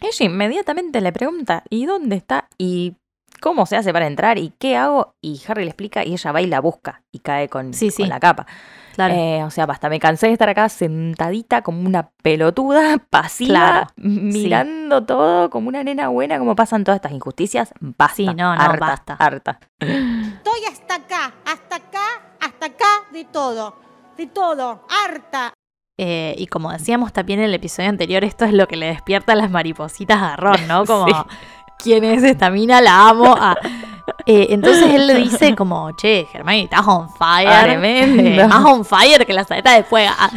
Ella 0.01 0.25
inmediatamente 0.27 1.01
le 1.01 1.13
pregunta, 1.13 1.63
¿y 1.71 1.87
dónde 1.87 2.17
está? 2.17 2.49
¿Y 2.59 2.95
cómo 3.41 3.67
se 3.67 3.77
hace 3.77 3.93
para 3.93 4.07
entrar? 4.07 4.39
¿Y 4.39 4.53
qué 4.59 4.77
hago? 4.77 5.15
Y 5.21 5.41
Harry 5.47 5.63
le 5.65 5.71
explica 5.71 6.05
y 6.05 6.13
ella 6.15 6.33
va 6.33 6.41
y 6.43 6.47
la 6.47 6.61
busca 6.61 7.03
y 7.13 7.21
cae 7.21 7.49
con, 7.49 7.75
Sí, 7.75 7.89
con 7.89 7.93
sí. 7.97 8.07
la 8.07 8.19
capa. 8.19 8.47
Claro. 8.95 9.15
Eh, 9.15 9.43
o 9.45 9.51
sea, 9.51 9.67
basta, 9.67 9.89
me 9.89 9.99
cansé 10.01 10.29
de 10.29 10.33
estar 10.33 10.49
acá 10.49 10.69
sentadita 10.69 11.63
como 11.63 11.81
una 11.87 12.11
pelotuda, 12.23 12.99
pasiva, 13.11 13.53
Claro, 13.55 13.87
mirando 13.97 15.05
todo 15.05 15.51
como 15.51 15.69
una 15.69 15.83
nena 15.85 16.09
buena, 16.09 16.39
como 16.39 16.57
pasan 16.57 16.83
todas 16.85 16.97
estas 16.99 17.13
injusticias. 17.13 17.73
Basta, 17.81 18.15
Sí, 18.17 18.27
no, 18.27 18.35
no, 18.35 18.51
harta, 18.61 18.87
basta. 18.87 19.15
harta. 19.19 19.61
Estoy 19.79 20.61
hasta 20.71 20.95
acá, 20.95 21.35
hasta 21.45 21.77
acá, 21.77 21.99
hasta 22.65 22.77
acá 22.77 23.05
de 23.13 23.25
todo, 23.25 23.75
de 24.17 24.27
todo, 24.27 24.87
harta. 24.89 25.53
Eh, 25.99 26.35
y 26.39 26.47
como 26.47 26.73
decíamos 26.73 27.13
también 27.13 27.41
en 27.41 27.47
el 27.47 27.55
episodio 27.55 27.89
anterior, 27.89 28.25
esto 28.25 28.45
es 28.45 28.53
lo 28.53 28.67
que 28.67 28.77
le 28.77 28.87
despierta 28.87 29.33
a 29.33 29.37
las 29.37 29.51
maripositas 29.51 30.21
a 30.21 30.37
Ron, 30.37 30.67
¿no? 30.67 30.85
Como, 30.87 31.07
Sí. 31.07 31.15
¿quién 31.79 32.05
es 32.05 32.23
esta 32.23 32.51
mina? 32.51 32.81
La 32.81 33.09
amo. 33.09 33.35
Ah. 33.39 33.55
Eh, 34.27 34.49
entonces 34.51 34.95
él 34.95 35.07
le 35.07 35.15
dice 35.15 35.55
como, 35.55 35.91
che, 35.97 36.27
Hermione, 36.33 36.65
estás 36.65 36.87
on 36.87 37.09
fire. 37.11 37.79
Eh, 37.83 38.47
más 38.49 38.65
on 38.65 38.85
fire 38.85 39.27
que 39.27 39.33
la 39.33 39.45
saeta 39.45 39.75
de 39.75 39.85
fuego. 39.85 40.13
Ah. 40.19 40.31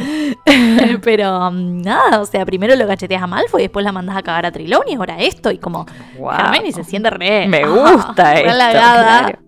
Pero 1.02 1.48
um, 1.48 1.80
nada, 1.80 2.20
o 2.20 2.26
sea, 2.26 2.44
primero 2.44 2.76
lo 2.76 2.86
cacheteas 2.86 3.22
a 3.22 3.26
Malfoy 3.26 3.62
y 3.62 3.64
después 3.64 3.84
la 3.84 3.92
mandas 3.92 4.16
a 4.16 4.22
cagar 4.22 4.46
a 4.46 4.52
Trilón 4.52 4.82
y 4.86 4.94
ahora 4.94 5.18
esto. 5.18 5.50
Y 5.50 5.58
como, 5.58 5.86
Guau. 6.16 6.38
Hermione 6.38 6.72
se 6.72 6.84
siente 6.84 7.10
re... 7.10 7.46
Me 7.46 7.62
ah, 7.62 7.68
gusta 7.68 8.34
re 8.34 8.40
esto, 8.40 8.54
claro. 8.54 9.38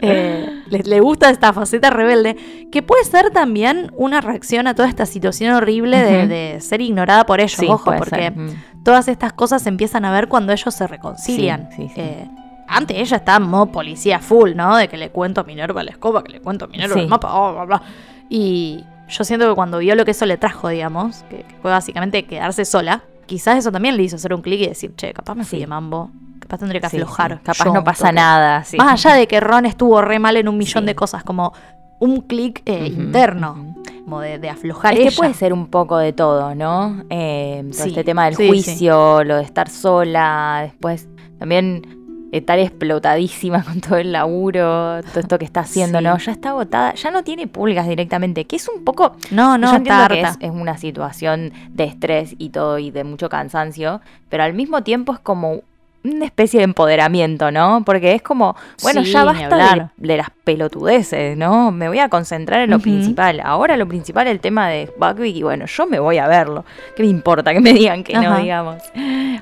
Eh, 0.00 0.62
le, 0.68 0.78
le 0.80 1.00
gusta 1.00 1.30
esta 1.30 1.52
faceta 1.52 1.90
rebelde, 1.90 2.36
que 2.70 2.82
puede 2.82 3.04
ser 3.04 3.30
también 3.30 3.92
una 3.96 4.20
reacción 4.20 4.66
a 4.66 4.74
toda 4.74 4.88
esta 4.88 5.06
situación 5.06 5.54
horrible 5.54 6.26
de, 6.26 6.60
ser 6.60 6.80
ignorada 6.80 7.24
por 7.26 7.40
ellos, 7.40 7.52
Sí, 7.52 7.66
ojo, 7.68 7.92
porque. 7.96 8.30
Mm. 8.30 8.82
todas 8.84 9.08
estas 9.08 9.32
cosas 9.32 9.62
se 9.62 9.68
empiezan 9.68 10.04
a 10.04 10.12
ver 10.12 10.28
cuando 10.28 10.52
ellos 10.52 10.74
se 10.74 10.86
reconcilian. 10.86 11.68
Sí, 11.70 11.88
sí, 11.88 11.92
sí. 11.94 12.00
Eh, 12.00 12.28
antes 12.68 12.96
ella 12.96 13.18
está 13.18 13.36
en 13.36 13.42
modo 13.42 13.66
policía 13.66 14.18
full, 14.18 14.54
¿no? 14.54 14.76
De 14.76 14.88
que 14.88 14.96
le 14.96 15.10
cuento 15.10 15.42
a 15.42 15.44
Minerva 15.44 15.82
la 15.82 15.90
escoba, 15.90 16.24
que 16.24 16.32
le 16.32 16.40
cuento 16.40 16.64
a 16.64 16.68
Minerva 16.68 16.98
el 16.98 17.06
mapa, 17.08 17.28
bla, 17.28 17.50
bla, 17.52 17.64
bla. 17.64 17.82
Y 18.30 18.84
yo 19.08 19.24
siento 19.24 19.48
que 19.48 19.54
cuando 19.54 19.78
vio 19.78 19.94
lo 19.94 20.04
que 20.06 20.12
eso 20.12 20.24
le 20.24 20.38
trajo, 20.38 20.68
digamos, 20.68 21.22
que, 21.28 21.38
que 21.42 21.54
fue 21.60 21.70
básicamente 21.70 22.24
quedarse 22.24 22.64
sola, 22.64 23.02
quizás 23.26 23.58
eso 23.58 23.70
también 23.70 23.96
le 23.96 24.04
hizo 24.04 24.16
hacer 24.16 24.32
un 24.32 24.40
clic 24.40 24.60
y 24.62 24.68
decir, 24.68 24.94
che, 24.96 25.12
capaz 25.12 25.34
me 25.34 25.44
fui 25.44 25.58
Sí. 25.58 25.60
de 25.60 25.66
mambo, 25.66 26.10
capaz 26.42 26.58
tendré 26.58 26.80
que 26.80 26.88
Sí, 26.88 26.96
aflojar. 26.98 27.34
sí. 27.38 27.40
Capaz 27.44 27.64
yo 27.64 27.72
no 27.72 27.82
pasa 27.84 28.04
toque". 28.08 28.12
nada. 28.14 28.64
sí. 28.64 28.76
Más 28.76 29.04
allá 29.06 29.16
de 29.16 29.26
que 29.26 29.40
Ron 29.40 29.66
estuvo 29.66 30.00
re 30.02 30.18
mal 30.18 30.36
en 30.36 30.48
un 30.48 30.58
millón 30.58 30.84
Sí. 30.84 30.86
de 30.88 30.94
cosas, 30.94 31.24
como 31.24 31.52
un 31.98 32.20
clic 32.22 32.62
eh, 32.66 32.86
interno, 32.86 33.74
como 34.04 34.20
de, 34.20 34.38
de 34.40 34.50
aflojar 34.50 34.94
Es 34.94 35.10
que 35.10 35.16
puede 35.16 35.34
ser 35.34 35.52
un 35.52 35.68
poco 35.68 35.98
de 35.98 36.12
todo, 36.12 36.54
¿no? 36.54 37.04
Eh, 37.10 37.62
todo 37.70 37.82
Sí, 37.84 37.88
este 37.90 38.02
tema 38.04 38.24
del 38.24 38.34
sí, 38.36 38.48
juicio, 38.48 39.22
lo 39.24 39.36
de 39.36 39.42
estar 39.42 39.68
sola, 39.70 40.60
después 40.64 41.08
también 41.38 41.98
estar 42.32 42.58
explotadísima 42.58 43.62
con 43.64 43.80
todo 43.80 43.98
el 43.98 44.10
laburo, 44.10 45.00
todo 45.02 45.20
esto 45.20 45.38
que 45.38 45.44
está 45.44 45.60
haciendo, 45.68 45.98
Sí. 45.98 46.04
¿no? 46.04 46.18
Ya 46.18 46.32
está 46.32 46.48
agotada, 46.50 46.94
ya 46.94 47.10
no 47.10 47.22
tiene 47.22 47.46
pulgas 47.46 47.86
directamente, 47.86 48.46
que 48.46 48.56
es 48.56 48.68
un 48.68 48.84
poco... 48.84 49.12
No, 49.30 49.56
no, 49.58 49.70
yo 49.70 49.76
entiendo 49.76 50.02
está 50.02 50.14
que 50.14 50.24
harta. 50.24 50.38
es, 50.44 50.50
es 50.50 50.60
una 50.60 50.76
situación 50.78 51.52
de 51.70 51.84
estrés 51.84 52.34
y 52.38 52.48
todo 52.50 52.78
y 52.78 52.90
de 52.90 53.04
mucho 53.04 53.28
cansancio, 53.28 54.00
pero 54.28 54.42
al 54.42 54.54
mismo 54.54 54.82
tiempo 54.82 55.12
es 55.12 55.20
como 55.20 55.60
una 56.04 56.24
especie 56.24 56.58
de 56.58 56.64
empoderamiento, 56.64 57.50
¿no? 57.50 57.82
Porque 57.84 58.12
es 58.12 58.22
como, 58.22 58.56
bueno, 58.82 59.04
Sí, 59.04 59.12
ya 59.12 59.24
basta 59.24 59.74
de, 59.74 59.86
de 59.96 60.16
las 60.16 60.30
pelotudeces, 60.44 61.36
¿no? 61.36 61.70
Me 61.70 61.88
voy 61.88 62.00
a 62.00 62.08
concentrar 62.08 62.60
en 62.62 62.70
lo 62.70 62.78
principal. 62.78 63.40
Ahora 63.44 63.76
lo 63.76 63.86
principal 63.86 64.26
es 64.26 64.32
el 64.32 64.40
tema 64.40 64.68
de 64.68 64.92
Buckbeak 64.98 65.36
y 65.36 65.42
bueno, 65.42 65.66
yo 65.66 65.86
me 65.86 66.00
voy 66.00 66.18
a 66.18 66.26
verlo. 66.26 66.64
¿Qué 66.96 67.02
me 67.02 67.08
importa 67.08 67.52
que 67.52 67.60
me 67.60 67.72
digan 67.72 68.02
que 68.02 68.14
no, 68.14 68.38
digamos? 68.38 68.82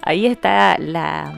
Ahí 0.03 0.27
está 0.27 0.77
la, 0.79 1.33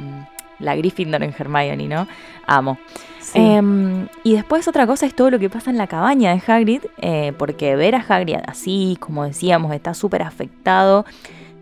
la 0.58 0.76
Gryffindor 0.76 1.22
en 1.22 1.34
Hermione, 1.38 1.88
¿no? 1.88 2.08
Amo. 2.46 2.78
Sí. 3.20 3.38
Em, 3.38 4.08
y 4.24 4.34
después 4.34 4.66
otra 4.66 4.86
cosa 4.86 5.06
es 5.06 5.14
todo 5.14 5.30
lo 5.30 5.38
que 5.38 5.48
pasa 5.48 5.70
en 5.70 5.78
la 5.78 5.86
cabaña 5.86 6.34
de 6.34 6.42
Hagrid, 6.44 6.82
eh, 6.98 7.32
porque 7.38 7.76
ver 7.76 7.94
a 7.94 8.04
Hagrid 8.06 8.38
así, 8.46 8.96
como 9.00 9.24
decíamos, 9.24 9.72
está 9.72 9.94
súper 9.94 10.22
afectado, 10.22 11.06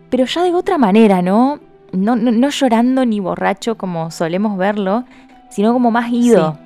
pero 0.09 0.25
ya 0.25 0.43
de 0.43 0.53
otra 0.53 0.77
manera, 0.77 1.21
¿no? 1.21 1.59
No, 1.93 2.15
no, 2.15 2.31
no 2.31 2.49
llorando 2.49 3.05
ni 3.05 3.19
borracho 3.19 3.75
como 3.75 4.11
solemos 4.11 4.57
verlo, 4.57 5.05
sino 5.49 5.73
como 5.73 5.91
más 5.91 6.11
ido. 6.11 6.57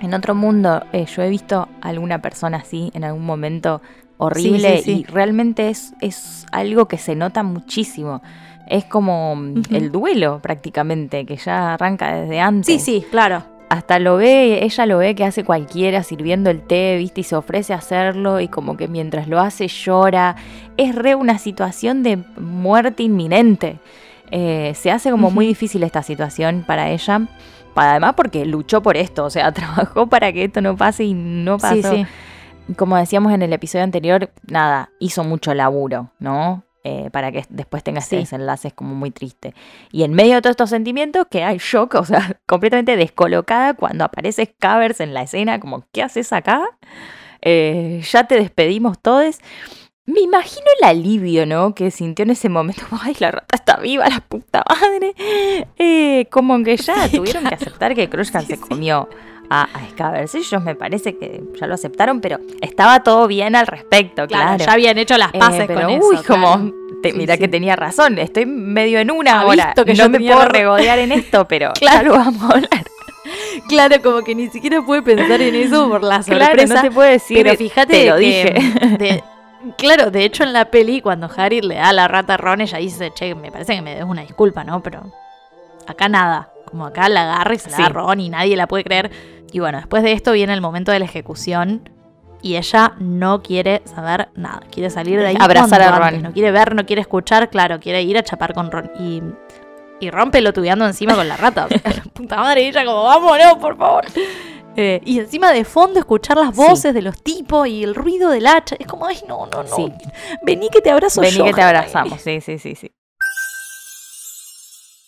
En 0.00 0.14
otro 0.14 0.34
mundo, 0.34 0.82
eh, 0.92 1.06
yo 1.06 1.22
he 1.22 1.28
visto 1.28 1.68
a 1.80 1.88
alguna 1.88 2.20
persona 2.20 2.58
así 2.58 2.90
en 2.94 3.04
algún 3.04 3.24
momento 3.24 3.80
horrible 4.18 4.78
sí, 4.78 4.82
sí. 4.82 4.90
y 5.00 5.04
realmente 5.04 5.68
es, 5.68 5.94
es 6.00 6.46
algo 6.52 6.86
que 6.86 6.98
se 6.98 7.14
nota 7.14 7.42
muchísimo. 7.42 8.22
Es 8.68 8.84
como 8.84 9.34
mm, 9.36 9.62
el 9.70 9.90
duelo 9.90 10.40
prácticamente, 10.40 11.24
que 11.24 11.36
ya 11.36 11.74
arranca 11.74 12.14
desde 12.14 12.40
antes 12.40 12.66
sí, 12.66 12.78
sí, 12.78 13.06
claro. 13.10 13.44
hasta 13.68 13.98
lo 13.98 14.16
ve, 14.16 14.64
ella 14.64 14.86
lo 14.86 14.98
ve 14.98 15.14
que 15.14 15.24
hace 15.24 15.44
cualquiera 15.44 16.02
sirviendo 16.02 16.50
el 16.50 16.62
té, 16.62 16.96
¿viste? 16.98 17.22
Y 17.22 17.24
se 17.24 17.36
ofrece 17.36 17.72
a 17.72 17.76
hacerlo 17.76 18.40
y 18.40 18.48
como 18.48 18.76
que 18.76 18.88
mientras 18.88 19.28
lo 19.28 19.40
hace 19.40 19.68
llora. 19.68 20.36
Es 20.76 20.94
re 20.94 21.14
una 21.14 21.38
situación 21.38 22.02
de 22.02 22.18
muerte 22.38 23.02
inminente. 23.02 23.78
Eh, 24.34 24.72
se 24.74 24.90
hace 24.90 25.10
como 25.10 25.30
muy 25.30 25.46
difícil 25.46 25.82
esta 25.82 26.02
situación 26.02 26.64
para 26.66 26.90
ella. 26.90 27.28
Además 27.74 28.14
porque 28.16 28.44
luchó 28.44 28.82
por 28.82 28.96
esto, 28.96 29.24
o 29.24 29.30
sea, 29.30 29.52
trabajó 29.52 30.08
para 30.08 30.32
que 30.32 30.44
esto 30.44 30.60
no 30.60 30.76
pase 30.76 31.04
y 31.04 31.14
no 31.14 31.58
pasó. 31.58 31.74
Sí, 31.94 32.04
sí. 32.04 32.74
Como 32.76 32.96
decíamos 32.96 33.32
en 33.32 33.42
el 33.42 33.52
episodio 33.52 33.84
anterior, 33.84 34.30
nada, 34.46 34.90
hizo 34.98 35.22
mucho 35.24 35.52
laburo, 35.54 36.10
¿no? 36.18 36.64
Eh, 36.84 37.10
para 37.12 37.30
que 37.30 37.44
después 37.48 37.84
tenga 37.84 38.00
Sí. 38.00 38.16
desenlace 38.16 38.68
es 38.68 38.74
como 38.74 38.94
muy 38.94 39.10
triste. 39.12 39.54
Y 39.92 40.02
en 40.02 40.14
medio 40.14 40.34
de 40.36 40.42
todos 40.42 40.52
estos 40.54 40.70
sentimientos 40.70 41.26
que 41.30 41.44
hay 41.44 41.58
shock, 41.58 41.94
o 42.00 42.04
sea, 42.04 42.38
completamente 42.46 42.96
descolocada 42.96 43.74
cuando 43.74 44.04
aparece 44.04 44.46
Scavers 44.46 45.00
en 45.00 45.14
la 45.14 45.22
escena, 45.22 45.60
como, 45.60 45.84
¿qué 45.92 46.02
haces 46.02 46.32
acá? 46.32 46.64
Eh, 47.42 48.00
ya 48.10 48.24
te 48.24 48.36
despedimos 48.36 48.98
todos. 48.98 49.38
Me 50.04 50.20
imagino 50.20 50.66
el 50.80 50.88
alivio, 50.88 51.46
¿no? 51.46 51.74
Que 51.74 51.90
sintió 51.92 52.24
en 52.24 52.30
ese 52.30 52.48
momento. 52.48 52.82
Ay, 53.02 53.14
la 53.20 53.30
rata 53.30 53.54
está 53.56 53.76
viva, 53.76 54.08
la 54.08 54.20
puta 54.20 54.64
madre. 54.68 55.14
Eh, 55.78 56.26
como 56.30 56.62
que 56.64 56.76
ya 56.76 57.08
Sí, 57.08 57.16
tuvieron 57.18 57.44
que 57.44 57.48
claro. 57.50 57.56
aceptar 57.62 57.94
que 57.94 58.08
Sí, 58.24 58.46
se 58.46 58.58
comió 58.60 59.08
a, 59.48 59.68
a. 59.98 60.22
Ellos 60.22 60.62
me 60.62 60.74
parece 60.74 61.16
que 61.16 61.40
ya 61.60 61.66
lo 61.68 61.74
aceptaron, 61.74 62.20
pero 62.20 62.38
estaba 62.60 63.02
todo 63.04 63.28
bien 63.28 63.54
al 63.54 63.66
respecto, 63.68 64.26
claro. 64.26 64.56
Claro, 64.56 64.64
ya 64.64 64.72
habían 64.72 64.98
hecho 64.98 65.16
las 65.18 65.32
Eh, 65.34 65.38
paces 65.38 65.64
pero, 65.68 65.82
con 65.82 65.90
eso. 65.90 66.06
uy, 66.08 66.16
como, 66.26 66.46
claro. 66.54 66.74
te- 67.02 67.12
mira 67.12 67.34
sí. 67.34 67.40
que 67.40 67.48
tenía 67.48 67.76
razón, 67.76 68.18
estoy 68.18 68.44
medio 68.46 68.98
en 68.98 69.10
una 69.12 69.40
ahora. 69.42 69.72
que 69.74 69.94
no 69.94 70.08
me 70.08 70.18
puedo 70.18 70.34
razón. 70.36 70.50
regodear 70.52 70.98
en 70.98 71.12
esto, 71.12 71.46
pero 71.48 71.72
Claro. 71.74 72.08
lo 72.08 72.12
vamos 72.18 72.42
a 72.42 72.54
hablar. 72.54 72.70
Claro, 73.68 74.02
como 74.02 74.22
que 74.22 74.34
ni 74.34 74.48
siquiera 74.48 74.82
puede 74.84 75.00
pensar 75.02 75.40
en 75.40 75.54
eso 75.54 75.88
por 75.88 76.02
la 76.02 76.20
Claro, 76.22 76.44
sorpresa. 76.46 76.74
no 76.74 76.82
te 76.82 76.90
puedo 76.90 77.08
decir, 77.08 77.38
Pero 77.42 77.56
fíjate 77.56 77.92
te 77.92 78.10
lo 78.10 78.16
que, 78.16 78.20
dije. 78.20 78.96
de- 78.98 79.24
claro, 79.76 80.10
de 80.10 80.24
hecho 80.24 80.42
en 80.44 80.52
la 80.52 80.66
peli, 80.70 81.00
cuando 81.00 81.28
Harry 81.36 81.60
le 81.60 81.76
da 81.76 81.92
la 81.92 82.08
rata 82.08 82.34
a 82.34 82.36
Ron, 82.36 82.60
ella 82.60 82.78
dice, 82.78 83.12
che, 83.14 83.34
me 83.34 83.50
parece 83.52 83.74
que 83.74 83.82
me 83.82 83.94
des 83.94 84.04
una 84.04 84.22
disculpa, 84.22 84.64
¿no? 84.64 84.82
Pero 84.82 85.02
acá 85.86 86.08
nada. 86.08 86.48
Como 86.66 86.86
acá 86.86 87.08
la 87.08 87.22
agarra 87.32 87.54
y 87.54 87.58
se 87.58 87.70
la 87.70 87.76
Sí. 87.76 87.82
da 87.82 87.88
a 87.88 87.92
Ron 87.92 88.20
y 88.20 88.30
nadie 88.30 88.56
la 88.56 88.66
puede 88.66 88.84
creer. 88.84 89.10
Y 89.52 89.58
bueno, 89.60 89.78
después 89.78 90.02
de 90.02 90.12
esto 90.12 90.32
viene 90.32 90.54
el 90.54 90.60
momento 90.62 90.90
de 90.92 90.98
la 90.98 91.04
ejecución. 91.04 91.88
Y 92.44 92.56
ella 92.56 92.94
no 92.98 93.40
quiere 93.42 93.82
saber 93.84 94.28
nada. 94.34 94.62
Quiere 94.72 94.90
salir 94.90 95.20
de 95.20 95.26
ahí. 95.28 95.36
Abrazar 95.38 95.80
a 95.82 95.92
Ron. 95.92 96.02
antes. 96.08 96.22
No 96.22 96.32
quiere 96.32 96.50
ver, 96.50 96.74
no 96.74 96.84
quiere 96.86 97.02
escuchar. 97.02 97.50
Claro, 97.50 97.78
quiere 97.78 98.02
ir 98.02 98.18
a 98.18 98.22
chapar 98.24 98.52
con 98.54 98.70
Ron. 98.72 98.90
Y, 98.98 99.22
y 100.00 100.10
Ron 100.10 100.30
pelotudeando 100.32 100.84
encima 100.86 101.14
con 101.14 101.28
la 101.28 101.36
rata. 101.36 101.66
O 101.66 101.68
sea, 101.68 101.80
la 101.84 102.02
puta 102.12 102.36
madre. 102.36 102.62
Y 102.62 102.66
ella 102.68 102.84
como, 102.84 103.04
vámonos, 103.04 103.54
por 103.60 103.76
favor. 103.76 104.04
Eh, 104.76 105.00
y 105.04 105.18
encima 105.18 105.52
de 105.52 105.64
fondo 105.64 105.98
escuchar 106.00 106.38
las 106.38 106.54
Sí. 106.54 106.62
voces 106.62 106.94
de 106.94 107.02
los 107.02 107.22
tipos 107.22 107.68
y 107.68 107.84
el 107.84 107.94
ruido 107.94 108.30
del 108.30 108.46
hacha. 108.46 108.74
Es 108.78 108.86
como, 108.86 109.06
ay, 109.06 109.18
no, 109.28 109.46
no, 109.46 109.62
no. 109.62 109.76
Sí. 109.76 109.92
Vení 110.42 110.68
que 110.70 110.80
te 110.80 110.90
abrazo 110.90 111.20
Vení 111.20 111.36
yo. 111.36 111.44
que 111.44 111.52
te 111.52 111.60
Hermione". 111.60 111.78
abrazamos, 111.78 112.20
sí, 112.20 112.40
sí, 112.40 112.58
sí, 112.58 112.74
sí. 112.74 112.90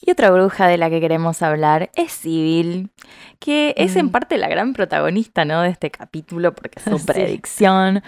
Y 0.06 0.10
otra 0.10 0.30
bruja 0.30 0.68
de 0.68 0.76
la 0.76 0.90
que 0.90 1.00
queremos 1.00 1.40
hablar 1.40 1.90
es 1.94 2.12
Sibyl, 2.12 2.90
que 3.38 3.72
es 3.78 3.96
en 3.96 4.06
Mm. 4.06 4.10
parte 4.10 4.36
la 4.36 4.48
gran 4.48 4.74
protagonista 4.74 5.46
¿no? 5.46 5.62
de 5.62 5.70
este 5.70 5.90
capítulo, 5.90 6.54
porque 6.54 6.78
es 6.78 6.84
su 6.84 6.98
Sí. 6.98 7.06
predicción. 7.06 8.02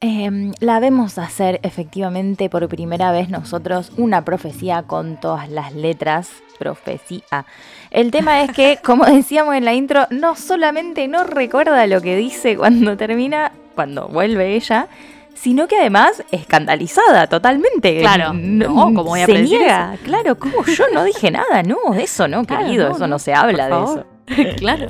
Em, 0.00 0.52
la 0.60 0.78
vemos 0.80 1.18
hacer 1.18 1.58
efectivamente 1.62 2.48
por 2.48 2.68
primera 2.68 3.10
vez 3.12 3.28
nosotros 3.28 3.92
una 3.96 4.24
profecía 4.24 4.82
con 4.84 5.18
todas 5.20 5.48
las 5.48 5.74
letras. 5.74 6.30
Profecía. 6.62 7.44
El 7.90 8.12
tema 8.12 8.42
es 8.42 8.52
que, 8.52 8.78
como 8.84 9.04
decíamos 9.04 9.56
en 9.56 9.64
la 9.64 9.74
intro, 9.74 10.06
no 10.10 10.36
solamente 10.36 11.08
no 11.08 11.24
recuerda 11.24 11.84
lo 11.88 12.00
que 12.00 12.14
dice 12.16 12.56
cuando 12.56 12.96
termina, 12.96 13.50
cuando 13.74 14.06
vuelve 14.06 14.54
ella, 14.54 14.86
sino 15.34 15.66
que 15.66 15.76
además 15.76 16.22
escandalizada 16.30 17.26
totalmente. 17.26 17.98
Claro. 17.98 18.32
No, 18.32 18.68
¿cómo 18.74 19.02
voy 19.02 19.22
a 19.22 19.26
se 19.26 19.42
niega. 19.42 19.96
Claro, 20.04 20.38
como 20.38 20.64
yo 20.64 20.84
no 20.94 21.02
dije 21.02 21.32
nada, 21.32 21.64
no, 21.64 21.78
de 21.92 22.04
eso 22.04 22.28
no, 22.28 22.44
Claro, 22.44 22.64
querido, 22.64 22.88
no, 22.90 22.94
eso 22.94 23.06
no, 23.08 23.18
se 23.18 23.34
habla 23.34 23.64
de 23.64 23.70
favor. 23.70 24.06
eso. 24.28 24.56
claro. 24.58 24.86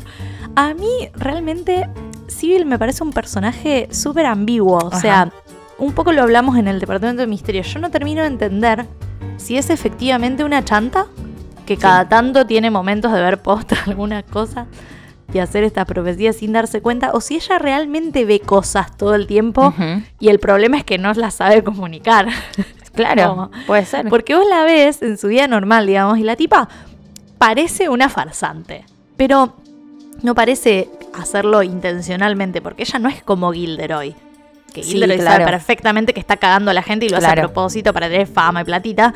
A 0.54 0.74
mí 0.74 1.08
realmente 1.14 1.88
Sibyl 2.28 2.66
me 2.66 2.78
parece 2.78 3.02
un 3.02 3.12
personaje 3.14 3.88
súper 3.90 4.26
ambiguo. 4.26 4.76
O 4.76 4.88
Ajá. 4.88 5.00
sea, 5.00 5.32
un 5.78 5.92
poco 5.94 6.12
lo 6.12 6.20
hablamos 6.22 6.58
en 6.58 6.68
el 6.68 6.80
departamento 6.80 7.22
de 7.22 7.28
misterio. 7.28 7.62
Yo 7.62 7.78
no 7.80 7.90
termino 7.90 8.20
de 8.20 8.28
entender 8.28 8.84
si 9.38 9.56
es 9.56 9.70
efectivamente 9.70 10.44
una 10.44 10.62
chanta 10.64 11.06
que 11.64 11.76
cada 11.76 12.08
tanto 12.08 12.46
tiene 12.46 12.70
momentos 12.70 13.12
de 13.12 13.20
ver 13.20 13.40
posta 13.42 13.76
alguna 13.86 14.22
cosa 14.22 14.66
y 15.32 15.38
hacer 15.38 15.64
estas 15.64 15.86
profecías 15.86 16.36
sin 16.36 16.52
darse 16.52 16.82
cuenta, 16.82 17.12
o 17.12 17.20
si 17.20 17.36
ella 17.36 17.58
realmente 17.58 18.24
ve 18.24 18.40
cosas 18.40 18.96
todo 18.96 19.14
el 19.14 19.26
tiempo 19.26 19.74
y 20.20 20.28
el 20.28 20.38
problema 20.38 20.76
es 20.76 20.84
que 20.84 20.98
no 20.98 21.12
las 21.14 21.34
sabe 21.34 21.62
comunicar. 21.64 22.28
Claro, 22.94 23.50
puede 23.66 23.86
ser. 23.86 24.10
Porque 24.10 24.34
vos 24.34 24.46
la 24.46 24.64
ves 24.64 25.00
en 25.00 25.16
su 25.16 25.28
vida 25.28 25.48
normal, 25.48 25.86
digamos, 25.86 26.18
y 26.18 26.24
la 26.24 26.36
tipa 26.36 26.68
parece 27.38 27.88
una 27.88 28.10
farsante, 28.10 28.84
pero 29.16 29.56
no 30.22 30.34
parece 30.34 30.90
hacerlo 31.14 31.62
intencionalmente, 31.62 32.60
porque 32.60 32.82
ella 32.82 32.98
no 32.98 33.08
es 33.08 33.22
como 33.22 33.50
Gilderoy. 33.50 34.14
Que 34.74 34.82
Sí, 34.82 34.92
Gilderoy 34.92 35.16
claro. 35.16 35.32
sabe 35.32 35.44
perfectamente 35.46 36.12
que 36.12 36.20
está 36.20 36.36
cagando 36.36 36.70
a 36.70 36.74
la 36.74 36.82
gente 36.82 37.06
y 37.06 37.08
lo 37.08 37.16
hace 37.16 37.28
a 37.28 37.34
propósito 37.34 37.92
para 37.94 38.08
tener 38.08 38.26
fama 38.26 38.60
y 38.60 38.64
platita. 38.64 39.14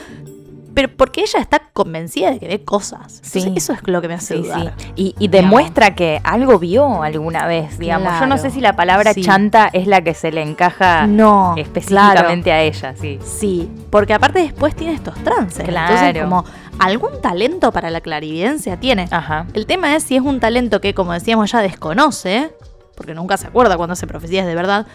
Pero 0.77 0.95
porque 0.95 1.23
ella 1.23 1.41
está 1.41 1.59
convencida 1.73 2.31
de 2.31 2.39
que 2.39 2.49
ve 2.49 2.63
cosas. 2.63 3.21
Sí. 3.23 3.39
Entonces, 3.39 3.65
eso 3.65 3.73
es 3.73 3.81
lo 3.89 4.03
que 4.03 4.09
me 4.09 4.15
hace 4.15 4.37
Sí, 4.37 4.43
dudar. 4.43 4.75
sí. 4.77 4.93
Y, 4.95 5.15
y 5.19 5.29
demuestra 5.29 5.95
que 5.95 6.21
algo 6.23 6.59
vio 6.59 7.03
alguna 7.03 7.47
vez, 7.47 7.79
digamos. 7.79 8.13
Yo 8.21 8.27
no 8.27 8.37
sé 8.37 8.51
si 8.51 8.61
la 8.61 8.77
palabra 8.77 9.15
chanta 9.15 9.71
es 9.73 9.87
la 9.87 10.03
que 10.03 10.13
se 10.13 10.31
le 10.31 10.43
encaja 10.43 11.07
No, 11.07 11.55
específicamente 11.57 12.53
a 12.53 12.61
ella, 12.63 12.95
sí. 12.95 13.19
Sí, 13.25 13.71
porque 13.91 14.13
aparte 14.13 14.39
después 14.41 14.77
tiene 14.77 14.93
estos 14.93 15.15
trances. 15.25 15.67
Entonces, 15.67 15.99
Claro. 16.13 16.21
como 16.29 16.45
algún 16.79 17.21
talento 17.23 17.73
para 17.73 17.89
la 17.91 18.03
clarividencia 18.03 18.79
tiene. 18.79 19.09
Ajá. 19.11 19.47
El 19.55 19.65
tema 19.65 19.97
es 19.97 20.03
si 20.05 20.17
es 20.17 20.23
un 20.23 20.41
talento 20.41 20.83
que, 20.83 20.93
como 20.93 21.15
decíamos, 21.15 21.51
ya 21.51 21.63
desconoce, 21.63 22.53
porque 22.95 23.15
nunca 23.15 23.39
se 23.39 23.47
acuerda 23.47 23.79
cuando 23.79 23.95
hace 23.95 24.07
profecías 24.07 24.47
de 24.47 24.55
verdad, 24.55 24.87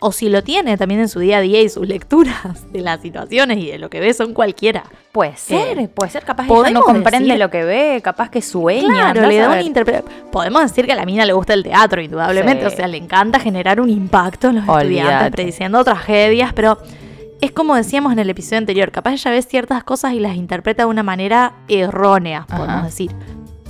o 0.00 0.12
si 0.12 0.28
lo 0.30 0.42
tiene 0.42 0.76
también 0.76 1.00
en 1.00 1.08
su 1.08 1.20
día 1.20 1.38
a 1.38 1.40
día 1.40 1.60
y 1.62 1.68
sus 1.68 1.86
lecturas 1.86 2.70
de 2.72 2.80
las 2.80 3.00
situaciones 3.02 3.58
y 3.58 3.70
de 3.70 3.78
lo 3.78 3.90
que 3.90 4.00
ve 4.00 4.12
son 4.14 4.32
cualquiera. 4.34 4.82
Puede 5.12 5.36
ser, 5.36 5.78
Eh, 5.78 5.88
puede 5.88 6.10
ser. 6.10 6.24
Capaz 6.24 6.46
ella 6.46 6.70
no 6.70 6.82
comprende 6.82 7.28
decir- 7.28 7.38
lo 7.38 7.50
que 7.50 7.64
ve, 7.64 8.00
capaz 8.02 8.30
que 8.30 8.40
sueña. 8.42 9.12
Claro, 9.12 9.26
le 9.28 9.36
da 9.36 9.48
una. 9.48 10.02
Podemos 10.32 10.62
decir 10.62 10.86
que 10.86 10.92
a 10.92 10.96
la 10.96 11.04
mina 11.04 11.24
le 11.26 11.32
gusta 11.32 11.52
el 11.54 11.62
teatro, 11.62 12.00
indudablemente. 12.00 12.66
Sí. 12.68 12.72
O 12.72 12.76
sea, 12.76 12.88
le 12.88 12.96
encanta 12.96 13.38
generar 13.38 13.80
un 13.80 13.90
impacto 13.90 14.48
en 14.48 14.56
los 14.56 14.64
estudiantes, 14.68 15.30
prediciendo 15.32 15.84
tragedias, 15.84 16.52
pero 16.54 16.78
es 17.40 17.52
como 17.52 17.74
decíamos 17.74 18.12
en 18.12 18.18
el 18.20 18.30
episodio 18.30 18.58
anterior. 18.58 18.90
Capaz 18.92 19.12
ella 19.12 19.30
ve 19.32 19.42
ciertas 19.42 19.84
cosas 19.84 20.12
y 20.14 20.20
las 20.20 20.36
interpreta 20.36 20.84
de 20.84 20.88
una 20.88 21.02
manera 21.02 21.52
errónea, 21.68 22.46
podemos 22.48 22.68
Ajá. 22.68 22.86
decir. 22.86 23.10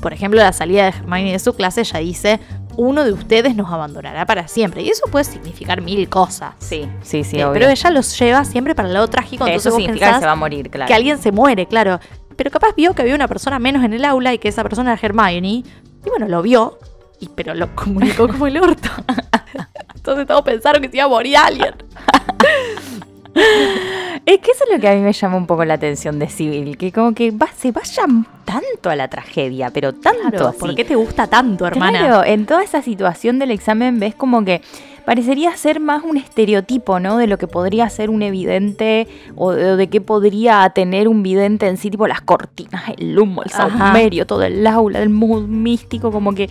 Por 0.01 0.13
ejemplo, 0.15 0.41
la 0.41 0.53
salida 0.53 0.85
de 0.85 0.89
Hermione 0.91 1.33
de 1.33 1.39
su 1.39 1.55
clase, 1.55 1.83
ella 1.83 1.99
dice: 2.01 2.41
Uno 2.77 3.05
de 3.05 3.13
ustedes 3.13 3.55
nos 3.57 3.71
abandonará 3.73 4.25
para 4.27 4.49
siempre. 4.49 4.83
Y 4.83 4.89
eso 4.91 5.07
puede 5.11 5.25
significar 5.25 5.81
mil 5.83 6.09
cosas. 6.09 6.55
Sí, 6.59 6.89
sí, 7.03 7.25
sí, 7.25 7.39
Eh, 7.39 7.45
obvio. 7.45 7.53
pero 7.55 7.69
ella 7.71 7.91
los 7.91 8.19
lleva 8.19 8.45
siempre 8.45 8.75
para 8.75 8.89
el 8.89 8.95
lado 8.95 9.09
trágico. 9.09 9.47
entonces 9.47 9.67
Eso 9.73 9.77
significa 9.77 10.15
que 10.15 10.21
se 10.21 10.27
va 10.27 10.33
a 10.33 10.37
morir, 10.37 10.71
claro. 10.71 10.89
que 10.89 10.95
alguien 10.95 11.19
se 11.19 11.33
muere, 11.33 11.67
claro. 11.67 12.01
Pero 12.37 12.51
capaz 12.51 12.75
vio 12.77 12.95
que 12.95 13.03
había 13.03 13.15
una 13.15 13.29
persona 13.29 13.59
menos 13.59 13.85
en 13.85 13.93
el 13.93 14.05
aula 14.05 14.33
y 14.33 14.39
que 14.39 14.49
esa 14.49 14.63
persona 14.63 14.93
era 14.93 15.01
Hermione. 15.07 15.49
Y 15.49 15.65
bueno, 16.09 16.27
lo 16.29 16.41
vio, 16.43 16.79
y, 17.19 17.29
pero 17.29 17.53
lo 17.55 17.75
comunicó 17.75 18.27
como 18.29 18.47
el 18.47 18.57
orto. 18.59 18.89
Entonces 19.95 20.27
todos 20.27 20.43
pensaron 20.43 20.81
que 20.81 20.89
se 20.89 20.97
iba 20.97 21.05
a 21.05 21.09
morir 21.09 21.37
alguien. 21.37 21.75
Es 23.35 24.39
que 24.39 24.51
eso 24.53 24.65
es 24.65 24.75
lo 24.75 24.81
que 24.81 24.89
a 24.89 24.95
mí 24.95 25.01
me 25.01 25.13
llama 25.13 25.37
un 25.37 25.47
poco 25.47 25.65
la 25.65 25.75
atención 25.75 26.19
de 26.19 26.29
Civil, 26.29 26.77
que 26.77 26.93
como 26.93 27.15
que 27.15 27.31
va, 27.31 27.49
se 27.57 27.73
vaya 27.73 28.05
tanto 28.45 28.91
a 28.91 28.97
la 28.97 29.09
tragedia, 29.09 29.71
pero 29.71 29.93
tanto 29.93 30.31
Claro, 30.31 30.49
así. 30.49 30.59
¿por 30.59 30.75
qué 30.75 30.85
te 30.85 30.95
gusta 30.95 31.27
tanto, 31.27 31.67
hermana? 31.67 31.99
Claro, 31.99 32.25
en 32.25 32.47
toda 32.47 32.63
esa 32.63 32.83
situación 32.83 33.39
del 33.39 33.51
examen 33.51 33.99
ves 33.99 34.15
como 34.15 34.45
que 34.45 34.61
parecería 35.07 35.57
ser 35.57 35.81
más 35.81 36.05
un 36.05 36.17
estereotipo, 36.17 37.01
¿no? 37.01 37.17
De 37.17 37.27
lo 37.27 37.39
que 37.39 37.47
podría 37.47 37.89
ser 37.89 38.11
un 38.11 38.23
evidente 38.23 39.09
o 39.37 39.53
de, 39.53 39.77
de 39.77 39.87
qué 39.89 40.01
podría 40.01 40.69
tener 40.75 41.09
un 41.09 41.23
vidente 41.23 41.67
en 41.67 41.77
sí, 41.77 41.91
tipo 41.91 42.07
las 42.07 42.21
cortinas, 42.21 42.83
el 42.99 43.19
humo, 43.19 43.43
el 43.43 43.51
saumerio, 43.51 44.27
todo 44.27 44.43
el 44.43 44.65
aula, 44.67 45.01
el 45.03 45.09
mood 45.09 45.47
místico, 45.49 46.13
como 46.13 46.35
que 46.35 46.49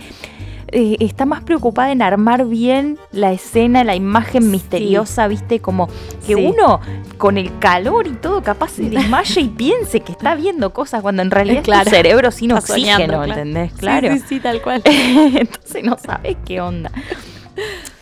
eh, 0.72 0.96
está 1.00 1.24
más 1.26 1.42
preocupada 1.42 1.92
en 1.92 2.02
armar 2.02 2.46
bien 2.46 2.98
la 3.12 3.32
escena, 3.32 3.84
la 3.84 3.94
imagen 3.96 4.50
misteriosa, 4.50 5.26
¿viste? 5.28 5.60
Como 5.60 5.88
que 6.26 6.34
Sí. 6.34 6.34
uno 6.34 6.80
con 7.18 7.38
el 7.38 7.58
calor 7.58 8.06
y 8.06 8.12
todo 8.12 8.42
capaz 8.42 8.70
se 8.70 8.82
desmaye 8.88 9.40
y 9.40 9.48
piense 9.48 10.00
que 10.00 10.12
está 10.12 10.34
viendo 10.34 10.72
cosas 10.72 11.02
cuando 11.02 11.22
en 11.22 11.30
realidad 11.30 11.58
es 11.58 11.62
tu 11.64 11.70
Claro. 11.72 11.90
cerebro 11.90 12.30
sin 12.30 12.50
Está 12.52 12.60
oxígeno, 12.72 12.92
soñando, 12.96 13.14
claro. 13.24 13.32
¿entendés? 13.32 13.72
Sí, 13.72 13.78
Claro. 13.78 14.12
Sí, 14.12 14.22
sí, 14.28 14.40
tal 14.40 14.62
cual. 14.62 14.82
Entonces 14.84 15.84
no 15.84 15.96
sabes 15.98 16.36
qué 16.44 16.60
onda. 16.60 16.90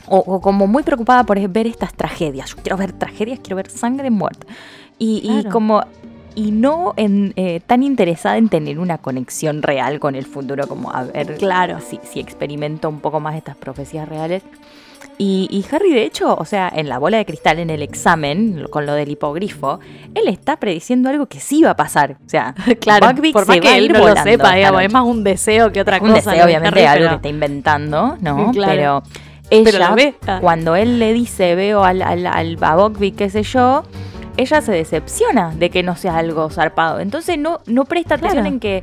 O, 0.06 0.18
o 0.18 0.40
como 0.40 0.66
muy 0.66 0.82
preocupada 0.82 1.24
por 1.24 1.38
ver 1.48 1.66
estas 1.66 1.92
tragedias. 1.94 2.50
Yo 2.50 2.56
quiero 2.62 2.76
ver 2.76 2.92
tragedias, 2.92 3.40
quiero 3.40 3.56
ver 3.56 3.70
sangre, 3.70 4.10
muerte. 4.10 4.46
Y, 4.98 5.20
y 5.24 5.44
como 5.50 5.84
y 6.38 6.52
no 6.52 6.94
en, 6.96 7.32
eh, 7.36 7.60
tan 7.66 7.82
interesada 7.82 8.36
en 8.38 8.48
tener 8.48 8.78
una 8.78 8.98
conexión 8.98 9.60
real 9.62 9.98
con 9.98 10.14
el 10.14 10.24
futuro, 10.24 10.68
como 10.68 10.92
a 10.92 11.02
ver 11.02 11.36
Claro. 11.36 11.78
si, 11.80 11.98
si 12.04 12.20
experimento 12.20 12.88
un 12.88 13.00
poco 13.00 13.18
más 13.18 13.34
estas 13.34 13.56
profecías 13.56 14.08
reales. 14.08 14.42
Y, 15.20 15.48
y 15.50 15.64
Harry, 15.74 15.92
de 15.92 16.04
hecho, 16.04 16.36
o 16.36 16.44
sea, 16.44 16.70
en 16.72 16.88
la 16.88 16.98
bola 16.98 17.18
de 17.18 17.26
cristal, 17.26 17.58
en 17.58 17.70
el 17.70 17.82
examen, 17.82 18.66
con 18.70 18.86
lo 18.86 18.92
del 18.92 19.08
hipogrifo, 19.10 19.80
él 20.14 20.28
está 20.28 20.56
prediciendo 20.58 21.08
algo 21.08 21.26
que 21.26 21.40
sí 21.40 21.62
va 21.64 21.70
a 21.70 21.76
pasar. 21.76 22.18
O 22.24 22.28
sea, 22.28 22.54
Claro, 22.80 23.08
Buckbeak 23.08 23.32
por 23.32 23.46
más 23.48 23.56
se 23.56 23.60
que 23.60 23.68
va 23.68 23.76
él 23.76 23.84
ir 23.86 23.92
no 23.92 24.06
lo 24.06 24.14
sepa, 24.22 24.54
digamos, 24.54 24.82
es 24.82 24.92
más 24.92 25.02
un 25.04 25.24
deseo 25.24 25.72
que 25.72 25.80
otra 25.80 25.96
un 25.96 26.10
cosa. 26.10 26.14
deseo, 26.14 26.32
lo 26.32 26.38
de 26.38 26.44
obviamente, 26.44 26.86
Harry, 26.86 26.86
algo 26.86 26.98
pero- 27.00 27.10
que 27.10 27.16
está 27.16 27.28
inventando, 27.28 28.16
¿no? 28.20 28.50
Claro. 28.52 28.70
Pero 28.70 29.02
ella, 29.50 29.64
Pero 29.64 29.78
la 30.28 30.40
cuando 30.40 30.76
él 30.76 30.98
le 30.98 31.12
dice, 31.14 31.54
veo 31.54 31.82
al, 31.82 32.02
al, 32.02 32.26
al 32.26 32.56
a 32.60 32.76
Buckbeak, 32.76 33.16
qué 33.16 33.30
sé 33.30 33.42
yo, 33.42 33.82
ella 34.38 34.60
se 34.62 34.72
decepciona 34.72 35.52
de 35.54 35.68
que 35.68 35.82
no 35.82 35.94
sea 35.96 36.16
algo 36.16 36.48
zarpado. 36.48 37.00
Entonces 37.00 37.38
no, 37.38 37.60
no 37.66 37.84
presta 37.84 38.14
atención 38.14 38.42
Claro. 38.44 38.54
en 38.54 38.60
que 38.60 38.82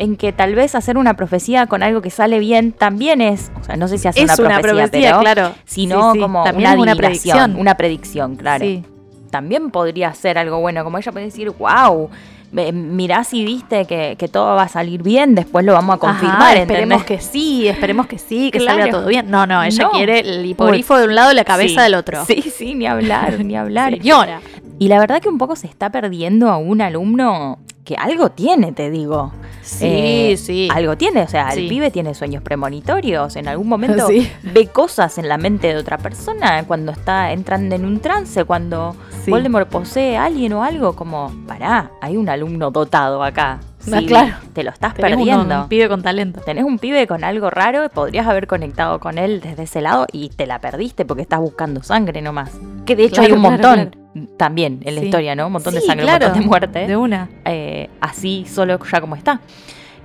en 0.00 0.16
que 0.16 0.32
tal 0.32 0.54
vez 0.54 0.76
hacer 0.76 0.96
una 0.96 1.14
profecía 1.14 1.66
con 1.66 1.82
algo 1.82 2.00
que 2.02 2.10
sale 2.10 2.38
bien 2.38 2.70
también 2.70 3.20
es, 3.20 3.50
o 3.60 3.64
sea, 3.64 3.74
no 3.76 3.88
sé 3.88 3.98
si 3.98 4.06
hace 4.06 4.20
Es 4.22 4.38
una 4.38 4.60
profecía, 4.60 5.10
pero, 5.10 5.20
claro. 5.20 5.52
sino 5.64 6.12
Sí, 6.12 6.18
sí, 6.18 6.22
como 6.22 6.44
también 6.44 6.70
una 6.70 6.82
una 6.82 6.94
predicción. 6.94 7.56
una 7.56 7.74
predicción, 7.76 8.36
claro. 8.36 8.64
Sí. 8.64 8.84
También 9.30 9.70
podría 9.72 10.14
ser 10.14 10.38
algo 10.38 10.60
bueno, 10.60 10.84
como 10.84 10.98
ella 10.98 11.10
puede 11.10 11.24
decir, 11.26 11.50
wow, 11.50 12.08
mirá 12.52 13.24
si 13.24 13.44
viste 13.44 13.84
que, 13.86 14.14
que 14.18 14.28
todo 14.28 14.54
va 14.54 14.62
a 14.62 14.68
salir 14.68 15.02
bien, 15.02 15.34
después 15.34 15.66
lo 15.66 15.72
vamos 15.74 15.96
a 15.96 15.98
confirmar, 15.98 16.42
Ajá, 16.42 16.60
esperemos 16.62 17.00
¿entendés? 17.02 17.20
que 17.26 17.30
sí, 17.32 17.68
esperemos 17.68 18.06
que 18.06 18.18
sí, 18.18 18.50
que 18.50 18.58
Claro. 18.58 18.78
salga 18.78 18.92
todo 18.98 19.06
bien. 19.08 19.30
No, 19.30 19.46
no, 19.46 19.62
ella 19.62 19.82
No. 19.84 19.90
quiere 19.90 20.20
el 20.20 20.46
hipogrifo 20.46 20.96
de 20.96 21.06
un 21.06 21.14
lado 21.14 21.32
y 21.32 21.34
la 21.34 21.44
cabeza 21.44 21.82
del 21.82 21.94
otro. 21.94 22.24
Sí, 22.24 22.40
sí, 22.42 22.74
ni 22.74 22.86
hablar, 22.86 23.44
ni 23.44 23.56
hablar. 23.56 23.92
Señora. 23.98 24.40
Y 24.78 24.88
la 24.88 24.98
verdad 24.98 25.20
que 25.20 25.28
un 25.28 25.38
poco 25.38 25.56
se 25.56 25.66
está 25.66 25.90
perdiendo 25.90 26.48
a 26.50 26.56
un 26.56 26.80
alumno 26.80 27.58
que 27.84 27.96
algo 27.96 28.30
tiene, 28.30 28.72
te 28.72 28.90
digo. 28.90 29.32
Sí, 29.62 29.84
Eh, 29.86 30.36
sí. 30.36 30.68
Algo 30.72 30.96
tiene, 30.96 31.22
o 31.22 31.28
sea, 31.28 31.50
Sí. 31.52 31.60
el 31.62 31.68
pibe 31.68 31.90
tiene 31.90 32.14
sueños 32.14 32.42
premonitorios, 32.42 33.34
en 33.36 33.48
algún 33.48 33.66
momento 33.68 34.06
Sí. 34.08 34.30
ve 34.42 34.66
cosas 34.68 35.16
en 35.18 35.26
la 35.28 35.38
mente 35.38 35.68
de 35.68 35.76
otra 35.76 35.98
persona, 35.98 36.64
cuando 36.66 36.92
está 36.92 37.32
entrando 37.32 37.74
en 37.74 37.84
un 37.86 38.00
trance, 38.00 38.44
cuando 38.44 38.94
Sí. 39.24 39.30
Voldemort 39.30 39.68
posee 39.68 40.16
a 40.16 40.24
alguien 40.26 40.52
o 40.52 40.62
algo, 40.62 40.94
como, 40.94 41.32
pará, 41.46 41.90
hay 42.00 42.16
un 42.16 42.28
alumno 42.28 42.70
dotado 42.70 43.22
acá. 43.22 43.60
Sí, 43.78 44.06
claro. 44.06 44.34
Te 44.52 44.62
lo 44.64 44.70
estás 44.70 44.94
Tenés 44.94 45.12
un- 45.12 45.18
perdiendo. 45.18 45.62
Un, 45.62 45.68
pibe 45.68 45.88
con 45.88 46.02
talento. 46.02 46.40
Tenés 46.40 46.64
un 46.64 46.78
pibe 46.78 47.06
con 47.06 47.24
algo 47.24 47.48
raro, 47.50 47.88
podrías 47.88 48.26
haber 48.26 48.46
conectado 48.46 48.98
con 49.00 49.18
él 49.18 49.40
desde 49.40 49.62
ese 49.62 49.80
lado 49.80 50.06
y 50.12 50.30
te 50.30 50.46
la 50.46 50.60
perdiste 50.60 51.04
porque 51.04 51.22
estás 51.22 51.40
buscando 51.40 51.82
sangre 51.82 52.20
nomás. 52.20 52.50
Que 52.84 52.96
de 52.96 53.04
hecho 53.04 53.22
Claro, 53.22 53.34
hay 53.36 53.40
un 53.40 53.56
claro, 53.56 53.76
montón 53.78 53.96
también 54.36 54.80
en 54.84 54.94
la 54.96 55.00
Sí. 55.00 55.06
historia, 55.06 55.34
¿no? 55.36 55.46
Un 55.46 55.52
montón 55.52 55.74
de 55.74 55.80
sangre, 55.80 56.04
un 56.06 56.10
montón 56.10 56.32
de 56.40 56.40
muerte. 56.46 56.86
De 56.86 56.96
una. 56.96 57.28
eh, 57.44 57.88
así 58.00 58.44
solo 58.48 58.78
ya 58.90 59.00
como 59.00 59.14
está. 59.16 59.40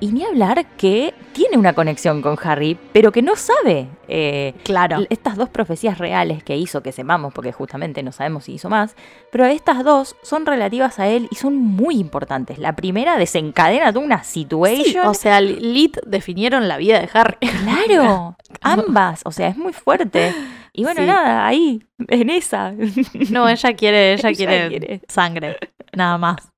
Y 0.03 0.07
ni 0.11 0.25
hablar 0.25 0.65
que 0.75 1.13
tiene 1.31 1.57
una 1.57 1.71
conexión 1.71 2.21
con 2.21 2.35
Harry, 2.43 2.77
pero 2.91 3.13
que 3.13 3.21
no 3.21 3.37
sabe 3.37 3.87
eh, 4.09 4.53
Claro. 4.65 4.97
estas 5.09 5.37
dos 5.37 5.47
profecías 5.47 5.97
reales 5.97 6.43
que 6.43 6.57
hizo, 6.57 6.83
que 6.83 6.91
sepamos, 6.91 7.33
porque 7.33 7.53
justamente 7.53 8.03
no 8.03 8.11
sabemos 8.11 8.43
si 8.43 8.55
hizo 8.55 8.69
más, 8.69 8.97
pero 9.31 9.45
estas 9.45 9.81
dos 9.85 10.17
son 10.21 10.45
relativas 10.45 10.99
a 10.99 11.07
él 11.07 11.29
y 11.31 11.35
son 11.35 11.55
muy 11.55 11.95
importantes. 11.95 12.57
La 12.59 12.75
primera 12.75 13.17
desencadena 13.17 13.93
toda 13.93 14.03
una 14.05 14.25
Sí, 14.25 14.41
situation. 14.41 15.07
o 15.07 15.13
sea, 15.13 15.39
Lit 15.39 15.97
definieron 16.05 16.67
la 16.67 16.75
vida 16.75 16.99
de 16.99 17.09
Harry. 17.13 17.37
Claro, 17.87 18.35
ambas, 18.61 19.21
o 19.23 19.31
sea, 19.31 19.47
es 19.47 19.55
muy 19.55 19.71
fuerte. 19.71 20.33
Y 20.73 20.83
bueno, 20.83 20.99
Sí. 20.99 21.07
nada, 21.07 21.47
ahí, 21.47 21.81
en 22.09 22.29
esa. 22.29 22.73
No, 23.31 23.47
ella 23.47 23.73
quiere, 23.73 24.13
ella, 24.15 24.29
Ella 24.29 24.35
quiere, 24.37 24.67
quiere. 24.67 25.01
sangre. 25.07 25.57
Nada 25.93 26.17
más. 26.17 26.51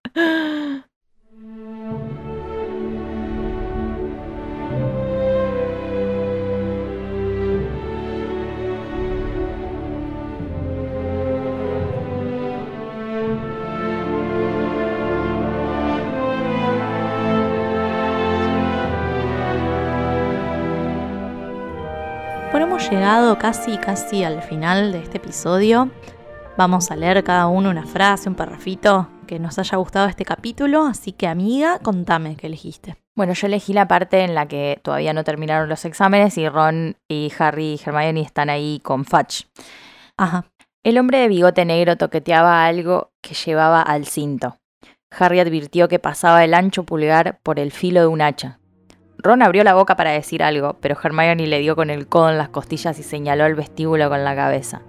Hemos 22.76 22.92
llegado 22.92 23.40
casi, 23.40 23.78
casi 23.78 24.26
al 24.26 24.42
final 24.42 24.92
de 24.92 25.00
este 25.00 25.16
episodio. 25.16 25.90
Vamos 26.58 26.92
a 26.92 26.98
leer 26.98 27.24
cada 27.24 27.48
uno 27.48 27.70
una 27.70 27.86
frase, 27.86 28.28
un 28.28 28.36
parrafito 28.36 29.08
que 29.28 29.40
nos 29.40 29.58
haya 29.58 29.78
gustado 29.78 30.10
este 30.10 30.26
capítulo. 30.26 30.86
Así 30.86 31.14
que, 31.14 31.26
amiga, 31.26 31.80
contame 31.80 32.36
qué 32.36 32.48
elegiste. 32.48 32.98
Bueno, 33.16 33.32
yo 33.32 33.48
elegí 33.48 33.72
la 33.72 33.88
parte 33.88 34.26
en 34.26 34.36
la 34.36 34.50
que 34.50 34.82
todavía 34.84 35.14
no 35.14 35.24
terminaron 35.24 35.70
los 35.70 35.86
exámenes 35.86 36.38
y 36.38 36.50
Ron 36.50 36.98
y 37.08 37.32
Harry 37.40 37.76
y 37.76 37.82
Hermione 37.82 38.20
están 38.20 38.50
ahí 38.50 38.82
con 38.84 39.06
Fudge. 39.06 39.48
Ajá. 40.18 40.44
El 40.84 40.98
hombre 40.98 41.20
de 41.20 41.30
bigote 41.30 41.64
negro 41.64 41.96
toqueteaba 41.96 42.66
algo 42.66 43.14
que 43.22 43.36
llevaba 43.36 43.82
al 43.82 44.06
cinto. 44.06 44.58
Harry 45.18 45.40
advirtió 45.40 45.88
que 45.88 46.00
pasaba 46.00 46.44
el 46.44 46.54
ancho 46.54 46.84
pulgar 46.84 47.40
por 47.42 47.58
el 47.58 47.72
filo 47.72 48.02
de 48.02 48.08
un 48.08 48.22
hacha. 48.22 48.60
Ron 49.26 49.42
abrió 49.42 49.64
la 49.64 49.74
boca 49.74 49.96
para 49.96 50.12
decir 50.12 50.44
algo, 50.44 50.78
pero 50.82 50.96
Hermione 51.04 51.48
le 51.48 51.58
dio 51.58 51.76
con 51.76 51.90
el 51.90 52.08
codo 52.08 52.30
en 52.30 52.38
las 52.38 52.50
costillas 52.50 53.00
y 53.00 53.02
señaló 53.02 53.48
el 53.48 53.56
vestíbulo 53.56 54.08
con 54.08 54.24
la 54.24 54.36
cabeza. 54.36 54.84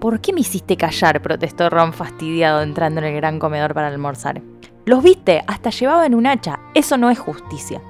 ¿Por 0.00 0.20
qué 0.20 0.34
me 0.34 0.42
hiciste 0.42 0.76
callar? 0.76 1.22
protestó 1.22 1.70
Ron 1.70 1.94
fastidiado 1.94 2.60
entrando 2.60 3.00
en 3.00 3.06
el 3.06 3.16
gran 3.16 3.38
comedor 3.38 3.72
para 3.72 3.88
almorzar. 3.88 4.42
Los 4.84 5.02
viste, 5.02 5.42
hasta 5.46 5.70
llevaban 5.70 6.14
un 6.14 6.26
hacha. 6.26 6.60
Eso 6.74 6.98
no 6.98 7.08
es 7.08 7.18
justicia. 7.18 7.80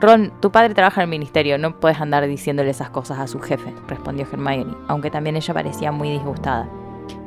Ron, 0.00 0.32
tu 0.40 0.50
padre 0.50 0.74
trabaja 0.74 1.00
en 1.00 1.04
el 1.04 1.10
ministerio, 1.10 1.58
no 1.58 1.78
puedes 1.78 2.00
andar 2.00 2.26
diciéndole 2.26 2.70
esas 2.70 2.90
cosas 2.90 3.20
a 3.20 3.28
su 3.28 3.38
jefe, 3.38 3.72
respondió 3.86 4.26
Hermione, 4.26 4.74
aunque 4.88 5.12
también 5.12 5.36
ella 5.36 5.54
parecía 5.54 5.92
muy 5.92 6.10
disgustada. 6.10 6.68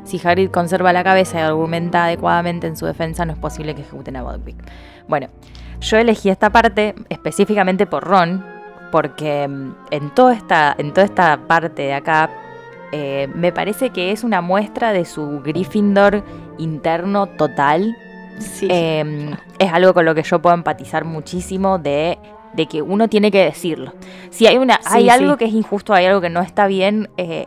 Si 0.03 0.19
Hagrid 0.21 0.51
conserva 0.51 0.91
la 0.91 1.05
cabeza 1.05 1.37
y 1.39 1.41
argumenta 1.41 2.03
adecuadamente 2.03 2.67
en 2.67 2.75
su 2.75 2.85
defensa, 2.85 3.23
no 3.23 3.31
es 3.31 3.39
posible 3.39 3.75
que 3.75 3.81
ejecuten 3.81 4.17
a 4.17 4.23
Buckbeak. 4.23 4.57
Bueno, 5.07 5.29
yo 5.81 5.97
elegí 5.97 6.29
esta 6.29 6.49
parte 6.49 6.95
específicamente 7.09 7.85
por 7.85 8.03
Ron, 8.03 8.43
porque 8.91 9.47
mm, 9.47 9.71
en 9.91 10.09
toda 10.11 10.33
esta, 10.33 10.75
en 10.77 10.93
toda 10.93 11.05
esta 11.05 11.37
parte 11.47 11.83
de 11.83 11.93
acá 11.93 12.29
eh, 12.91 13.27
me 13.33 13.51
parece 13.51 13.89
que 13.89 14.11
es 14.11 14.23
una 14.23 14.41
muestra 14.41 14.93
de 14.93 15.05
su 15.05 15.41
Gryffindor 15.41 16.23
interno 16.57 17.27
total. 17.27 17.95
Sí. 18.39 18.67
Eh, 18.69 19.35
es 19.59 19.73
algo 19.73 19.93
con 19.93 20.05
lo 20.05 20.15
que 20.15 20.23
yo 20.23 20.41
puedo 20.41 20.55
empatizar 20.55 21.05
muchísimo 21.05 21.79
de, 21.79 22.17
de 22.53 22.67
que 22.67 22.81
uno 22.81 23.07
tiene 23.07 23.31
que 23.31 23.43
decirlo. 23.43 23.93
Si 24.29 24.47
hay, 24.47 24.57
una, 24.57 24.75
Sí, 24.81 24.89
hay 24.91 25.03
sí. 25.03 25.09
algo 25.09 25.37
que 25.37 25.45
es 25.45 25.53
injusto, 25.53 25.93
hay 25.93 26.05
algo 26.05 26.21
que 26.21 26.29
no 26.29 26.41
está 26.41 26.67
bien, 26.67 27.09
eh, 27.17 27.45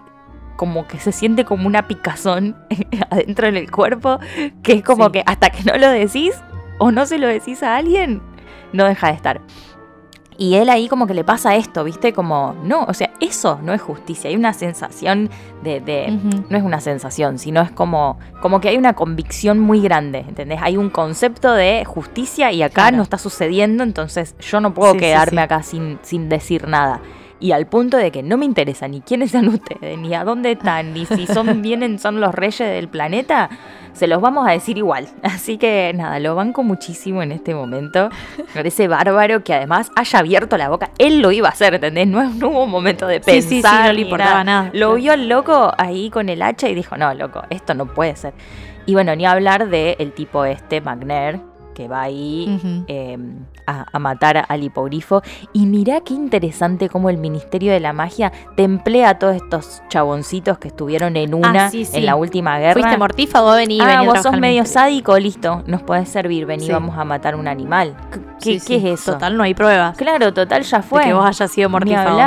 como 0.56 0.86
que 0.86 0.98
se 0.98 1.12
siente 1.12 1.44
como 1.44 1.66
una 1.66 1.88
picazón 1.88 2.56
adentro 3.10 3.46
en 3.46 3.56
el 3.56 3.70
cuerpo, 3.70 4.18
que 4.62 4.72
es 4.74 4.82
como 4.82 5.10
que 5.10 5.22
hasta 5.24 5.50
que 5.50 5.62
no 5.62 5.78
lo 5.78 5.88
decís 5.90 6.34
o 6.80 6.90
no 6.90 7.06
se 7.06 7.18
lo 7.18 7.28
decís 7.28 7.62
a 7.62 7.76
alguien, 7.76 8.20
no 8.72 8.84
deja 8.86 9.06
de 9.06 9.12
estar. 9.14 9.40
Y 10.36 10.54
él 10.54 10.70
ahí 10.70 10.88
como 10.88 11.06
que 11.06 11.12
le 11.12 11.22
pasa 11.22 11.54
esto, 11.54 11.84
¿viste? 11.84 12.14
Como, 12.14 12.56
no, 12.64 12.84
o 12.84 12.94
sea, 12.94 13.10
eso 13.20 13.58
no 13.62 13.74
es 13.74 13.82
justicia. 13.82 14.30
Hay 14.30 14.36
una 14.36 14.54
sensación 14.54 15.28
de... 15.62 15.80
de- 15.80 16.18
no 16.48 16.56
es 16.56 16.62
una 16.62 16.80
sensación, 16.80 17.38
sino 17.38 17.60
es 17.60 17.70
como, 17.70 18.18
como 18.40 18.58
que 18.58 18.70
hay 18.70 18.78
una 18.78 18.94
convicción 18.94 19.58
muy 19.60 19.82
grande, 19.82 20.20
¿entendés? 20.26 20.58
Hay 20.62 20.78
un 20.78 20.88
concepto 20.88 21.52
de 21.52 21.84
justicia 21.84 22.52
y 22.52 22.62
acá 22.62 22.84
Claro. 22.84 22.96
no 22.96 23.02
está 23.02 23.18
sucediendo, 23.18 23.82
entonces 23.82 24.34
yo 24.40 24.62
no 24.62 24.72
puedo 24.72 24.92
Sí, 24.92 24.98
sí, 24.98 25.04
quedarme 25.04 25.42
sí. 25.42 25.44
acá 25.44 25.62
sin, 25.62 25.98
sin 26.00 26.30
decir 26.30 26.66
nada. 26.66 27.02
Y 27.42 27.52
al 27.52 27.66
punto 27.66 27.96
de 27.96 28.10
que 28.10 28.22
no 28.22 28.36
me 28.36 28.44
interesa 28.44 28.86
ni 28.86 29.00
quiénes 29.00 29.30
sean 29.30 29.48
ustedes, 29.54 29.98
ni 29.98 30.14
a 30.14 30.24
dónde 30.24 30.52
están, 30.52 30.92
ni 30.92 31.06
si 31.06 31.26
son 31.26 31.62
vienen, 31.62 31.98
son 31.98 32.20
los 32.20 32.34
reyes 32.34 32.68
del 32.68 32.88
planeta, 32.88 33.48
se 33.94 34.06
los 34.06 34.20
vamos 34.20 34.46
a 34.46 34.52
decir 34.52 34.76
igual. 34.76 35.08
Así 35.22 35.56
que 35.56 35.92
nada, 35.94 36.20
lo 36.20 36.34
banco 36.34 36.62
muchísimo 36.62 37.22
en 37.22 37.32
este 37.32 37.54
momento. 37.54 38.10
Me 38.36 38.44
parece 38.54 38.88
bárbaro 38.88 39.42
que 39.42 39.54
además 39.54 39.90
haya 39.96 40.18
abierto 40.18 40.58
la 40.58 40.68
boca. 40.68 40.90
Él 40.98 41.20
lo 41.22 41.32
iba 41.32 41.48
a 41.48 41.52
hacer, 41.52 41.74
¿entendés? 41.74 42.06
No, 42.06 42.22
no 42.28 42.48
hubo 42.50 42.64
un 42.64 42.70
momento 42.70 43.06
de 43.06 43.22
Sí, 43.22 43.30
pensar. 43.30 43.48
sí, 43.50 43.62
sí, 43.62 43.86
no 43.86 43.92
le 43.92 44.00
importaba 44.02 44.44
nada. 44.44 44.70
Lo 44.74 44.94
vio 44.94 45.12
al 45.12 45.28
loco 45.28 45.72
ahí 45.78 46.10
con 46.10 46.28
el 46.28 46.42
hacha 46.42 46.68
y 46.68 46.74
dijo, 46.74 46.96
no, 46.98 47.12
loco, 47.14 47.42
esto 47.50 47.72
no 47.74 47.86
puede 47.86 48.16
ser. 48.16 48.34
Y 48.86 48.92
bueno, 48.94 49.16
ni 49.16 49.24
hablar 49.24 49.68
del 49.68 49.96
el 49.98 50.12
tipo 50.12 50.44
este, 50.44 50.80
Magner, 50.80 51.40
que 51.74 51.86
va 51.88 52.02
ahí 52.02 52.84
eh, 52.88 53.16
a, 53.70 53.86
a 53.92 53.98
matar 53.98 54.44
al 54.48 54.62
hipogrifo. 54.62 55.22
Y 55.52 55.66
mirá 55.66 56.00
qué 56.00 56.14
interesante 56.14 56.88
cómo 56.88 57.08
el 57.10 57.16
Ministerio 57.16 57.72
de 57.72 57.80
la 57.80 57.92
Magia 57.92 58.32
te 58.56 58.62
emplea 58.64 59.10
a 59.10 59.18
todos 59.18 59.36
estos 59.36 59.82
chaboncitos 59.88 60.58
que 60.58 60.68
estuvieron 60.68 61.16
en 61.16 61.34
una 61.34 61.66
Ah, 61.66 61.70
sí, 61.70 61.84
sí. 61.84 61.98
en 61.98 62.06
la 62.06 62.16
última 62.16 62.58
guerra. 62.58 62.74
¿Fuiste 62.80 62.96
mortífago? 62.98 63.52
Vení, 63.52 63.78
ah, 63.80 63.86
vení 63.86 64.06
vos 64.06 64.22
sos 64.22 64.38
medio 64.38 64.64
sádico, 64.64 65.18
listo, 65.18 65.62
nos 65.66 65.82
podés 65.82 66.08
servir, 66.08 66.46
vení, 66.46 66.66
Sí. 66.66 66.72
vamos 66.72 66.96
a 66.98 67.04
matar 67.04 67.34
un 67.36 67.48
animal. 67.48 67.96
¿Qué, 68.42 68.58
qué 68.66 68.76
es 68.76 68.84
eso? 69.00 69.12
Total, 69.12 69.36
no 69.36 69.42
hay 69.42 69.54
pruebas 69.54 69.96
Claro, 69.96 70.32
total, 70.32 70.62
ya 70.62 70.82
fue. 70.82 71.00
de 71.02 71.06
que 71.08 71.12
vos 71.14 71.24
hayas 71.26 71.50
sido 71.50 71.68
mortífago. 71.68 72.18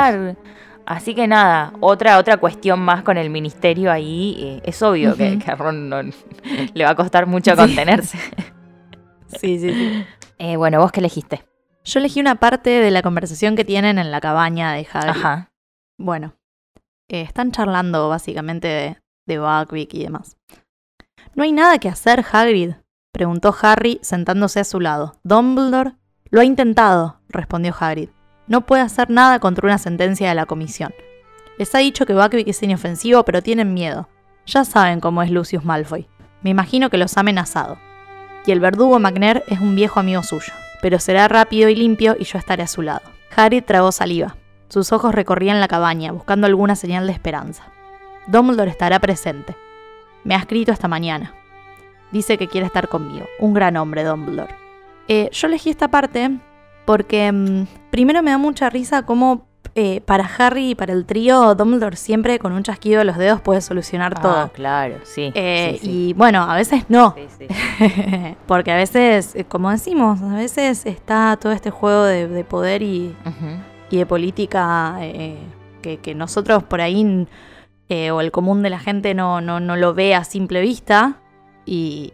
Así 0.86 1.14
que 1.14 1.26
nada, 1.26 1.72
otra, 1.80 2.18
otra 2.18 2.36
cuestión 2.36 2.78
más 2.78 3.02
con 3.02 3.16
el 3.16 3.30
ministerio 3.30 3.90
ahí. 3.90 4.36
eh, 4.38 4.60
es 4.64 4.82
obvio 4.82 5.16
que, 5.16 5.38
a 5.46 5.54
Ron 5.54 5.88
no- 5.88 6.02
le 6.74 6.84
va 6.84 6.90
a 6.90 6.94
costar 6.94 7.26
mucho 7.26 7.52
Sí. 7.52 7.56
contenerse. 7.56 8.18
Sí, 9.40 9.58
sí, 9.58 9.70
sí. 9.72 10.04
Eh, 10.44 10.58
bueno, 10.58 10.78
¿vos 10.78 10.92
qué 10.92 11.00
elegiste? 11.00 11.46
Yo 11.84 12.00
elegí 12.00 12.20
una 12.20 12.34
parte 12.34 12.68
de 12.68 12.90
la 12.90 13.00
conversación 13.00 13.56
que 13.56 13.64
tienen 13.64 13.98
en 13.98 14.10
la 14.10 14.20
cabaña 14.20 14.74
de 14.74 14.86
Hagrid. 14.92 15.22
Ajá. 15.22 15.52
Bueno, 15.96 16.34
eh, 17.08 17.22
están 17.22 17.50
charlando 17.50 18.10
básicamente 18.10 18.68
de, 18.68 18.98
de 19.26 19.38
Buckbeak 19.38 19.94
y 19.94 20.02
demás. 20.02 20.36
¿No 21.34 21.44
hay 21.44 21.52
nada 21.52 21.78
que 21.78 21.88
hacer, 21.88 22.22
Hagrid? 22.30 22.72
preguntó 23.10 23.56
Harry 23.62 24.00
sentándose 24.02 24.60
a 24.60 24.64
su 24.64 24.80
lado. 24.80 25.18
Dumbledore 25.24 25.92
lo 26.28 26.42
ha 26.42 26.44
intentado, 26.44 27.22
respondió 27.30 27.74
Hagrid. 27.80 28.10
No 28.46 28.66
puede 28.66 28.82
hacer 28.82 29.08
nada 29.08 29.38
contra 29.38 29.66
una 29.66 29.78
sentencia 29.78 30.28
de 30.28 30.34
la 30.34 30.44
comisión. 30.44 30.92
Les 31.56 31.74
ha 31.74 31.78
dicho 31.78 32.04
que 32.04 32.12
Buckbeak 32.12 32.48
es 32.48 32.62
inofensivo, 32.62 33.24
pero 33.24 33.42
tienen 33.42 33.72
miedo. 33.72 34.10
Ya 34.44 34.66
saben 34.66 35.00
cómo 35.00 35.22
es 35.22 35.30
Lucius 35.30 35.64
Malfoy. 35.64 36.06
Me 36.42 36.50
imagino 36.50 36.90
que 36.90 36.98
los 36.98 37.16
ha 37.16 37.20
amenazado. 37.20 37.78
Y 38.46 38.52
el 38.52 38.60
verdugo 38.60 38.98
McNair 38.98 39.42
es 39.48 39.60
un 39.60 39.74
viejo 39.74 40.00
amigo 40.00 40.22
suyo, 40.22 40.52
pero 40.82 40.98
será 40.98 41.28
rápido 41.28 41.68
y 41.68 41.76
limpio 41.76 42.16
y 42.18 42.24
yo 42.24 42.38
estaré 42.38 42.62
a 42.62 42.68
su 42.68 42.82
lado. 42.82 43.02
Hagrid 43.34 43.64
tragó 43.64 43.90
saliva. 43.90 44.36
Sus 44.68 44.92
ojos 44.92 45.14
recorrían 45.14 45.60
la 45.60 45.68
cabaña, 45.68 46.12
buscando 46.12 46.46
alguna 46.46 46.76
señal 46.76 47.06
de 47.06 47.12
esperanza. 47.12 47.64
Dumbledore 48.26 48.70
estará 48.70 48.98
presente. 48.98 49.56
Me 50.24 50.34
ha 50.34 50.38
escrito 50.38 50.72
esta 50.72 50.88
mañana. 50.88 51.34
Dice 52.12 52.38
que 52.38 52.48
quiere 52.48 52.66
estar 52.66 52.88
conmigo. 52.88 53.26
Un 53.38 53.54
gran 53.54 53.76
hombre, 53.76 54.04
Dumbledore. 54.04 54.54
Eh, 55.08 55.28
yo 55.32 55.48
elegí 55.48 55.70
esta 55.70 55.88
parte 55.88 56.38
porque 56.84 57.30
mm, 57.30 57.66
primero 57.90 58.22
me 58.22 58.30
da 58.30 58.38
mucha 58.38 58.70
risa 58.70 59.04
cómo 59.04 59.46
eh, 59.76 60.00
para 60.02 60.24
Harry 60.38 60.70
y 60.70 60.74
para 60.74 60.92
el 60.92 61.04
trío 61.04 61.54
Dumbledore 61.54 61.96
siempre 61.96 62.38
con 62.38 62.52
un 62.52 62.62
chasquido 62.62 63.00
de 63.00 63.04
los 63.04 63.16
dedos 63.18 63.40
puede 63.40 63.60
solucionar 63.60 64.14
Ah, 64.18 64.22
todo. 64.22 64.52
claro, 64.52 64.96
sí. 65.04 65.32
Eh, 65.34 65.78
sí, 65.80 65.86
sí. 65.86 65.90
Y 65.90 66.12
bueno, 66.14 66.42
a 66.42 66.54
veces 66.54 66.84
no. 66.88 67.14
Sí, 67.16 67.46
sí. 67.48 68.34
Porque 68.46 68.70
a 68.72 68.76
veces, 68.76 69.34
eh, 69.34 69.44
como 69.44 69.70
decimos, 69.70 70.22
a 70.22 70.34
veces 70.36 70.86
está 70.86 71.36
todo 71.40 71.52
este 71.52 71.70
juego 71.70 72.04
de, 72.04 72.28
de 72.28 72.44
poder 72.44 72.82
y, 72.82 73.14
de 73.90 74.06
política 74.06 74.96
eh, 75.00 75.38
que, 75.82 75.98
que 75.98 76.14
nosotros 76.16 76.62
por 76.64 76.80
ahí, 76.80 77.28
eh, 77.88 78.10
o 78.10 78.20
el 78.20 78.32
común 78.32 78.62
de 78.62 78.70
la 78.70 78.78
gente, 78.80 79.14
no, 79.14 79.40
no, 79.40 79.60
no 79.60 79.76
lo 79.76 79.94
ve 79.94 80.14
a 80.14 80.24
simple 80.24 80.60
vista. 80.60 81.20
Y 81.66 82.12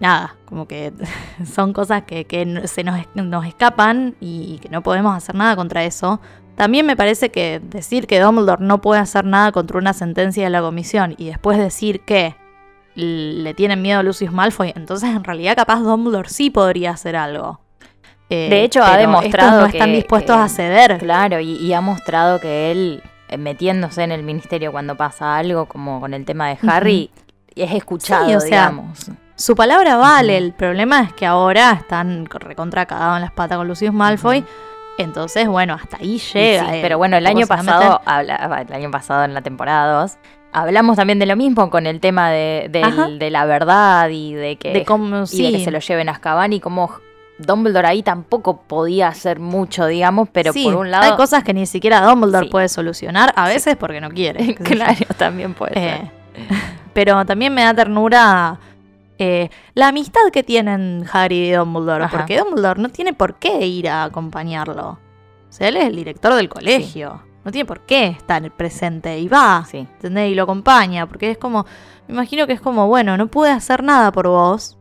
nada, 0.00 0.36
como 0.46 0.66
que 0.66 0.92
son 1.44 1.72
cosas 1.72 2.02
que, 2.04 2.24
que 2.26 2.66
se 2.68 2.84
nos, 2.84 2.98
nos 3.14 3.46
escapan 3.46 4.14
y, 4.20 4.58
que 4.62 4.68
no 4.68 4.82
podemos 4.82 5.14
hacer 5.16 5.34
nada 5.34 5.56
contra 5.56 5.84
eso. 5.84 6.20
También 6.56 6.86
me 6.86 6.96
parece 6.96 7.30
que 7.30 7.60
decir 7.62 8.06
que 8.06 8.20
Dumbledore 8.20 8.64
no 8.64 8.80
puede 8.80 9.00
hacer 9.00 9.24
nada 9.24 9.50
contra 9.52 9.78
una 9.78 9.92
sentencia 9.92 10.44
de 10.44 10.50
la 10.50 10.60
comisión 10.60 11.14
y 11.18 11.26
después 11.26 11.58
decir 11.58 12.00
que 12.04 12.36
le 12.94 13.54
tienen 13.54 13.82
miedo 13.82 13.98
a 14.00 14.02
Lucius 14.04 14.30
Malfoy, 14.32 14.72
entonces 14.76 15.10
en 15.10 15.24
realidad 15.24 15.56
capaz 15.56 15.80
Dumbledore 15.80 16.28
sí 16.28 16.50
podría 16.50 16.92
hacer 16.92 17.16
algo. 17.16 17.60
Eh, 18.30 18.48
De 18.48 18.62
hecho, 18.62 18.82
ha 18.84 18.96
demostrado 18.96 19.60
no 19.62 19.66
están 19.66 19.90
que- 19.90 19.96
dispuestos 19.96 20.36
que- 20.36 20.42
a 20.42 20.48
ceder. 20.48 20.98
Claro, 20.98 21.40
y, 21.40 21.56
y 21.56 21.72
ha 21.72 21.80
mostrado 21.80 22.38
que 22.40 22.70
él, 22.70 23.02
eh, 23.28 23.36
metiéndose 23.36 24.02
en 24.04 24.12
el 24.12 24.22
ministerio 24.22 24.70
cuando 24.70 24.96
pasa 24.96 25.36
algo, 25.36 25.66
como 25.66 26.00
con 26.00 26.14
el 26.14 26.24
tema 26.24 26.48
de 26.48 26.58
Harry, 26.66 27.10
es 27.56 27.72
escuchado, 27.72 28.26
Sí, 28.26 28.34
o 28.36 28.40
sea, 28.40 28.48
digamos. 28.70 29.10
Su 29.36 29.56
palabra 29.56 29.96
vale, 29.96 30.36
el 30.36 30.52
problema 30.52 31.02
es 31.02 31.12
que 31.12 31.26
ahora 31.26 31.72
están 31.72 32.26
recontra 32.26 32.86
cagados 32.86 33.16
en 33.16 33.22
las 33.22 33.32
patas 33.32 33.58
con 33.58 33.66
Lucius 33.66 33.92
Malfoy. 33.92 34.44
Entonces, 34.98 35.48
bueno, 35.48 35.74
hasta 35.74 35.96
ahí 35.98 36.18
llega. 36.18 36.66
sí, 36.72 36.78
pero 36.82 36.98
bueno, 36.98 37.16
el 37.16 37.26
año 37.26 37.46
pasado, 37.46 38.00
el 38.18 38.30
año 38.72 38.90
pasado 38.90 39.24
en 39.24 39.34
la 39.34 39.42
temporada 39.42 40.00
2, 40.02 40.16
hablamos 40.52 40.96
también 40.96 41.18
de 41.18 41.26
lo 41.26 41.34
mismo 41.36 41.68
con 41.70 41.86
el 41.86 42.00
tema 42.00 42.30
de, 42.30 42.70
Ajá. 42.82 43.08
de 43.08 43.30
la 43.30 43.44
verdad 43.44 44.08
y 44.10 44.34
de 44.34 44.56
que, 44.56 44.72
de 44.72 44.84
cómo 44.84 45.22
y 45.24 45.26
sí. 45.26 45.42
de 45.50 45.58
que 45.58 45.64
se 45.64 45.70
lo 45.72 45.80
lleven 45.80 46.08
a 46.08 46.12
Azkaban 46.12 46.52
y 46.52 46.60
cómo 46.60 46.92
Dumbledore 47.38 47.88
ahí 47.88 48.02
tampoco 48.04 48.62
podía 48.62 49.08
hacer 49.08 49.40
mucho, 49.40 49.86
digamos, 49.86 50.28
pero 50.30 50.52
Sí, 50.52 50.64
por 50.64 50.76
un 50.76 50.84
hay 50.86 50.90
lado... 50.92 51.16
cosas 51.16 51.42
que 51.42 51.52
ni 51.52 51.66
siquiera 51.66 52.00
Dumbledore 52.02 52.46
Sí. 52.46 52.50
puede 52.52 52.68
solucionar, 52.68 53.32
a 53.34 53.48
veces 53.48 53.76
porque 53.76 54.00
no 54.00 54.10
quiere. 54.10 54.54
claro, 54.62 54.94
también 55.18 55.54
puede 55.54 55.74
ser. 55.74 55.94
Eh, 56.04 56.10
pero 56.92 57.24
también 57.26 57.52
me 57.52 57.62
da 57.64 57.74
ternura 57.74 58.56
eh, 59.18 59.48
la 59.74 59.88
amistad 59.88 60.20
que 60.32 60.42
tienen 60.42 61.04
Harry 61.12 61.48
y 61.48 61.52
Dumbledore, 61.52 62.04
Ajá. 62.04 62.16
porque 62.18 62.38
Dumbledore 62.38 62.80
no 62.82 62.88
tiene 62.88 63.12
por 63.12 63.34
qué 63.36 63.66
ir 63.66 63.88
a 63.88 64.04
acompañarlo. 64.04 64.98
O 65.48 65.52
sea, 65.56 65.68
él 65.68 65.76
es 65.76 65.84
el 65.86 65.96
director 65.96 66.34
del 66.34 66.48
colegio. 66.48 67.22
No 67.44 67.52
tiene 67.52 67.66
por 67.66 67.80
qué 67.80 68.06
estar 68.06 68.50
presente 68.52 69.18
y 69.18 69.28
va, 69.28 69.64
Sí. 69.70 69.78
¿entendés? 69.78 70.32
Y 70.32 70.34
lo 70.34 70.44
acompaña, 70.44 71.06
porque 71.06 71.30
es 71.30 71.38
como, 71.38 71.64
me 72.08 72.14
imagino 72.14 72.46
que 72.46 72.54
es 72.54 72.60
como, 72.60 72.88
bueno, 72.88 73.16
no 73.16 73.26
pude 73.28 73.50
hacer 73.50 73.82
nada 73.84 74.10
por 74.12 74.28
vos. 74.28 74.78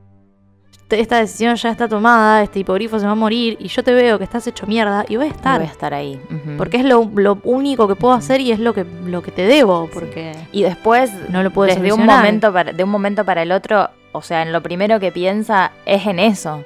Esta 0.90 1.18
decisión 1.18 1.56
ya 1.56 1.70
está 1.72 1.88
tomada, 1.88 2.44
este 2.44 2.60
hipogrifo 2.60 3.00
se 3.00 3.06
va 3.08 3.14
a 3.14 3.16
morir 3.16 3.58
y 3.60 3.68
yo 3.68 3.84
te 3.84 3.94
veo 3.94 4.20
que 4.20 4.24
estás 4.26 4.46
hecho 4.46 4.68
mierda 4.68 5.06
y 5.10 5.16
voy 5.16 5.26
a 5.26 5.30
estar. 5.30 5.60
voy 5.60 5.68
a 5.68 5.72
estar 5.72 5.92
ahí. 5.94 6.22
Porque 6.58 6.78
es 6.78 6.86
lo, 6.86 7.10
lo 7.16 7.40
único 7.46 7.88
que 7.88 7.96
puedo 7.96 8.14
hacer 8.14 8.42
y 8.42 8.52
es 8.52 8.60
lo 8.60 8.74
que, 8.76 8.86
lo 9.06 9.24
que 9.24 9.32
te 9.32 9.42
debo, 9.44 9.90
porque 9.92 10.34
Y 10.52 10.62
después, 10.62 11.12
no 11.30 11.42
lo 11.42 11.50
puedo 11.52 11.68
desde 11.74 11.92
un 11.92 12.06
momento 12.06 12.54
para, 12.54 12.74
de 12.74 12.84
un 12.84 12.92
momento 12.92 13.26
para 13.26 13.42
el 13.42 13.52
otro, 13.52 13.90
o 14.14 14.22
sea, 14.22 14.42
en 14.44 14.54
lo 14.54 14.64
primero 14.64 15.00
que 15.00 15.12
piensa 15.12 15.72
es 15.86 16.08
en 16.08 16.20
eso. 16.20 16.64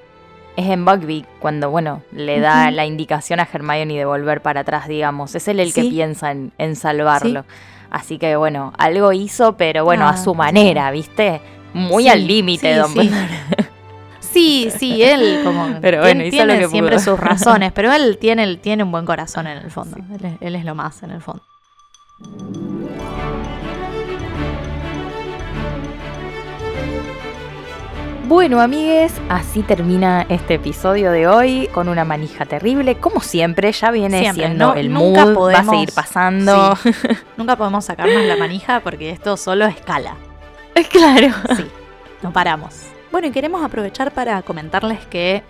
Es 0.55 0.67
en 0.69 0.85
Buckbeak, 0.85 1.25
cuando, 1.39 1.69
bueno, 1.69 2.01
le 2.11 2.39
da 2.39 2.71
la 2.71 2.85
indicación 2.85 3.39
a 3.39 3.47
Hermione 3.51 3.95
de 3.95 4.05
volver 4.05 4.41
para 4.41 4.61
atrás, 4.61 4.87
digamos. 4.87 5.35
Es 5.35 5.47
él 5.47 5.59
el 5.59 5.73
que 5.73 5.83
piensa 5.83 6.31
en, 6.31 6.51
en 6.57 6.75
salvarlo. 6.75 7.45
Así 7.91 8.17
que, 8.17 8.35
bueno, 8.35 8.73
algo 8.77 9.11
hizo, 9.13 9.55
pero 9.55 9.85
bueno, 9.85 10.07
Ah, 10.07 10.11
a 10.11 10.17
su 10.17 10.33
manera, 10.35 10.89
¿viste? 10.91 11.41
Muy 11.73 12.03
Sí, 12.03 12.09
al 12.09 12.27
límite, 12.27 12.73
sí, 12.73 12.79
Dumbledore. 12.81 13.27
sí. 14.19 14.69
Sí, 14.77 15.03
él 15.03 15.41
como 15.43 15.67
Pero 15.81 16.01
bueno, 16.01 16.23
tiene 16.29 16.59
que 16.59 16.67
siempre 16.69 16.99
sus 16.99 17.19
razones, 17.19 17.71
pero 17.71 17.93
él 17.93 18.17
tiene, 18.17 18.43
él 18.43 18.59
tiene 18.59 18.83
un 18.83 18.91
buen 18.91 19.05
corazón 19.05 19.47
en 19.47 19.57
el 19.57 19.71
fondo. 19.71 19.97
Él 20.41 20.55
es 20.55 20.65
lo 20.65 20.75
más 20.75 21.03
en 21.03 21.11
el 21.11 21.21
fondo. 21.21 21.43
Bueno, 28.27 28.59
amigues, 28.59 29.13
así 29.29 29.63
termina 29.63 30.25
este 30.27 30.55
episodio 30.55 31.11
de 31.11 31.27
hoy 31.27 31.69
con 31.73 31.87
una 31.87 32.03
manija 32.03 32.45
terrible. 32.45 32.97
Como 32.97 33.21
siempre, 33.21 33.71
ya 33.71 33.89
viene 33.89 34.19
Siempre, 34.19 34.47
siendo 34.47 34.67
no- 34.67 34.73
el 34.75 34.91
nunca 34.91 35.25
mood, 35.27 35.53
va 35.53 35.59
a 35.59 35.63
seguir 35.63 35.93
pasando. 35.93 36.75
Sí. 36.75 36.89
Nunca 37.37 37.55
podemos 37.55 37.85
sacarnos 37.85 38.23
la 38.25 38.35
manija 38.35 38.81
porque 38.81 39.11
esto 39.11 39.37
solo 39.37 39.65
escala. 39.65 40.15
claro. 40.91 41.33
Sí, 41.55 41.67
no 42.21 42.33
paramos. 42.33 42.75
Bueno, 43.13 43.27
y 43.27 43.31
queremos 43.31 43.63
aprovechar 43.63 44.11
para 44.11 44.41
comentarles 44.41 45.05
que, 45.05 45.43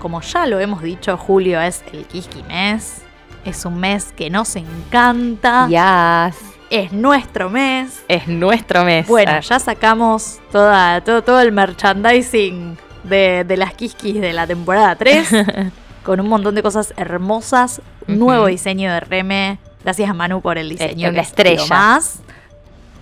como 0.00 0.20
ya 0.20 0.46
lo 0.46 0.58
hemos 0.58 0.82
dicho, 0.82 1.16
julio 1.16 1.60
es 1.60 1.84
el 1.92 2.04
Kiski 2.04 2.42
mes. 2.44 3.02
Es 3.44 3.64
un 3.64 3.78
mes 3.78 4.12
que 4.16 4.28
nos 4.28 4.56
encanta. 4.56 5.68
Ya. 5.70 6.32
Es 6.70 6.92
nuestro 6.92 7.48
mes. 7.50 8.02
Es 8.08 8.28
nuestro 8.28 8.84
mes. 8.84 9.06
Bueno, 9.06 9.32
Ah, 9.36 9.40
ya 9.40 9.58
sacamos 9.58 10.38
toda, 10.52 11.00
todo, 11.02 11.22
todo 11.22 11.40
el 11.40 11.50
merchandising 11.52 12.76
de, 13.04 13.44
de 13.44 13.56
las 13.56 13.72
Kiskis 13.74 14.20
de 14.20 14.32
la 14.32 14.46
temporada 14.46 14.94
3. 14.96 15.28
con 16.02 16.20
un 16.20 16.28
montón 16.28 16.54
de 16.54 16.62
cosas 16.62 16.92
hermosas. 16.96 17.80
Nuevo 18.06 18.46
diseño 18.46 18.92
de 18.92 19.00
Reme. 19.00 19.58
Gracias 19.82 20.10
a 20.10 20.14
Manu 20.14 20.40
por 20.42 20.58
el 20.58 20.68
diseño. 20.70 21.08
una 21.08 21.14
que 21.16 21.20
es 21.20 21.26
lo 21.28 21.30
estrella. 21.30 21.66
más. 21.68 22.20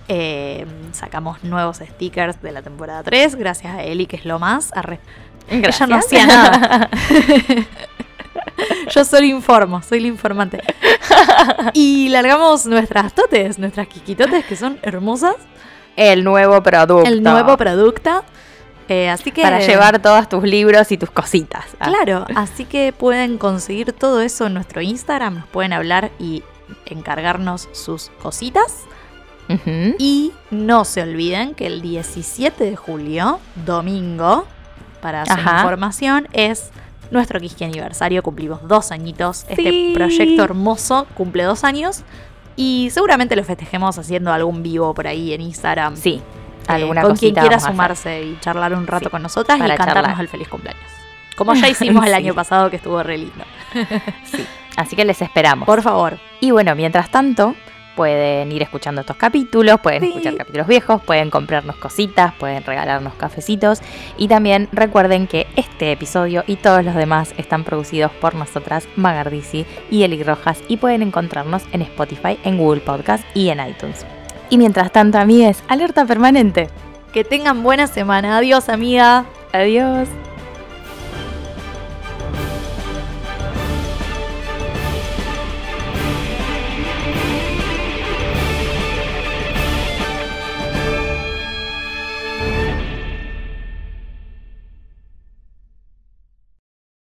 Eh, 0.09 0.65
sacamos 0.93 1.43
nuevos 1.43 1.77
stickers 1.77 2.41
de 2.41 2.51
la 2.53 2.61
temporada 2.61 3.03
3. 3.03 3.35
Gracias 3.35 3.73
a 3.73 3.83
Eli, 3.83 4.05
que 4.05 4.15
es 4.15 4.25
lo 4.25 4.39
más. 4.39 4.71
Arre. 4.75 4.99
Ella 5.49 5.87
no 5.87 5.95
hacía 5.97 6.25
nada. 6.27 6.89
Yo 8.91 9.05
solo 9.05 9.25
informo, 9.25 9.81
soy 9.81 9.99
la 9.99 10.07
informante. 10.07 10.61
Y 11.73 12.09
largamos 12.09 12.65
nuestras 12.65 13.13
totes, 13.13 13.59
nuestras 13.59 13.87
quiquitotes, 13.87 14.45
que 14.45 14.55
son 14.55 14.79
hermosas. 14.81 15.35
El 15.95 16.23
nuevo 16.23 16.61
producto. 16.61 17.07
El 17.09 17.23
nuevo 17.23 17.57
producto. 17.57 18.23
Eh, 18.87 19.09
así 19.09 19.31
que. 19.31 19.41
Para 19.41 19.59
llevar 19.59 19.99
todos 20.01 20.29
tus 20.29 20.43
libros 20.43 20.91
y 20.91 20.97
tus 20.97 21.09
cositas. 21.11 21.65
Ah, 21.79 21.87
Claro, 21.87 22.25
así 22.35 22.65
que 22.65 22.93
pueden 22.93 23.37
conseguir 23.37 23.93
todo 23.93 24.21
eso 24.21 24.47
en 24.47 24.53
nuestro 24.53 24.81
Instagram. 24.81 25.35
Nos 25.35 25.47
pueden 25.47 25.73
hablar 25.73 26.11
y 26.19 26.43
encargarnos 26.85 27.67
sus 27.71 28.09
cositas. 28.21 28.85
Y 29.97 30.33
no 30.51 30.83
se 30.83 31.01
olviden 31.01 31.55
que 31.55 31.67
el 31.67 31.81
17 31.81 32.65
de 32.65 32.75
julio, 32.75 33.39
domingo, 33.65 34.45
para 35.01 35.25
su 35.25 35.31
Ajá. 35.31 35.57
información, 35.59 36.27
es 36.33 36.71
nuestro 37.11 37.39
Kiski 37.39 37.63
aniversario. 37.63 38.21
Cumplimos 38.23 38.67
dos 38.67 38.91
añitos. 38.91 39.45
Este 39.49 39.69
Sí. 39.69 39.91
proyecto 39.95 40.43
hermoso 40.43 41.07
cumple 41.15 41.43
dos 41.43 41.63
años. 41.63 42.03
Y 42.55 42.89
seguramente 42.91 43.35
lo 43.35 43.43
festejemos 43.43 43.97
haciendo 43.99 44.31
algún 44.33 44.63
vivo 44.63 44.93
por 44.93 45.07
ahí 45.07 45.33
en 45.33 45.41
Instagram. 45.41 45.95
Sí. 45.95 46.21
Eh, 46.67 46.71
Alguna 46.73 47.01
con 47.03 47.15
quien 47.15 47.33
quiera 47.35 47.59
sumarse 47.59 48.23
y 48.23 48.37
charlar 48.41 48.73
un 48.73 48.87
rato 48.87 49.05
Sí, 49.05 49.11
con 49.11 49.21
nosotras 49.21 49.57
y 49.57 49.61
cantarnos 49.61 49.93
charlar. 49.93 50.19
el 50.21 50.27
feliz 50.27 50.47
cumpleaños. 50.49 50.83
Como 51.37 51.53
ya 51.53 51.69
hicimos 51.69 52.03
el 52.05 52.09
Sí. 52.11 52.15
año 52.15 52.33
pasado 52.33 52.69
que 52.69 52.75
estuvo 52.77 53.01
re 53.03 53.17
lindo. 53.19 53.43
Así 54.75 54.95
que 54.95 55.05
les 55.05 55.21
esperamos. 55.21 55.65
Por 55.65 55.81
favor. 55.81 56.17
Y 56.39 56.51
bueno, 56.51 56.75
mientras 56.75 57.09
tanto, 57.09 57.55
pueden 57.97 58.49
ir 58.53 58.61
escuchando 58.61 59.01
estos 59.01 59.17
capítulos, 59.17 59.81
pueden 59.81 60.01
Sí. 60.03 60.07
escuchar 60.09 60.37
capítulos 60.37 60.67
viejos, 60.67 61.01
pueden 61.01 61.29
comprarnos 61.29 61.75
cositas, 61.75 62.33
pueden 62.35 62.63
regalarnos 62.63 63.15
cafecitos. 63.15 63.81
Y 64.17 64.29
también 64.29 64.69
recuerden 64.71 65.27
que 65.27 65.47
este 65.57 65.91
episodio 65.91 66.43
y 66.47 66.55
todos 66.55 66.85
los 66.85 66.95
demás 66.95 67.33
están 67.37 67.65
producidos 67.65 68.11
por 68.11 68.35
nosotras, 68.35 68.87
Magardisi 68.95 69.65
y 69.91 70.03
Eli 70.03 70.23
Rojas, 70.23 70.59
y 70.69 70.77
pueden 70.77 71.01
encontrarnos 71.01 71.63
en 71.73 71.81
Spotify, 71.81 72.37
en 72.45 72.57
Google 72.57 72.81
Podcast 72.81 73.25
y 73.33 73.49
en 73.49 73.59
iTunes. 73.67 74.05
Y 74.49 74.57
mientras 74.57 74.91
tanto, 74.91 75.17
amigues, 75.17 75.63
alerta 75.67 76.05
permanente. 76.05 76.69
Que 77.11 77.23
tengan 77.23 77.63
buena 77.63 77.87
semana. 77.87 78.37
Adiós, 78.37 78.69
amiga. 78.69 79.25
Adiós. 79.51 80.07